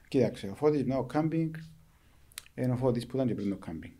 Κοίταξε, 0.08 0.48
ο 0.52 0.54
Φώτης 0.54 0.84
μετά 0.84 0.96
το 0.98 1.02
κάμπινγκ 1.04 1.54
είναι 2.62 2.72
ο 2.72 2.76
Φώτης 2.76 3.06
που 3.06 3.16
ήταν 3.16 3.28
και 3.28 3.34
πριν 3.34 3.50
το 3.50 3.56
κάμπινγκ. 3.56 3.92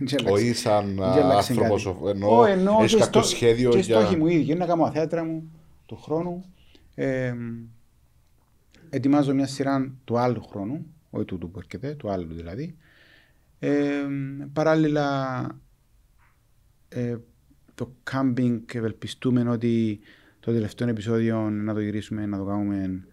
Δεν 0.00 0.26
Όχι 0.32 0.52
σαν 0.52 0.94
Δεν 0.94 1.02
άλλαξε 1.04 1.52
άνθρωπος, 1.52 1.84
κάτι. 1.84 2.08
εννοώ, 2.08 2.38
Ω, 2.40 2.44
εννοώ 2.44 2.78
έχεις 2.78 2.92
και 2.92 2.98
κάποιο 2.98 3.22
στό- 3.22 3.36
σχέδιο 3.36 3.70
και 3.70 3.78
για... 3.78 4.00
στόχοι 4.00 4.16
μου 4.16 4.26
ήδη. 4.26 4.42
Είναι 4.50 4.54
να 4.58 4.66
κάνω 4.66 4.90
θέατρα 4.90 5.24
μου 5.24 5.50
του 5.86 5.96
χρόνου. 5.96 6.44
Ε, 6.94 7.34
ετοιμάζω 8.90 9.34
μια 9.34 9.46
σειρά 9.46 9.92
του 10.04 10.18
άλλου 10.18 10.42
χρόνου, 10.42 10.86
όχι 11.10 11.24
του 11.24 11.50
που 11.50 11.58
έρχεται, 11.58 11.94
του 11.94 12.10
άλλου 12.10 12.32
δηλαδή. 12.34 12.76
Ε, 13.58 14.02
παράλληλα, 14.52 15.46
ε, 16.88 17.16
το 17.74 17.92
κάμπινγκ 18.02 18.60
ευελπιστούμε 18.72 19.48
ότι 19.50 19.98
το 20.40 20.52
τελευταίο 20.52 20.88
επεισόδιο 20.88 21.50
να 21.50 21.74
το 21.74 21.80
γυρίσουμε, 21.80 22.26
να 22.26 22.38
το 22.38 22.44
κάνουμε 22.44 23.06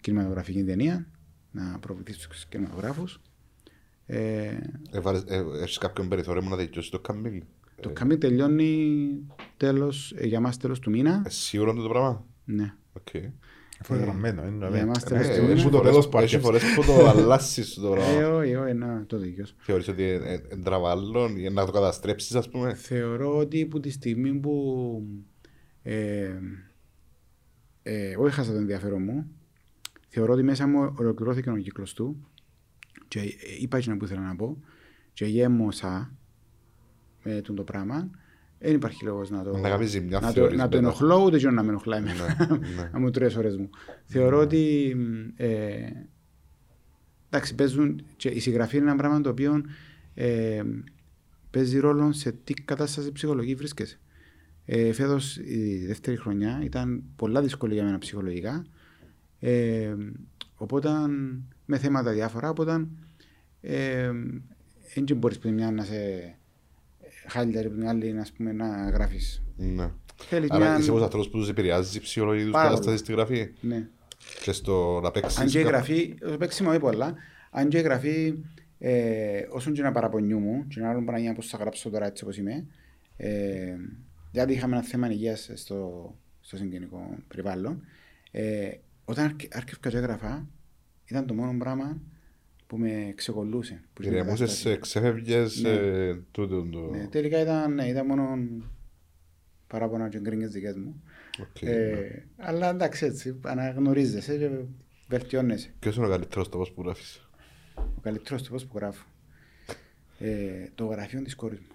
κινηματογραφική 0.00 0.64
ταινία, 0.64 1.06
να 1.50 1.78
προβληθεί 1.78 2.12
στους 2.12 2.46
κινηματογράφους. 2.46 3.20
Ε, 4.06 4.50
Έβαλες- 4.90 5.24
ε, 5.26 5.44
Έχεις 5.62 5.78
κάποιον 5.78 6.08
περιθώριο 6.08 6.42
μου 6.42 6.48
να 6.48 6.56
δικαιώσεις 6.56 6.90
το 6.90 6.98
κάμπινγκ. 6.98 7.40
το 7.80 7.90
κάμπινγκ 7.90 8.20
τελειώνει 8.20 9.08
τέλος, 9.56 10.14
ε, 10.16 10.26
για 10.26 10.40
μας 10.40 10.56
τέλος 10.56 10.78
του 10.78 10.90
μήνα. 10.90 11.22
Ε, 11.26 11.28
Σίγουρο 11.30 11.70
είναι 11.70 11.82
το 11.82 11.88
πράγμα; 11.88 12.24
Ναι. 12.44 12.74
Οκ. 12.92 13.08
Αφού 13.80 13.94
είναι 13.94 14.02
γραμμένο, 14.02 14.42
είναι 14.46 14.56
Για 14.58 14.68
βέβαια. 14.68 14.86
μας 14.86 15.02
Ε, 15.02 15.06
τέλος 15.06 15.26
του 15.26 15.32
Έχει 15.32 15.40
μήνα. 15.42 15.54
το 15.62 15.70
φορές- 15.70 15.90
τέλος 15.90 16.08
που 16.08 16.16
έχει 16.18 16.24
άρχισε. 16.36 16.38
φορές 16.40 16.62
που 16.74 16.82
το 16.84 17.06
αλλάσεις 17.10 17.74
το 17.74 17.92
Ε, 17.92 17.96
πράγμα. 17.96 18.28
όχι, 18.36 18.54
όχι, 18.54 18.74
να 18.74 19.04
το 19.06 19.18
δίκιος. 19.18 19.54
Θεωρείς 19.58 19.88
ότι 19.88 20.02
είναι 20.12 20.42
τραβάλλον 20.64 21.36
ή 21.36 21.50
να 21.50 21.66
το 21.66 21.72
καταστρέψεις 21.72 22.34
ας 22.34 22.48
πούμε; 22.48 22.74
Θεωρώ 22.74 23.36
ότι 23.36 23.62
από 23.62 23.80
τη 23.80 23.90
στιγμή 23.90 24.32
που 24.32 25.02
ε, 25.82 26.30
ε, 27.82 28.10
εγώ 28.10 28.26
έχασα 28.26 28.50
το 28.52 28.56
ενδιαφέρον 28.58 29.02
μου, 29.02 29.26
θεωρώ 30.08 30.32
ότι 30.32 30.42
μέσα 30.42 30.66
μου 30.66 30.92
ολοκληρώθηκε 30.98 31.50
ο 31.50 31.56
κύκλος 31.56 31.92
του 31.94 32.26
και 33.08 33.18
ε, 33.20 33.32
είπα 33.60 33.76
εκείνο 33.76 33.96
που 33.96 34.04
ήθελα 34.04 34.20
να 34.20 34.36
πω 34.36 34.58
και 35.12 35.24
γέμωσα 35.24 36.14
με 37.22 37.40
τον 37.40 37.54
το 37.54 37.62
πράγμα. 37.62 38.10
Δεν 38.58 38.74
υπάρχει 38.74 39.04
λόγος 39.04 39.30
να 39.30 39.42
το, 39.42 39.56
Να 39.58 39.68
κάνεις 39.68 39.90
ζημιά, 39.90 40.20
να 40.20 40.26
το, 40.26 40.32
θεωρείς, 40.32 40.58
να 40.58 40.68
το 40.68 40.76
μετά. 40.76 40.88
ενοχλώ 40.88 41.24
ούτε 41.24 41.38
και 41.38 41.50
να 41.50 41.62
με 41.62 41.68
ενοχλάει 41.68 41.98
εμένα. 41.98 42.46
Ναι, 42.48 42.56
ναι. 42.56 42.90
να 42.92 42.98
μου 42.98 43.10
τρεις 43.10 43.36
ώρες 43.36 43.56
μου. 43.56 43.70
Θεωρώ 44.04 44.38
ότι 44.38 44.94
ε, 45.36 45.90
εντάξει, 47.28 47.54
παίζουν, 47.54 48.04
και 48.16 48.28
η 48.28 48.38
συγγραφή 48.38 48.76
είναι 48.76 48.86
ένα 48.86 48.96
πράγμα 48.96 49.20
το 49.20 49.28
οποίο 49.30 49.62
ε, 50.14 50.62
παίζει 51.50 51.78
ρόλο 51.78 52.12
σε 52.12 52.32
τι 52.32 52.54
κατάσταση 52.54 53.12
ψυχολογική 53.12 53.54
βρίσκεσαι. 53.54 53.98
Ε, 54.64 54.92
Φέτος 54.92 55.36
η 55.36 55.86
δεύτερη 55.86 56.16
χρονιά 56.16 56.60
ήταν 56.64 57.02
πολλά 57.16 57.42
δύσκολη 57.42 57.74
για 57.74 57.84
μένα 57.84 57.98
ψυχολογικά. 57.98 58.64
Ε, 59.40 59.94
οπότε 60.54 60.88
με 61.64 61.78
θέματα 61.78 62.12
διάφορα, 62.12 62.48
οπότε 62.50 62.86
ε, 63.60 64.10
δεν 64.94 65.16
μπορείς 65.16 65.38
πριν 65.38 65.54
μια 65.54 65.70
να 65.70 65.84
σε 65.84 65.94
χάλιτερη 67.28 67.68
πριν 67.70 67.88
άλλη 67.88 68.12
να, 68.12 68.26
πούμε, 68.36 68.52
να 68.52 68.90
γράφεις. 68.90 69.42
Ναι. 69.56 69.90
Θέλει 70.16 70.46
Άρα 70.50 70.64
μια... 70.64 70.78
είσαι 70.78 70.90
όπως 70.90 71.02
ανθρώπους 71.02 71.28
που 71.30 71.38
τους 71.38 71.48
επηρεάζει 71.48 71.96
η 71.96 72.00
ψυχολογική 72.00 72.44
τους 72.44 72.52
Πάρα 72.52 72.68
κατάσταση 72.68 72.88
πολύ. 72.88 72.98
στη 72.98 73.12
γραφή 73.12 73.52
Ναι. 73.60 73.88
και 74.42 74.52
στο 74.52 75.00
να 75.02 75.10
παίξεις. 75.10 75.38
Αν 75.38 75.46
και 75.46 75.58
η 75.58 75.62
κάπου. 75.62 75.74
γραφή, 75.74 76.14
το 76.20 76.36
παίξιμο 76.36 76.70
όχι 76.70 76.78
πολλά, 76.78 77.14
αν 77.50 77.68
και 77.68 77.78
η 77.78 77.82
γραφή, 77.82 78.34
ε, 78.78 79.40
όσον 79.50 79.72
και 79.72 79.82
να 79.82 79.92
παραπονιούμαι, 79.92 80.64
και 80.68 80.80
να 80.80 80.90
άλλο 80.90 81.04
πράγμα 81.04 81.32
που 81.32 81.42
θα 81.42 81.56
γράψω 81.56 81.90
τώρα 81.90 82.06
έτσι 82.06 82.24
όπως 82.24 82.36
είμαι, 82.36 82.66
ε, 83.16 83.74
γιατί 84.32 84.52
είχαμε 84.52 84.76
ένα 84.76 84.84
θέμα 84.84 85.10
υγείας 85.10 85.50
στο, 85.54 86.14
στο 86.40 86.56
συγγενικό 86.56 87.16
περιβάλλον, 87.28 87.84
ε, 88.30 88.70
όταν 89.04 89.24
άρκε- 89.24 89.56
άρχισα 89.56 89.78
και 89.80 89.96
έγραφα, 89.96 90.48
ήταν 91.06 91.26
το 91.26 91.34
μόνο 91.34 91.58
πράγμα 91.58 92.00
που 92.66 92.76
με 92.78 93.12
ξεκολλούσε. 93.16 93.82
που 93.92 94.02
στην 94.02 94.14
Ηρεμούσες, 94.14 94.38
κατάσταση. 94.38 94.70
ε, 94.70 94.76
ξέφευγες, 94.76 95.62
Ναι. 95.62 95.68
ε, 95.70 96.14
τούτο 96.30 96.62
το... 96.62 96.78
Ναι, 96.90 97.06
τελικά 97.08 97.40
ήταν, 97.40 97.74
ναι, 97.74 97.84
ήταν 97.88 98.06
μόνο 98.06 98.38
παράπονα 99.66 100.08
και 100.08 100.18
γκρίνιες 100.20 100.50
δικές 100.50 100.76
μου. 100.76 101.02
Οκ. 101.40 101.62
Ε, 101.62 102.26
αλλά 102.36 102.68
εντάξει 102.70 103.04
έτσι, 103.06 103.38
αναγνωρίζεσαι 103.42 104.36
και 104.38 104.50
βελτιώνεσαι. 105.08 105.74
Ποιος 105.78 105.96
είναι 105.96 106.06
ο 106.06 106.08
καλύτερος 106.08 106.48
τόπος 106.48 106.72
που 106.72 106.82
γράφεις; 106.82 107.28
Ο 107.76 108.00
καλύτερος 108.02 108.42
τρόπος 108.42 108.66
που 108.66 108.76
γράφω. 108.78 109.04
Ε, 110.18 110.68
το 110.74 110.86
γραφείο 110.86 111.22
της 111.22 111.34
κόρης 111.34 111.58
μου. 111.58 111.74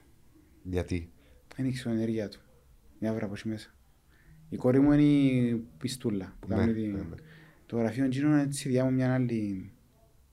Γιατί; 0.63 1.11
Δεν 1.55 1.65
έχει 1.65 1.87
ενέργεια 1.87 2.29
του. 2.29 2.39
Μια 2.99 3.13
βρά 3.13 3.25
από 3.25 3.33
εκεί 3.37 3.47
μέσα. 3.47 3.73
Η 4.49 4.55
κόρη 4.57 4.79
μου 4.79 4.91
είναι 4.91 5.01
η 5.01 5.63
πιστούλα. 5.77 6.35
Που 6.39 6.47
Ναι, 6.47 6.55
κάνει 6.55 6.73
τη... 6.73 6.81
ναι, 6.81 6.97
ναι. 6.97 7.03
Το 7.69 7.77
γραφείο 7.77 8.05
εκείνο 8.05 8.35
έτσι 8.35 8.69
διά 8.69 8.83
μου 8.83 8.91
μια 8.91 9.13
άλλη 9.13 9.71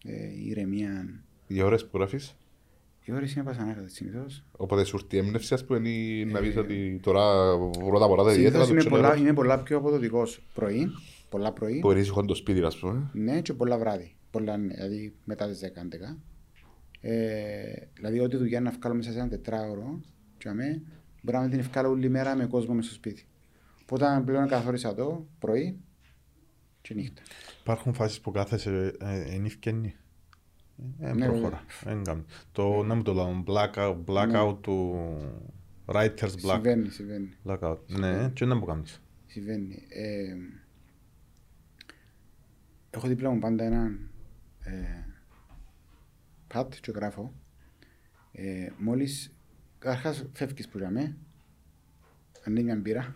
ε, 0.04 0.48
ηρεμία. 0.48 1.20
Οι 1.46 1.62
ώρες 1.62 1.86
που 1.86 1.96
γράφεις; 1.96 2.36
Οι 3.04 3.12
ώρες 3.12 3.34
είναι 3.34 3.44
πασανάκατες 3.44 3.92
συνήθως. 3.92 4.44
Οπότε 4.52 4.84
σου 4.84 4.96
έρθει 4.96 5.16
η 5.16 5.18
έμπνευση 5.18 5.54
ας 5.54 5.64
πούμε 5.64 5.88
ή 5.88 6.24
να 6.24 6.40
πεις 6.40 6.56
ότι 6.56 7.00
τώρα 7.02 7.56
πρώτα 7.78 8.08
πρώτα 8.08 8.32
ιδιαίτερα 8.32 8.64
Συνήθως 8.64 8.84
το 8.84 8.88
είμαι 8.88 8.96
πολλά, 8.96 9.08
ξέρω. 9.08 9.22
είμαι 9.22 9.32
πολλά 9.32 9.62
πιο 9.62 9.76
αποδοτικός 9.76 10.42
πρωί. 10.54 10.88
Πολλά 11.28 11.52
πρωί. 11.52 11.78
Που 11.78 11.92
είσαι 11.92 12.12
το 12.26 12.34
σπίτι 12.34 12.62
ας 12.64 12.78
πούμε. 12.78 13.10
Ναι, 13.12 13.40
και 13.40 13.52
πολλά 13.52 13.78
βράδυ. 13.78 14.14
Πολλά, 14.30 14.56
ναι, 14.56 14.74
δηλαδή 14.74 15.14
μετά 15.24 15.48
τις 15.48 15.60
10-11. 15.60 16.18
Ε, 17.00 17.12
δηλαδή, 17.94 18.20
ό,τι 18.20 18.36
δουλειά 18.36 18.60
να 18.60 18.70
βγάλω 18.70 18.94
μέσα 18.94 19.12
σε 19.12 19.18
ένα 19.18 19.28
τετράωρο, 19.28 20.00
και 20.38 20.48
αμέ, 20.48 20.82
μπορώ 21.22 21.40
να 21.40 21.48
την 21.48 21.62
βγάλω 21.62 21.88
όλη 21.88 22.08
μέρα 22.08 22.36
με 22.36 22.46
κόσμο 22.46 22.74
μέσα 22.74 22.86
στο 22.88 22.96
σπίτι. 22.96 23.26
Οπότε 23.82 24.22
πλέον 24.24 24.48
καθόρισα 24.48 24.94
το 24.94 25.26
πρωί 25.38 25.80
και 26.86 26.94
νύχτα. 26.94 27.22
Υπάρχουν 27.60 27.94
φάσεις 27.94 28.20
που 28.20 28.30
κάθεσαι 28.30 28.96
ε, 29.00 29.34
εν 29.34 29.44
ευκαινή. 29.44 29.94
Ε, 31.00 31.12
Ναι, 31.12 31.26
προχώρα. 31.26 31.64
Εν 31.84 32.02
κάνει. 32.04 32.24
Το, 32.52 32.82
να 32.82 32.94
μου 32.94 33.02
το 33.02 33.12
λέω, 33.12 33.44
blackout, 33.46 33.96
blackout 34.06 34.56
του 34.60 34.96
writer's 35.86 36.30
block. 36.42 36.52
Συμβαίνει, 36.52 36.88
συμβαίνει. 36.88 37.28
Blackout. 37.44 37.78
Ναι, 37.86 38.30
και 38.30 38.44
να 38.44 38.54
μου 38.54 38.64
κάνεις. 38.64 39.00
συμβαίνει. 39.26 39.86
Ε, 39.88 40.34
έχω 42.90 43.06
δίπλα 43.08 43.30
μου 43.30 43.38
πάντα 43.38 43.64
έναν 43.64 44.10
ε, 44.60 44.72
πατ 46.46 46.74
και 46.80 46.90
γράφω. 46.94 47.32
Ε, 48.32 48.68
μόλις, 48.78 49.34
καταρχάς 49.78 50.24
φεύγεις 50.32 50.68
που 50.68 50.78
λέμε, 50.78 51.16
ανοίγει 52.44 52.64
μια 52.64 52.76
μπύρα, 52.76 53.14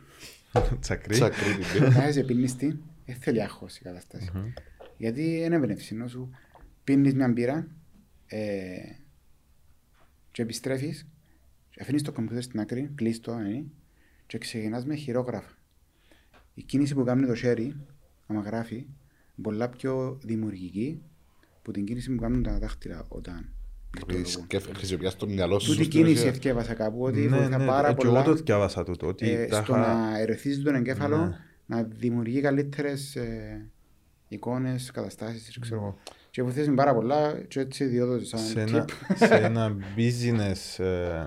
Τσακρί. 0.80 1.14
Τσακρί 1.14 1.54
την 1.54 1.64
πήρα. 1.72 1.84
κάθεσαι 1.92 2.22
πίνεις 2.22 2.56
την, 2.56 2.78
δεν 3.12 3.20
θέλει 3.20 3.42
άγχος 3.42 3.76
η 3.76 3.82
κατάσταση. 3.82 4.30
Γιατί 4.96 5.22
είναι 5.44 5.54
έμπνευση, 5.54 5.94
ενώ 5.94 6.08
σου 6.08 6.30
πίνεις 6.84 7.14
μια 7.14 7.28
μπύρα 7.28 7.66
ε, 8.26 8.38
και 10.30 10.42
επιστρέφεις 10.42 11.06
και 11.70 11.78
αφήνεις 11.82 12.02
το 12.02 12.12
κομπιούτερ 12.12 12.42
στην 12.42 12.60
άκρη, 12.60 12.90
κλείς 12.94 13.20
το, 13.20 13.32
ε, 13.32 13.64
και 14.26 14.38
ξεκινάς 14.38 14.84
με 14.84 14.94
χειρόγραφα. 14.94 15.50
Η 16.54 16.62
κίνηση 16.62 16.94
που 16.94 17.04
κάνει 17.04 17.26
το 17.26 17.34
χέρι, 17.34 17.76
άμα 18.26 18.40
γράφει, 18.40 18.86
πολλά 19.42 19.68
πιο 19.68 20.18
δημιουργική 20.22 21.02
που 21.62 21.70
την 21.70 21.84
κίνηση 21.84 22.10
που 22.14 22.20
κάνουν 22.20 22.42
τα 22.42 22.58
δάχτυλα 22.58 23.04
όταν 23.08 23.48
λειτουργούν. 23.98 24.46
Χρησιμοποιάς 24.76 25.16
το 25.16 25.26
μυαλό 25.28 25.58
σου. 25.58 25.66
Τούτη 25.70 25.84
στην 25.84 25.90
κίνηση 25.90 26.14
ουσία. 26.18 26.28
εθιέβασα 26.28 26.74
κάπου 26.74 27.02
ότι 27.02 27.20
Ναι, 27.20 27.36
βοηθά 27.36 27.58
ναι, 27.58 27.66
πάρα 27.66 27.88
ε, 27.88 27.90
και 27.94 28.06
πολλά 28.06 28.20
εγώ 28.24 28.34
το 28.34 28.42
διάβασα 28.42 28.84
τούτο, 28.84 29.06
ότι 29.06 29.30
ε, 29.30 29.46
τα 29.46 29.62
στο 29.62 29.76
είχα- 29.76 29.94
να 29.94 30.18
ερεθίζει 30.18 30.62
τον 30.62 30.74
εγκέφαλο 30.74 31.16
Ναι. 31.26 31.38
Να 31.70 31.82
δημιουργεί 31.82 32.40
καλύτερες 32.40 33.16
ε, 33.16 33.70
εικόνες, 34.28 34.90
καταστάσεις, 34.90 35.58
ξέρω 35.58 35.80
εγώ. 35.80 35.98
Και 36.30 36.42
βοηθήσει 36.42 36.70
πάρα 36.70 36.94
πολλά 36.94 37.40
και 37.48 37.60
έτσι 37.60 37.84
διόδωσε 37.84 38.24
σαν 38.24 38.38
σε 38.38 38.60
ένα, 38.60 38.84
tip. 38.88 39.14
σε 39.26 39.34
ένα 39.34 39.76
business 39.96 40.84
ε, 40.84 41.26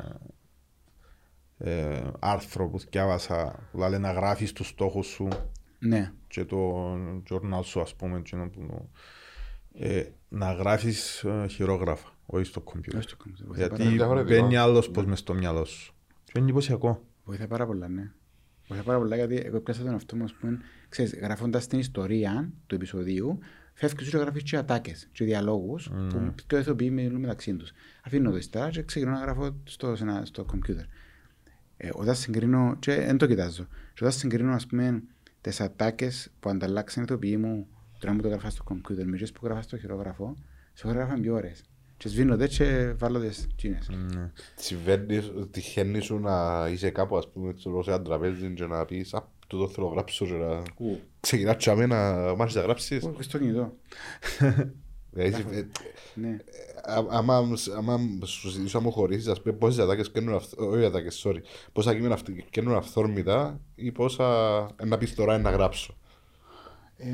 ε, 1.58 2.02
άρθρο 2.20 2.68
που 2.70 2.78
διάβασα 2.90 3.70
που 3.72 3.78
λέει 3.78 4.00
να 4.00 4.12
γράφεις 4.12 4.54
τους 4.54 4.68
στόχους 4.68 5.08
σου 5.08 5.28
Ναι. 5.80 6.12
και 6.28 6.46
το 6.46 6.94
journal 7.30 7.60
σου 7.64 7.82
ας 7.82 7.96
πούμε 7.96 8.18
εκείνο 8.18 8.50
που, 8.50 8.90
ε, 9.74 10.04
να 10.30 10.52
γράφεις 10.54 11.24
ε, 11.24 11.48
χειρόγραφα 11.48 12.10
όχι 12.26 12.46
στο 12.46 12.62
κομπιούτερ 12.62 12.98
Ως 13.00 13.06
το 13.06 13.16
κομμάτι. 13.18 13.44
Βοηθά 13.44 13.60
γιατί 13.66 13.78
πάρα- 13.84 13.90
διαφορετικό. 13.96 14.42
μπαίνει 14.42 14.58
άλλος 14.58 14.90
πως 14.90 15.06
μες 15.06 15.20
στο 15.20 15.34
μυαλό 15.34 15.66
σου 15.66 15.94
και 16.24 16.32
είναι 16.36 16.44
εντυπωσιακό 16.46 17.02
Βοηθά 17.26 17.48
πάρα 17.48 17.66
πολλά, 17.66 17.88
ναι. 17.88 18.12
Βοηθά 18.74 18.84
πάρα 18.84 18.98
πολλά 18.98 19.16
γιατί 19.16 19.36
εγώ 19.46 19.60
πιάσα 19.60 19.84
τον 19.84 19.92
εαυτό 19.92 20.16
μου, 20.16 20.24
ας 20.24 20.34
πούμε, 20.34 20.58
ξέρεις, 20.90 21.16
γράφοντας 21.16 21.68
την 21.68 21.80
ιστορία 21.80 22.50
του 22.68 22.76
επεισοδίου, 22.76 23.40
φεύγεις 23.74 24.10
και 24.10 24.18
γράφεις 24.18 24.44
και 24.44 24.58
ατάκες 24.58 25.08
και 25.12 25.26
διαλόγους 25.26 25.90
που 26.10 26.34
και 26.48 26.56
οι 26.56 26.60
ηθοποιοί 26.60 26.90
μιλούν 26.94 27.20
μεταξύ 27.22 27.54
τους. 27.56 27.72
Αφήνω 28.04 28.32
το 28.32 28.38
ιστορία 28.38 28.70
και 28.70 28.84
ξεκινώ 28.84 29.12
να 29.12 29.20
γράφω 29.20 29.56
στο, 29.64 29.96
σε 29.96 30.04
ένα- 30.04 30.26
στο 30.26 30.44
κομπιούτερ. 30.46 30.84
Ε, 31.78 31.90
όταν 31.94 32.16
συγκρίνω, 32.16 32.76
και 32.80 32.96
δεν 32.96 33.18
το 33.18 33.26
κοιτάζω, 33.28 33.64
και 33.94 34.00
όταν 34.04 34.12
συγκρίνω, 34.12 34.54
ας 34.54 34.66
πούμε, 34.68 35.04
τις 35.42 35.62
ατάκες 35.62 36.32
που 36.40 36.50
ανταλλάξαν 36.50 37.04
οι 37.04 37.06
ηθοποιοί 37.10 37.38
μου, 37.40 37.68
τώρα 38.00 38.14
μου 38.14 38.22
το 38.22 38.28
γράφα 38.28 38.50
στο 38.50 38.64
κομπιούτερ, 38.64 39.08
με 39.08 39.18
τις 39.18 39.32
που 39.32 39.46
γράφα 39.46 39.62
στο 39.62 39.78
χειρόγραφο, 39.78 40.36
σε 40.74 40.88
γράφαν 40.88 41.22
πιο 41.22 41.34
ώρες. 41.34 41.64
Και 42.04 42.10
σβήνονται 42.10 42.48
και 42.48 42.94
βάλω 42.98 43.20
τις 43.20 43.48
τσίνες. 43.56 43.90
Ναι. 44.14 44.32
Συμβαίνεις, 44.56 45.32
τυχαίνει 45.52 46.00
σου 46.00 46.20
να 46.20 46.68
είσαι 46.72 46.90
κάπου, 46.90 47.18
ας 47.18 47.32
πούμε, 47.32 47.54
ξέρω, 47.54 47.84
σε 47.84 47.92
ένα 47.92 48.02
τραπέζι 48.02 48.54
και 48.54 48.66
να 48.66 48.86
πεις 48.86 49.14
«Α, 49.14 49.30
τούτο 49.48 49.68
θέλω 49.68 49.88
να 49.88 49.94
γράψω» 49.94 50.26
και 50.26 50.32
να 50.34 50.62
Ου, 50.78 51.00
ξεκινάς 51.20 51.56
τσάμε 51.58 51.86
να 51.86 52.12
μάθεις 52.36 52.56
να 52.56 52.62
γράψεις. 52.62 53.04
ου, 53.04 53.16
στο 53.20 53.38
κινητό. 53.38 53.74
Δηλαδή, 55.12 55.46
ε, 55.58 55.66
Ναι. 56.16 56.38
α- 56.84 57.06
άμα 57.10 57.38
άμα 57.78 58.00
σου 58.26 58.50
ζητήσω 58.50 58.78
να 58.80 58.84
μου 58.84 58.92
χωρίσεις, 58.92 59.28
ας 59.28 59.42
πούμε, 59.42 59.54
πόσες 59.56 59.84
ατάκες 59.84 60.12
καίνουν, 60.12 60.34
αυθ- 60.36 60.60
όχι 60.60 60.86
ατάκες, 60.86 61.24
sorry, 61.26 61.40
πόσα 61.74 61.94
κείμενα 61.96 62.14
αυθ- 62.14 62.50
καίνουν 62.50 62.76
αυθόρμητα 62.76 63.60
ή 63.76 63.92
πόσα 63.92 64.26
ε, 64.80 64.86
να 64.86 64.98
πεις 64.98 65.16
τώρα 65.16 65.38
να 65.38 65.50
γράψω. 65.50 65.98
Ε, 66.98 67.08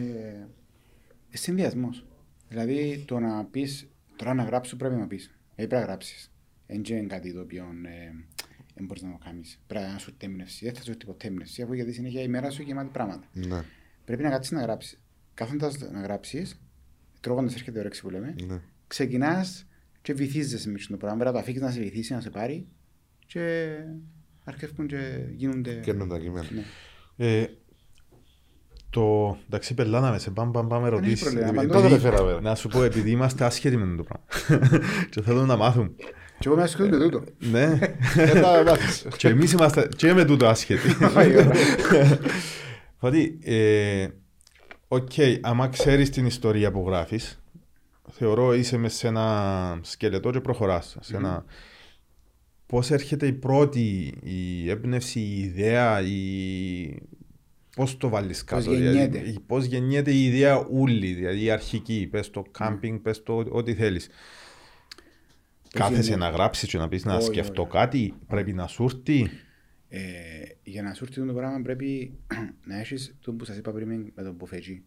Συνδυασμός. 1.30 2.06
Δηλαδή 2.48 3.04
το 3.08 3.20
να 3.20 3.46
πεις 3.52 3.88
τώρα 4.20 4.34
να 4.34 4.44
γράψω 4.44 4.76
πρέπει 4.76 4.96
να 4.96 5.08
πεις. 5.08 5.24
Δηλαδή 5.56 5.70
πρέπει 5.70 5.74
να 5.74 5.82
γράψεις. 5.82 6.32
Δεν 6.68 6.84
είναι 6.86 7.08
κάτι 7.08 7.34
το 7.34 7.42
οποίο 7.42 7.64
ε, 7.64 8.12
δεν 8.76 8.86
μπορείς 8.86 9.04
να 9.04 9.12
το 9.12 9.18
κάνεις. 9.24 9.60
Πρέπει 9.68 9.92
να 9.92 9.98
σου 9.98 10.10
έρθει 10.10 10.26
έμπνευση. 10.32 10.66
Δεν 10.66 10.74
θα 10.74 10.82
σου 10.82 10.92
έρθει 10.92 11.06
ποτέ 11.06 11.28
έμπνευση, 11.28 11.62
αφού 11.62 11.74
γιατί 11.74 11.94
συνέχεια 11.94 12.22
η 12.22 12.28
μέρα 12.28 12.50
σου 12.50 12.62
γεμάτη 12.62 12.90
πράγματα. 12.92 13.28
Ναι, 13.34 13.64
Πρέπει 14.06 14.24
να 14.24 14.30
κάτσεις 14.30 14.52
να 14.52 14.62
γράψεις. 14.62 15.02
Κάθοντας 15.34 15.78
να 15.78 16.02
γράψεις, 16.02 16.62
τρώγοντας 17.20 17.54
έρχεται 17.54 17.78
η 17.78 17.82
όρεξη 17.82 18.02
που 18.02 18.10
λέμε, 18.10 18.36
ναι. 18.48 18.62
ξεκινάς 18.88 19.68
και 20.02 20.14
βυθίζεσαι 20.14 20.70
μες 20.70 20.82
αυτό 20.82 20.92
το 20.92 20.98
πράγμα. 20.98 21.18
Πρέπει 21.18 21.36
να 21.36 21.42
το 21.42 21.50
αφήσει 21.50 21.64
να 21.64 21.72
σε 21.72 21.80
βυθίσει, 21.80 22.14
να 22.14 22.22
σε 22.22 22.30
πάρει 22.30 22.68
και 23.26 23.74
αρχίζουν 24.44 24.88
και 24.88 25.26
γίνονται. 25.32 25.80
Καίνουν 25.80 26.10
τα 26.10 26.20
κείμενα. 26.20 26.48
Ναι. 26.52 26.64
Ε, 27.18 27.48
το, 28.90 29.38
εντάξει, 29.46 29.74
πελάναμε 29.74 30.20
σε 30.20 30.30
πάμε, 30.32 30.52
πάμε, 30.52 30.68
πάμε 30.68 30.88
έχει 30.88 30.96
ερωτήσεις. 30.96 31.22
πρόβλημα, 31.22 31.48
Επειδή- 31.48 31.66
απαντώ. 31.66 31.82
Τότε 31.82 31.88
δεν 31.98 32.00
φέραμε. 32.00 32.40
Να 32.42 32.56
σου 32.56 32.68
πω, 32.68 32.84
επειδή 32.84 33.12
είμαστε 33.12 33.46
άσχετοι 33.46 33.78
με 33.78 33.96
το 33.96 34.04
πράγμα 34.04 34.68
και 35.10 35.22
θέλουν 35.22 35.46
να 35.46 35.58
μάθουν. 35.58 35.96
Και 36.40 36.48
εγώ 36.48 36.56
με 36.58 36.64
ασχολούμαι 36.64 36.98
με 36.98 37.04
τούτο. 37.04 37.24
Ναι, 37.40 37.78
Δεν 38.16 38.28
θα 38.42 38.64
μάθεις. 38.66 39.08
και 39.18 39.28
εμείς 39.28 39.52
είμαστε 39.52 39.90
και 39.96 40.14
με 40.14 40.26
τούτο 40.26 40.48
άσχετοι. 40.48 40.96
Πάει 41.14 41.32
η 41.32 41.38
ώρα. 41.38 41.52
Ότι, 43.00 43.40
ε, 43.44 44.08
οκ, 44.88 45.12
άμα 45.42 45.68
ξέρεις 45.68 46.10
την 46.10 46.26
ιστορία 46.26 46.72
που 46.72 46.84
γράφεις, 46.88 47.42
θεωρώ 48.12 48.54
είσαι 48.56 48.78
μες 48.78 48.94
σε 48.94 49.08
ένα 49.08 49.80
σκελετό 49.82 50.32
και 50.32 50.40
προχωράς. 50.42 50.98
Σε 51.00 51.16
ένα... 51.16 51.46
Πώς 52.66 52.92
έρχεται 52.92 53.28
η 53.28 53.34
πρώτη, 53.34 54.14
η 54.24 54.70
έμπνευση, 54.70 55.20
η 55.20 55.40
ιδέα, 55.40 56.02
η... 56.02 56.96
πώς 57.80 57.98
το 57.98 58.10
βάλεις 58.10 58.44
κάτω. 58.44 58.74
γεννιέται. 58.74 59.20
Δηλαδή, 59.20 59.40
πώς 59.40 59.66
γεννιέται 59.66 60.12
η 60.12 60.24
ιδέα 60.26 60.66
ούλη, 60.70 61.14
δηλαδή 61.14 61.44
η 61.44 61.50
αρχική, 61.50 62.08
πες 62.12 62.30
το 62.30 62.42
κάμπινγκ, 62.52 63.00
πες 63.00 63.24
το 63.24 63.46
ό,τι 63.50 63.74
θέλεις. 63.74 64.10
Κάθεσαι 65.74 66.02
γεννιέται. 66.02 66.20
να 66.20 66.30
γράψεις 66.30 66.70
και 66.70 66.78
να 66.78 66.88
πεις 66.88 67.06
να 67.06 67.16
Όχι, 67.16 67.26
σκεφτώ 67.26 67.62
όχι. 67.62 67.72
κάτι, 67.72 68.14
πρέπει 68.28 68.54
να 68.54 68.68
σου 68.68 68.84
έρθει; 68.84 69.30
Ε, 69.90 70.00
για 70.64 70.82
να 70.84 70.94
σου 70.94 71.04
έρθει 71.04 71.26
το 71.26 71.34
πράγμα 71.34 71.62
πρέπει 71.62 72.14
να 72.68 72.80
έχεις 72.80 73.16
το 73.22 73.34
που 73.34 73.46
σας 73.46 73.58
είπα 73.58 73.72
πριν 73.72 73.88
με- 73.88 74.12
με 74.16 74.24
τον 74.24 74.34
μπουφετζή. 74.34 74.84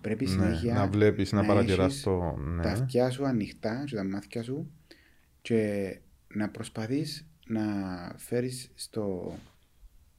Πρέπει 0.00 0.24
Ναι, 0.24 0.30
συνέχεια 0.30 0.74
να 0.74 0.86
βλέπεις, 0.86 1.32
να 1.32 1.44
παρατηράς 1.44 1.86
έχεις 1.92 2.02
το... 2.02 2.36
Ναι. 2.36 2.62
τα 2.62 2.70
αυτιά 2.70 3.10
σου 3.10 3.26
ανοιχτά 3.26 3.84
και 3.86 3.94
τα 3.96 4.04
μάτια 4.04 4.42
σου 4.42 4.70
και 5.42 5.90
να 6.34 6.48
προσπαθείς 6.48 7.26
να 7.46 7.62
φέρεις 8.16 8.70
στο 8.74 9.34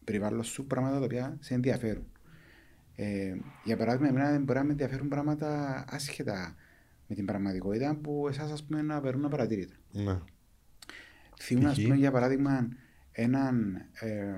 περιβάλλον 0.08 0.44
σου 0.44 0.66
πράγματα 0.66 1.00
τα 1.00 1.06
οποία 1.06 1.38
σε 1.40 1.54
ενδιαφέρουν. 1.54 2.06
Ε, 2.96 3.36
για 3.64 3.78
παράδειγμα, 3.78 4.08
εμένα 4.08 4.40
μπορεί 4.40 4.60
να 4.60 4.64
με 4.66 4.72
ενδιαφέρουν 4.72 5.08
πράγματα 5.08 5.84
άσχετα 5.90 6.56
με 7.08 7.16
την 7.16 7.26
πραγματικότητα 7.26 7.96
που 7.96 8.28
εσάς 8.28 8.52
ας 8.52 8.64
πούμε 8.64 8.82
να 8.82 9.02
περνούν 9.02 9.26
απαρατήρητα. 9.26 9.76
Ναι. 9.92 10.20
Θυμούμαι, 11.40 11.70
ας 11.70 11.78
Π.χ. 11.78 11.84
πούμε, 11.84 11.96
για 11.96 12.12
παράδειγμα, 12.12 12.68
έναν. 13.12 13.76
Ε, 13.94 14.34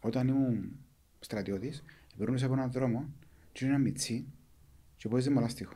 όταν 0.00 0.28
ήμουν 0.28 0.78
στρατιώτης, 1.20 1.84
περνούσα 2.16 2.44
από 2.44 2.54
έναν 2.54 2.70
δρόμο 2.70 3.12
και 3.52 3.66
ένα 3.66 3.78
μιτσί 3.78 4.26
και 4.96 5.08
πόδιζε 5.08 5.30
με 5.30 5.40
λάστιχο. 5.40 5.74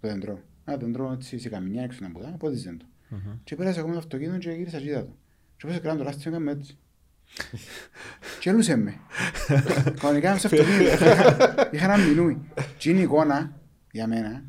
Το 0.00 0.08
δέντρο. 0.08 0.42
Ένα 0.64 0.76
δέντρο 0.76 1.12
έτσι 1.12 1.38
σε 1.38 1.48
καμιά 1.48 1.82
έξω 1.82 1.98
να 2.02 2.10
πουδά, 2.10 2.30
πόδιζε 2.38 2.76
το. 2.78 2.86
Μμμ. 3.08 3.38
Και 3.44 3.56
πέρασα 3.56 3.78
ακόμα 3.80 3.92
το 3.92 3.98
αυτοκίνητο 3.98 4.38
και 4.38 4.50
γύρισα 4.50 4.78
και 4.78 4.88
είδα 4.88 5.04
το. 5.04 5.16
Και 5.56 5.66
όπως 5.66 5.78
έκανα 5.78 5.98
το 5.98 6.04
λάστιχο 6.04 6.28
έκαμε 6.28 6.50
έτσι. 6.50 6.78
Και 8.40 8.50
έλουσε 8.50 8.76
με. 8.76 8.94
Κανονικά 10.00 10.28
είμαι 10.30 10.38
στο 10.38 10.48
αυτοκίνητο. 10.48 11.04
Είχα 11.70 11.84
ένα 11.94 11.96
μινούι. 11.98 12.40
Και 12.76 12.90
είναι 12.90 12.98
η 12.98 13.02
εικόνα 13.02 13.60
για 13.90 14.06
μένα. 14.06 14.42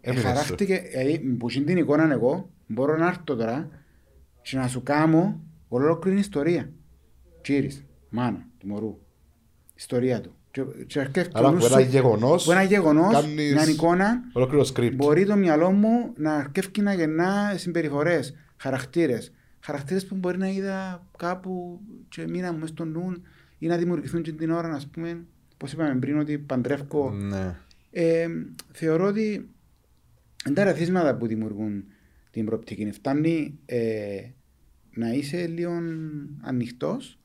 Έμεινες 0.00 0.24
Χαράχτηκε, 0.24 0.82
δηλαδή 0.92 1.18
που 1.18 1.50
είναι 1.50 1.64
την 1.64 1.76
εικόνα 1.76 2.12
εγώ, 2.12 2.50
μπορώ 2.66 2.96
να 2.96 3.06
έρθω 3.06 3.22
τώρα 3.36 3.68
και 4.42 4.56
να 4.56 4.68
σου 4.68 4.82
κάνω 4.82 5.40
ολόκληρη 5.68 6.18
ιστορία. 6.18 6.72
Τσίρις, 7.42 7.84
μάνα 8.08 8.46
του 8.58 8.66
μωρού. 8.66 8.98
Ιστορία 9.74 10.20
του. 10.20 10.34
Και, 10.50 10.62
και 10.86 11.00
αρκεύει 11.00 11.28
το 11.28 11.38
Άρα 11.38 11.50
νου 11.50 11.56
από 11.56 11.66
ένα 11.66 11.78
σου- 11.80 11.88
γεγονός 11.88 12.44
που 12.44 12.50
ένα 12.50 12.62
γεγονός, 12.62 13.12
κάνεις 13.12 13.52
μια 13.52 13.68
εικόνα, 13.68 14.20
Ολόκληρο 14.32 14.66
script. 14.74 14.94
μπορεί 14.94 15.26
το 15.26 15.36
μυαλό 15.36 15.70
μου 15.70 16.12
να 16.16 16.34
αρκεύει 16.34 16.80
να 16.80 16.94
γεννά 16.94 17.54
συμπεριφορές, 17.56 18.34
χαρακτήρες. 18.56 19.32
Χαρακτήρες 19.66 20.06
που 20.06 20.14
μπορεί 20.14 20.38
να 20.38 20.48
είδα 20.48 21.06
κάπου 21.18 21.80
και 22.08 22.26
μήνα 22.28 22.52
μου 22.52 22.58
μες 22.58 22.68
στο 22.68 22.84
νου 22.84 23.12
ή 23.58 23.66
να 23.66 23.76
δημιουργηθούν 23.76 24.22
και 24.22 24.32
την 24.32 24.50
ώρα, 24.50 24.68
ας 24.74 24.86
πούμε, 24.86 25.24
πώς 25.56 25.72
είπαμε 25.72 25.94
πριν, 25.98 26.18
ότι 26.18 26.38
παντρεύκω 26.38 27.10
Ναι. 27.10 27.56
ε, 27.90 28.28
θεωρώ 28.72 29.06
ότι 29.06 29.48
είναι 30.46 30.54
τα 30.54 30.64
ρεθίσματα 30.64 31.16
που 31.16 31.26
δημιουργούν 31.26 31.84
την 32.30 32.44
προοπτική. 32.44 32.90
Φτάνει 32.90 33.58
ε, 33.66 34.20
να 34.94 35.10
είσαι 35.12 35.46
λίγο 35.46 35.72
ανοιχτός 36.40 37.18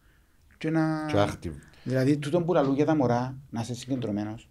και 0.57 0.69
να. 0.69 1.05
Και 1.05 1.15
active. 1.17 1.55
Δηλαδή, 1.83 2.17
τούτο 2.17 2.41
που 2.41 2.53
λαλού 2.53 2.73
για 2.73 2.85
τα 2.85 2.95
μωρά, 2.95 3.37
να 3.49 3.61
είσαι 3.61 3.75
συγκεντρωμένος. 3.75 4.49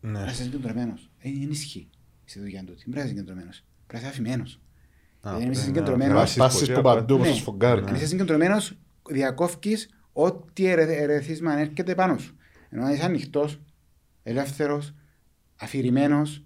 Ναι. 0.00 0.10
Να 0.10 0.24
είσαι 0.24 0.42
συγκεντρωμένος. 0.42 1.10
Δεν 1.22 1.32
είναι 1.32 1.50
ισχύ 1.50 1.88
στη 2.24 2.40
δουλειά 2.40 2.60
του. 2.64 2.66
Δεν 2.66 2.76
πρέπει 2.76 2.96
να 2.96 3.00
είσαι 3.02 3.08
συγκεντρωμένος. 3.08 3.64
Πρέπει 3.86 4.02
να 4.04 4.08
είσαι 4.08 4.18
αφημένος. 4.20 4.60
Α, 5.22 5.30
Δεν 5.32 5.38
είσαι 5.40 5.48
ναι, 5.48 5.54
συγκεντρωμένος. 5.54 6.06
να 6.08 6.14
Να 6.14 6.18
βάσεις 6.20 6.34
σπάσεις 6.34 6.60
ποτέ 6.60 6.72
που 6.72 6.88
από- 6.88 6.98
παντού 6.98 7.14
όπως 7.14 7.26
Ναι. 7.26 7.32
το 7.32 7.38
σφουγγάρι. 7.38 7.82
Αν 7.86 7.94
είσαι 7.94 8.06
συγκεντρωμένος, 8.06 8.76
διακόφκει 9.10 9.76
ό,τι 10.12 10.66
ερε- 10.66 11.00
ερεθίσμα 11.00 11.58
έρχεται 11.58 11.94
πάνω 11.94 12.18
σου. 12.18 12.36
Ενώ 12.70 12.84
αν 12.84 12.92
είσαι 12.92 13.04
ανοιχτός, 13.04 13.60
ελεύθερος, 14.22 14.94
αφηρημένος, 15.56 16.42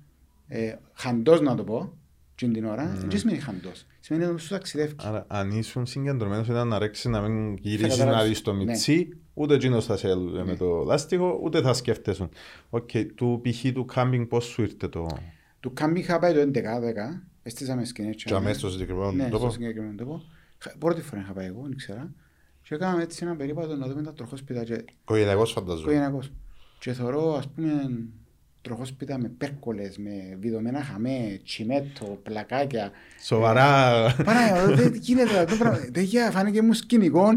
ε, 0.48 0.74
χαντός 0.92 1.40
να 1.40 1.54
το 1.54 1.64
πω, 1.64 1.92
και 2.34 2.46
την 2.48 2.64
ώρα, 2.64 2.94
δεν 3.08 3.18
σημαίνει 3.18 3.38
χαντός. 3.38 3.86
Σημαίνει 4.00 4.24
ότι 4.24 4.40
σου 4.40 4.48
ταξιδεύεις. 4.48 4.94
Άρα, 4.98 5.24
αν 5.28 5.50
ήσουν 5.50 5.86
συγκεντρωμένος 5.86 6.48
ήταν 6.48 6.68
να 6.68 6.78
ρέξεις 6.78 7.04
να 7.04 7.20
μην 7.20 7.56
γυρίσεις 7.60 7.88
καταλάβεις. 7.98 8.20
να 8.22 8.28
δεις 8.28 8.42
το 8.42 8.52
Ναι. 8.52 8.64
μιτσί, 8.64 9.08
ούτε 9.34 9.54
εκείνος 9.54 9.86
θα 9.86 9.96
σε 9.96 10.08
έλβε 10.08 10.44
με 10.44 10.56
το 10.56 10.82
λάστιχο, 10.86 11.40
ούτε 11.42 11.60
θα 11.62 11.72
σκέφτεσαι. 11.72 12.28
Οκ, 12.70 12.90
του 13.14 13.40
π.χ. 13.42 13.72
του 13.72 13.84
κάμπινγκ 13.84 14.26
πώς 14.26 14.44
σου 14.44 14.62
ήρθε 14.62 14.88
το... 14.88 15.06
Του 15.60 15.72
κάμπι 15.72 16.00
είχα 16.00 16.18
πάει 16.18 16.32
το 16.34 16.40
11-10, 16.40 17.22
έστησαμε 17.44 17.84
σκηνές. 17.84 18.14
Και 18.24 18.34
αμέσως 18.34 18.58
στο 18.58 18.70
συγκεκριμένο 18.70 19.12
Ναι, 19.12 19.26
στο 19.26 19.38
τόπο. 19.38 19.50
συγκεκριμένο 19.50 19.94
τόπο. 19.96 20.22
Χα- 20.58 20.76
Πρώτη 20.78 21.00
φορά 21.02 21.20
είχα 21.20 21.32
πάει 21.32 21.46
εγώ, 21.46 21.62
δεν 21.62 21.76
ξέρα. 21.76 22.10
Και 22.62 22.74
έκαναμε 22.74 23.02
έτσι 23.02 23.24
ένα 23.24 23.36
περίπατο 23.36 23.76
να 23.76 23.86
δούμε 23.86 24.02
τα 24.02 24.12
τροχόσπιτα 24.12 24.64
και 24.64 24.84
Οικογενειακός 25.02 25.52
φανταζόμαι. 25.52 25.80
οικογενειακός. 25.82 26.32
Και 26.78 26.92
θωρώ, 26.92 27.34
ας 27.36 27.48
πούμε, 27.48 27.70
τροχόσπιτα 28.62 29.18
με 29.18 29.28
πέρκολες, 29.28 29.98
με 29.98 30.36
βιδωμένα 30.40 30.82
χαμέ, 30.84 31.40
τσιμέτο, 31.44 32.18
πλακάκια. 32.22 32.90
Σοβαρά. 33.24 33.92
Παναγιώτη, 34.24 34.82
δεν 34.82 34.94
γίνεται 34.94 35.38
αυτό 35.38 35.50
το 35.52 35.56
πράγμα. 35.58 35.78
Δεν 35.92 36.02
είχε 36.02 36.30
φάνηκε 36.30 36.62
μου 36.62 36.72
σκηνικό 36.72 37.28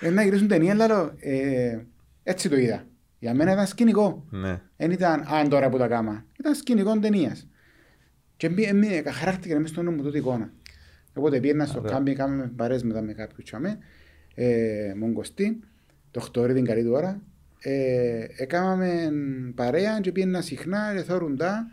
ε, 0.00 0.10
να 0.10 0.22
γυρίσουν 0.22 0.48
ταινία, 0.48 0.72
αλλά 0.72 1.14
ε, 1.18 1.78
έτσι 2.22 2.48
το 2.48 2.56
είδα. 2.56 2.84
Για 3.18 3.34
μένα 3.34 3.52
ήταν 3.52 3.66
σκηνικό. 3.66 4.24
Ναι. 4.30 4.60
Δεν 4.76 4.90
ήταν 4.90 5.24
αν 5.28 5.48
τώρα 5.48 5.68
που 5.68 5.78
τα 5.78 5.88
κάμα. 5.88 6.24
Ήταν 6.38 6.54
σκηνικό 6.54 6.98
ταινίας. 6.98 7.46
Και 8.38 8.48
μπή- 8.48 8.66
εμεί- 8.68 9.08
χαράχτηκε 9.08 9.54
μέσα 9.58 9.72
στο 9.72 9.82
νου 9.82 9.90
μου 9.90 10.02
τούτη 10.02 10.18
εικόνα. 10.18 10.52
Οπότε 11.14 11.40
πήγαινα 11.40 11.66
στο 11.66 11.78
Ωραία. 11.78 11.92
κάμπι, 11.92 12.12
κάναμε 12.12 12.52
παρέες 12.56 12.82
μετά 12.82 13.02
με 13.02 13.12
κάποιους 13.12 13.44
τσάμε, 13.44 13.78
ε, 14.34 14.92
Μογκοστή, 14.98 15.60
το 16.10 16.20
χτωρί 16.20 16.54
την 16.54 16.64
καλή 16.64 16.84
του 16.84 16.92
ώρα. 16.92 17.22
Ε, 17.60 18.26
έκαναμε 18.36 19.10
παρέα 19.54 20.00
και 20.00 20.12
πήγαινα 20.12 20.40
συχνά 20.40 20.92
και 20.96 21.02
θόρουν 21.02 21.36
τα. 21.36 21.66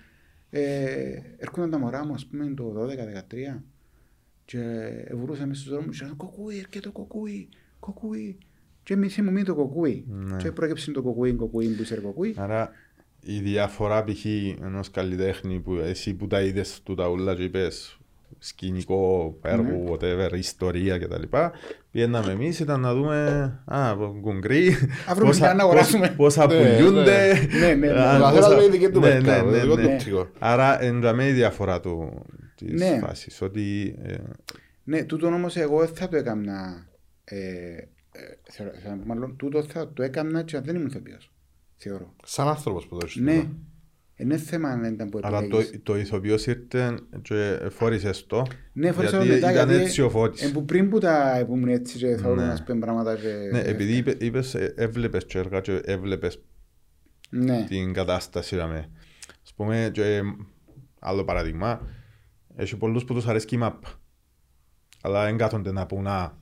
Ε, 0.50 1.20
έρχονταν 1.38 1.70
τα 1.70 1.78
μωρά 1.80 2.06
μου, 2.06 2.14
ας 2.14 2.26
πούμε, 2.26 2.54
το 2.56 2.74
12-13 2.74 3.64
και 4.46 4.60
βρούσαμε 5.12 5.54
στους 5.54 5.70
δρόμους 5.70 5.98
και 5.98 6.04
λέγανε 6.04 6.18
«Κοκκούι, 6.18 6.54
έρχεται 6.56 6.80
το 6.80 6.92
κοκκούι, 6.92 7.50
κοκκούι». 7.80 8.38
Και 8.84 8.94
εμείς 8.94 9.18
ήμουν 9.18 9.44
το 9.44 9.56
κοκκούι. 9.56 10.06
Ναι. 10.08 10.38
Και 10.38 10.52
πρόκειψε 10.52 10.92
το 10.92 11.02
κοκκούι, 11.02 11.34
κοκκούι, 11.34 11.68
που 11.68 11.82
είσαι 11.82 11.96
κοκκούι. 11.96 12.34
Άρα 12.38 12.72
η 13.26 13.40
διαφορά 13.40 14.04
π.χ. 14.04 14.26
ενός 14.64 14.92
καλλιτέχνη 14.92 15.60
που 15.60 15.74
εσύ 15.76 16.14
που 16.14 16.28
τα 16.28 16.42
είδες 16.42 16.82
του 16.84 16.96
τα 16.96 17.08
ούλα 17.08 17.36
και 17.36 17.44
είπες 17.44 17.98
σκηνικό, 18.40 19.38
έργο, 19.42 19.84
whatever, 19.92 20.34
ιστορία 20.38 20.98
κτλ. 20.98 21.22
Πήγαιναμε 21.92 22.32
εμείς 22.32 22.60
ήταν 22.60 22.80
να 22.80 22.94
δούμε. 22.94 23.16
Α, 23.66 23.94
γκουγκρί. 24.20 24.76
Α, 25.10 25.16
βρούμε 25.16 25.36
μια 25.36 25.54
να 25.54 25.64
αγοράσουμε. 25.64 26.14
Πόσα 26.18 26.48
Ναι, 26.48 26.54
πουλιούνται. 26.76 27.34
ναι. 27.34 27.58
Ναι, 27.60 27.74
ναι, 27.74 27.88
ναι. 27.94 28.00
α, 28.02 28.18
Ο 28.18 28.22
καθένας 28.22 28.46
πόσα- 28.48 28.62
με 28.62 28.68
δική 28.68 28.90
του 28.90 29.00
ναι, 29.00 29.08
μερικά, 29.10 29.36
ναι, 29.44 29.52
το 29.52 29.60
δικό 29.60 29.76
ναι, 29.76 29.82
του 29.82 29.88
ναι. 29.88 29.94
οπτικό. 29.94 30.30
Άρα 30.40 30.84
είναι 30.84 31.28
η 31.28 31.32
διαφορά 31.32 31.80
του 31.80 32.26
της 32.56 32.82
Ναι. 32.82 33.00
φάσης. 33.02 33.42
Ότι. 33.42 33.96
ε, 34.04 34.14
Ναι, 34.84 35.04
τούτο 35.04 35.28
όμως 35.28 35.56
εγώ 35.56 35.80
δεν 35.80 35.88
θα 35.96 36.08
το 36.08 36.18
έκανα. 36.18 36.88
Ε, 37.24 37.38
ε, 37.38 37.86
θεωρώ- 38.52 38.76
θα- 38.84 39.00
μάλλον 39.06 39.36
τούτο 39.38 39.64
θα 39.64 39.94
το 39.94 40.04
έκανα 40.04 40.44
και 40.44 40.56
αν 40.58 40.64
δεν 40.64 40.76
ήμουν 40.76 40.88
ηθοποιός. 40.88 41.32
Θεωρώ. 41.76 42.14
Σαν 42.24 42.48
άνθρωπος 42.48 42.88
που 42.88 42.98
το 42.98 43.06
έχεις. 43.06 43.22
Ναι. 43.22 43.48
Είναι 44.18 44.38
θέμα 44.38 44.70
αν 44.70 44.84
ήταν 44.94 45.10
που 45.10 45.20
Αλλά 45.24 45.40
το, 45.40 45.46
επιλέγεις. 45.46 45.80
το 45.84 45.98
ηθοποιός 45.98 46.46
ήρθε 46.46 46.98
και 47.22 47.60
φόρησες 47.70 48.26
το. 48.28 48.46
Ναι, 48.74 48.92
φορέσα 48.92 49.18
γιατί 49.24 49.34
μετά 49.34 49.52
ήταν 49.52 49.68
γιατί 49.70 49.84
έτσι 49.84 50.02
ο 50.02 50.10
Φώτης. 50.10 50.44
ε, 50.44 50.52
που 50.52 50.66
πριν 50.66 50.90
που 50.90 51.00
τα 51.00 51.44
που 51.48 51.56
ήμουν 51.56 51.68
έτσι 51.70 51.98
και 51.98 52.16
θεωρούν 52.18 52.38
Ναι. 52.44 52.46
να 52.48 52.56
σπέν 52.56 52.80
πράγματα 52.80 53.16
και... 53.16 53.34
Ναι, 53.52 53.60
επειδή 53.60 53.96
είπε, 53.96 54.16
είπες, 54.20 54.56
ε, 54.56 54.74
έβλεπες 54.78 55.26
και 55.26 55.38
έργα 55.38 55.60
και 55.62 55.82
έβλεπες 55.86 56.42
Ναι, 57.30 57.66
την 57.70 57.94
κατάσταση. 57.94 58.56
Δαμε. 58.56 58.90
Ας 59.44 59.54
πούμε, 59.54 59.90
και, 59.94 60.16
ε, 60.16 60.22
άλλο 61.00 61.24
παράδειγμα, 61.26 61.82
έχει 62.56 62.78
πολλούς 62.78 63.06
που 63.06 63.14
τους 63.14 63.28
αρέσει 63.28 63.48
η 63.52 63.58
μάπα. 63.58 63.88
Αλλά 65.02 65.24
δεν 65.26 65.38
κάθονται 65.38 65.72
να 65.72 65.86
πούν 65.86 66.08
«Α, 66.08 66.38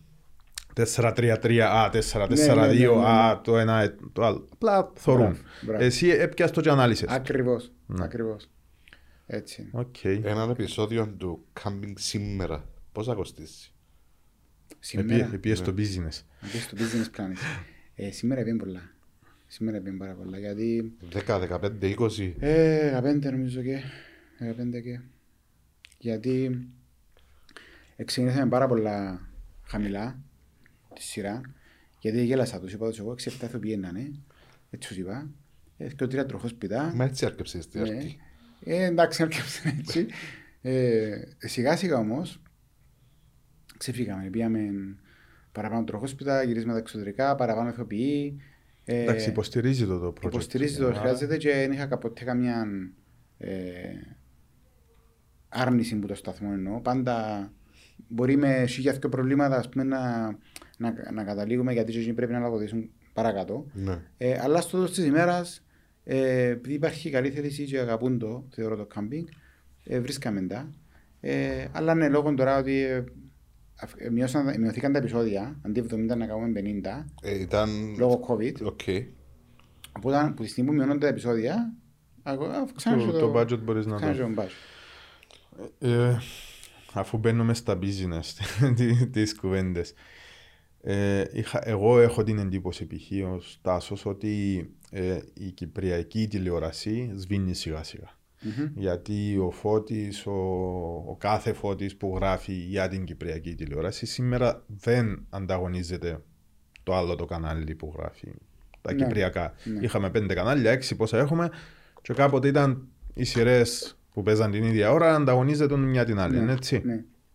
4-3-3, 0.76 1.60
α, 1.60 1.90
4-4-2, 1.90 2.30
Ναι, 2.30 2.46
ναι, 2.46 2.54
ναι, 2.56 2.68
ναι, 2.68 2.88
ναι. 2.88 3.08
α, 3.08 3.42
το 3.44 3.58
ένα, 3.58 3.82
ε, 3.82 3.96
το 4.14 4.26
άλλο. 4.26 4.48
Απλά 4.54 4.92
θωρούν. 4.96 5.26
Μπράβο, 5.26 5.40
μπράβο. 5.62 5.84
Εσύ 5.84 6.08
έπιας 6.10 6.52
το 6.52 6.62
και 6.62 6.70
ανάλυσες. 6.70 7.10
ακριβώς, 7.10 7.72
Ναι. 7.86 8.04
ακριβώς. 8.04 8.50
Έτσι. 9.26 9.70
Οκ. 9.72 10.04
Έναν 10.04 10.50
επεισόδιο 10.50 11.08
του 11.18 11.46
Camping 11.64 11.94
σήμερα. 11.96 12.66
Πώς 12.92 13.06
θα 13.06 13.14
κοστίσει; 13.14 13.74
Σήμερα, 14.80 15.30
Επίες 15.34 15.62
το 15.62 15.74
business. 15.78 16.22
να 16.42 16.48
πεις 16.52 16.64
στο 16.64 16.78
business 16.78 17.20
plan. 17.20 17.32
Ε, 17.96 18.12
σήμερα 18.12 18.42
πήγαινε 18.42 18.60
πολλά. 18.64 18.82
Σήμερα 19.48 19.78
πήγαινε 19.78 19.98
πάρα 19.98 20.14
πολλά, 20.14 20.38
γιατί 20.40 20.94
10, 21.28 21.40
15, 21.40 21.96
20. 21.98 22.34
Ε, 22.40 23.00
15 23.02 23.32
νομίζω 23.32 23.62
και. 23.62 23.80
15 24.40 24.82
και. 24.84 25.00
Γιατί 25.98 26.68
ξεκινήσαμε 28.06 28.50
πάρα 28.50 28.68
πολλά 28.68 29.28
χαμηλά 29.64 30.20
τη 30.94 31.02
σειρά. 31.02 31.42
Γιατί 32.00 32.24
γέλασα 32.24 32.60
τους, 32.60 32.74
είπα 32.74 32.90
τους 32.90 33.00
εγώ, 33.00 33.12
6-7 33.12 33.16
ηθοποιοί 33.44 33.74
είναι, 33.76 34.12
έτσι 34.70 34.88
τους 34.88 34.98
είπα. 34.98 35.30
Ε, 35.78 35.88
και 35.88 36.04
ο 36.04 36.08
τρία 36.08 36.26
τροχόσπιτα. 36.26 36.92
Μα 36.96 37.04
έτσι 37.04 37.26
άρκεψε 37.26 37.62
στην 37.62 37.82
Ναι. 37.82 37.90
αρχή. 37.90 38.18
Ε, 38.64 38.84
εντάξει, 38.84 39.24
έρχεψε 39.24 39.76
έτσι. 39.80 40.08
Ε, 40.62 41.22
σιγά 41.38 41.76
σιγά 41.76 41.98
όμως 41.98 42.42
ξεφύγαμε. 43.78 44.30
Πήγαμε 44.30 44.60
παραπάνω 45.52 45.84
τροχόσπιτα, 45.84 46.44
γυρίσματα 46.44 46.80
εξωτερικά, 46.80 47.36
παραπάνω 47.36 47.70
ηθοποιοί. 47.70 48.42
Ε, 48.86 49.02
Εντάξει, 49.02 49.30
υποστηρίζει 49.30 49.86
το 49.86 50.00
το 50.00 50.08
project. 50.08 50.26
Υποστηρίζει 50.26 50.78
το 50.78 50.88
Άρα, 50.88 50.96
χρειάζεται 51.00 51.38
και 51.38 51.52
δεν 51.54 51.72
είχα 51.72 51.98
ποτέ 51.98 52.24
καμιά 52.24 52.66
ε, 53.38 53.52
άρνηση 55.50 55.96
που 55.96 56.08
το 56.08 56.16
σταθμό 56.16 56.50
εννοώ. 56.54 56.82
Πάντα 56.82 57.52
μπορεί 58.08 58.38
με 58.38 58.66
χίλια 58.66 58.92
δυο 58.94 59.10
προβλήματα 59.10 59.58
ας 59.58 59.70
πούμε, 59.70 59.84
να, 59.84 60.00
να, 60.78 61.12
να 61.14 61.24
καταλήγουμε 61.24 61.74
γιατί 61.74 61.92
και 61.92 61.98
εκείνοι 62.00 62.14
πρέπει 62.14 62.32
να 62.32 62.40
λογοδοτήσουν 62.40 62.90
παρακάτω. 63.14 63.66
Ναι. 63.74 64.00
Ε, 64.18 64.40
αλλά 64.42 64.62
στο 64.62 64.72
τέλος 64.78 64.92
της 64.94 65.06
ημέρας, 65.06 65.64
ε, 66.04 66.46
επειδή 66.48 66.74
υπάρχει 66.76 67.10
καλή 67.10 67.30
θέληση 67.30 67.64
και 67.66 67.80
αγαπούν 67.80 68.20
το, 68.20 68.48
θεωρώ 68.52 68.76
το 68.76 68.86
κάμπινγκ, 68.86 69.28
ε, 69.84 70.00
βρίσκαμε 70.00 70.42
τα. 70.42 70.70
Ε, 71.20 71.66
αλλά 71.72 71.94
ναι, 71.96 72.10
λόγω 72.10 72.34
τώρα 72.34 72.58
ότι 72.58 72.82
ε, 72.82 73.04
αυ- 73.82 74.02
ε, 74.02 74.10
μειώσαν- 74.10 74.58
μειωθήκαν 74.58 74.92
τα 74.92 74.98
επεισόδια, 74.98 75.60
αντί 75.62 75.80
70 75.94 76.16
να 76.18 76.26
κάνουμε 76.28 76.52
50, 76.62 77.06
Ε, 77.22 77.40
ήταν... 77.40 77.96
λόγω 77.98 78.26
COVID. 78.28 78.62
OK. 78.64 78.80
Οπότε 79.98 80.34
που 80.36 80.44
τη 80.44 80.50
στιγμή 80.50 80.70
που 80.70 80.76
μειώνονται 80.76 81.00
τα 81.00 81.08
επεισόδια, 81.08 81.74
αγο- 82.24 82.46
αυξάνεσαι 82.46 83.08
Το, 83.08 83.20
το 83.32 83.40
budget 83.40 83.60
μπορείς 83.64 83.86
να 83.86 83.96
αυξάνεσαι 83.96 84.22
το... 84.22 84.34
το 84.36 84.42
budget. 84.42 84.50
Ε, 85.80 86.18
αφού 86.94 87.18
μπαίνουμε 87.18 87.54
στα 87.54 87.80
business 87.82 88.24
τι- 88.76 89.08
τις 89.08 89.36
κουβέντες. 89.36 89.94
Ε, 90.86 91.24
είχα, 91.32 91.62
εγώ 91.70 92.00
έχω 92.00 92.24
την 92.24 92.38
εντύπωση 92.40 92.88
π.χ. 92.88 93.34
ως 93.34 93.60
Τάσος 93.62 94.06
ότι 94.06 94.70
ε, 94.92 95.20
η 95.34 95.52
κυπριακή 95.52 96.28
τηλεόραση 96.28 97.12
σβήνει 97.16 97.54
σιγά 97.54 97.84
σιγά. 97.84 98.18
Μμμ. 98.42 98.72
Γιατί 98.76 99.38
ο 99.38 99.52
Φώτης, 99.52 100.26
ο, 100.26 100.32
ο 101.08 101.16
κάθε 101.20 101.54
Φώτης 101.54 101.96
που 101.96 102.14
γράφει 102.16 102.54
για 102.54 102.88
την 102.88 103.04
κυπριακή 103.04 103.56
τηλεόραση 103.56 104.06
σήμερα 104.06 104.64
δεν 104.68 105.26
ανταγωνίζεται 105.30 106.22
το 106.84 106.96
άλλο 106.96 107.16
το 107.16 107.26
κανάλι 107.26 107.76
που 107.76 107.94
γράφει 107.98 108.28
τα 108.82 108.94
Ναι. 108.94 109.04
κυπριακά. 109.04 109.54
Ναι. 109.64 109.80
Είχαμε 109.82 110.10
πέντε 110.10 110.34
κανάλια, 110.34 110.72
έξι 110.72 110.96
πόσα 110.96 111.18
έχουμε 111.18 111.50
και 112.02 112.14
κάποτε 112.14 112.48
ήταν 112.48 112.88
οι 113.14 113.24
σειρές 113.24 113.98
που 114.14 114.24
παίζαν 114.24 114.52
την 114.52 114.64
ίδια 114.64 114.92
ώρα 114.92 115.16
ανταγωνίζεται 115.16 115.78
μια 115.78 116.06
την 116.06 116.20
άλλη, 116.20 116.36
Ναι, 116.36 116.42
είναι 116.42 116.52
έτσι. 116.52 116.82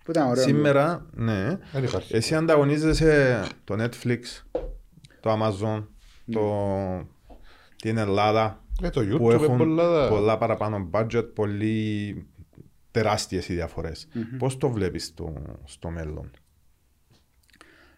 Ναι. 0.08 0.14
Που 0.14 0.20
ήταν 0.20 0.28
ωραίο. 0.28 0.44
Σήμερα, 0.44 1.06
ναι, 1.14 1.58
Δεν 1.72 1.84
υπάρχει. 1.84 2.16
εσύ 2.16 2.34
ανταγωνίζεσαι 2.34 3.44
το 3.64 3.74
Netflix, 3.84 4.20
το 5.20 5.32
Amazon, 5.32 5.86
το... 6.30 7.08
την 7.76 7.96
Ελλάδα, 7.96 8.64
Ε, 8.82 8.90
το 8.90 9.00
που 9.00 9.06
YouTube 9.06 9.20
είναι 9.20 9.34
έχουν 9.44 9.56
πολλά... 9.56 10.08
πολλά 10.08 10.38
παραπάνω 10.38 10.90
budget, 10.92 11.28
πολύ 11.34 12.26
τεράστιες 12.90 13.48
οι 13.48 13.54
διαφορές. 13.54 14.08
Πώς 14.38 14.56
το 14.56 14.70
βλέπεις 14.70 15.04
στο, 15.04 15.42
στο 15.64 15.90
μέλλον; 15.90 16.30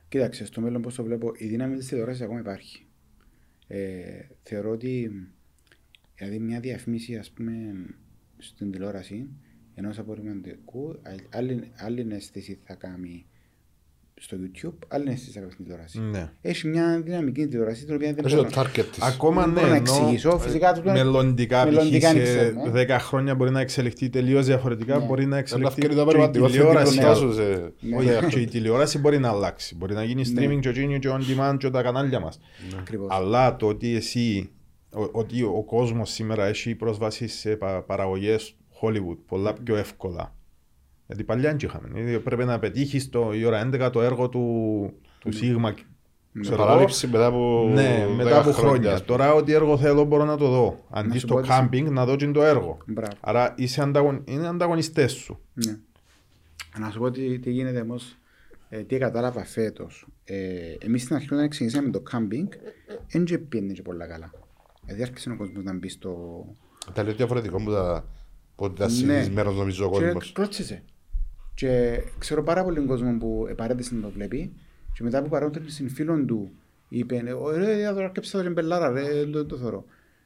Κοίταξε, 0.09 0.45
στο 0.47 0.61
μέλλον 0.61 0.83
πώς 0.83 0.95
το 0.95 1.03
βλέπω, 1.05 1.33
η 1.37 1.47
δύναμη 1.47 1.77
της 1.77 1.87
τηλεόρασης 1.87 2.23
ακόμα 2.23 2.41
υπάρχει. 2.41 2.87
Ε, 3.67 4.01
θεωρώ 4.43 4.71
ότι 4.71 5.11
δηλαδή 6.15 6.39
μια 6.39 6.61
διαφήμιση 6.61 7.17
ας 7.17 7.31
πούμε 7.31 7.53
στην 8.39 8.71
τηλεόραση 8.71 9.29
ενός 9.83 9.99
απορριμματικού 9.99 10.99
άλλη, 11.31 11.71
άλλη 11.77 12.07
αίσθηση 12.11 12.59
θα 12.65 12.75
κάνει 12.75 13.25
στο 14.23 14.37
YouTube, 14.41 14.75
άλλη 14.89 15.11
αίσθηση 15.11 15.31
θα 15.33 15.39
κάνει 15.41 15.53
στην 15.53 15.65
τηλεόραση. 15.65 16.01
Ναι. 16.01 16.31
Έχει 16.41 16.69
μια 16.69 17.01
δυναμική 17.01 17.47
τηλεόραση 17.47 17.85
την 17.85 17.95
οποία 17.95 18.13
δεν 18.15 18.25
Έχει 18.25 18.35
μπορώ 18.37 18.49
το 18.49 18.57
να- 18.61 18.63
target 18.67 18.85
της. 18.93 19.03
Ακόμα 19.03 19.43
Δεν 19.45 19.53
ναι, 19.53 19.61
μπορώ 19.61 19.69
να 19.69 19.77
ενώ, 19.77 19.93
εξηγήσω, 19.95 20.39
φυσικά 20.39 20.73
τούτο 20.73 20.91
είναι- 20.91 20.99
μελλοντικά, 21.05 21.65
μελλοντικά 21.65 22.09
π.χ. 22.09 22.17
δεν 22.17 22.27
σε 22.27 22.33
ξέρουμε. 22.39 22.71
10 22.71 22.99
χρόνια 23.01 23.35
μπορεί 23.35 23.51
να 23.51 23.61
εξελιχθεί 23.61 24.09
τελείως 24.11 24.47
διαφορετικά, 24.47 24.99
Ναι. 24.99 25.05
μπορεί 25.05 25.23
να 25.23 25.29
Να 25.29 25.39
εξελιχθεί 25.39 25.81
βγάλει 25.81 25.95
το 25.95 26.05
και 26.05 26.09
η 26.09 26.13
απερβατικό 26.23 26.47
τηλεόραση. 26.47 26.95
θετικό 26.95 27.15
σου 27.15 27.33
σε- 27.35 27.73
Ναι. 27.81 27.97
Όχι, 27.97 28.27
και 28.29 28.41
η 28.41 28.47
τηλεόραση 28.47 28.99
μπορεί 28.99 29.19
να 29.19 29.29
αλλάξει. 29.29 29.75
Μπορεί 29.77 29.95
να 29.95 30.05
γίνει 30.05 30.23
Ναι. 30.31 30.47
streaming 30.47 30.61
και 30.61 30.69
εκείνη 30.69 30.99
και 30.99 31.09
on 31.11 31.21
demand 31.21 31.57
και 31.59 31.71
τα 31.71 31.83
κανάλια 31.83 32.21
μας. 32.21 32.41
Ακριβώς. 32.79 33.09
Αλλά 33.11 33.57
το 33.57 33.67
ότι 33.67 33.95
εσύ, 33.95 34.51
ο, 34.93 35.09
ότι 35.13 35.43
ο 35.43 35.63
κόσμος 35.67 36.11
σήμερα 36.11 36.47
έχει 36.47 36.75
πρόσβαση 36.75 37.27
σε 37.29 37.57
πα, 37.57 37.83
παραγωγές 37.83 38.55
Hollywood 38.83 39.17
πολλά 39.27 39.53
πιο 39.53 39.77
εύκολα. 39.77 40.35
Γιατί 41.07 41.25
παλιά 41.25 41.49
δεν 41.49 41.59
είχαμε. 41.69 41.89
Δηλαδή, 41.93 42.19
Πρέπει 42.19 42.45
να 42.45 42.59
πετύχεις 42.59 43.09
το, 43.09 43.33
η 43.33 43.45
ώρα 43.45 43.69
11 43.73 43.91
το 43.93 44.03
έργο 44.03 44.29
του, 44.29 44.93
του 45.19 45.33
Σίγμα. 45.33 45.75
ξέρω 46.41 46.55
εγώ. 46.57 46.65
Παράληψη 46.65 47.07
μετά 47.07 47.27
από 47.27 47.71
Ναι, 47.73 48.07
10 48.11 48.15
μετά 48.17 48.39
από 48.41 48.53
χρόνια. 48.53 49.05
Τώρα 49.05 49.33
ό,τι 49.35 49.53
έργο 49.53 49.79
θέλω 49.79 50.05
μπορώ 50.05 50.25
να 50.25 50.37
το 50.37 50.49
δω. 50.49 50.85
Να 50.91 50.99
Αντί 51.01 51.13
σου 51.13 51.19
στο 51.19 51.35
πω 51.35 51.39
ότι- 51.39 51.49
κάμπινγκ 51.49 51.89
να 51.89 52.05
δω 52.07 52.17
και 52.17 52.27
το 52.31 52.43
έργο. 52.43 52.79
Μπράβο. 52.87 53.13
Άρα 53.21 53.55
είσαι 53.57 53.83
ανταγων... 53.83 54.23
είναι 54.27 54.47
ανταγωνιστές 54.49 55.13
σου. 55.13 55.39
Ναι. 55.55 55.77
Να 56.79 56.91
σου 56.91 56.99
πω 56.99 57.11
τι, 57.11 57.39
τι 57.39 57.51
γίνεται 57.51 57.81
όμως, 57.81 58.17
ε, 58.69 58.79
τι 58.83 58.99
κατάλαβα 58.99 59.45
φέτος. 59.45 60.07
Ε, 60.25 60.37
Εμείς 60.85 61.03
στην 61.03 61.15
αρχή 61.17 61.35
όταν 61.35 61.49
ξεκινήσαμε 61.49 61.91
το 61.91 62.01
κάμπινγκ, 62.01 62.49
δεν 63.11 63.25
και 63.25 63.39
πήγαινε 63.39 63.73
και 63.73 63.83
πολλά 63.83 64.07
καλά. 64.07 64.31
Δηλαδή 64.85 65.03
άρχισε 65.03 65.31
ο 65.31 65.37
κόσμος 65.37 65.65
να 65.65 65.75
μπει 65.75 65.89
στο, 65.89 66.45
Τα 66.93 67.03
λέω 67.03 67.15
διαφορετικό 67.15 67.63
που 67.63 67.71
τα 67.71 68.05
που 68.69 68.73
τα 68.73 68.85
Ναι. 68.85 68.91
συνηθισμένος 68.93 69.57
νομίζω 69.57 69.87
ο 69.87 69.91
Και 69.99 70.05
κόσμος. 70.05 70.33
κλώτσισε. 70.33 70.83
Και 71.55 71.99
ξέρω 72.19 72.43
πάρα 72.43 72.65
πολύ 72.65 72.81
κόσμο 72.81 73.19
που 73.19 73.47
παρέτησε 73.57 73.95
να 73.95 74.01
το 74.01 74.11
βλέπει 74.11 74.53
και 74.93 75.03
μετά 75.03 75.23
που 75.23 75.29
παρόντευσε 75.29 75.89
φίλων 75.89 76.27
του 76.27 76.51
είπε 76.89 77.23
«Ρε, 77.57 77.77
για 77.77 77.93
τώρα 77.93 78.05
αρκέψα 78.05 78.39
το 78.39 78.45
ρεμπελάρα, 78.45 78.91
ρε, 78.91 79.03
δεν 79.15 79.33
το, 79.33 79.47
το 79.47 79.57
θωρώ». 79.57 79.85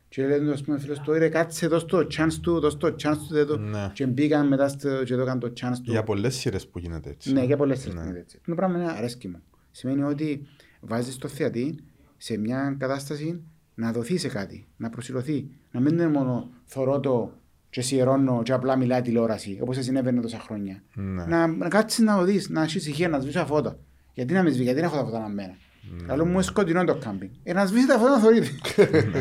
Και 0.09 0.27
λέει 0.27 0.39
του, 0.39 0.53
ας 0.53 0.63
πούμε, 0.63 0.79
φίλος 0.79 0.99
του, 1.01 1.13
«Ρε, 1.13 1.29
κάτσε, 1.29 1.67
δώσ' 1.67 1.85
το 1.85 2.07
chance 2.17 2.33
του, 2.43 2.61
δώσ' 2.61 2.77
το 2.77 2.87
chance 3.03 3.17
του, 3.29 3.35
δε 3.35 3.45
το». 3.45 3.57
Ναι. 3.59 3.91
Και 3.93 4.07
μπήκαν 4.07 4.49
μετά 4.49 4.69
στο, 4.69 5.05
και 5.05 5.15
έκαναν 5.15 5.39
το 5.39 5.53
chance 5.61 5.77
του. 5.85 5.91
Για 5.91 6.03
πολλές 6.03 6.35
σειρές 6.35 6.67
που 6.69 6.79
γίνεται 6.79 7.11
έτσι. 7.11 7.33
Ναι, 7.33 7.45
για 7.45 7.57
πολλές 7.57 7.87
Ναι. 7.87 7.93
φορές 7.93 8.09
είναι 8.09 8.19
έτσι. 8.19 8.41
Το 8.47 8.55
πράγμα 8.55 8.79
είναι 8.79 8.91
αρέσκει 8.91 9.29
μου. 9.29 9.43
Σημαίνει 9.71 10.03
ότι 10.03 10.47
βάζεις 10.81 11.17
το 11.17 11.29
θεατή 11.29 11.75
σε 12.17 12.37
μια 12.39 12.77
κατάσταση 12.79 13.41
να 13.75 13.93
δοθεί 13.93 14.17
σε 14.17 14.29
κάτι, 14.29 14.67
να 14.77 14.91
προσιλωθεί. 14.91 15.47
Να 15.71 15.81
μην 15.81 15.93
είναι 15.93 16.09
μόνο 16.09 16.51
θωρώ 16.65 17.01
το 17.01 17.33
και 17.75 17.83
σιερώνω 17.83 18.43
και 18.43 18.53
απλά 18.53 18.77
μιλάει 18.77 19.03
τηλεόραση, 19.03 19.59
όπως 19.61 19.77
συνέβαινε 19.81 20.21
τόσα 20.21 20.39
χρόνια. 20.39 20.83
Ναι. 20.95 21.25
Να, 21.25 21.47
να 21.47 21.69
κάτσεις 21.69 22.05
να 22.05 22.17
το 22.17 22.25
δεις, 22.25 22.49
να 22.49 22.63
έχεις 22.63 22.75
ησυχία, 22.75 23.09
να 23.09 23.19
σβήσεις 23.19 23.41
τα 23.41 23.47
φώτα. 23.47 23.79
Γιατί 24.13 24.33
να 24.33 24.39
μην 24.43 24.49
σβήσεις, 24.49 24.65
γιατί 24.65 24.81
να 24.81 24.87
έχω 24.87 24.97
τα 24.97 25.05
φώτα 25.05 25.17
αναμμένα. 25.17 25.57
Ναι. 25.91 26.07
Καλό 26.07 26.25
μου 26.25 26.33
είναι 26.33 26.43
σκοτεινό 26.43 26.85
το 26.85 26.97
κάμπινγκ. 26.97 27.31
Ε, 27.43 27.53
να 27.53 27.67
σβήσεις 27.67 27.87
τα 27.87 27.99
φώτα 27.99 28.11
να 28.11 28.19
θωρείτε. 28.19 28.49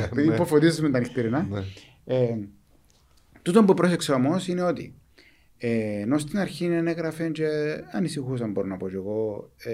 Επειδή 0.04 0.28
υποφωτίζεις 0.28 0.82
με 0.82 0.90
τα 0.90 1.00
νυχτήρινα. 1.00 1.48
Ναι. 1.50 1.60
Ε, 2.06 2.38
τούτο 3.42 3.64
που 3.64 3.74
πρόσεξα 3.74 4.16
όμως 4.16 4.48
είναι 4.48 4.62
ότι 4.62 4.94
ε, 5.58 6.00
ενώ 6.02 6.18
στην 6.18 6.40
αρχή 6.40 6.66
έγραφε 6.66 7.30
και 7.30 7.48
ανησυχούσα 7.92 8.48
μπορώ 8.48 8.68
να 8.68 8.78
πω 8.78 8.90
και 8.90 8.96
εγώ 8.96 9.50
ε, 9.64 9.72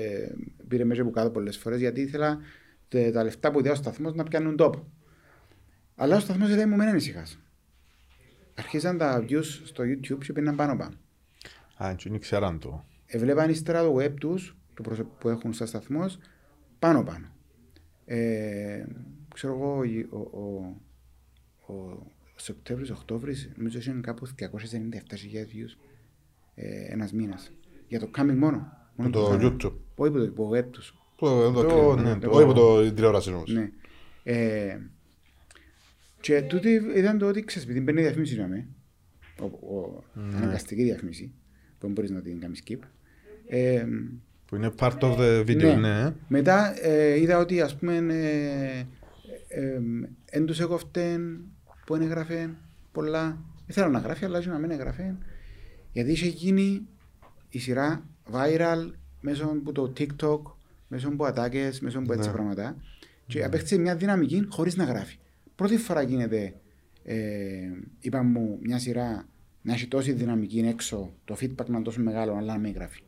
πήρε 0.68 0.84
μέσα 0.84 1.02
από 1.02 1.12
κάτω 1.12 1.30
πολλές 1.30 1.58
φορές 1.58 1.80
γιατί 1.80 2.02
ήθελα 2.02 2.40
τε- 2.88 3.14
τα 3.14 3.24
λεφτά 3.24 3.52
που 3.52 3.58
δίνει 3.62 3.74
ο 3.74 3.76
σταθμός 3.76 4.14
να 4.14 4.24
πιάνουν 4.24 4.56
τόπο. 4.56 4.88
Αλλά 5.96 6.16
ο 6.16 6.20
σταθμός 6.20 6.50
λέει 6.50 6.66
μου 6.66 6.76
μην 6.76 6.88
ανησυχάς. 6.88 7.40
Αρχίζαν 8.60 8.98
τα 8.98 9.26
views 9.30 9.44
στο 9.64 9.84
YouTube 9.84 10.18
και 10.26 10.34
πήγαιναν 10.34 10.56
πάνω 10.56 10.76
πάνω. 10.78 10.96
Α, 11.84 11.90
έτσι 11.90 12.10
δεν 12.10 12.20
ξέραν 12.20 12.60
το. 12.60 12.86
Εβλέπαν 13.06 13.50
ύστερα 13.50 13.84
το 13.84 13.96
web 13.96 14.14
τους 14.20 14.58
το 14.74 14.82
προσω- 14.82 15.04
που 15.20 15.30
έχουν 15.30 15.54
στα 15.54 15.66
σταθμός 15.66 16.18
πάνω 16.80 17.04
πάνω. 17.04 17.28
Ε, 18.06 18.86
ξέρω 19.34 19.54
εγώ, 19.54 19.78
ο, 20.10 20.18
ο, 20.18 20.76
ο, 21.66 21.74
ο 21.74 22.08
Σεπτέμβρης, 22.36 22.90
Οκτώβρης, 22.90 23.50
νομίζω 23.56 23.78
ότι 23.80 23.90
είναι 23.90 24.00
κάπου 24.02 24.28
297.000 24.28 24.44
views 24.44 25.78
ε, 26.56 26.94
ένας 26.94 27.12
μήνας. 27.14 27.52
Για 27.88 28.00
το 28.00 28.10
coming 28.18 28.36
μόνο. 28.38 28.72
μόνο 28.96 29.10
Το 29.10 29.24
κανάλι. 29.30 29.56
YouTube. 29.64 29.74
Όχι 29.96 30.12
που 30.12 30.18
το 30.18 30.32
το 30.32 30.50
web 30.50 30.66
τους. 30.72 30.94
Το- 31.16 31.52
το- 31.52 31.62
Το- 31.62 31.68
το- 31.68 31.96
ναι, 31.96 32.14
το- 32.14 32.20
το- 32.20 32.32
Όχι 32.36 32.44
από 32.44 32.54
το 32.54 32.92
τηλεόραση 32.94 33.34
όμως. 33.34 33.52
Ναι. 33.54 33.72
Ε, 34.24 34.78
και 36.22 36.42
τούτο 36.42 36.70
ήταν 36.96 37.18
το 37.18 37.28
ότι 37.28 37.44
ξέρεις, 37.44 37.64
επειδή 37.68 37.82
μπαίνει 37.82 38.02
διαφήμιση 38.02 38.38
να 38.38 38.48
με, 38.48 38.68
ο, 39.40 39.46
ο, 39.46 40.04
αναγκαστική 40.36 40.84
διαφήμιση, 40.84 41.32
που 41.78 41.86
δεν 41.86 41.92
μπορείς 41.92 42.10
να 42.12 42.22
την 42.22 42.40
κάνεις 42.40 42.64
skip. 42.68 42.80
Ε, 43.48 43.86
Που 44.46 44.56
είναι 44.56 44.72
part 44.80 44.98
of 45.00 45.18
the 45.18 45.40
video, 45.42 45.56
Ναι. 45.62 45.74
ναι. 45.76 46.14
Μετά 46.28 46.86
ε, 46.88 47.20
είδα 47.20 47.38
ότι 47.38 47.62
ας 47.62 47.76
πούμε 47.76 47.96
ε, 48.10 48.80
ε, 49.48 49.80
εν 50.30 50.46
τους 50.46 50.60
έκοφτεν 50.60 51.42
που 51.86 51.94
δεν 51.98 52.02
έγραφε 52.02 52.50
πολλά. 52.92 53.38
Ήθελα 53.68 53.88
να 53.90 54.00
γράφει 54.00 54.26
αλλά 54.26 54.40
και 54.42 54.50
να 54.50 54.58
μην 54.58 54.72
έγραφε. 54.72 55.16
Γιατί 55.92 56.12
είχε 56.12 56.28
γίνει 56.28 56.88
η 57.50 57.60
σειρά 57.60 58.04
viral 58.32 58.92
μέσω 59.22 59.46
από 59.46 59.72
το 59.72 59.94
TikTok, 59.98 60.42
μέσω 60.88 61.08
από 61.08 61.26
ατάκες, 61.26 61.80
μέσω 61.80 62.00
από 62.00 62.14
έτσι 62.14 62.28
Ναι. 62.30 62.34
πράγματα. 62.36 62.76
Και 63.28 63.44
απέκτησε 63.44 63.78
μια 63.78 63.96
δυναμική 63.96 64.46
χωρίς 64.50 64.76
να 64.76 64.84
γράφει. 64.84 65.18
Πρώτη 65.60 65.78
φορά 65.78 66.02
γίνεται, 66.02 66.54
ε, 67.04 67.18
είπα 68.00 68.24
μου, 68.24 68.60
μια 68.62 68.80
σειρά 68.80 69.28
να 69.62 69.74
έχει 69.74 69.88
τόση 69.88 70.12
δυναμική 70.12 70.60
έξω, 70.60 71.14
το 71.26 71.38
feedback 71.40 71.66
να 71.66 71.76
είναι 71.76 71.82
τόσο 71.82 72.02
μεγάλο, 72.02 72.36
αλλά 72.36 72.54
να 72.54 72.60
μην 72.60 72.74
γράφει. 72.74 73.02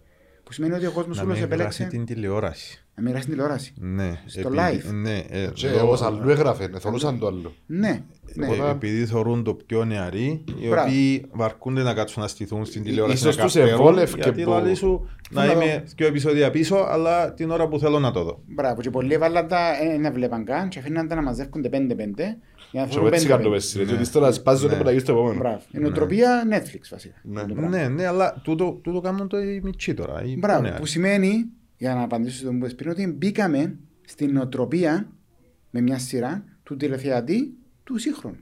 Που 0.43 0.53
σημαίνει 0.53 0.73
ότι 0.73 0.85
ο 0.85 0.91
κόσμος 0.91 1.17
Να 1.17 1.23
όλος 1.23 1.35
μην 1.35 1.43
επέλεξε 1.43 1.83
γράφει 1.83 1.97
την 1.97 2.05
τηλεόραση. 2.05 2.85
Να 3.01 3.07
μην 3.09 3.11
γράφει 3.11 3.25
την 3.25 3.33
τηλεόραση. 3.33 3.73
Ναι. 3.79 4.19
Στο 4.25 4.39
επει- 4.39 4.53
live. 4.59 4.93
Ναι, 4.93 5.17
ε, 5.29 5.49
Και 5.53 5.67
λόγω- 5.69 5.81
όμως 5.85 6.01
αλλού 6.01 6.29
έγραφε, 6.29 6.63
ε, 6.63 6.79
θωρούσαν 6.79 7.19
το 7.19 7.27
άλλο. 7.27 7.53
Ναι, 7.65 8.01
ναι. 8.35 8.47
ε, 8.47 8.69
επειδή 8.69 9.05
θεωρούν 9.05 9.43
το 9.43 9.53
πιο 9.53 9.85
νεαροί, 9.85 10.43
οι 10.61 10.67
Μπράβο. 10.67 10.87
οποίοι 10.89 11.25
βαρκούνται 11.31 11.81
να 11.83 11.93
κάτσουν 11.93 12.21
να 12.21 12.27
στηθούν 12.27 12.65
στην 12.65 12.83
τηλεόραση 12.83 13.17
Ίσως 13.17 13.37
να 13.37 13.43
τους 13.43 13.53
καπέρουν, 13.53 13.79
ευόλευκε 13.79 14.21
γιατί 14.23 14.43
που- 14.43 14.49
λαλεί 14.49 14.75
σου 14.75 15.09
να 15.31 15.45
να 15.45 15.51
είμαι 15.51 15.83
δύο 15.95 16.07
επεισόδια 16.07 16.49
πίσω, 16.51 16.75
αλλά 16.89 17.33
την 17.33 17.51
ώρα 17.51 17.67
που 17.67 17.79
θέλω 17.79 17.99
να 17.99 18.11
το 18.11 18.23
δω. 18.23 18.41
Μπράβο, 18.45 18.81
και 18.81 18.89
πολλοί 18.89 19.13
έβαλαν 19.13 19.47
τα, 19.47 19.59
ε, 19.83 19.97
δεν 19.99 20.13
βλέπαν 20.13 20.45
καν 20.45 20.69
και 20.69 20.79
αφήναν 20.79 21.07
τα 21.07 21.15
να 21.15 21.21
μαζεύκονται 21.21 21.69
πέντε-πέντε 21.69 22.23
για 22.71 22.81
να 22.81 22.87
Και 22.87 22.91
θέλουν 22.93 23.05
εγώ 23.07 23.15
έτσι 23.15 23.27
κάνω 23.27 23.37
πέντε-πέντε. 23.41 23.55
πες, 23.73 23.75
ρε, 23.77 23.83
διότι 23.83 24.09
τώρα 24.09 24.31
σπάζω 24.31 24.67
το 24.67 24.71
Ναι. 24.71 24.77
που 24.77 24.83
να 24.83 24.89
γίνει 24.89 25.01
στο 25.01 25.11
επόμενο. 25.11 25.39
Μπράβο. 25.39 25.59
Η 25.71 25.79
νοοτροπία 25.79 26.43
Netflix 26.51 26.81
βασικά. 26.91 27.15
Ναι. 27.23 27.41
Το 27.45 27.53
πράγμα. 27.53 27.77
Ναι, 27.77 27.87
ναι, 27.87 28.05
αλλά 28.05 28.39
τούτο, 28.43 28.79
τούτο 28.83 28.99
κάνουν 29.01 29.27
το 29.27 29.37
οι 29.39 29.61
μητσοί 29.63 29.93
τώρα. 29.93 30.21
οι 30.23 30.25
πιο 30.27 30.37
Μπράβο, 30.39 30.61
νεαροί. 30.61 30.79
που 30.79 30.85
σημαίνει, 30.85 31.45
για 31.81 31.93
να 31.95 32.01
απαντήσω 32.03 32.37
στον 32.37 32.51
που 32.51 32.65
είπες 32.65 32.75
πριν, 32.75 32.89
ότι 32.91 33.07
μπήκαμε 33.07 33.77
στην 34.07 34.33
νοοτροπία 34.33 35.11
με 35.69 35.81
μια 35.81 35.97
σειρά 35.99 36.43
του 36.63 36.75
τηλεθεατή 36.77 37.53
του 37.83 37.97
σύγχρονου. 37.97 38.37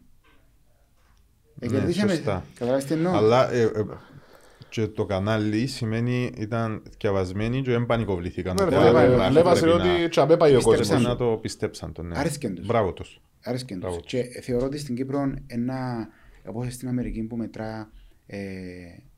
Ναι, 1.55 1.67
Εκερδίσαμε, 1.67 2.13
σωστά. 2.13 2.45
καταλάβεις 2.53 2.85
τι 2.85 2.93
εννοώ; 2.93 3.13
Αλλά 3.15 3.51
ε, 3.51 3.61
ε, 3.61 3.69
και 4.69 4.87
το 4.87 5.05
κανάλι 5.05 5.67
σημαίνει 5.67 6.31
ήταν 6.37 6.83
διαβασμένοι 6.99 7.61
και 7.61 7.71
δεν 7.71 7.85
πανικοβληθήκαν. 7.85 8.55
Ναι, 8.59 8.63
ότι 8.65 8.73
ρε, 8.73 8.79
άλλο 8.79 8.89
βλέβα- 8.91 9.15
γράφει, 9.15 9.31
Βλέπασε 9.31 9.61
πρέπει 9.61 9.77
να- 9.77 9.93
ότι 9.93 10.09
τσαμπέ 10.09 10.37
πάει 10.37 10.51
ο 10.55 10.57
Πίστεψαν 10.57 10.95
κόσμος. 10.97 11.11
να 11.11 11.15
το 11.15 11.37
πιστέψαν 11.41 11.91
το, 11.93 12.03
ναι. 12.03 12.17
Άρεσκεν 12.19 12.55
τους. 12.55 12.65
Μπράβο 12.65 12.93
τους. 12.93 13.21
Άρεσκε 13.43 13.73
τους. 13.73 13.81
Μπράβο. 13.83 13.99
Και 14.05 14.23
θεωρώ 14.43 14.65
ότι 14.65 14.77
στην 14.77 14.95
Κύπρο 14.95 15.33
ένα, 15.47 16.07
όπως 16.45 16.73
στην 16.73 16.87
Αμερική 16.87 17.23
που 17.23 17.35
μετρά 17.37 17.91
ε, 18.25 18.39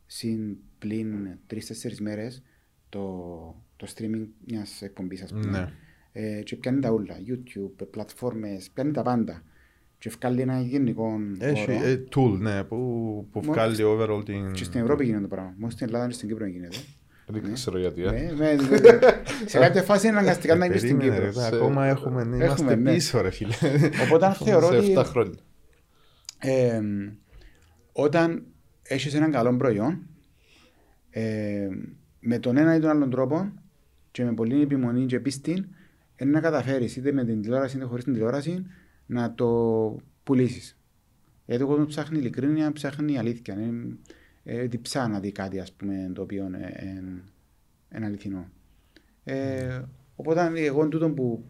συν 0.06 0.58
πλην 0.80 1.14
τρεις-τέσσερις 1.48 2.02
μέρες 2.02 2.42
το, 2.90 3.02
το 3.86 3.94
streaming 3.96 4.28
μιας 4.48 4.82
εκπομπής 4.82 5.22
ας 5.24 5.32
πούμε. 5.32 5.46
Ναι. 5.50 5.68
Ε, 6.12 6.42
και 6.42 6.56
πιάνει 6.56 6.80
τα 6.80 6.92
ούλα, 6.92 7.16
YouTube, 7.28 7.86
πλατφόρμες, 7.92 8.70
πιάνει 8.74 8.92
τα 8.92 9.02
πάντα. 9.02 9.44
Και 9.98 10.12
βγάλει 10.20 10.42
ένα 10.42 10.62
γενικό 10.62 11.20
Έχει 11.40 11.62
όρο. 11.72 11.84
ε, 11.88 12.04
tool, 12.16 12.38
ναι, 12.40 12.64
που, 12.64 12.76
που 13.32 13.40
Μόνο- 13.40 13.52
βγάλει 13.54 13.76
overall 13.80 14.26
την... 14.26 14.52
Και 14.52 14.64
στην 14.64 14.82
Ευρώπη 14.82 15.06
γίνεται 15.06 15.22
το 15.22 15.28
πράγμα. 15.28 15.54
Μόνο 15.58 15.72
στην 15.72 15.88
Ελλάδα 15.88 16.08
και 16.08 16.14
στην 16.14 16.28
Κύπρο 16.28 16.46
γίνεται. 16.46 16.78
Δεν 17.28 17.54
ξέρω 17.54 17.78
γιατί. 17.80 18.04
ε. 18.04 18.10
Ναι, 18.12 18.32
με- 18.36 18.56
σε 19.52 19.60
κάποια 19.60 19.84
φάση 19.84 20.08
είναι 20.08 20.18
αναγκαστικά 20.18 20.56
να 20.56 20.66
γίνεις 20.66 20.82
στην 20.82 20.98
Περίμενε, 20.98 21.26
Κύπρο. 21.26 21.42
ρε, 21.42 21.48
Σε- 21.50 21.56
ακόμα 21.56 21.86
έχουμε, 21.86 22.24
ναι, 22.24 22.36
είμαστε 22.36 22.62
Έχουμε, 22.64 22.76
ναι. 22.76 22.94
πίσω 22.94 23.22
ρε 23.22 23.30
φίλε. 23.30 23.54
Οπότε 24.06 24.34
θεωρώ 24.44 24.68
Σε 24.72 24.78
ότι 24.78 24.94
7 24.98 25.04
χρόνια. 25.06 25.40
ε, 26.38 26.82
όταν 27.92 28.46
έχεις 28.84 29.14
έναν 29.14 29.32
καλό 29.32 29.56
προϊόν 29.58 30.00
ε, 31.10 31.68
με 32.20 32.40
τον 32.40 32.58
ένα 32.58 32.76
ή 32.76 32.80
τον 32.80 32.90
άλλον 32.90 33.10
τρόπο 33.10 33.52
και 34.12 34.24
με 34.24 34.34
πολλή 34.34 34.62
επιμονή 34.62 35.06
και 35.06 35.20
πίστη 35.20 35.52
είναι 36.18 36.32
να 36.32 36.40
καταφέρεις 36.40 36.96
είτε 36.96 37.12
με 37.12 37.26
την 37.26 37.42
τηλεόραση 37.42 37.78
είτε 37.78 37.86
χωρίς 37.86 38.04
την 38.04 38.14
τηλεόραση 38.14 38.66
να 39.06 39.34
το 39.34 40.00
πουλήσεις. 40.24 40.78
Γιατί 41.46 41.64
ο 41.64 41.68
κόσμος 41.68 41.88
ψάχνει 41.88 42.18
ειλικρίνεια, 42.18 42.72
ψάχνει 42.72 43.18
αλήθεια. 43.18 43.54
Είναι, 43.54 43.98
ε, 44.44 44.68
διψά 44.68 45.08
να 45.08 45.20
δει 45.20 45.32
κάτι 45.32 45.60
ας 45.60 45.72
πούμε, 45.72 46.12
το 46.14 46.22
οποίο 46.22 46.46
είναι, 46.46 46.80
είναι, 46.82 47.24
είναι 47.96 48.06
αληθινό. 48.06 48.50
Ε, 49.24 49.82
οπότε 50.16 50.52
εγώ 50.56 50.88
τούτο 50.88 51.10
που, 51.10 51.46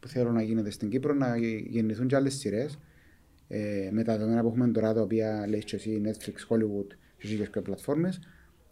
που 0.00 0.08
θέλω 0.08 0.32
να 0.32 0.42
γίνεται 0.42 0.70
στην 0.70 0.90
Κύπρο 0.90 1.14
να 1.14 1.36
γεννηθούν 1.66 2.06
και 2.06 2.16
άλλες 2.16 2.34
σειρές 2.34 2.78
ε, 3.48 3.88
με 3.92 4.02
τα 4.02 4.16
δεδομένα 4.16 4.42
που 4.42 4.48
έχουμε 4.48 4.68
τώρα, 4.68 4.94
τα 4.94 5.00
οποία 5.00 5.46
λέει 5.48 5.64
και 5.64 5.76
εσύ 5.76 6.02
Netflix, 6.04 6.54
Hollywood 6.54 6.86
και 7.16 7.26
εσύ 7.26 7.48
και 7.52 7.60
πλατφόρμες, 7.60 8.20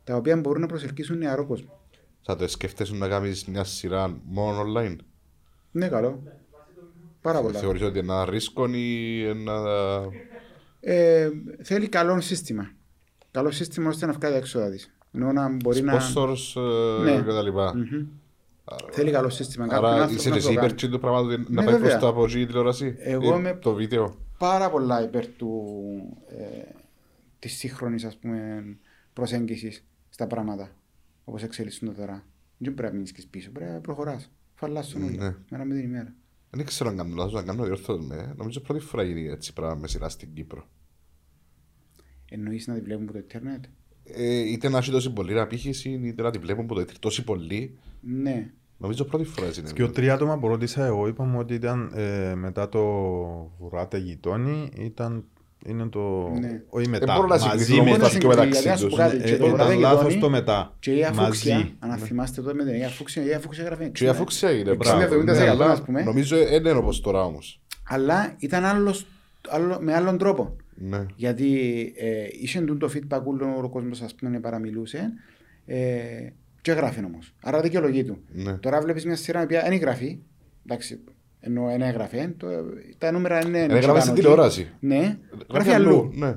τα 0.05 0.17
οποία 0.17 0.37
μπορούν 0.37 0.61
να 0.61 0.67
προσελκύσουν 0.67 1.19
νεαρό 1.19 1.47
κόσμο. 1.47 1.80
Θα 2.23 2.37
το 2.37 2.49
σκεφτέσουν 2.49 2.99
να 2.99 3.09
κάνεις 3.09 3.45
μια 3.45 3.65
σειρά 3.65 4.21
μόνο 4.25 4.63
online; 4.63 4.97
Ναι, 5.71 5.89
καλό. 5.89 6.23
Πάρα 7.21 7.41
πολλά. 7.41 7.59
Θεωρείς 7.59 7.83
ότι 7.83 7.99
είναι 7.99 8.13
ένα 8.13 8.25
ρίσκο 8.25 8.67
ή 8.75 9.25
ένα... 9.29 9.63
Ε, 10.81 11.29
θέλει 11.63 11.89
καλό 11.89 12.21
σύστημα. 12.21 12.71
Καλό 13.31 13.51
σύστημα 13.51 13.89
ώστε 13.89 14.07
να 14.07 14.13
βγάλει 14.13 14.37
έξοδα 14.37 14.71
της. 14.71 14.95
Ενώ 15.13 15.33
να 15.33 15.49
μπορεί 15.49 15.83
να... 15.83 15.99
sponsors 16.01 16.63
ε, 17.01 17.03
Ναι. 17.03 17.23
και 17.23 17.31
τα 17.31 17.43
λοιπά. 17.43 17.75
Μμμ. 17.77 18.07
Θέλει 18.91 19.11
καλό 19.11 19.29
σύστημα. 19.29 19.67
Κάποιον 19.67 19.85
Άρα 19.93 20.03
άνθρωπο 20.03 20.21
είσαι 20.21 20.29
να 20.29 20.35
και 20.37 20.41
το 20.43 20.47
εσύ 20.49 20.57
κάνει. 20.57 20.73
υπέρ 20.75 20.91
του 20.91 21.01
πράγματος 21.01 21.29
να 21.37 21.45
Ναι, 21.49 21.55
πάει 21.57 21.65
προς 21.67 21.79
βέβαια. 21.79 21.99
τα 21.99 22.09
από 22.09 22.25
εκεί 22.25 22.41
η 22.41 22.47
τηλεόραση 22.47 22.95
Εγώ 22.99 23.25
ή 23.35 23.37
είμαι- 23.39 23.59
το 23.61 23.75
βίντεο; 23.75 24.17
πάρα 24.39 24.71
πολλά 24.71 25.03
υπέρ 25.03 25.27
του, 25.27 25.63
ε, 26.29 26.75
της 27.39 27.57
σύγχρονης 27.57 28.05
ας 28.05 28.17
πούμε, 28.17 28.65
προσέγγισης 29.13 29.85
στα 30.11 30.27
πράγματα 30.27 30.71
όπως 31.31 31.43
εξελίσσονται 31.43 31.93
τώρα. 31.93 32.25
Δεν 32.59 32.75
πρέπει 32.75 32.89
να 32.89 32.95
μείνεις 32.95 33.13
και 33.13 33.23
πίσω, 33.31 33.51
πρέπει 33.51 33.71
να 33.71 33.81
προχωράς. 33.81 34.31
Φαλάσσον 34.55 35.03
όλοι, 35.03 35.17
Ναι. 35.17 35.35
μέρα 35.51 35.65
με 35.65 35.75
την 35.75 35.85
ημέρα. 35.85 36.15
Δεν 36.51 36.65
ξέρω 36.65 36.91
αν 36.91 36.97
κάνω 36.97 37.15
λάθος, 37.15 37.35
αν 37.35 37.45
κάνω 37.47 37.65
διόρθωτο 37.65 38.03
με. 38.03 38.35
Νομίζω 38.37 38.61
πρώτη 38.61 38.85
φορά 38.85 39.03
γίνει 39.03 39.27
έτσι 39.29 39.53
πράγμα 39.53 39.75
με 39.81 39.89
σειρά 39.89 40.09
στην 40.09 40.33
Κύπρο. 40.35 40.69
Εννοείς 42.31 42.67
να 42.67 42.75
τη 42.75 42.81
βλέπουν 42.81 43.03
από 43.03 43.13
το 43.13 43.19
ίντερνετ; 43.19 43.65
Ε, 44.05 44.39
είτε 44.39 44.69
να 44.69 44.79
έχει 44.79 44.91
τόση 44.91 45.13
πολλή 45.13 45.41
απήχηση, 45.41 45.91
είτε 45.91 46.23
να 46.23 46.31
τη 46.31 46.39
βλέπουν 46.39 46.65
από 46.65 46.75
το 46.75 46.81
ίντερνετ 46.81 47.03
τόση 47.03 47.25
πολύ. 47.25 47.79
Ναι. 48.01 48.51
Νομίζω 48.79 49.05
πρώτη 49.05 49.25
φορά 49.25 49.47
έτσι 49.47 49.63
Και 49.63 49.83
ο 49.83 49.85
είναι. 49.85 49.95
τρία 49.95 50.15
άτομα 50.15 50.39
που 50.39 50.49
ρώτησα 50.49 50.85
εγώ 50.85 51.07
είπαμε 51.09 51.39
ότι 51.39 51.55
ήταν 51.55 51.91
ε, 51.95 52.35
μετά 52.35 52.69
το 52.69 52.81
βουράτε 53.59 53.99
γειτόνι 53.99 54.71
ήταν 54.77 55.25
Είναι 55.67 55.89
το. 55.89 56.29
Ναι. 56.41 56.63
Όχι 56.69 56.89
μετά. 56.89 57.15
μπορώ 57.15 57.27
να 57.27 57.39
μαζί 57.39 57.49
συγκριθώ 57.65 57.75
με 57.85 57.91
όμως 57.91 57.99
Μπορεί 57.99 58.03
να 58.03 58.09
τα 58.09 58.11
τη- 58.11 58.19
πιο 58.19 58.31
συγκριθεί, 58.33 58.49
μεταξύ 58.49 58.63
γιατί 58.63 58.69
να 58.69 58.77
σου 58.77 58.85
τους. 58.87 58.95
πω 58.97 59.03
κάτι, 59.03 59.17
Ε, 59.17 59.21
και 59.21 59.37
το 59.37 59.45
Ήταν 59.45 59.57
Βραδάκι 59.57 59.81
λάθος 59.81 60.01
Αντώνη 60.01 60.19
το 60.21 60.31
μετά. 60.31 60.77
Και 60.79 60.93
η 60.95 61.05
Αφούξια, 61.05 61.55
Μαζί. 61.57 61.75
αν 61.79 61.99
θυμάστε 61.99 62.41
τότε 62.43 62.55
με 62.55 62.65
την 62.65 62.73
Αγία 62.73 62.89
Φούξια, 62.89 63.23
η 63.23 63.25
Αγία 63.25 63.39
Φούξια 63.41 63.63
έγραφε 63.65 63.89
Και 63.89 64.05
η 64.05 64.09
Αφούξια 64.09 64.51
είναι, 64.51 64.75
μπράβο. 64.75 65.01
60-70% 65.01 65.25
Ναι, 65.25 65.49
αλλά 65.49 65.71
ας 65.71 65.83
πούμε. 65.83 66.03
Νομίζω 66.03 66.37
δεν 66.37 66.53
είναι 66.55 66.71
όπως 66.71 67.01
τώρα 67.01 67.25
όμως. 67.25 67.61
Αλλά 67.89 68.35
ήταν 68.39 68.65
άλλος, 68.65 69.07
άλλο, 69.49 69.79
με 69.81 69.95
άλλον 69.95 70.19
τρόπο. 70.19 70.57
Ναι. 70.75 71.07
Γιατί 71.17 71.53
ε, 71.97 72.09
είχε 72.41 72.61
τούτο 72.61 72.87
το 72.87 72.93
feedback 72.95 73.23
όλο 73.25 73.61
ο 73.63 73.69
κόσμος 73.69 74.01
ας 74.03 74.15
πούμε 74.15 74.41
παραμιλούσε 74.41 75.13
ε, 75.67 75.79
και 76.61 76.71
έγραφε 76.71 77.05
όμως. 77.05 77.35
Άρα 77.43 77.61
δικαιολογεί 77.61 78.05
του. 78.05 78.19
Ναι. 78.33 78.53
Τώρα 78.53 78.81
βλέπεις 78.81 79.05
μια 79.05 79.17
σειρά 79.17 79.41
η 79.41 79.45
οποία 79.45 79.63
δεν 79.69 79.79
γράφει. 79.79 80.19
Εντάξει, 80.67 81.01
ενώ 81.41 81.67
δεν 81.67 81.83
έγραφε. 81.83 82.35
Το, 82.37 82.47
τα 82.99 83.13
νούμερα 83.13 83.47
είναι... 83.47 83.59
έγραφε 83.59 83.87
πάνω 83.87 84.01
στην 84.01 84.13
εκεί. 84.13 84.21
τηλεόραση. 84.21 84.71
Ναι, 84.81 85.19
γράφει 85.53 85.71
αλλού. 85.71 86.11
Ναι. 86.15 86.37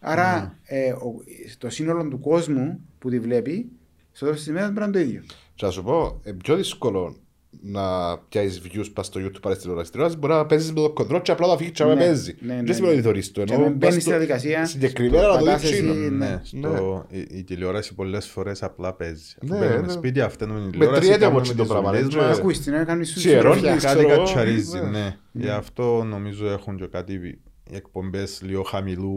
Άρα 0.00 0.58
ε, 0.64 0.92
ο, 0.92 1.14
το 1.58 1.70
σύνολο 1.70 2.08
του 2.08 2.20
κόσμου 2.20 2.80
που 2.98 3.10
τη 3.10 3.20
βλέπει, 3.20 3.70
στο 4.12 4.24
τέλος 4.24 4.40
της 4.40 4.48
ημέρας 4.48 4.72
πρέπει 4.72 4.80
να 4.80 4.98
είναι 4.98 5.04
το 5.04 5.10
ίδιο. 5.10 5.22
Και 5.54 5.66
να 5.66 5.72
σου 5.72 5.82
πω, 5.82 6.20
είναι 6.24 6.36
πιο 6.36 6.56
δύσκολο 6.56 7.16
να 7.62 8.16
πιάσεις 8.18 8.60
views 8.64 8.86
πας 8.92 9.06
στο 9.06 9.20
YouTube 9.20 9.40
παρά 9.40 9.54
στην 9.54 9.60
τηλεόραση. 9.60 9.86
Στην 9.88 9.90
τηλεόραση 9.92 10.16
μπορεί 10.18 10.32
να 10.32 10.46
παίζεις 10.46 10.72
με 10.72 10.80
το 10.80 10.90
κοντρό 10.92 11.20
και 11.20 11.30
απλά 11.30 11.46
το 11.46 11.52
αφήγεις 11.52 11.72
και 11.72 11.84
να 11.84 11.94
Ναι, 11.94 12.00
παίζεις. 12.00 12.34
ναι, 12.40 12.54
ναι, 12.54 12.62
Δεν 12.62 12.74
σημαίνει 12.74 12.92
ναι. 12.92 12.98
ότι 12.98 13.06
θωρείς 13.08 13.32
το. 13.32 13.44
Και 13.44 13.52
ενώ 13.52 13.62
να 13.62 13.68
πας 13.70 13.76
μπαίνεις 13.78 13.92
στο- 13.94 14.00
στη 14.00 14.10
διαδικασία, 14.10 14.66
Συγκεκριμένα 14.66 15.26
να 15.28 15.38
το 15.38 15.44
πατάς 15.44 15.60
δεις 15.60 15.70
εσύ, 15.70 15.78
εκείνο. 15.78 15.94
Ναι. 15.94 16.08
Ναι, 16.26 16.40
στο, 16.42 17.06
η, 17.08 17.26
η 17.30 17.44
τηλεόραση 17.44 17.94
πολλές 17.94 18.26
φορές 18.28 18.62
απλά 18.62 18.92
παίζει. 18.94 19.34
Αφού 19.42 19.52
Ναι, 19.52 19.58
μπαίνουμε 19.58 19.86
ναι. 19.86 19.92
σπίτι, 19.92 20.20
αυταίνουμε 20.20 20.60
την 20.60 20.70
τηλεόραση, 20.70 21.00
Μετριέται 21.00 21.20
κάνουμε 21.24 21.40
από 21.40 21.48
με 21.48 21.54
το 21.54 21.62
τις 21.62 21.70
πράγμα, 21.72 21.90
δουλειές 21.90 22.06
δεν 22.08 22.16
μας. 22.16 22.24
ξέρω. 22.28 22.40
Ακούεις 22.40 22.60
την, 22.62 22.84
κάνεις 22.86 23.10
σου 23.10 23.20
Σιερώνεις, 23.20 23.60
συντροφιά. 23.60 23.88
Κάτι 23.88 23.94
ξέρω 23.98 24.12
εγώ. 24.12 24.22
κατσαρίζει, 24.24 24.78
Ναι. 24.78 24.88
ναι. 24.88 25.16
Γι' 25.32 25.48
αυτό 25.50 26.04
νομίζω 26.04 26.48
έχουν 26.48 26.76
και 26.76 26.86
κάτι 26.86 27.12
οι 27.12 27.40
εκπομπές 27.72 28.40
λίγο 28.42 28.62
χαμηλού 28.62 29.14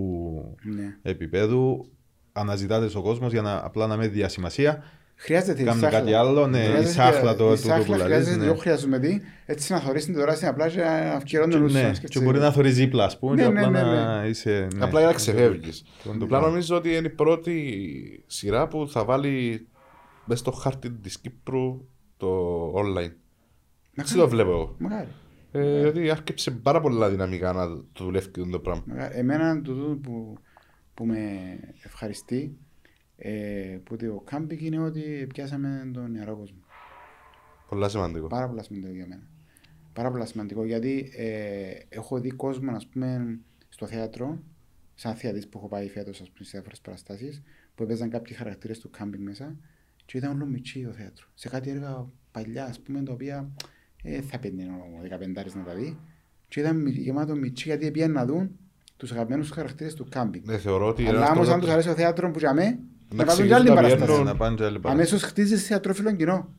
Ναι. 0.76 0.96
επίπεδου. 1.02 1.86
Αναζητάται 2.32 2.98
ο 2.98 3.02
κόσμος 3.02 3.32
για 3.32 3.42
να 3.42 3.62
απλά 3.64 3.88
να 3.88 3.98
με 3.98 4.08
διασημασία. 4.08 4.84
Χρειάζεται 5.24 5.62
η 5.62 5.66
Κάνουν 5.66 5.80
σάχλα. 5.82 6.00
κάτι 6.00 6.14
άλλο, 6.14 6.48
ναι, 6.48 6.58
η 6.60 6.66
Χρειάζεται- 6.66 6.92
σάχλα 6.92 7.36
το- 7.36 7.52
η 7.52 7.56
τούτο 7.56 7.68
σάχλα 7.68 7.84
που 7.86 7.92
λαλείς, 7.92 8.04
χρειάζεται, 8.06 8.36
ναι. 8.38 8.46
εγώ 8.46 8.56
χρειάζομαι 8.56 9.00
τι, 9.00 9.20
έτσι 9.46 9.72
να 9.74 9.80
θωρείς 9.80 10.04
την 10.04 10.12
τηλεόραση 10.14 10.46
απλά 10.46 10.68
και 10.70 10.80
να 10.80 10.92
αυκαιρώνει 10.92 11.52
τον 11.52 11.62
νου 11.62 11.68
σου, 11.70 11.74
Ναι, 11.76 11.82
να 11.82 11.90
και 11.90 11.96
σκεφτείς. 11.96 12.22
μπορεί 12.22 12.40
να 12.40 12.52
θωρείς 12.52 12.74
ζύπλα, 12.74 13.06
ας 13.06 13.20
πούμε, 13.20 13.36
Ναι, 13.36 13.44
και 13.44 13.50
ναι, 13.50 13.66
απλά 13.66 13.84
ναι, 13.84 14.04
να 14.04 14.26
είσαι... 14.26 14.68
ναι. 14.76 14.84
Απλά 14.84 15.00
για 15.00 15.08
να 15.08 15.14
ξεφεύγεις. 15.16 15.84
Αυτό 15.98 16.10
είναι 16.10 16.18
το 16.18 16.26
Απλά 16.26 16.28
πράγμα. 16.28 16.48
νομίζω 16.48 16.76
ότι 16.76 16.96
είναι 16.96 17.08
η 17.08 17.10
πρώτη 17.10 18.24
σειρά 18.28 18.68
που 18.68 18.88
θα 18.90 19.04
βάλει 19.04 19.68
μέσα 20.26 20.40
στο 20.42 20.52
χάρτη 20.52 20.92
της 20.92 21.20
Κύπρου 21.20 21.86
το 22.18 22.28
online. 22.76 23.12
Έτσι 23.96 24.16
το 24.16 24.28
βλέπω 24.30 24.50
εγώ. 24.52 24.76
Μακάρι. 24.80 25.08
Ε, 25.52 25.80
Γιατί 25.80 26.10
άρχισε 26.10 26.52
πάρα 26.52 26.82
πολλά 26.82 27.10
δυναμικά 27.10 27.54
να 27.54 27.68
το 27.68 28.04
δουλεύει 28.04 28.30
και 28.30 28.42
το 28.52 28.60
πράγμα. 28.60 28.84
Μακάρι. 28.86 29.18
Εμένα 29.18 29.62
το 29.62 29.74
τούτο 29.74 29.96
που, 30.04 30.38
που 30.94 31.06
με 31.06 31.18
ευχαριστεί 31.84 32.58
ε, 33.26 33.80
που 33.84 33.96
το 33.96 34.22
κάμπινγκ 34.26 34.62
είναι 34.62 34.80
ότι 34.80 35.28
πιάσαμε 35.34 35.90
τον 35.94 36.12
νεαρό 36.12 36.36
κόσμο. 36.38 36.58
Πολλά 37.70 37.90
σημαντικό. 37.90 38.28
Πάρα 38.28 38.48
πολύ 38.50 38.64
σημαντικό 38.64 38.94
για 38.94 39.06
μένα. 39.08 39.22
Πάρα 39.94 40.12
πολύ 40.12 40.28
σημαντικό 40.28 40.66
γιατί 40.66 41.12
ε, 41.18 41.72
έχω 41.90 42.20
δει 42.20 42.30
κόσμο 42.32 42.72
ας 42.76 42.88
πούμε, 42.88 43.40
στο 43.70 43.86
θέατρο, 43.88 44.40
σαν 44.96 45.16
θεατής 45.16 45.48
που 45.48 45.58
έχω 45.58 45.68
πάει 45.68 45.90
φέτος 45.90 46.22
ας 46.22 46.28
πούμε, 46.30 46.46
σε 46.46 46.52
διάφορες 46.52 46.82
παραστάσεις, 46.82 47.42
που 47.76 47.84
έπαιζαν 47.84 48.10
κάποιοι 48.10 48.36
χαρακτήρες 48.36 48.80
του 48.80 48.90
κάμπινγκ 48.90 49.24
μέσα 49.24 49.56
και 50.06 50.18
ήταν 50.18 50.32
όλο 50.32 50.46
μητσί 50.46 50.84
το 50.84 50.92
θέατρο. 50.92 51.26
Σε 51.34 51.50
κάτι 51.50 51.70
έργα 51.70 52.06
παλιά, 52.32 52.66
ας 52.66 52.80
πούμε, 52.80 53.04
τα 53.04 53.14
οποία 53.14 53.52
ε, 54.04 54.22
θα 54.22 54.40
πέντε 54.40 54.64
ο 54.64 55.02
15 55.04 55.54
να 55.56 55.64
τα 55.64 55.74
δει. 55.76 55.98
Και 56.48 56.60
ήταν 56.60 56.82
μι- 56.82 56.96
γεμάτο 56.98 57.36
μητσί 57.36 57.68
γιατί 57.68 57.92
πήγαν 57.92 58.12
να 58.12 58.26
δουν 58.26 58.58
τους 58.98 59.12
αγαπημένους 59.12 59.50
χαρακτήρες 59.50 59.94
του 59.94 60.06
κάμπινγκ. 60.10 60.46
Ναι, 60.46 60.58
θεωρώ 60.58 60.88
ότι 60.88 61.08
Αλλά 61.08 61.18
ένας 61.18 61.30
όμως 61.30 61.40
αν 61.40 61.46
τρόπος- 61.46 61.64
τους 61.66 61.74
αρέσει 61.74 61.90
ο 61.90 61.94
θέατρο 61.94 62.32
που 62.32 62.40
για 62.40 62.54
μέ, 62.54 62.80
να 63.16 63.24
εξηγήσουν 63.24 63.48
βάλουν 63.48 63.48
και 63.48 63.54
άλλη 63.56 63.68
τα 63.68 63.74
παράσταση. 63.74 64.06
πιέρνουν. 64.06 64.26
Να 64.26 64.36
πάνε 64.36 64.56
και 64.56 64.64
άλλοι 64.64 64.80
παρά. 64.80 64.94
Αμέσως 64.94 65.22
χτίζεις 65.24 65.66
θεατρόφιλο 65.66 66.16
κοινό. 66.16 66.54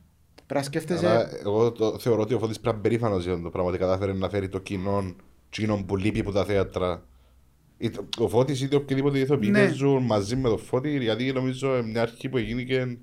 Πρέπει 0.45 0.53
να 0.59 0.61
σκέφτεσαι 0.63 1.07
Αλλά 1.09 1.29
εγώ 1.39 1.71
το, 1.71 1.99
θεωρώ 1.99 2.21
ότι 2.21 2.33
ο 2.33 2.39
Φώτης 2.39 2.59
πρέπει 2.59 2.77
να 2.77 2.81
είναι 2.81 2.89
περήφανος 2.89 3.23
για 3.25 3.41
το 3.41 3.49
πράγμα 3.49 3.69
ότι 3.69 3.79
κατάφερε 3.79 4.13
να 4.13 4.29
φέρει 4.29 4.49
το 4.49 4.59
κοινό, 4.59 5.15
κοινό 5.49 5.83
που 5.87 5.95
λείπει 5.97 6.19
από 6.19 6.31
τα 6.31 6.45
θέατρα. 6.45 7.03
Είτε- 7.77 7.99
Ο 8.17 8.27
Φώτης 8.29 8.61
είτε 8.61 8.75
οποιοδήποτε 8.75 9.19
ηθοποιοί 9.19 9.49
Ναι. 9.51 9.59
παίζουν 9.59 10.03
μαζί 10.03 10.35
με 10.35 10.49
τον 10.49 10.57
Φώτη, 10.59 10.97
γιατί 10.97 11.31
νομίζω 11.33 11.73
ε, 11.75 11.81
μια 11.81 12.01
αρχή 12.01 12.29
που 12.29 12.37
έγινε 12.37 12.61
και 12.61 12.97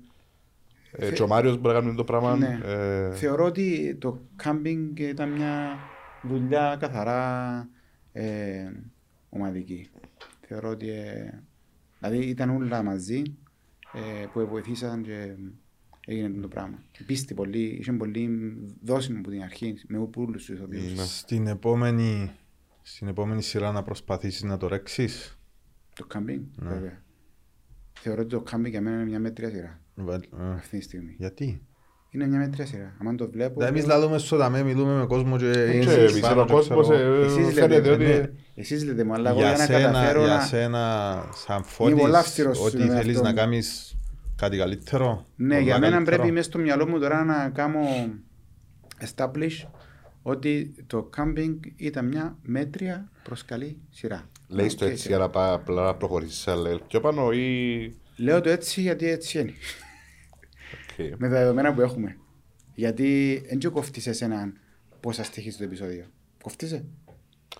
ε, 0.91 1.11
και 1.11 1.23
ο 1.23 1.27
Μάριος 1.27 1.57
μπορεί 1.57 1.75
να 1.75 1.81
κάνει 1.81 1.95
το 1.95 2.03
πράγμα. 2.03 2.35
Ναι. 2.37 2.59
ε, 2.65 3.11
Θεωρώ 3.11 3.45
ότι 3.45 3.95
το 3.99 4.19
κάμπινγκ 4.35 4.99
ήταν 4.99 5.29
μια 5.29 5.77
δουλειά 6.23 6.77
καθαρά 6.79 7.67
ε, 8.11 8.71
ομαδική. 9.29 9.89
Θεωρώ 10.47 10.69
ότι 10.69 10.89
ε, 10.89 11.41
δηλαδή 11.99 12.25
ήταν 12.25 12.49
όλα 12.49 12.83
μαζί 12.83 13.21
ε, 13.21 13.33
που 14.33 14.47
βοηθήσαν 14.47 15.03
και 15.03 15.35
έγινε 16.07 16.41
το 16.41 16.47
πράγμα. 16.47 16.83
Πίστη 17.05 17.33
πολύ, 17.33 17.61
είχε 17.63 17.93
πολύ 17.93 18.29
δόσιμο 18.81 19.19
από 19.19 19.29
την 19.29 19.41
αρχή 19.41 19.75
με 19.87 19.97
όλους 20.15 20.45
τους 20.45 20.55
ηθοποιούς. 20.55 20.93
Ναι. 20.95 21.03
Στην 21.03 21.47
επόμενη, 21.47 22.31
στην 22.81 23.07
επόμενη 23.07 23.41
σειρά 23.41 23.71
να 23.71 23.83
προσπαθήσεις 23.83 24.43
να 24.43 24.57
το 24.57 24.67
ρέξεις; 24.67 25.37
Το 25.95 26.05
κάμπινγκ, 26.05 26.43
Ναι. 26.55 26.69
βέβαια. 26.69 27.01
Θεωρώ 27.99 28.21
ότι 28.21 28.29
το 28.29 28.41
κάμπινγκ 28.41 28.71
για 28.73 28.81
μένα 28.81 28.95
είναι 28.95 29.05
μια 29.05 29.19
μέτρια 29.19 29.49
σειρά 29.49 29.79
Βα- 29.95 30.15
ε, 30.15 30.51
αυτή 30.53 30.77
τη 30.77 30.83
στιγμή. 30.83 31.15
Γιατί; 31.17 31.61
Είναι 32.15 32.27
μια 32.27 32.39
μέτρια 32.39 32.65
σειρά. 32.65 32.93
Αν 33.07 33.17
το 33.17 33.29
βλέπω... 33.29 33.61
Δα, 33.61 33.65
εμείς 33.67 33.85
λαλούμε 33.85 34.17
στο 34.17 34.37
δαμέ, 34.37 34.63
μιλούμε 34.63 34.93
με 34.93 35.05
κόσμο 35.05 35.37
και... 35.37 35.51
και 35.51 35.77
είσαι 35.77 35.99
εμείς, 35.99 36.19
πάνω 36.19 36.41
ο 36.41 36.45
και 36.45 36.53
κόσμος 36.53 36.87
ξέρω 36.89 37.01
εγώ. 37.13 37.21
ε, 37.21 37.25
Εσείς 37.25 37.37
λέτε, 37.37 37.51
φαίνεται 37.53 37.89
ότι... 37.89 38.03
ναι. 38.03 38.29
Εσείς 38.55 38.85
λέτε 38.85 39.03
μου, 39.03 39.13
αλλά 39.13 39.29
εγώ 39.29 39.39
για 39.39 39.47
για 39.47 39.57
να 39.57 39.63
σένα, 39.65 39.79
καταφέρω 39.79 40.23
για 40.23 40.33
να... 40.33 40.41
σένα 40.41 41.13
σαν 41.45 41.55
Είμαι 41.57 41.65
Φώτης, 41.67 41.95
πολύ 42.01 42.15
αυστηρός 42.17 42.59
ότι 42.59 42.69
στον 42.69 42.81
θέλεις 42.89 43.05
εαυτό 43.05 43.21
να 43.21 43.29
μου. 43.29 43.35
κάνεις 43.35 43.97
κάτι 44.35 44.57
καλύτερο. 44.57 45.25
Ναι, 45.35 45.47
πολλά 45.47 45.59
για 45.59 45.79
μένα 45.79 45.91
καλύτερο. 45.91 46.17
πρέπει 46.17 46.31
μέσα 46.33 46.49
στο 46.49 46.59
μυαλό 46.59 46.87
μου 46.87 46.99
τώρα 46.99 47.23
να 47.23 47.49
κάνω 47.49 47.79
establish 49.15 49.67
ότι 50.21 50.75
το 50.87 51.09
camping 51.17 51.55
ήταν 51.75 52.07
μια 52.07 52.37
μέτρια 52.41 53.09
προς 53.23 53.45
καλή 53.45 53.77
σειρά. 53.89 54.29
Λέεις 54.47 54.75
το 54.75 54.85
Οκ, 54.85 54.91
έτσι 54.91 55.07
για 55.07 55.17
να 55.17 55.29
πά- 55.29 55.53
απλά 55.53 55.83
να 55.83 55.93
προχωρήσεις 55.95 56.37
σε 56.37 56.51
level 56.53 56.79
πιο 56.87 56.99
πάνω 56.99 57.31
ή... 57.31 57.95
Λέω 58.15 58.41
το 58.41 58.49
έτσι 58.49 58.81
γιατί 58.81 59.07
έτσι 59.09 59.39
είναι. 59.39 59.53
Οκ. 60.99 61.17
με 61.17 61.29
τα 61.29 61.35
δεδομένα 61.35 61.73
που 61.73 61.81
έχουμε. 61.81 62.17
Γιατί 62.75 63.41
δεν 63.47 63.57
και 63.57 63.67
κοφτείς 63.67 64.07
εσέναν 64.07 64.59
πόσα 64.99 65.23
στοιχείς 65.23 65.57
το 65.57 65.63
επεισόδιο. 65.63 66.05
Κοφτείσαι. 66.43 66.85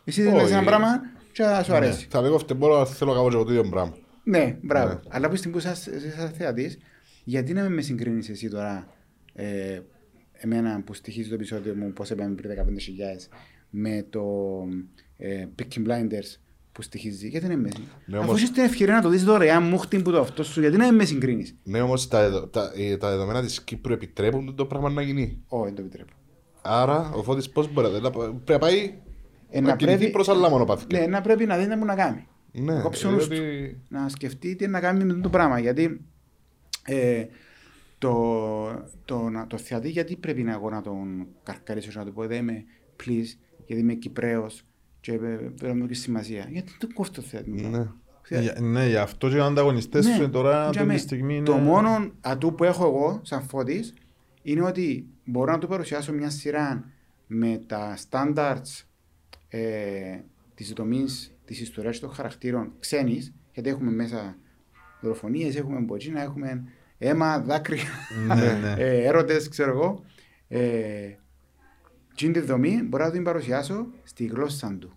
Εσύ 0.03 0.22
Όχι. 0.22 0.35
δίνεις 0.35 0.51
ένα 0.51 0.64
πράγμα 0.64 1.01
και 1.31 1.43
θα 1.43 1.64
σου 1.64 1.73
αρέσει. 1.73 2.07
Θα 2.10 2.22
με 2.22 2.30
κόφτε 2.30 2.53
μόνο 2.53 2.73
αν 2.73 2.85
θέλω 2.85 3.10
να 3.10 3.18
κάνω 3.18 3.30
και 3.30 3.35
εγώ 3.35 3.45
το 3.45 3.51
ίδιο 3.51 3.69
πράγμα. 3.69 3.97
Ναι, 4.23 4.57
μπράβο. 4.61 4.93
Ναι. 4.93 4.99
Αλλά 5.07 5.30
που 5.30 5.35
στιγμή 5.35 5.61
που 5.61 5.68
είσαι 5.68 6.10
σαν 6.15 6.30
θεατής, 6.30 6.77
γιατί 7.23 7.53
να 7.53 7.64
μην 7.64 7.73
με 7.73 7.81
συγκρίνεις 7.81 8.30
εσύ 8.30 8.49
τώρα 8.49 8.88
ε, 9.34 9.80
εμένα 10.31 10.81
που 10.85 10.93
στοιχίζει 10.93 11.30
το 11.30 11.35
επεισόδιο 11.35 11.76
μου, 11.76 11.93
πώς 11.93 12.10
είπαμε 12.10 12.35
πριν 12.35 12.51
15.000, 12.51 12.64
με 13.69 14.05
το 14.10 14.23
ε, 15.18 15.45
Peaky 15.60 15.88
Blinders 15.88 16.38
που 16.73 16.81
στοιχίζει, 16.81 17.27
γιατί 17.27 17.47
να 17.47 17.57
με 17.57 17.69
Ναι, 18.05 18.17
Αφού 18.17 18.27
όμως- 18.27 18.37
έχεις 18.41 18.51
την 18.51 18.63
ευκαιρία 18.63 18.93
να 18.93 19.01
το 19.01 19.09
δεις 19.09 19.23
δωρεάν 19.23 19.63
μου 19.63 19.77
χτύν 19.77 20.01
που 20.03 20.11
το 20.11 20.19
αυτό 20.19 20.43
σου, 20.43 20.59
γιατί 20.59 20.77
να 20.77 20.85
μην 20.85 20.95
με 20.95 21.05
συγκρίνεις. 21.05 21.55
Ναι, 21.63 21.81
όμως 21.81 22.07
τα, 22.07 22.21
εδω- 22.23 22.47
τα, 22.47 22.71
ε, 22.75 22.97
τα 22.97 23.09
δεδομένα 23.09 23.41
της 23.41 23.61
Κύπρου 23.63 23.93
επιτρέπουν 23.93 24.55
το 24.55 24.65
πράγμα 24.65 24.89
να 24.89 25.01
γίνει. 25.01 25.43
Όχι, 25.47 25.63
δεν 25.65 25.75
το 25.75 25.81
επιτρέπω. 25.81 26.11
Άρα, 26.61 27.11
ο 27.15 27.23
Φώτης 27.23 27.49
πώς 27.49 27.73
μπορεί 27.73 27.87
να... 28.01 28.09
Πρέπει 28.11 28.43
να 28.51 28.57
πάει 28.59 28.93
Ε, 29.49 29.61
να 29.61 29.75
κινηθεί 29.75 30.09
προς 30.11 30.29
άλλα 30.29 30.49
μονοπάτια. 30.49 30.99
Ναι, 30.99 31.07
να 31.07 31.21
πρέπει 31.21 31.45
να 31.45 31.57
δει 31.57 31.65
να 31.65 31.77
μου 31.77 31.85
να 31.85 31.95
κάνει. 31.95 32.27
Ναι, 32.51 32.73
Να 32.73 32.81
κόψει 32.81 33.07
ο 33.07 33.11
νους 33.11 33.27
του. 33.27 33.33
διότι- 33.33 33.77
να 33.89 34.09
σκεφτεί 34.09 34.55
τι 34.55 34.67
να 34.67 34.79
κάνει 34.79 35.03
με 35.03 35.09
αυτό 35.11 35.21
το 35.23 35.29
πράγμα. 35.29 35.59
Γιατί 35.59 36.05
ε, 36.85 37.25
το, 37.97 38.13
το, 39.05 39.29
να, 39.29 39.47
το 39.47 39.57
θεατή, 39.57 39.89
γιατί 39.89 40.15
πρέπει 40.15 40.43
να 40.43 40.51
εγώ 40.51 40.69
να 40.69 40.81
τον 40.81 41.27
καρκαρίσω 41.43 41.91
και 41.91 41.97
να 41.97 42.05
του 42.05 42.13
πω 42.13 42.27
δεν 42.27 42.37
είμαι 42.39 42.63
please, 43.03 43.37
γιατί 43.65 43.81
είμαι 43.81 43.93
Κυπρέος 43.93 44.63
και 45.03 45.11
ε, 45.11 45.17
πρέπει 45.17 45.65
να 45.65 45.73
μου 45.75 45.84
έχει 45.84 45.95
σημασία. 45.95 46.47
Γιατί 46.49 46.71
το 46.77 46.88
κόφτω 46.93 47.21
το 47.21 47.27
θεατή. 47.27 47.49
μου. 47.51 47.69
Ναι. 47.69 47.88
Θε- 48.21 48.41
Για- 48.41 48.57
Ναι, 48.61 48.88
γι' 48.88 48.95
αυτό 48.97 49.30
και 49.30 49.35
οι 49.35 49.39
ανταγωνιστές 49.39 50.05
Ναι, 50.05 50.13
σου 50.15 50.30
τώρα 50.30 50.59
για 50.59 50.67
αυτή 50.69 50.84
με- 50.84 50.93
τη 50.93 50.99
στιγμή 50.99 51.35
είναι... 51.35 51.45
Το 51.45 51.55
μόνο 51.55 52.11
ατού 52.21 52.55
που 52.55 52.63
έχω 52.63 52.85
εγώ, 52.85 53.19
σαν 53.23 53.41
φώτης, 53.43 53.93
είναι 54.41 54.61
ότι 54.61 55.07
μπορώ 55.25 55.51
να 55.51 55.57
του 55.57 55.67
παρουσιάσω 55.67 56.13
μια 56.13 56.30
σειρά 56.30 56.85
με 57.27 57.61
τα 57.67 57.97
standards 58.09 58.84
ε, 59.49 60.19
της 60.55 60.73
δομής 60.73 61.35
της 61.45 61.61
ιστορίας 61.61 61.99
των 61.99 62.11
χαρακτήρων 62.13 62.71
ξένης, 62.80 63.34
γιατί 63.53 63.69
έχουμε 63.69 63.91
μέσα 63.91 64.38
δολοφονίες, 65.01 65.55
έχουμε 65.55 65.80
μποτσίνα, 65.80 66.21
έχουμε 66.21 66.63
αίμα, 66.97 67.39
δάκρυα, 67.39 67.84
Ναι, 68.27 68.35
ναι. 68.61 68.73
ε, 68.84 69.03
έρωτες, 69.05 69.47
ξέρω 69.49 69.71
εγώ. 69.71 70.03
Ε, 70.47 71.17
τι 72.15 72.26
είναι 72.26 72.40
τη 72.40 72.45
δομή, 72.45 72.81
μπορώ 72.84 73.03
να 73.06 73.11
την 73.11 73.23
παρουσιάσω 73.23 73.85
στη 74.03 74.26
γλώσσα 74.26 74.76
του. 74.80 74.91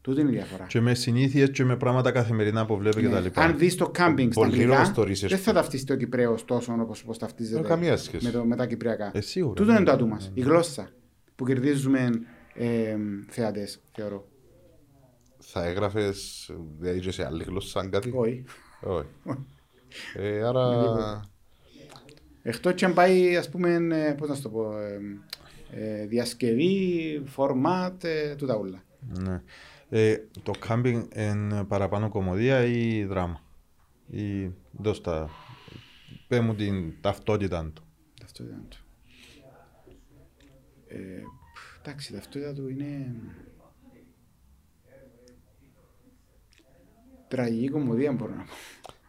Τούτη 0.00 0.20
είναι 0.20 0.30
η 0.30 0.32
διαφορά. 0.32 0.64
Και 0.66 0.80
με 0.80 0.94
συνήθειες 0.94 1.50
και 1.50 1.64
με 1.64 1.76
πράγματα 1.76 2.10
καθημερινά 2.12 2.66
που 2.66 2.76
βλέπει 2.76 3.00
και 3.00 3.08
τα 3.08 3.14
Ναι. 3.14 3.20
λοιπά. 3.20 3.42
Αν 3.42 3.58
δεις 3.58 3.74
το 3.76 3.88
κάμπινγκ 3.88 4.32
στα 4.32 4.40
Πολύ 4.40 4.52
αγγλικά, 4.54 4.76
όμως 4.76 4.92
το 4.92 5.02
research. 5.02 5.28
δεν 5.28 5.38
θα 5.38 5.52
ταυτιστεί 5.52 5.92
ο 5.92 5.96
Κυπρέος 5.96 6.44
τόσο 6.44 6.72
όπως, 6.80 7.02
όπως 7.02 7.18
ταυτίζεται 7.18 7.60
Ε, 7.60 7.62
καμία 7.62 7.96
σχέση. 7.96 8.24
με, 8.24 8.30
το, 8.30 8.44
με 8.44 8.56
τα 8.56 8.66
κυπριακά. 8.66 9.10
Ε, 9.14 9.20
σίγουρα. 9.20 9.54
Τούτο 9.54 9.70
είναι 9.70 9.78
το 9.78 9.84
Ναι, 9.84 9.90
άτομο 9.90 10.14
μας, 10.14 10.30
η 10.34 10.40
γλώσσα 10.40 10.88
που 11.36 11.44
κερδίζουμε 11.44 12.10
ε, 12.54 12.96
θεατές, 13.28 13.80
θεωρώ. 13.94 14.28
θα 15.38 15.64
έγραφες 15.64 16.50
δηλαδή 16.78 17.00
και 17.00 17.10
σε 17.10 17.26
άλλη 17.26 17.44
γλώσσα 17.44 17.80
αν 17.80 17.90
κάτι; 17.90 18.12
Όχι. 18.14 18.44
Όχι. 18.80 19.06
Ε, 20.16 20.42
άρα. 20.42 21.20
Εκτός 22.42 22.74
και 22.74 22.84
αν 22.84 22.94
πάει, 22.94 23.36
ας 23.36 23.48
πούμε, 23.50 23.74
ε, 23.74 24.12
πώς 24.12 24.28
να 24.28 24.34
σου 24.34 24.42
το 24.42 24.48
πω, 24.48 24.78
ε, 24.78 24.98
ε, 25.70 26.06
διασκευή, 26.06 27.22
φορμάτ, 27.26 28.04
ε, 28.04 28.34
τούτα 28.34 28.56
όλα. 28.56 28.82
Ναι. 29.00 29.42
Ε, 29.88 30.16
το 30.42 30.50
κάμπινγκ 30.58 31.02
είναι 31.16 31.64
παραπάνω 31.64 32.08
κομμωδία 32.08 32.64
ή 32.64 33.04
δράμα; 33.04 33.40
Ή 34.06 34.50
δώσ' 34.70 35.00
τα... 35.00 35.30
Πες 36.28 36.40
μου 36.40 36.54
την 36.54 36.94
ταυτότητα 37.00 37.70
του. 37.74 37.82
Ταυτότητα 38.20 38.62
του. 38.68 38.76
Ε, 40.88 41.22
πφ, 41.54 41.78
εντάξει, 41.78 42.12
η 42.12 42.16
ταυτότητα 42.16 42.52
του 42.52 42.68
είναι... 42.68 43.14
Τραγική 47.28 47.68
κομμωδία 47.68 48.12
μπορώ 48.12 48.34
να 48.34 48.42
πω. 48.42 48.52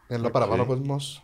Ένα 0.08 0.32
παραπάνω 0.32 0.66
κόσμος. 0.66 1.24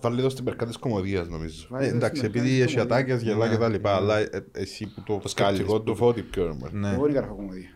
Βάλει 0.00 0.22
το 0.22 0.28
στην 0.28 0.44
περκά 0.44 0.66
τη 0.66 0.78
κομμωδίας, 0.78 1.28
νομίζω. 1.28 1.66
Βάζει 1.70 1.86
Ε, 1.86 1.90
το 1.90 1.96
εντάξει, 1.96 2.16
στην 2.16 2.28
επειδή 2.30 2.48
μερκά 2.48 2.64
έχει 2.64 2.74
της 2.74 2.82
ατάκες, 2.82 3.22
γελά 3.22 3.46
Ναι. 3.46 3.52
και 3.52 3.58
τα 3.58 3.68
λοιπά, 3.68 3.94
αλλά 3.96 4.18
ε, 4.18 4.28
εσύ 4.52 4.86
που 4.86 5.02
το 5.02 5.18
Το 5.18 5.28
βγάλεις, 5.28 5.30
σκεπτικό 5.30 5.72
που 5.72 5.78
του 5.78 5.84
το- 5.84 5.94
φώτη 5.94 6.22
πιο 6.22 6.44
έμορφο. 6.44 6.76
Ναι. 6.76 6.90
Εγώ 6.92 7.04
δεν 7.04 7.14
γράφω 7.14 7.34
κομμωδία. 7.34 7.70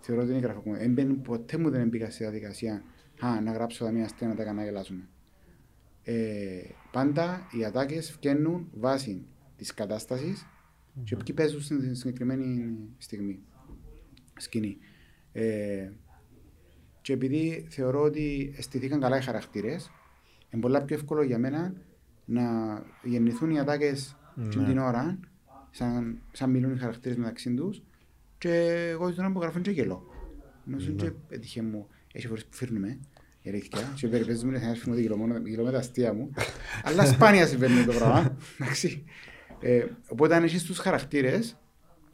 Θεωρώ 0.00 0.22
ότι 0.22 0.30
δεν 0.32 0.40
γράφω 0.40 0.60
κομμωδία. 0.60 0.84
Έμπαινε, 0.84 1.12
ποτέ 1.14 1.58
μου 1.58 1.70
δεν 1.70 1.88
μπήκα 1.88 2.10
στη 2.10 2.22
διαδικασία 2.22 2.82
Α, 3.20 3.40
να 3.40 3.52
γράψω 3.52 3.84
τα 3.84 3.90
μία 3.90 4.04
αστεία 4.04 4.28
να 4.28 4.34
τα 4.34 4.44
κάνω 4.44 4.58
να 4.58 4.64
γελάσουμε. 4.64 5.08
Ε, 6.02 6.14
πάντα 6.92 7.46
οι 7.58 7.64
ατάκες 7.64 8.16
βγαίνουν 8.20 8.68
βάσει 8.74 9.26
της 9.56 9.74
κατάστασης 9.74 10.46
και 11.04 11.16
ποιοι 11.16 11.34
παίζουν 11.34 11.60
στην 11.60 11.94
συγκεκριμένη 11.94 12.74
στιγμή. 12.98 13.38
Σκηνή. 14.38 14.76
Ε, 15.32 15.90
και 17.00 17.12
επειδή 17.12 17.66
θεωρώ 17.70 18.02
ότι 18.02 18.54
αισθηθήκαν 18.58 19.00
καλά 19.00 19.16
οι 19.16 19.22
χαρακτήρες, 19.22 19.90
είναι 20.54 20.62
πολλά 20.62 20.82
πιο 20.82 20.96
εύκολο 20.96 21.22
για 21.22 21.38
μένα 21.38 21.72
να 22.24 22.42
γεννηθούν 23.02 23.50
οι 23.50 23.58
ατάκες 23.60 24.16
Ναι. 24.34 24.48
την 24.64 24.78
ώρα, 24.78 25.18
σαν, 25.70 26.18
σαν 26.32 26.50
μιλούν 26.50 26.74
οι 26.74 26.78
χαρακτήρες 26.78 27.16
μεταξύ 27.16 27.54
τους, 27.54 27.82
και 28.38 28.50
εγώ 28.90 29.10
την 29.12 29.22
ώρα 29.24 29.32
που 29.32 29.40
γράφω 29.40 29.58
και 29.58 29.70
γελώ. 29.70 30.02
Νομίζω 30.64 30.92
και 30.92 31.12
έτυχε 31.28 31.62
μου, 31.62 31.86
έχει 32.12 32.26
φορές 32.26 32.44
που 32.46 32.56
φύρνουμε, 32.56 32.98
η 33.42 33.50
αλήθεια, 33.50 33.92
και 33.94 34.08
περιπέζεις 34.08 34.44
μου 34.44 34.50
είναι 34.50 34.58
θα 34.58 34.74
φύρνω 34.74 34.92
ότι 34.92 35.02
γελώ 35.02 35.16
μόνο- 35.16 35.38
γελώ 35.48 35.64
με 35.64 35.70
τα 35.70 35.78
αστεία 35.78 36.12
μου, 36.14 36.30
αλλά 36.84 37.06
σπάνια 37.06 37.46
συμβαίνει 37.46 37.84
το 37.84 37.92
πράγμα, 37.92 38.36
εντάξει. 38.60 39.04
Ε, 39.60 39.86
οπότε 40.08 40.34
αν 40.34 40.42
έχεις 40.44 40.62
τους 40.64 40.78
χαρακτήρες, 40.78 41.56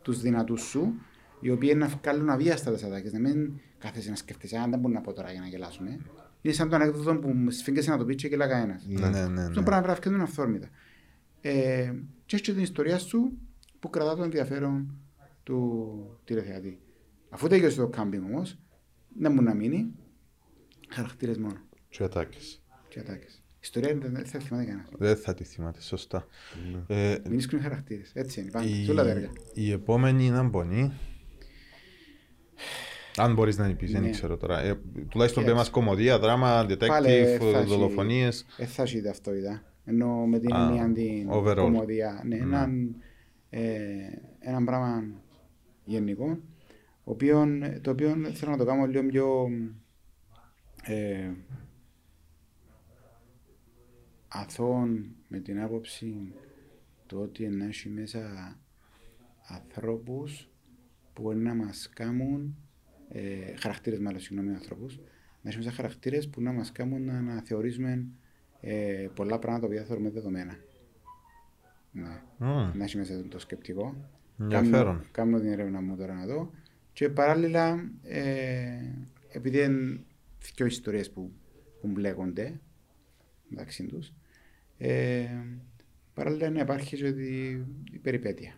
τους 0.03 0.21
δυνατούς 0.21 0.61
σου, 0.63 0.95
οι 1.41 1.51
οποίοι 1.51 1.69
είναι 1.73 1.87
να 1.87 1.99
βγάλουν 2.03 2.29
αβίαστα 2.31 2.73
τις 2.73 2.83
ατάκες, 2.83 3.13
να 3.13 3.19
μην 3.19 3.53
κάθεσαι 3.79 4.11
να 4.11 4.17
σκέφτεσαι, 4.17 4.57
αν 4.57 4.71
δεν 4.71 4.79
μπορώ 4.79 4.95
να 4.95 5.01
πω 5.01 5.13
τώρα 5.13 5.31
για 5.33 5.41
να 5.41 5.47
γελάσουμε. 5.47 5.99
Είναι 6.43 6.55
σαν 6.55 6.69
το 6.69 6.77
ανέκδοτο 6.77 7.17
που 7.19 7.29
μου 7.29 7.51
σφίγγεσαι 7.51 7.91
να 7.91 7.99
το 7.99 8.05
πεις 8.05 8.17
και 8.17 8.27
γελά 8.29 8.47
κανένας. 8.49 8.87
Ναι, 8.87 9.09
ναι, 9.09 9.27
ναι. 9.27 9.43
Αυτό 9.45 9.63
πράγμα 9.63 9.83
πρέπει 9.85 9.99
να 9.99 10.11
βγαίνουν 10.11 10.21
αυθόρμητα. 10.21 10.69
Ε, 11.41 11.93
και 12.27 12.37
έχεις 12.37 12.41
και 12.47 12.53
την 12.53 12.63
ιστορία 12.63 12.99
σου 12.99 13.33
που 13.81 13.91
κρατά 13.91 14.17
το 14.17 14.23
ενδιαφέρον 14.23 14.95
του 15.43 16.21
τηλεθεατή. 16.25 16.81
Αφού 17.31 17.49
τέλειωσε 17.49 17.77
το 17.77 17.89
κάμπινγκ 17.89 18.25
όμως, 18.25 18.59
δεν 19.19 19.33
μου 19.33 19.43
να 19.43 19.55
μείνει 19.55 19.95
χαρακτήρες 20.89 21.39
μόνο 21.39 21.57
Και 21.89 22.05
ατάκες. 22.05 22.63
και 22.89 23.01
ατάκε. 23.01 23.27
Ιστορία 23.61 23.95
δεν 23.99 24.13
δεν 24.15 24.25
θα 24.27 24.39
θυμάται 24.39 24.65
κανένας. 24.65 24.89
Δεν 24.99 25.17
θα 25.17 25.35
τη 25.35 25.45
θυμάται, 25.45 25.81
σωστά. 25.83 26.27
Ε, 26.87 27.17
Μην 27.29 27.39
ίσκουν 27.39 27.61
χαρακτήρες. 27.61 28.11
Έτσι 28.15 28.41
είναι. 28.41 28.51
Πάντα. 28.51 28.67
η, 28.69 28.85
Σε 28.85 28.91
όλα 28.91 29.03
τα 29.05 29.11
έργα. 29.11 29.31
η 29.55 29.71
επόμενη 29.71 30.27
είναι 30.27 30.39
Αμπονή. 30.39 30.93
Αν 33.21 33.35
μπορείς 33.35 33.59
να 33.59 33.75
πεις, 33.75 33.93
δεν 33.93 34.03
Ναι. 34.03 34.11
ξέρω 34.11 34.37
τώρα. 34.37 34.61
Ε, 34.61 34.75
τουλάχιστον 35.09 35.19
πες 35.19 35.33
Κοίταξε. 35.53 35.55
μας 35.55 35.71
κομμωδία, 35.71 36.19
δράμα, 36.19 36.49
Πάλι 36.49 36.75
detective, 36.75 37.39
θα 37.53 37.59
έχει- 37.59 37.69
δολοφονίες. 37.69 38.47
Δεν 38.57 38.67
θα 38.67 38.83
έχει 38.83 39.03
ταυτότητα. 39.03 39.63
Ενώ 39.85 40.27
με 40.27 40.39
την 40.39 40.53
Α, 40.55 40.63
έννοια 40.69 40.93
την 40.93 41.29
overall. 41.31 41.57
κομμωδία. 41.57 42.23
Ναι, 42.25 42.37
Ναι. 42.37 42.43
έναν, 42.43 42.95
ε, 43.51 43.61
έναν 44.39 44.65
πράγμα 44.65 45.05
γενικό, 45.85 46.39
οποίον- 47.05 47.81
το 47.81 47.91
οποίο 47.91 48.17
θέλω 48.35 48.51
να 48.51 48.57
το 48.57 48.65
κάνω 48.65 48.87
λίγο 48.87 49.07
πιο 49.07 49.49
ε, 50.83 51.31
αθώον 54.29 55.07
με 55.29 55.39
την 55.39 55.61
άποψη 55.61 56.33
το 57.07 57.21
ότι 57.21 57.49
να 57.49 57.65
έχει 57.65 57.89
μέσα 57.89 58.21
ανθρώπους 59.49 60.49
που 61.13 61.23
μπορεί 61.23 61.39
να 61.39 61.55
μας 61.55 61.89
κάνουν 61.95 62.57
ε, 63.13 63.57
χαρακτήρες 63.57 63.99
μάλλον 63.99 64.21
συγγνώμη 64.21 64.55
ανθρώπους 64.55 65.01
να 65.43 65.51
έχει 65.51 65.59
μέσα 65.59 65.71
χαρακτήρες 65.71 66.29
που 66.29 66.41
να 66.41 66.53
μας 66.53 66.73
κάνουν 66.73 67.05
να, 67.05 67.21
να 67.21 67.43
θεωρήσουμε 67.43 68.07
ε, 68.61 69.09
πολλά 69.15 69.39
πράγματα 69.39 69.67
τα 69.67 69.73
οποία 69.73 69.85
θεωρούμε 69.85 70.11
δεδομένα. 70.11 70.57
Ναι. 71.93 72.23
Μμμ, 72.39 72.71
Να 72.75 72.85
έχει 72.85 72.97
μέσα 72.97 73.25
το 73.29 73.39
σκεπτικό. 73.39 74.11
Ενδιαφέρον. 74.41 74.95
Κάνω, 74.95 75.05
κάνω 75.11 75.41
την 75.41 75.53
έρευνα 75.53 75.81
μου 75.81 75.97
τώρα 75.97 76.15
να 76.15 76.27
δω. 76.27 76.51
Και 76.93 77.09
παράλληλα, 77.09 77.91
ε, 78.03 78.95
επειδή 79.33 79.63
είναι 79.63 80.01
δύο 80.55 80.67
ιστορίες 80.67 81.11
που, 81.11 81.33
που 81.81 81.89
μπλέκονται 81.89 82.61
μεταξύ 83.49 83.87
τους, 83.87 84.13
ε, 84.79 85.27
παράλληλα 86.15 86.51
να 86.51 86.61
υπάρχει 86.61 86.97
και 86.97 87.07
η, 87.07 87.67
η 87.93 87.99
περιπέτεια. 87.99 88.55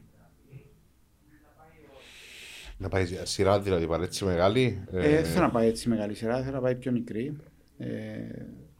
Να 2.83 2.89
πάει 2.89 3.07
σε 3.07 3.27
σειρά 3.27 3.61
δηλαδή 3.61 3.87
πάλι 3.87 4.05
έτσι 4.05 4.25
μεγάλη. 4.25 4.85
Ε, 4.93 5.09
δεν 5.11 5.25
θέλω 5.25 5.45
να 5.45 5.51
πάει 5.51 5.69
έτσι 5.69 5.89
μεγάλη 5.89 6.15
σειρά, 6.15 6.43
θέλω 6.43 6.55
να 6.55 6.61
πάει 6.61 6.75
πιο 6.75 6.93
μικρή. 6.93 7.37
Ε, 7.79 7.89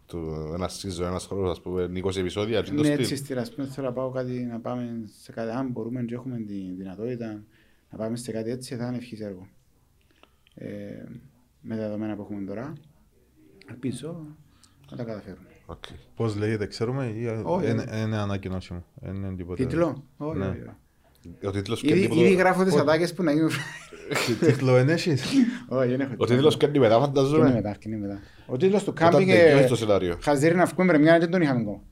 του, 0.07 0.51
ένα 0.55 0.69
season, 0.69 1.05
ένας 1.05 1.27
χρόνος, 1.27 1.51
ας 1.51 1.61
πούμε, 1.61 1.91
20 2.05 2.17
επεισόδια. 2.17 2.63
και 2.63 2.71
το 2.71 2.77
ναι, 2.83 2.85
στυλ. 2.85 3.01
έτσι 3.01 3.17
στη 3.17 3.35
Ρασπίν 3.35 3.67
θέλω 3.67 3.87
να 3.87 3.93
πάω 3.93 4.11
κάτι, 4.11 4.33
να 4.45 4.61
πάμε 4.61 5.03
σε 5.21 5.33
κάτι, 5.33 5.51
αν 5.51 5.69
μπορούμε 5.71 6.03
και 6.03 6.15
έχουμε 6.15 6.37
τη 6.39 6.73
δυνατότητα 6.79 7.43
να 7.91 7.99
πάμε 7.99 8.17
σε 8.17 8.33
κάτι 8.33 8.51
έτσι, 8.51 8.77
θα 8.77 8.87
είναι 8.87 8.97
ευχής 8.97 9.21
έργο. 9.21 9.49
Ε, 10.55 11.05
με 11.61 11.77
τα 11.77 11.83
δεδομένα 11.83 12.15
που 12.17 12.23
έχουμε 12.23 12.45
τώρα, 12.47 12.73
ελπίζω 13.71 14.27
να 14.91 14.97
τα 14.97 15.05
καταφέρουμε. 15.05 15.47
Οκ. 15.67 15.85
Πώς 16.17 16.37
λέγεται, 16.37 16.67
ξέρουμε, 16.67 17.07
ή 17.07 17.27
Όχι. 17.45 17.71
είναι 17.71 17.85
είναι 17.97 18.17
ανακοινώσιμο. 18.17 18.85
Είναι 19.07 19.35
τίποτα. 19.35 19.65
Τίτλο, 19.65 20.05
όχι, 20.17 20.39
Ναι. 20.39 20.47
όχι, 20.49 20.61
όχι. 20.61 20.71
Ο 21.45 21.51
τίτλος 21.51 21.81
και 21.81 21.91
Ήδη, 21.93 22.01
τίποτα- 22.01 22.21
ήδη 22.21 22.35
γράφω 22.35 22.65
τις 22.65 22.75
ατάκες 22.77 23.15
που 23.15 23.23
να 23.23 23.33
γίνουν. 23.33 23.51
Τι 24.27 24.35
Τίτλο 24.35 24.79
είναι 24.79 24.93
έχεις. 24.93 25.23
Όχι, 25.69 25.89
δεν 25.89 26.01
έχω. 26.01 26.15
Ο 26.17 26.25
τίτλος 26.25 26.57
και 26.57 26.67
μετά 26.67 26.79
Και 26.79 26.87
είναι 26.87 26.99
φανταζούμε. 27.05 27.53
μετά, 27.53 27.73
και 27.73 27.89
είναι 27.89 27.97
μετά. 27.99 28.21
Ο 28.47 28.57
τίτλος 28.57 28.85
του 28.85 28.93
Όταν 28.97 29.11
κάμπινγκ 29.11 29.31
τελειώσει 29.31 29.65
ε, 29.65 29.67
το 29.67 29.77
σενάριο. 29.77 30.19
χαζίρι 30.23 30.55
να 30.55 30.65
βγούμε 30.65 30.87
πρεμιέρα 30.89 31.19
δεν 31.19 31.31
τον 31.31 31.43
είχαμε 31.43 31.61
ακόμα. 31.61 31.83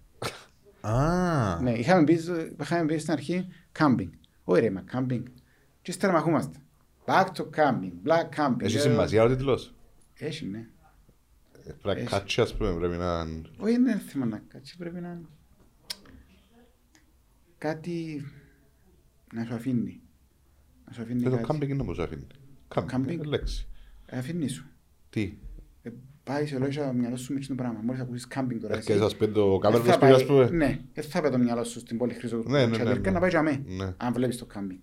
Α, 0.81 1.61
Ναι, 1.63 1.73
είχαμε 1.73 2.05
πει, 2.05 2.19
είχαμε 2.61 2.85
πει 2.87 2.99
στην 2.99 3.13
αρχή 3.13 3.47
κάμπινγκ. 3.73 4.11
Όχι 4.45 4.61
ρε, 4.61 4.71
μα 4.71 4.81
κάμπινγκ. 4.81 5.25
Και 5.83 5.91
ύστερα 5.91 6.13
μαχούμαστε. 6.13 6.57
Back 7.05 7.25
to 7.25 7.43
camping, 7.57 8.09
black 8.09 8.25
camping. 8.41 8.63
Έχει 8.63 8.77
Ε, 8.77 8.81
σημασία 8.81 9.23
ο 9.23 9.29
τίτλος; 9.29 9.75
Έχει, 10.19 10.47
ναι. 10.47 10.59
Ε, 11.67 11.73
Πρέπει 11.83 11.83
να 11.85 11.93
Έχει. 11.93 12.05
κάτσει, 12.07 12.41
ας 12.41 12.55
πούμε, 12.55 12.73
πρέπει 12.79 12.97
να... 12.97 13.21
Όχι, 13.21 13.73
δεν 13.73 13.81
είναι 13.81 14.03
θέμα 14.09 14.27
να 14.27 14.43
κάτσει, 14.49 14.77
πρέπει 14.77 15.01
να... 15.01 15.21
Κάτι 17.59 18.25
να 19.35 19.45
σου 19.45 19.55
αφήνει. 19.55 20.01
Να 20.87 20.93
σου 20.93 21.03
αφήνει 21.03 21.23
Και 21.23 21.29
το 21.29 21.35
κάτι. 21.35 21.47
κάμπινγκ 21.47 21.71
είναι 21.73 21.83
όπως 21.83 21.99
αφήνει. 21.99 22.27
Κάμπινγκ, 22.69 22.91
Κάμπινγκ. 22.93 23.19
είναι 23.19 23.29
λέξη. 23.29 23.67
Αφήνει 24.13 24.49
σου. 24.49 24.65
Τι; 25.11 25.35
Ε, 25.83 25.91
πάει 26.25 26.47
σε 26.47 26.59
λόγια 26.59 26.87
το 26.87 26.93
μυαλό 26.93 27.17
σου 27.17 27.33
με 27.33 27.41
το 27.41 27.55
πράγμα. 27.55 27.81
Μόλις 27.85 28.01
ακούσεις 28.01 28.27
κάμπινγκ 28.27 28.61
τώρα 28.61 28.81
Και 28.81 28.97
σας 28.97 29.17
πει 29.17 29.29
το 29.29 29.51
δεν 29.51 29.61
κάμερος 29.61 29.87
θα 29.87 29.99
πήγα, 29.99 30.15
ας 30.15 30.25
πάει- 30.25 30.47
πούμε. 30.47 30.51
Ναι, 30.67 30.79
δεν 30.93 31.05
θα 31.05 31.21
πάει 31.21 31.31
το 31.31 31.39
μυαλό 31.39 31.65
σου 31.65 31.79
στην 31.79 31.99
πόλη 31.99 32.15
χρήσο 32.15 32.37
Ναι, 32.47 32.67
ναι, 32.67 32.77
ναι, 32.77 32.95
ναι. 32.95 33.11
να 33.11 33.21
πάει 33.21 33.31
για 33.31 33.43
μέ. 33.43 33.63
Ναι. 33.67 33.95
Αν 33.97 34.13
βλέπεις 34.13 34.39
το 34.39 34.45
κάμπινγκ. 34.47 34.79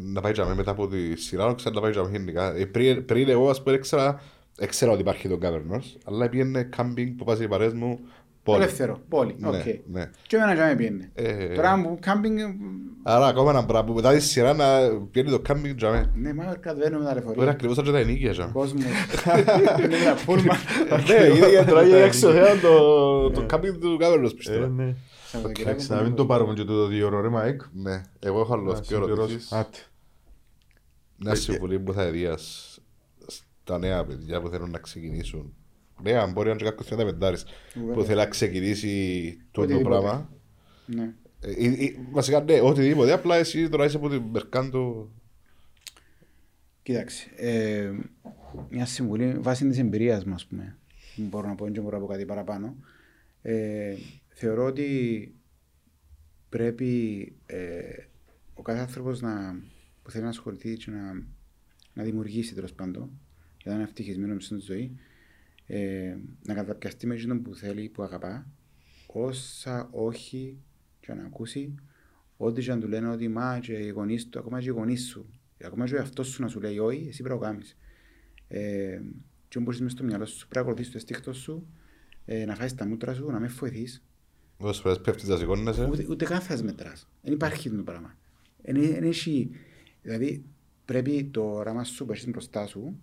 Να 0.00 0.20
πάει 0.20 0.32
για 0.32 0.44
μέ 0.46 0.54
μετά 0.54 0.70
από 0.70 0.88
τη 0.88 1.16
σειρά, 1.16 1.54
ξέρω 1.54 1.74
να 1.74 1.80
πάει 1.80 1.92
για 1.92 2.02
μέ 2.02 2.10
γενικά. 2.10 2.54
Ε, 2.54 2.64
πριν- 2.64 3.04
Πριν 3.04 3.28
εγώ, 3.28 3.50
ας 3.50 3.62
πούμε, 3.62 3.74
έξερα 3.74 4.20
έξερα 4.58 4.92
ότι 4.92 5.00
υπάρχει 5.00 5.28
το 5.28 5.38
Governors, 5.42 5.96
αλλά 6.04 6.28
πήγαινε 6.28 6.62
κάμπινγκ 6.62 7.16
που 7.16 7.24
πάσει 7.24 7.42
οι 7.44 7.48
παρέες 7.48 7.72
μου 7.72 8.00
πόλη. 8.42 8.62
Ελεύθερο, 8.62 9.00
πόλη. 9.08 9.34
Ναι, 9.38 9.48
οκ. 9.48 9.54
ναι. 9.86 10.10
Και 10.26 10.36
εμένα 10.36 10.54
για 10.54 10.66
μέ 10.66 10.74
πήγαινε. 10.76 11.10
Ε, 11.14 11.54
Τώρα 11.54 11.82
που 11.82 11.98
κάμπινγκ... 12.00 12.38
Άρα 13.02 13.26
ακόμα 13.26 13.50
ένα 13.50 13.64
πράγμα 13.66 13.86
που 13.88 13.94
μετά 13.94 14.12
τη 14.12 14.20
σειρά 14.20 14.52
να 14.54 14.66
πιένει 15.10 15.30
το 15.30 15.40
κάμπινγκ 15.40 15.78
για 15.78 15.90
μέ. 15.90 16.10
Ναι, 16.14 16.34
μα 16.34 16.44
κατεβαίνουμε 16.44 17.04
τα 17.04 17.10
Τώρα 17.14 17.24
λεωφορεία. 17.24 17.50
ακριβώς 17.50 17.76
σαν 17.76 17.84
και 17.84 17.90
τα 17.90 17.98
ενίκια 17.98 18.30
για 18.30 18.46
μέ. 18.46 18.50
Κόσμος. 18.52 18.82
Είναι 19.84 19.96
ένα 19.96 20.14
πούλμα. 20.24 20.54
Ναι, 21.08 21.26
είδε 21.34 21.64
τώρα 21.64 21.82
για 21.82 21.96
έξω 21.98 22.30
θέαν 22.32 22.60
το 22.60 23.30
το 23.30 23.46
κάμπινγκ 23.46 23.76
του 23.80 23.98
Governors 24.00 24.30
ε, 24.30 24.34
πιστεύω. 24.36 24.66
ναι. 24.66 24.94
Σαββατοκύριακο 25.26 25.70
Εντάξει, 25.70 25.86
που 25.88 25.92
να 25.92 25.98
μην 25.98 26.06
είναι 26.06 26.16
το 26.16 26.26
πάρουμε 26.26 26.54
και 26.54 26.64
το 26.64 26.86
δύο 26.86 27.06
ώρο, 27.06 27.20
ρε 27.20 27.28
Μάικ. 27.28 27.60
Ναι, 27.72 28.00
εγώ 28.18 28.40
έχω 28.40 28.54
άλλος 28.54 28.72
Να 28.74 28.80
δύο 28.80 28.96
ερωτήσεις. 28.96 29.18
συμπληρώσεις. 29.18 29.52
Άτε. 29.52 29.78
Μια 31.16 31.34
συμβουλή 31.34 31.78
που 31.80 31.92
θα 31.92 32.02
έδιας 32.02 32.78
στα 33.62 33.78
νέα 33.78 34.04
παιδιά 34.04 34.40
που 34.40 34.48
θέλουν 34.48 34.70
να 34.70 34.78
ξεκινήσουν. 34.78 35.54
Ναι, 36.02 36.12
αν 36.12 36.32
μπορεί 36.32 36.46
να 36.48 36.54
είναι 36.54 36.62
και 36.62 36.68
κάποιος 36.70 36.88
35 36.88 37.44
που 37.74 37.86
Βέβαια. 37.86 38.04
θέλει 38.04 38.18
να 38.18 38.26
ξεκινήσει 38.26 39.32
το 39.36 39.42
το 39.50 39.60
Οτιδήποτε. 39.60 39.88
πράγμα. 39.88 40.30
Ναι. 40.86 41.14
Ε, 41.40 41.50
ε, 41.50 41.84
ε, 41.84 41.94
Βασικά 42.10 42.40
ναι, 42.42 42.60
οτιδήποτε. 42.60 43.12
Απλά 43.12 43.36
εσύ 43.36 43.68
τώρα 43.68 43.84
είσαι 43.84 43.96
από 43.96 44.08
την 44.08 44.22
Μερκάντο. 44.32 45.10
Κοίταξε, 46.82 47.30
ε, 47.36 47.92
μια 48.70 48.86
συμβουλή 48.86 49.32
βάσει 49.38 49.68
της 49.68 49.78
εμπειρίας 49.78 50.24
μου, 50.24 50.34
ας 50.34 50.46
πούμε, 50.46 50.78
που 51.16 51.22
μπορώ 51.22 51.48
να 51.48 51.54
πω, 51.54 51.64
δεν 51.64 51.82
μπορώ 51.82 51.96
να 51.98 52.02
πω 52.02 52.08
κάτι 52.12 52.24
παραπάνω. 52.24 52.76
Ε, 53.42 53.94
θεωρώ 54.28 54.64
ότι 54.64 55.34
πρέπει 56.48 57.32
ε, 57.46 57.82
ο 58.54 58.62
κάθε 58.62 58.78
άνθρωπος 58.80 59.20
να, 59.20 59.60
που 60.02 60.10
θέλει 60.10 60.22
να 60.24 60.28
ασχοληθεί 60.30 60.76
και 60.76 60.90
να, 60.90 61.12
να 61.94 62.02
δημιουργήσει 62.02 62.54
τέλος 62.54 62.72
πάντων, 62.72 63.10
για 63.62 63.70
να 63.70 63.74
είναι 63.74 63.82
ευτυχισμένος 63.82 64.44
στην 64.44 64.60
ζωή, 64.60 64.96
ε, 65.66 66.16
να 66.46 66.54
καταπιαστεί 66.54 67.06
με 67.06 67.14
εκείνον 67.14 67.42
που 67.42 67.54
θέλει, 67.54 67.88
που 67.88 68.02
αγαπά, 68.02 68.46
όσα 69.06 69.88
όχι 69.92 70.58
και 71.00 71.14
να 71.14 71.22
ακούσει, 71.22 71.74
ό,τι 72.36 72.62
και 72.62 72.72
αν 72.72 72.80
του 72.80 72.88
λένε 72.88 73.08
ότι 73.08 73.28
μα 73.28 73.58
και 73.58 73.72
οι 73.72 73.88
γονείς 73.88 74.28
του, 74.28 74.38
ακόμα 74.38 74.60
και 74.60 74.68
οι 74.68 74.72
γονείς 74.72 75.06
σου, 75.06 75.26
ακόμα 75.64 75.86
και 75.86 75.94
ο 75.94 75.96
εαυτός 75.96 76.28
σου 76.28 76.42
να 76.42 76.48
σου 76.48 76.60
λέει 76.60 76.78
όχι, 76.78 77.06
εσύ 77.08 77.22
πρέπει 77.22 77.38
να 77.40 77.46
το 77.46 77.52
κάνεις. 77.52 77.76
Ε, 78.48 79.00
και 79.48 79.58
μπορείς 79.60 79.80
μες 79.80 79.92
στο 79.92 80.04
μυαλό 80.04 80.26
σου, 80.26 80.38
πρέπει 80.38 80.54
να 80.54 80.60
ακολουθήσεις 80.60 80.92
το 80.92 80.98
αισθήκτος 80.98 81.38
σου, 81.38 81.66
ε, 82.24 82.44
να 82.44 82.54
φάεις 82.54 82.74
τα 82.74 82.86
μούτρα 82.86 83.14
σου, 83.14 83.30
να 83.30 83.40
μες 83.40 83.52
φοηθείς, 83.52 84.02
Όσες 84.56 84.80
φορές 84.82 85.00
πέφτεις 85.00 85.28
να 85.28 85.36
σηκώνεσαι. 85.36 85.88
ούτε, 85.90 86.06
ούτε 86.10 86.24
καν 86.24 86.40
θα 86.40 86.62
μετράς. 86.62 87.08
Δεν 87.22 87.32
υπάρχει 87.32 87.68
αυτό 87.68 87.78
το 87.78 87.84
πράγμα. 87.84 88.16
Εν, 88.62 88.76
εν 88.76 89.04
έχει, 89.04 89.50
δηλαδή 90.02 90.44
πρέπει 90.84 91.24
το 91.24 91.42
όραμα 91.42 91.84
σου 91.84 92.04
που 92.04 92.12
έχεις 92.12 92.28
μπροστά 92.28 92.66
σου 92.66 93.00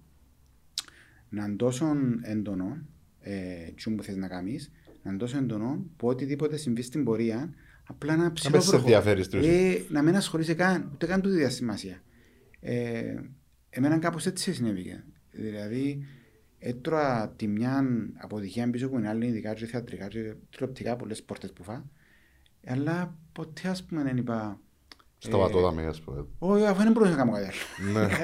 να 1.30 1.46
είναι 1.46 1.56
τόσο 1.56 1.96
έντονο, 2.22 2.78
ε, 3.20 3.34
τι 3.76 3.92
που 3.92 4.04
θες 4.04 4.16
να 4.16 4.28
κάνεις, 4.28 4.72
να 5.04 5.10
είναι 5.10 5.20
τόσο 5.20 5.38
έντονο 5.38 5.86
που 5.98 6.08
οτιδήποτε 6.08 6.58
συμβεί 6.58 6.82
στην 6.82 7.04
πορεία 7.04 7.54
απλά 7.84 8.12
να 8.16 8.18
Να 8.18 8.24
μην 8.24 8.38
σε 8.38 8.42
ψηλοπροχω- 8.50 8.80
ενδιαφέρεις 8.80 9.26
στην 9.26 9.40
ουσία. 9.40 9.52
ε, 9.54 9.86
να 9.90 10.02
μην 10.02 10.16
ασχολείσαι 10.16 10.54
καν, 10.54 10.90
ούτε 10.94 11.06
καν 11.06 11.22
τούτη 11.22 11.36
διασημασία. 11.36 12.02
Ε, 12.60 13.16
εμένα 13.70 13.98
κάπως 13.98 14.26
έτσι 14.26 14.54
συνέβηκε. 14.54 15.04
Δηλαδή, 15.32 16.06
έτρωα 16.60 17.34
τη 17.36 17.48
μια 17.48 17.86
αποτυχία 18.18 18.70
πίσω 18.70 18.90
που 18.90 18.98
είναι 18.98 19.08
άλλη, 19.10 19.26
ειδικά 19.28 19.54
και 19.54 19.66
θεατρικά 19.66 20.08
και 20.08 20.34
τηλεοπτικά, 20.50 20.96
πολλές 20.96 21.24
πόρτες 21.24 21.54
που 21.54 21.64
φά. 21.64 21.84
Αλλά 22.66 23.18
ποτέ, 23.32 23.68
ας 23.68 23.84
πούμε, 23.84 24.04
δεν 24.04 24.18
είπα... 24.18 24.60
Σταματώ 25.18 25.62
τα 25.62 25.72
μία, 25.74 25.88
ας 25.90 26.02
πούμε. 26.02 26.26
Όχι, 26.40 26.66
αφού 26.66 26.84
δεν 26.84 26.92
μπορούσα 26.92 27.12
να 27.12 27.18
κάνω 27.18 27.32
κάτι 27.32 27.46
άλλο. 27.46 28.00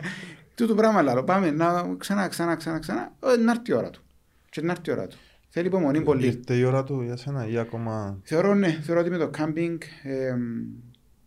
Ναι. 0.60 0.66
Τούτο 0.68 0.76
πράγμα 0.76 1.00
άλλο. 1.12 1.24
Πάμε 1.24 1.52
να 1.52 1.96
ξανά, 1.98 2.28
ξανά, 2.28 2.56
ξανά, 2.56 2.80
ξανά. 2.80 3.16
Ε, 3.24 3.36
Να 3.38 3.52
έρθει 3.52 3.72
η 3.72 3.74
ώρα 3.74 3.90
του. 3.90 4.02
Και 4.50 4.62
να 4.62 4.72
έρθει 4.72 4.90
η 4.90 4.92
ώρα 4.92 5.08
του. 5.08 5.18
Θέλει 5.50 5.68
υπομονή 5.68 6.02
πολύ. 6.02 6.26
Ήρθε 6.26 6.54
η 6.56 6.64
ώρα 6.64 6.84
του 6.84 7.02
για 7.02 7.16
σένα 7.16 7.48
ή 7.48 7.58
ακόμα... 7.58 8.20
Θεωρώ, 8.24 8.56
ναι, 8.56 8.72
θεωρώ 8.72 9.02
ότι 9.02 9.10
με 9.10 9.18
το 9.18 9.30
κάμπινγκ 9.30 9.82
ε, 10.04 10.36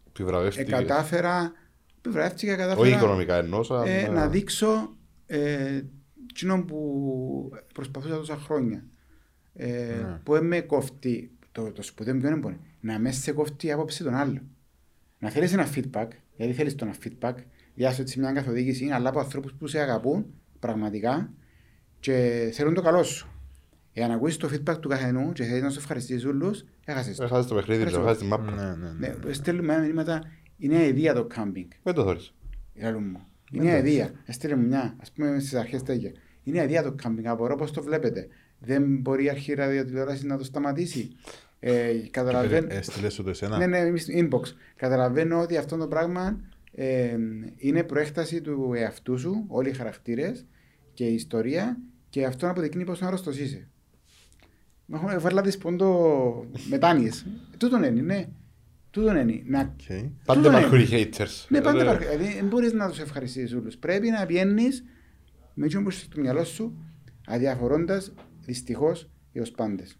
Επιβραβεύτηκες. 0.08 0.70
κατάφερα, 0.70 1.52
επιβραβεύτηκα, 1.98 2.52
Όχι 2.52 2.60
κατάφερα 2.62 2.96
οικονομικά 2.96 3.34
εννοούσα. 3.36 3.82
ε, 3.86 4.02
ναι. 4.02 4.08
να 4.08 4.28
δείξω 4.28 4.96
ε, 5.26 5.80
εκείνο 6.30 6.64
που 6.64 7.50
προσπαθούσα 7.74 8.16
τόσα 8.16 8.36
χρόνια. 8.36 8.84
Ε, 9.54 9.66
Ναι. 10.02 10.20
Που 10.22 10.32
δεν 10.32 10.46
με 10.46 10.60
κόφτει, 10.60 11.30
το, 11.52 11.72
το 11.72 11.82
σπουδαίο 11.82 12.16
ποιο 12.16 12.28
είναι 12.28 12.38
μπορεί, 12.38 12.60
να 12.80 12.98
μες 12.98 13.16
σε 13.16 13.32
κόφτει 13.32 13.66
η 13.66 13.72
άποψη 13.72 14.04
των 14.04 14.14
άλλων. 14.14 14.40
Να 15.18 15.30
θέλεις 15.30 15.52
ένα 15.52 15.66
feedback, 15.74 16.08
γιατί 16.36 16.52
θέλεις 16.52 16.74
το 16.74 16.84
ένα 16.84 16.94
feedback, 17.04 17.34
διάσου 17.78 18.00
έτσι 18.00 18.18
μια 18.18 18.32
καθοδήγηση, 18.32 18.88
αλλά 18.92 19.08
από 19.08 19.18
ανθρώπους 19.18 19.52
που 19.58 19.66
σε 19.66 19.78
αγαπούν 19.78 20.26
πραγματικά 20.60 21.30
και 22.00 22.48
θέλουν 22.52 22.74
το 22.74 22.82
καλό 22.82 23.02
σου. 23.02 23.28
Εάν 23.92 24.10
ακούσεις 24.10 24.36
το 24.36 24.48
feedback 24.52 24.78
του 24.80 24.88
καθενού 24.88 25.32
και 25.32 25.44
θέλεις 25.44 25.62
να 25.62 25.70
σου 25.70 25.78
ευχαριστήσεις 25.78 26.24
όλους, 26.24 26.64
έχασες 26.84 27.16
το. 27.16 27.24
Έχασες 27.24 27.46
το 27.46 27.54
παιχνίδι, 27.54 27.82
Ευχαριστώ. 27.82 28.00
έχασες 28.00 28.22
τη 28.22 28.28
μάπα. 28.28 28.50
Ναι, 28.50 28.86
ναι, 28.86 28.92
ναι. 28.92 29.14
Ναι, 29.24 29.32
στέλνουμε 29.32 29.78
μηνύματα, 29.78 30.22
είναι 30.56 30.76
αηδία 30.76 31.14
το 31.14 31.24
κάμπινγκ. 31.24 31.70
Δεν 31.82 31.94
το 31.94 32.02
θωρείς. 32.02 32.34
Λαλού 32.74 33.00
μου. 33.00 33.20
Είναι 33.52 33.70
αηδία. 33.70 34.10
Έστειλε 34.24 34.56
μου 34.56 34.66
μια, 34.66 34.96
ας 35.00 35.12
πούμε 35.12 35.38
στις 35.38 35.54
αρχές 35.54 35.82
τέτοια. 35.82 36.12
Είναι 36.42 36.60
αηδία 36.60 36.82
το 36.82 36.92
κάμπινγκ, 36.92 37.26
απορώ 37.26 37.56
πώς 37.56 37.72
το 37.72 37.82
βλέπετε. 37.82 38.28
Δεν 38.58 38.96
μπορεί 39.00 39.24
η 39.24 39.30
αρχή 39.30 39.54
ραδιοτηλεόρασης 39.54 40.24
να 40.24 40.38
το 40.38 40.44
σταματήσει. 40.44 41.10
Ε, 41.60 41.92
καταλαβαίνω... 42.10 42.66
Έστειλες 42.70 43.14
σου 43.14 43.22
το 43.22 43.30
εσένα; 43.30 43.56
Ναι, 43.56 43.66
ναι, 43.66 43.78
εμείς 43.78 44.06
inbox. 44.10 44.42
Καταλαβαίνω 44.76 45.40
ότι 45.40 45.56
αυτό 45.56 45.76
το 45.76 45.86
πράγμα 45.86 46.40
ε, 46.80 47.16
είναι 47.56 47.82
προέκταση 47.84 48.40
του 48.40 48.72
εαυτού 48.76 49.18
σου, 49.18 49.44
όλοι 49.48 49.68
οι 49.68 49.72
χαρακτήρες 49.72 50.46
και 50.94 51.04
η 51.04 51.14
ιστορία 51.14 51.78
και 52.08 52.24
αυτό 52.24 52.44
να 52.46 52.50
αποδεικνύει 52.52 52.84
πόσο 52.84 53.04
άρρωστος 53.04 53.38
είσαι. 53.38 53.68
Έχουμε 54.94 55.18
βάλα 55.18 55.42
τις 55.42 55.58
πόντο 55.58 56.44
μετάνοιες. 56.68 57.26
Τούτον 57.58 57.82
είναι, 57.82 58.00
ναι. 58.00 58.28
Τούτον 58.90 59.16
είναι. 59.16 59.42
Να 59.46 59.60
Οκ. 59.60 60.04
Πάντα 60.24 60.40
Τούτο 60.42 60.58
υπάρχουν 60.58 60.78
είναι. 60.78 60.96
οι 60.98 61.10
haters. 61.12 61.46
ναι, 61.48 61.60
πάντα 61.60 61.78
Ε, 61.78 61.82
υπάρχει. 61.82 62.04
Δηλαδή, 62.16 62.34
δεν 62.34 62.46
μπορείς 62.46 62.72
να 62.72 62.88
τους 62.88 62.98
ευχαριστήσει 62.98 63.56
όλους. 63.56 63.76
Πρέπει 63.76 64.10
να 64.10 64.26
βγαίνει 64.26 64.68
με 65.54 65.64
εκείνο 65.66 65.82
που 65.82 65.88
είσαι 65.88 66.00
στο 66.04 66.20
μυαλό 66.20 66.44
σου, 66.44 66.76
αδιαφορώντας 67.26 68.12
δυστυχώς 68.44 69.10
έως 69.32 69.50
πάντες. 69.50 69.98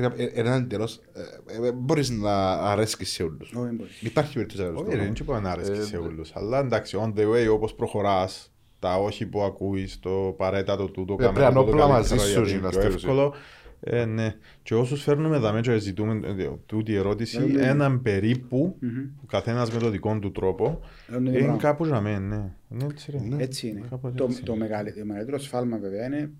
Είναι 0.00 0.12
ε, 0.16 0.24
έναν 0.40 0.68
τελώς, 0.68 1.00
ε, 1.46 1.66
ε, 1.66 1.72
μπορείς 1.72 2.10
να 2.10 2.52
αρέσκεις 2.52 3.10
σε 3.12 3.22
όλους. 3.22 3.52
Όχι, 3.52 3.64
δεν 3.66 3.74
μπορείς. 3.74 4.02
Υπάρχει 4.02 4.32
περίπτωση 4.34 4.62
να 4.62 4.68
Όχι, 4.68 4.96
ρε, 4.96 5.02
δεν 5.02 5.12
είπα 5.20 5.40
να 5.40 5.50
αρέσει 5.50 5.70
Ε, 5.72 5.82
σε 5.82 5.96
όλους. 5.96 6.36
Αλλά 6.36 6.58
εντάξει, 6.58 6.98
on 7.02 7.18
the 7.18 7.26
way, 7.32 7.52
όπως 7.52 7.74
προχωράς, 7.74 8.52
τα 8.78 8.96
όχι 8.96 9.26
που 9.26 9.42
ακούεις, 9.42 9.98
το 10.00 10.34
παρέτατο 10.36 10.88
τούτο, 10.88 11.14
πρέπει 11.14 11.34
κάμε 11.34 11.44
να 11.48 11.52
τούτο 11.60 11.70
όπλα 11.72 11.86
μαζί 11.88 12.08
καλύτερα, 12.16 12.30
σου, 12.30 12.38
γιατί 12.40 12.50
είναι 12.52 12.60
να 12.60 12.68
πιο 12.68 12.78
στέλνεις. 12.80 13.02
εύκολο. 13.02 13.34
Ε, 13.82 14.04
ναι. 14.04 14.34
Και 14.62 14.74
όσους 14.74 15.02
φέρνουμε 15.02 15.36
εδώ 15.36 15.60
και 15.60 15.78
ζητούμε 15.78 16.20
ε, 16.38 16.48
τούτη 16.66 16.92
η 16.92 16.96
ερώτηση, 16.96 17.38
Ναι, 17.38 17.44
ναι. 17.52 17.66
έναν 17.66 18.02
περίπου, 18.02 18.76
Μμμ. 18.80 18.90
ο 19.22 19.26
καθένας 19.26 19.70
με 19.72 19.78
τον 19.80 19.90
δικό 19.90 20.18
του 20.18 20.32
τρόπο, 20.32 20.80
Είναι 21.08 21.18
το 21.18 21.30
είναι 21.30 21.38
πράγμα. 21.38 21.56
κάπου 21.56 21.86
για 21.86 22.00
μένα, 22.00 22.18
ναι. 22.36 22.52
Είναι 22.72 22.84
έτσι, 22.90 23.10
ρε. 23.10 23.18
Έτσι 23.42 23.68
είναι. 23.68 23.82
Κάπως 23.90 24.12
Το, 24.14 24.24
έτσι 24.24 24.42
το, 24.42 24.52
είναι. 24.54 24.62
μεγαλύτερο, 24.66 25.00
το 25.00 25.06
μεγαλύτερο 25.06 25.38
σφάλμα 25.38 25.78
βέβαια 25.78 26.06
είναι 26.06 26.30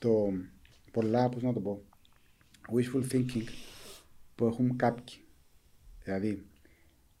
το 0.00 0.10
πολλά, 0.90 1.28
πώς 1.28 1.42
να 1.42 1.52
το 1.52 1.60
πω, 1.60 1.82
wishful 2.72 3.12
thinking 3.12 3.44
που 4.34 4.46
έχουν 4.46 4.76
κάποιοι. 4.76 5.24
Δηλαδή, 6.04 6.46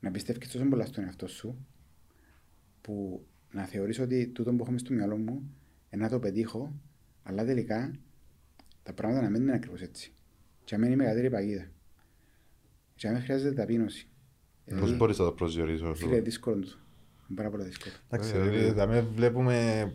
να 0.00 0.10
πιστεύεις 0.10 0.48
τόσο 0.52 0.64
πολλά 0.68 0.86
στον 0.86 1.04
εαυτό 1.04 1.26
σου 1.26 1.66
που 2.80 3.26
να 3.52 3.64
θεωρείς 3.64 3.98
ότι 3.98 4.26
τούτο 4.26 4.52
που 4.52 4.64
έχω 4.68 4.78
στο 4.78 4.92
μυαλό 4.92 5.16
μου 5.16 5.50
ε, 5.90 5.96
να 5.96 6.08
το 6.08 6.18
πετύχω, 6.18 6.80
αλλά 7.22 7.44
τελικά 7.44 7.98
τα 8.82 8.92
πράγματα 8.92 9.22
να 9.22 9.30
μην 9.30 9.42
είναι 9.42 9.52
ακριβώς 9.52 9.80
έτσι. 9.80 10.12
Και 10.64 10.74
να 10.74 10.80
μένει 10.80 10.92
η 10.92 10.96
μεγαλύτερη 10.96 11.30
παγίδα. 11.30 11.70
Και 12.94 13.06
να 13.06 13.12
μην 13.12 13.22
χρειάζεται 13.22 13.54
ταπείνωση. 13.54 14.08
Πώς 14.64 14.74
Δηλαδή, 14.74 14.96
μπορείς 14.96 15.18
να 15.18 15.24
το 15.24 15.32
προσδιορίσεις 15.32 15.82
αυτό. 15.82 16.06
Φίλε, 16.06 16.20
δύσκολο 16.20 16.60
το. 16.60 16.78
Είναι 17.28 17.36
πάρα 17.36 17.50
πολύ 17.50 17.64
δύσκολο. 17.64 17.94
Εντάξει, 18.10 18.30
Ε, 18.30 18.32
δηλαδή, 18.32 18.56
ε, 18.56 18.72
δηλαδή, 18.72 19.08
βλέπουμε 19.14 19.94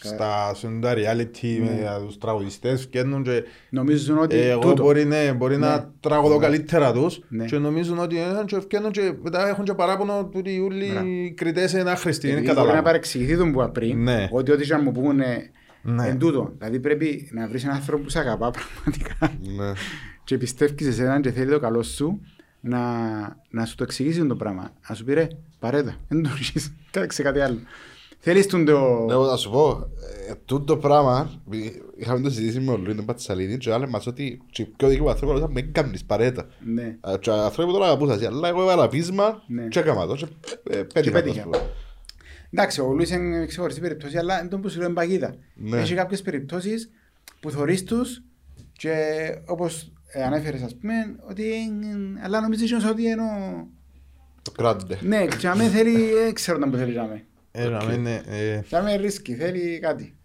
στα 0.00 0.54
σύντα 0.54 0.92
reality 0.94 1.58
Ναι. 1.60 1.70
με 1.70 2.02
τους 2.06 2.18
τραγουδιστές 2.18 2.86
βγαίνουν 2.86 3.22
και 3.22 3.44
Νομίζουν 3.70 4.18
ότι 4.18 4.36
εγώ 4.36 4.60
τούτο. 4.60 4.82
μπορεί, 4.82 5.04
ναι, 5.04 5.32
μπορεί 5.32 5.56
Ναι. 5.56 5.66
να 5.66 5.92
τραγουδώ 6.00 6.38
καλύτερα 6.38 6.92
τους 6.92 7.20
Ναι. 7.28 7.44
και 7.44 7.58
νομίζουν 7.58 7.98
ότι 7.98 8.18
ε, 8.18 8.24
και 8.46 8.58
βγαίνουν 8.58 8.90
και 8.90 9.12
μετά 9.22 9.48
έχουν 9.48 9.64
και 9.64 9.74
παράπονο 9.74 10.30
ότι 10.34 10.54
οι 10.54 10.60
όλοι 10.60 10.90
Μπράβο. 10.90 11.06
οι 11.08 11.32
κριτές 11.36 11.72
είναι 11.72 11.90
άχρηστοι, 11.90 12.26
είναι 12.28 12.36
Επειδή 12.36 12.46
μπορεί 12.46 12.56
να 12.58 12.62
καταλάβουν. 12.62 12.84
παρεξηγηθεί 12.90 13.36
τον 13.36 13.52
που 13.52 13.58
είπα 13.60 13.70
πριν, 13.70 14.02
Ναι. 14.02 14.28
ότι 14.30 14.50
ό,τι 14.52 14.66
και 14.66 14.74
αν 14.74 14.80
μου 14.84 14.92
πούνε 14.92 15.50
Ναι. 15.82 16.06
εν 16.06 16.18
τούτο. 16.18 16.52
Δηλαδή 16.58 16.80
πρέπει 16.80 17.28
να 17.32 17.48
βρεις 17.48 17.64
έναν 17.64 17.76
άνθρωπο 17.76 18.02
που 18.02 18.08
σε 18.08 18.18
αγαπά 18.18 18.50
πραγματικά 18.50 19.32
Ναι. 19.64 19.72
και 20.24 20.38
πιστεύεις 20.38 20.82
σε 20.84 20.88
εσένα 20.88 21.20
και 21.20 21.30
θέλει 21.30 21.50
το 21.50 21.58
καλό 21.60 21.82
σου 21.82 22.20
να, 22.60 22.80
να 23.50 23.64
σου 23.64 23.74
το 23.74 23.82
εξηγήσει 23.82 24.26
το 24.26 24.36
πράγμα. 24.36 24.70
Να 24.88 24.94
σου 24.94 25.04
πει 25.04 25.14
ρε, 25.14 25.26
παρέτα, 25.58 25.94
δεν 26.08 26.22
το 26.22 26.30
έχεις, 26.38 26.72
κάτσε 26.90 27.22
κάτι 27.22 27.40
άλλο. 27.40 27.58
Θέλεις 28.18 28.46
τον 28.46 28.64
το... 28.64 29.04
Ναι, 29.06 29.12
εγώ 29.12 29.28
θα 29.28 29.36
σου 29.36 29.50
πω, 29.50 29.90
ε, 30.28 30.32
τούτο 30.44 30.76
πράγμα, 30.76 31.30
επειδή 31.46 31.82
είχαμε 31.96 32.20
το 32.20 32.30
συζητήσει 32.30 32.60
με 32.60 32.72
ο 32.72 32.76
Λουίν 32.76 33.04
Πατσαλίδη 33.04 33.58
και 33.58 33.72
άλλοι 33.72 33.88
μας 33.88 34.06
ότι 34.06 34.40
και 34.50 34.64
πιο 34.76 34.88
δίκαιο 34.88 35.08
άνθρωπο 35.08 35.32
λέω, 35.32 35.48
με 35.48 35.60
κάνεις 35.60 36.04
παρέτα. 36.04 36.46
Ναι. 36.64 36.82
Ε, 36.82 37.18
Και 37.20 37.30
άνθρωποι 37.30 37.72
τώρα 37.72 37.86
αγαπούσαν, 37.86 38.26
αλλά 38.26 38.48
εγώ 38.48 38.62
έβαλα 38.62 38.88
πείσμα 38.88 39.42
Ναι. 39.46 39.68
και 39.68 39.78
έκανα 39.78 40.06
το 40.06 40.14
και 40.14 40.26
ε, 40.70 40.82
πέτυχα 40.82 41.02
το, 41.02 41.10
πέτυχε. 41.22 41.38
ας 41.38 41.44
πούμε. 41.44 41.58
Εντάξει, 42.50 42.80
ο 42.80 42.92
Λούις 42.92 43.10
είναι 43.10 43.46
ξεχωριστή 43.46 43.80
περίπτωση, 43.80 44.18
αλλά 44.18 44.40
είναι 44.40 44.48
το 44.48 44.58
που 44.58 44.68
σου 44.68 44.76
λέω 44.78 44.86
είναι 44.86 44.94
παγίδα. 44.94 45.34
Ναι. 45.54 45.76
Έχει 45.78 45.94
κάποιες 45.94 46.22
περιπτώσεις 46.22 46.90
που 47.40 47.50
θωρείς 47.50 47.84
τους 47.84 48.22
και 48.72 48.94
όπως 49.46 49.92
ε, 50.12 50.22
ανέφερες 50.22 50.62
ας 50.62 50.76
πούμε, 50.76 50.94
ότι 51.28 51.44
ε, 51.52 52.24
αλλά 52.24 52.40
νομίζεις 52.40 52.72
ότι 52.90 53.02
είναι 53.02 53.22
ο... 53.22 53.66
Το 54.42 54.50
κράτητε. 54.50 54.98
Ναι, 55.02 55.26
και 55.26 55.48
αμέ 55.48 55.68
θέλει, 55.68 56.12
δεν 56.12 56.34
ξέρω 56.34 56.58
να 56.58 56.68
που 56.70 56.76
θέλει 56.76 56.94
να 56.94 57.06
με. 57.06 57.24
Ε, 57.58 57.68
να 57.68 57.84
μην, 57.84 58.06
ε, 58.06 58.22
ε, 58.26 58.62
Για 58.68 58.82
με 58.82 58.96
ρίσκει, 58.96 59.34
θέλει 59.34 59.78
κάτι. 59.78 60.16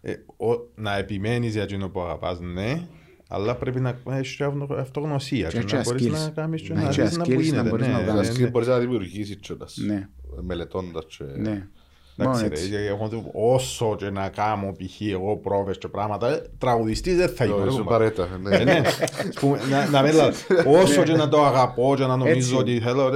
ε, 0.00 0.12
ο- 0.36 0.70
να 0.74 0.96
επιμένεις 0.96 1.52
για 1.52 1.62
εκείνο 1.62 1.88
που 1.88 2.00
αγαπάς, 2.00 2.40
ναι, 2.40 2.86
αλλά 3.28 3.56
πρέπει 3.56 3.80
να 3.80 4.00
έχεις 4.10 4.36
και 4.36 4.44
αυτο- 4.44 4.74
αυτογνωσία 4.74 5.48
Και 5.48 5.58
και 5.62 5.72
να 5.74 5.78
έχει 5.80 5.88
μπορείς 5.90 6.06
skills. 6.06 6.10
να 6.24 6.28
κάνεις 6.30 6.62
και 6.62 6.72
Να 6.74 6.80
να 6.82 6.88
έχεις 6.88 6.96
δεις 6.96 7.16
να 7.16 7.24
skills 7.24 7.28
που 7.28 7.34
να 7.34 7.42
γίνεται. 7.42 7.68
μπορείς 7.68 7.86
ναι, 7.86 7.92
να 7.92 7.98
ε, 7.98 8.02
βγάλεις. 8.02 8.20
Δηλαδή 8.28 8.42
ναι. 8.42 8.50
μπορείς 8.50 8.68
να 8.68 8.78
δημιουργήσεις 8.78 9.36
κιόλας, 9.36 9.76
Ναι, 9.86 10.08
μελετώντας 10.40 11.04
και... 11.16 11.24
ναι. 11.24 11.68
Εντάξει, 12.20 12.40
Μόνο 12.42 12.54
ρε, 12.54 12.60
έτσι. 12.60 12.68
γιατί 12.68 12.86
εγώ 12.86 13.08
το- 13.08 13.30
όσο 13.32 13.96
και 13.98 14.10
να 14.10 14.28
κάνω 14.28 14.72
π.χ. 14.78 15.00
εγώ 15.00 15.36
πρόβες 15.36 15.78
και 15.78 15.88
πράγματα, 15.88 16.28
ε, 16.28 16.42
τραγουδιστής 16.58 17.16
δεν 17.16 17.28
θα 17.28 17.44
είμαι. 17.44 17.64
ρε, 17.64 17.70
Σου 17.70 17.76
κουμπάρε. 17.76 18.10
παρέτα. 18.10 18.38
ναι. 18.42 18.56
Ε, 18.56 18.64
ναι. 18.64 18.80
Ας 18.84 19.34
πούμε, 19.40 19.58
να- 19.70 19.88
να 19.88 20.02
μην 20.02 20.14
λέω, 20.14 20.28
Όσο 20.82 21.02
και 21.02 21.12
να 21.12 21.28
το 21.28 21.44
αγαπώ 21.44 21.94
και 21.96 22.02
να 22.06 22.16
νομίζω 22.16 22.36
Έτσι. 22.38 22.54
ότι 22.54 22.80
θέλω, 22.80 23.06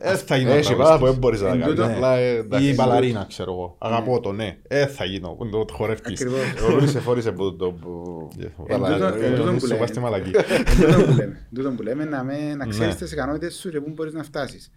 ε, 0.00 0.10
ε, 0.10 0.16
θα 0.16 0.36
γίνω 0.36 0.50
Έχει 0.52 0.74
πάρα 0.74 0.98
που 0.98 1.04
δεν 1.04 1.18
τραγουδιστής. 1.18 1.18
μπορείς 1.18 1.40
να 1.40 1.48
Εν 1.48 1.60
κάνεις. 1.60 1.74
τούτο- 1.74 1.88
Απλά, 1.90 2.16
ε, 2.16 2.32
Ή 2.32 2.36
εντάξει. 2.36 2.68
η 2.68 2.74
μπαλαρίνα, 2.76 3.24
ξέρω 3.28 3.52
εγώ. 3.52 3.76
Αγαπώ 3.78 4.20
το, 4.20 4.32
ναι. 4.32 4.56
Ε, 4.68 4.86
θα 4.86 5.04
γίνω, 5.04 5.36
το 5.50 5.64
χορευτής. 5.72 6.20
Ακριβώς. 6.20 6.40
Ο 6.66 6.70
Λούρης 6.70 6.90
σε 6.90 7.00
φόρησε 7.00 7.32
που 7.32 7.56
το... 7.56 7.70
που- 7.70 8.28
Ε, 8.66 8.78
Μπαλα- 8.78 8.92
τούτο- 8.92 9.06
ε, 9.24 9.26
εν 9.26 9.34
τούτο 9.36 9.48
Ε, 9.48 9.52
που 9.52 9.60
σου 9.60 9.66
λέμε. 9.66 9.78
βάζει 9.80 9.92
τη 9.92 10.00
μαλακή. 10.00 10.30
Τούτο 10.30 11.04
που 11.04 11.12
λέμε. 11.16 11.46
Τούτο 11.54 11.70
που 11.70 11.82
λέμε 11.82 12.04
να, 12.04 12.24
με, 12.24 12.54
να 12.56 12.66
ξέρεις 12.66 12.94
Ναι. 12.94 13.00
τις 13.00 13.12
ικανότητες 13.12 13.54
σου 13.54 13.70
και 13.70 13.80
πού 13.80 13.90
μπορείς 13.94 14.12
να 14.12 14.22
φτάσεις. 14.22 14.70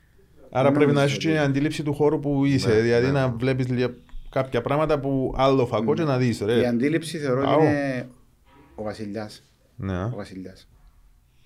Άρα 0.58 0.72
πρέπει 0.72 0.86
να 0.86 0.94
νομίζω 0.94 1.04
έχεις 1.06 1.18
και 1.18 1.28
ότι- 1.28 1.38
η 1.38 1.40
αντίληψη 1.40 1.84
του 1.84 1.94
χώρου 1.94 2.20
που 2.20 2.46
είσαι. 2.46 2.68
Ναι, 2.74 2.80
Δηλαδή 2.82 3.06
ναι. 3.06 3.12
να 3.12 3.30
βλέπεις 3.30 3.68
λίγα- 3.68 3.96
κάποια 4.30 4.62
πράγματα 4.62 5.00
που 5.00 5.34
άλλο 5.38 5.66
φακό 5.66 5.94
και 5.94 6.04
να 6.04 6.18
δεις. 6.18 6.40
Η 6.40 6.46
ρε. 6.46 6.68
αντίληψη 6.68 7.18
θεωρώ 7.18 7.42
ότι 7.42 7.50
Αου. 7.50 7.62
είναι 7.62 8.10
ο 8.76 8.84
βασιλιάς. 8.84 9.44
Ναι. 9.76 10.04
Ο 10.04 10.12
βασιλιάς. 10.16 10.68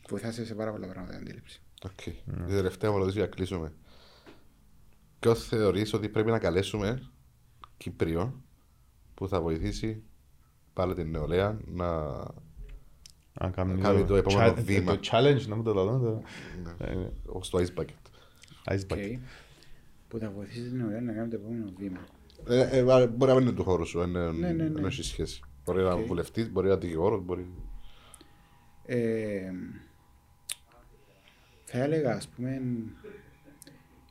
Βοηθάσαι 0.09 0.45
σε 0.45 0.55
πάρα 0.55 0.71
πολλά 0.71 0.87
πράγματα 0.87 1.13
η 1.13 1.17
αντίληψη. 1.17 1.61
Οκ. 1.85 2.05
Η 2.05 2.13
τελευταία 2.47 2.89
μου 2.89 2.95
ερώτηση 2.95 3.17
για 3.17 3.27
να 3.27 3.35
κλείσουμε. 3.35 3.73
Ποιος 5.19 5.45
θεωρείς 5.47 5.93
ότι 5.93 6.09
πρέπει 6.09 6.31
να 6.31 6.39
καλέσουμε 6.39 7.01
Κύπριο 7.77 8.41
που 9.13 9.27
θα 9.27 9.41
βοηθήσει 9.41 10.03
πάλι 10.73 10.93
την 10.93 11.09
νεολαία 11.09 11.57
να 11.65 11.87
Αν 13.33 13.51
κάνει 13.51 13.81
κάνει 13.81 14.03
το 14.05 14.15
επόμενο 14.15 14.51
cha- 14.51 14.61
βήμα; 14.63 14.93
Το 14.93 14.99
challenge, 15.11 15.45
να 15.47 15.55
μου 15.55 15.63
το 15.63 15.73
λέω. 15.73 15.97
το- 15.99 16.21
ε, 16.85 16.95
στο 17.41 17.59
Ice 17.59 17.79
Bucket. 17.81 18.00
Ice 18.69 18.79
bucket. 18.87 18.95
Okay. 18.97 19.17
Που 20.07 20.17
θα 20.17 20.29
βοηθήσει 20.29 20.69
την 20.69 20.81
ωραία 20.85 21.01
να 21.01 21.13
κάνει 21.13 21.29
το 21.29 21.35
επόμενο 21.35 21.71
βήμα. 21.77 21.99
Ε, 22.47 22.77
ε, 22.77 22.83
βα- 22.83 23.07
μπορεί 23.07 23.31
να 23.31 23.37
μην 23.37 23.47
είναι 23.47 23.55
του 23.55 23.63
χώρου 23.63 23.85
σου, 23.85 23.99
δεν 23.99 24.09
Ναι, 24.09 24.31
ναι, 24.31 24.51
ναι. 24.51 24.69
δεν 24.69 24.85
έχει 24.85 25.03
σχέση. 25.03 25.41
Μπορεί 25.65 25.83
να 25.83 25.91
είναι 25.93 26.03
βουλευτή, 26.05 26.43
μπορεί 26.43 26.67
να 26.67 26.73
είναι 26.73 26.81
δικηγόρο, 26.81 27.19
μπορεί. 27.21 27.47
Ε, 28.85 29.51
θα 31.65 31.77
έλεγα, 31.77 32.13
ας 32.15 32.27
πούμε, 32.27 32.61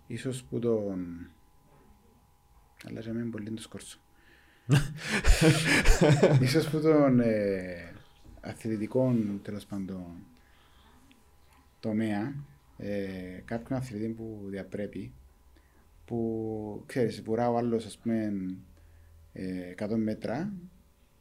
ίσως 0.07 0.43
που 0.43 0.59
τον... 0.59 1.07
Αλλά 2.89 3.01
για 3.01 3.13
μένα 3.13 3.23
είναι 3.25 3.31
πολύ 3.33 3.51
το 3.51 3.63
σκόρτσο. 3.63 3.99
ίσως 6.41 6.69
που 6.69 6.81
τον 6.81 7.21
ε, 7.21 7.93
αθλητικό, 8.41 9.15
τέλος 9.43 9.67
πάντων, 9.67 10.05
τομέα, 11.81 12.35
ε, 12.81 13.41
κάποιον 13.45 13.79
αθλητή 13.79 14.09
που 14.09 14.47
διαπρέπει, 14.49 15.13
που, 16.05 16.83
ξέρεις, 16.87 17.23
βουρά 17.23 17.51
ο 17.51 17.57
άλλος, 17.57 17.87
ας 17.87 17.99
πούμε, 17.99 18.33
ε, 19.33 19.75
100 19.79 19.97
μέτρα 19.97 20.53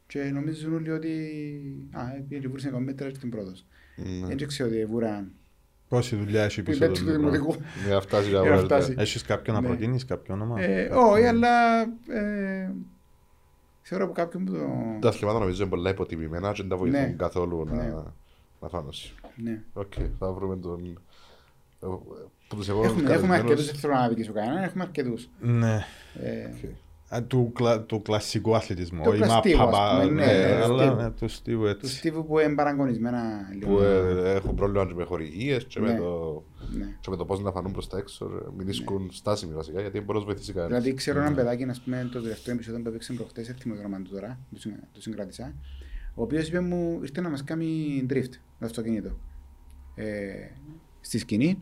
και 0.06 0.22
νομίζουν 0.22 0.74
όλοι 0.74 0.90
ότι 0.90 1.10
α, 1.92 2.02
πήγε 2.28 2.40
και 2.40 2.48
βούρησε 2.48 2.70
100 2.74 2.78
μέτρα 2.78 3.10
και 3.10 3.18
την 3.18 3.30
πρώτος. 3.30 3.66
Ναι. 3.96 4.26
Δεν 4.34 4.46
ξέρω 4.46 4.68
ότι 4.68 4.84
βούρα 4.86 5.28
Πόση 5.88 6.16
δουλειά 6.16 6.42
έχει 6.44 6.62
που 6.62 6.70
πίσω 6.70 6.84
είναι 6.84 6.94
του 6.94 7.04
του 7.04 7.10
δημοτικού. 7.10 7.54
Για 7.84 7.94
να 7.94 8.00
φτάσει 8.00 8.28
για 8.28 8.40
Για 8.40 8.50
να 8.50 8.56
όλα. 8.56 8.64
φτάσει. 8.64 8.94
Έχεις 8.98 9.22
κάποιον 9.22 9.54
να 9.56 9.60
Ναι. 9.62 9.68
προτείνεις, 9.68 10.04
κάποιο 10.04 10.34
όνομα; 10.34 10.60
Ε, 10.62 10.88
Όχι, 10.94 11.24
αλλά 11.24 11.80
ε, 12.08 12.72
θεωρώ 13.82 14.04
από 14.04 14.12
κάποιον 14.14 14.44
που 14.44 14.52
το... 14.52 14.58
Τα 15.00 15.08
αθλήματα 15.08 15.38
νομίζω 15.38 15.60
είναι 15.62 15.70
πολλά 15.70 15.90
υποτιμημένα 15.90 16.52
και 16.52 16.60
δεν 16.60 16.70
τα 16.70 16.76
βοηθούν 16.76 17.00
Ναι. 17.00 17.14
καθόλου 17.18 17.64
Ναι. 17.64 17.76
να, 17.76 18.14
να 18.60 18.68
φάνωση. 18.68 19.14
Ναι. 19.36 19.62
Οκ, 19.72 19.92
θα 20.18 20.32
βρούμε 20.32 20.56
τον. 20.56 20.84
ε, 20.86 20.92
Που 20.92 20.96
τους 20.96 20.96
επόμενους 20.96 21.69
Έχουμε, 21.82 22.84
έχουμε 22.84 23.02
καλεσμένους- 23.02 23.30
αρκετούς, 23.38 23.66
δεν 23.66 23.74
θέλω 23.74 23.92
να 23.92 24.00
αδικήσω 24.00 24.32
κανέναν, 24.32 24.62
έχουμε 24.62 24.82
αρκετούς. 24.82 25.28
Ναι. 25.40 25.84
Ε, 26.22 26.44
Οκ. 26.44 26.70
Α, 27.14 27.22
Του, 27.22 27.52
κλα, 27.54 27.80
του 27.82 28.02
κλασσικού 28.02 28.54
αθλητισμού. 28.56 29.02
Το 29.02 29.10
Όχι 29.10 29.20
κλαστικό, 29.20 29.62
ας 29.62 29.70
μάπα, 29.70 30.00
πούμε, 30.00 30.04
ναι, 30.24 30.26
ναι, 30.26 30.32
ναι, 30.32 30.54
αλλά 30.62 30.82
στίβου. 30.82 31.02
ναι, 31.02 31.10
του 31.10 31.28
στίβου 31.28 31.62
του 31.62 31.68
έτσι. 31.68 31.96
Στίβου 31.96 32.26
που 32.26 32.38
είναι 32.38 32.54
παραγωνισμένα 32.54 33.22
λίγο. 33.58 33.74
Που 33.76 33.82
ε, 33.82 34.34
έχουν 34.34 34.54
πρόβλημα 34.54 34.86
και 34.86 34.94
με 34.94 35.04
χορηγίες 35.04 35.64
και 35.64 35.80
με 35.80 35.92
Ναι. 35.92 35.98
το- 35.98 36.42
Ναι. 36.78 36.96
και 37.00 37.10
με 37.10 37.16
το 37.16 37.24
πώς 37.24 37.40
να 37.42 37.50
φανούν 37.52 37.72
προς 37.72 37.88
τα 37.88 37.98
έξω, 37.98 38.24
ε, 38.24 38.50
μην 38.56 38.68
ίσκουν 38.68 39.08
στάσιμοι 39.12 39.54
βασικά, 39.54 39.80
γιατί 39.80 39.96
δεν 39.96 40.02
μπορεί 40.06 40.18
να 40.18 40.24
τους 40.24 40.32
βοηθήσει 40.34 40.52
κανένας. 40.52 40.78
Δηλαδή 40.82 40.96
ξέρω 40.96 41.20
έναν 41.20 41.34
παιδάκι, 41.34 41.64
ας 41.64 41.80
πούμε, 41.80 42.08
το 42.12 42.20
τελευταίο 42.20 42.54
επεισόδιο 42.54 42.82
που 42.82 42.88
έπαιξε 42.88 43.12
προχτές, 43.12 43.48
έρθει 43.48 43.68
με 43.68 43.74
το 43.74 43.80
όνομα 43.80 44.02
του 44.02 44.10
τώρα, 44.10 44.38
το 44.52 44.58
συν- 44.60 44.74
το 44.92 45.00
συγκράτησα, 45.00 45.54
ο 46.14 46.22
οποίος 46.22 46.48
είπε 46.48 46.60
μου, 46.60 46.98
ήρθε 47.02 47.20
να 47.20 47.28
μας 47.30 47.44
κάνει 47.44 48.06
drift 48.10 48.30
το 48.58 48.66
αυτοκίνητο. 48.66 49.10
Ε, 51.12 51.16
στη 51.16 51.18
σκηνή, 51.18 51.58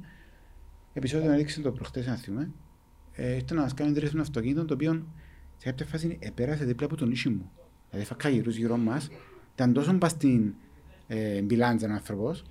επεισόδιο 0.92 1.32
έδειξε 1.32 1.60
το 1.60 1.72
προχτές, 1.72 2.06
να 2.06 2.16
θυμούμε, 2.16 2.50
ε, 3.12 3.34
ήρθε 3.34 3.54
να 3.54 3.60
μας 3.60 3.74
κάνει 3.74 3.92
drift 3.98 4.10
με 4.10 4.20
αυτοκίνητο, 4.20 4.64
το 4.64 4.74
οποίο 4.74 5.06
σε 5.56 5.68
κάποια 5.68 5.86
φάση 5.86 6.18
επέρασε 6.20 6.64
δίπλα 6.64 6.86
από 6.86 6.96
τον 6.96 7.10
ίσιο 7.10 7.30
μου. 7.30 7.50
Δηλαδή 7.90 8.06
φάκα 8.08 8.28
γυρούς 8.28 8.56
γύρω 8.56 8.76
μας, 8.76 9.08
ήταν 9.54 9.72
τόσο 9.72 9.92
μπας 9.92 10.10
στην 10.10 10.54
ε, 11.06 11.42
μπιλάντζα 11.42 11.88
ο 11.88 11.92
άνθρωπος, 11.92 12.44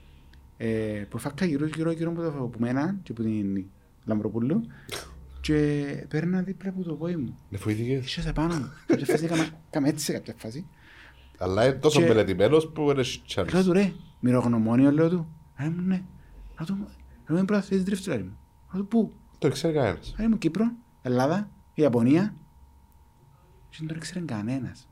ε, 0.57 0.67
που 1.09 1.17
φάκα 1.17 1.45
γυρούς 1.45 1.69
γύρω 1.75 1.91
γύρω 1.91 2.11
από, 2.11 2.21
το, 2.21 2.27
από 2.27 2.59
μένα 2.59 2.99
και 3.03 3.11
από 3.11 3.21
την 3.23 3.65
Λαμπροπούλου 4.05 4.61
και 5.41 5.85
παίρνα 6.09 6.41
δίπλα 6.41 6.69
από 6.69 6.83
το 6.83 6.93
πόη 6.93 7.15
μου. 7.15 7.37
Είναι 7.49 7.59
φοήθηκες. 7.59 8.05
Είσαι 8.05 8.21
σε 8.21 8.33
πάνω 8.33 8.55
μου. 8.55 8.69
Κάποια 8.85 9.05
φάση 9.05 9.25
έκανα- 9.25 9.49
έκαμε 9.69 9.89
έτσι 9.89 10.05
σε 10.05 10.13
κάποια 10.13 10.33
φάση. 10.37 10.65
Αλλά 11.37 11.65
είναι 11.65 11.75
τόσο 11.75 11.99
Και- 12.01 12.07
μελετημένος 12.07 12.71
που 12.71 12.91
είναι 12.91 13.03
chance. 13.35 13.47
Λέω 13.53 13.63
του 13.63 13.73
ρε, 13.73 13.91
μυρογνωμόνιο 14.19 14.91
λέω 14.91 15.09
του. 15.09 15.27
Λέει 15.59 15.69
μου 15.69 15.81
ναι. 15.81 16.01
Λέω 16.57 16.65
του, 16.67 16.77
λέω 17.27 17.37
είμαι 17.37 17.45
πρωταθλητής 17.45 17.99
drift 17.99 18.07
λέει 18.07 18.17
μου. 18.23 18.37
Λέω 18.73 18.81
του 18.81 18.87
πού. 18.87 19.11
Το 19.37 19.49
ξέρει 19.49 19.73
κανένας. 19.73 20.15
Λέει 20.17 20.27
μου 20.27 20.37
Κύπρο, 20.37 20.71
Ελλάδα, 21.01 21.49
Ιαπωνία. 21.73 22.33
Και 23.69 23.77
δεν 23.79 23.87
το 23.87 23.93
ήξερε 23.97 24.19
κανένας. 24.25 24.87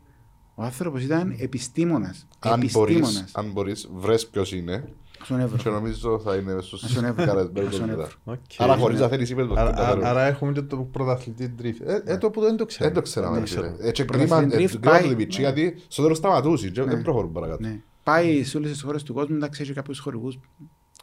Ο 0.56 0.64
άνθρωπος 0.64 1.04
ήταν 1.04 1.36
επιστήμονας. 1.40 2.28
Αν 2.40 2.60
μπορείς, 2.60 2.76
Επιστήμονας. 2.76 3.32
αν 3.34 3.52
μπορείς, 3.52 3.90
βρες 3.94 4.28
ποιος 4.28 4.54
είναι 4.54 4.94
Στον 5.24 5.38
και 5.38 5.44
Εύρο. 5.44 5.72
νομίζω 5.72 6.20
θα 6.20 6.36
είναι 6.36 6.62
στους 6.62 6.80
Στον 6.80 7.04
Εύρο. 7.06 7.26
καλεσμένους 7.26 7.76
Στον 7.76 7.88
μετά. 7.90 8.02
Εύρο. 8.04 8.16
Οκ. 8.24 8.38
Άρα 8.58 8.78
χωρίς 8.78 9.00
να 9.00 9.08
θέλεις 9.08 9.30
είπε 9.30 9.46
το 9.46 9.54
Άρα- 9.58 9.70
καταφέρουμε. 9.70 10.08
άρα- 10.08 10.20
Άρα 10.20 10.28
έχουμε 10.30 10.52
και 10.52 10.62
το 10.62 10.78
πρωταθλητή 10.78 11.56
drift. 11.62 11.82
Ε, 11.86 12.02
ε, 12.14 12.18
το 12.18 12.30
που 12.30 12.42
δεν 12.42 12.58
το 12.58 12.66
ξέρω. 12.66 12.86
Δεν 12.86 12.94
το 12.94 13.02
ξέραμε. 13.02 13.38
Δεν 13.38 13.48
φίλε. 13.48 13.60
ξέρω. 13.62 13.76
Έτσι 13.80 14.06
Πρωταθλητή 14.06 14.36
κρίμα 14.36 14.56
drift 14.56 14.64
ε, 14.64 14.78
κρίμα 14.78 14.92
πάει- 14.92 15.02
το 15.02 15.08
διπιτσί, 15.08 15.42
γιατί 15.42 15.76
στο 15.88 16.02
τέλος 16.02 16.18
σταματούσε 16.18 16.70
και 16.70 16.84
δεν 16.84 17.02
προχωρούν 17.02 17.32
παρακάτω. 17.32 17.62
Ναι. 17.62 17.82
Πάει 18.04 18.44
σε 18.44 18.58
όλες 18.58 18.72
τις 18.72 18.82
χώρες 18.82 19.04
του 19.04 19.14
κόσμου, 19.14 19.36
εντάξει, 19.36 19.62
έχει 19.62 19.74
κάποιους 19.74 20.00
χορηγούς 20.00 20.38
που 20.38 20.48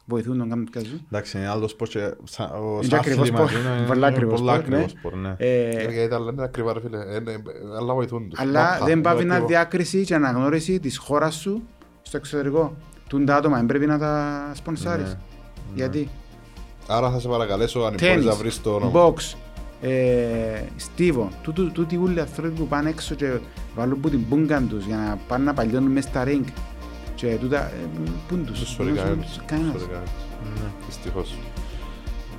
βοηθούν 0.05 0.39
τον 0.39 0.49
κάνουν 0.49 0.71
κάτι 0.71 0.87
σου. 0.87 1.01
Εντάξει, 1.07 1.39
είναι 1.39 1.49
άλλος 1.49 1.75
πως 1.75 1.89
και 1.89 2.15
σα- 2.25 2.45
ο 2.45 2.81
Είναι 2.85 2.97
ακριβώς 2.97 3.29
άθλημα 3.31 3.49
σπορ. 3.49 3.61
είναι 3.61 3.87
Πολλά 3.87 4.07
ακριβώς 4.07 4.41
πολλά 4.41 4.55
σπορ, 4.55 4.69
ναι. 4.69 4.77
ακριβώς 4.77 4.99
σπορ, 4.99 5.15
ναι. 5.15 5.35
Ε, 5.39 5.69
Ε, 5.69 5.71
Γιατί 5.93 6.09
τα 6.09 6.21
λένε 6.21 6.43
ακριβά 6.43 6.73
ρε 6.73 6.81
φίλε, 6.81 6.99
Ε, 6.99 7.21
ναι, 7.21 7.33
αλλά 7.79 7.95
βοηθούν 7.95 8.29
τους. 8.29 8.39
Αλλά 8.41 8.63
Μάπα, 8.63 8.85
δεν 8.85 9.01
πάβει 9.01 9.17
είναι 9.23 9.29
να 9.29 9.33
ακριβό. 9.35 9.49
διάκριση 9.49 10.05
και 10.05 10.15
αναγνώριση 10.15 10.81
της 10.81 10.97
χώρας 10.99 11.35
σου 11.35 11.63
στο 12.03 12.17
εξωτερικό. 12.17 12.77
Τούν 13.09 13.25
τα 13.25 13.37
άτομα 13.37 13.57
δεν 13.57 13.67
πρέπει 13.67 13.87
να 13.87 13.99
τα 13.99 14.43
σπονσάρεις. 14.55 15.05
Ναι. 15.13 15.19
Γιατί; 15.75 16.09
Άρα 16.89 17.11
θα 17.11 17.19
σε 17.21 17.29
παρακαλέσω 17.29 17.79
αν 17.81 17.85
μπορείς 17.85 18.01
τέννις, 18.01 18.25
να 18.25 18.35
βρεις 18.35 18.61
το 18.63 18.75
όνομα. 18.75 18.93
box, 19.07 19.35
ε, 19.81 20.61
στίβο, 20.77 21.29
τούτου- 21.43 21.73
τούτοι 21.73 21.97
όλοι 21.97 22.17
οι 22.17 22.21
άνθρωποι 22.21 22.49
που 22.59 22.67
πάνε 22.67 22.89
έξω 22.89 23.15
και 23.15 23.39
βάλουν 23.77 24.01
που 24.01 24.11
την 24.11 24.21
μπούγκαν 24.29 24.69
τους 24.69 24.85
για 24.85 24.97
να 24.97 25.19
πάνε 25.29 25.45
να 25.45 25.55
παλιώνουν 25.55 25.91
μες 25.93 26.05
στα 26.05 26.25
ring 26.27 26.45
και 27.23 27.37
τούτα, 27.41 27.59
ε, 27.67 27.73
πούν 28.29 28.47
τους; 28.47 28.59
Δεν 28.59 28.69
σου 28.69 28.83
λέει 28.83 28.93
Δεν 28.93 29.03
κανένας. 29.03 29.27
τους- 29.27 29.37
Δεν 29.37 29.47
Κανένας. 29.47 29.73
σου 29.73 29.79
λέει 29.79 29.87
κανένας. 29.89 30.61
Ναι. 30.63 30.69
Δυστυχώς. 30.87 31.35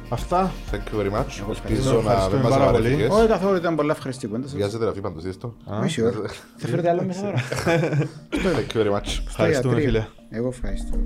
Αυτά. 0.09 0.51
Thank 0.71 0.75
you 0.75 0.99
very 1.01 1.11
much. 1.17 1.31
Εγώ 1.41 1.51
Ελπίζω 1.67 1.91
να 1.91 1.97
ευχαριστούμε 1.99 2.41
δεν 2.41 2.41
μας 2.41 2.57
πάρα 2.57 2.71
πολύ. 2.71 2.77
απαρνηθήκες. 2.77 3.09
Όχι 3.17 3.27
καθόλου, 3.27 3.55
ήταν 3.55 3.75
πολλά 3.75 3.91
ευχαριστικό. 3.93 4.33
δεν 4.33 4.41
σας- 4.43 4.53
Βιάζεται 4.55 4.85
ραφή 4.85 5.01
πάντως 5.01 5.25
αυτό. 5.25 5.55
Α, 5.71 5.79
Όχι, 5.83 6.01
όχι. 6.01 6.17
Θα 6.61 6.67
φέρετε 6.67 6.89
άλλο 6.89 7.03
μέσα 7.03 7.21
τώρα. 7.21 7.37
Thank 8.31 8.75
you 8.75 8.77
very 8.81 8.91
much. 8.95 9.09
Ευχαριστούμε 9.27 9.73
ιατρείο. 9.73 9.85
φίλε. 9.85 10.05
Εγώ 10.29 10.47
ευχαριστώ. 10.47 10.97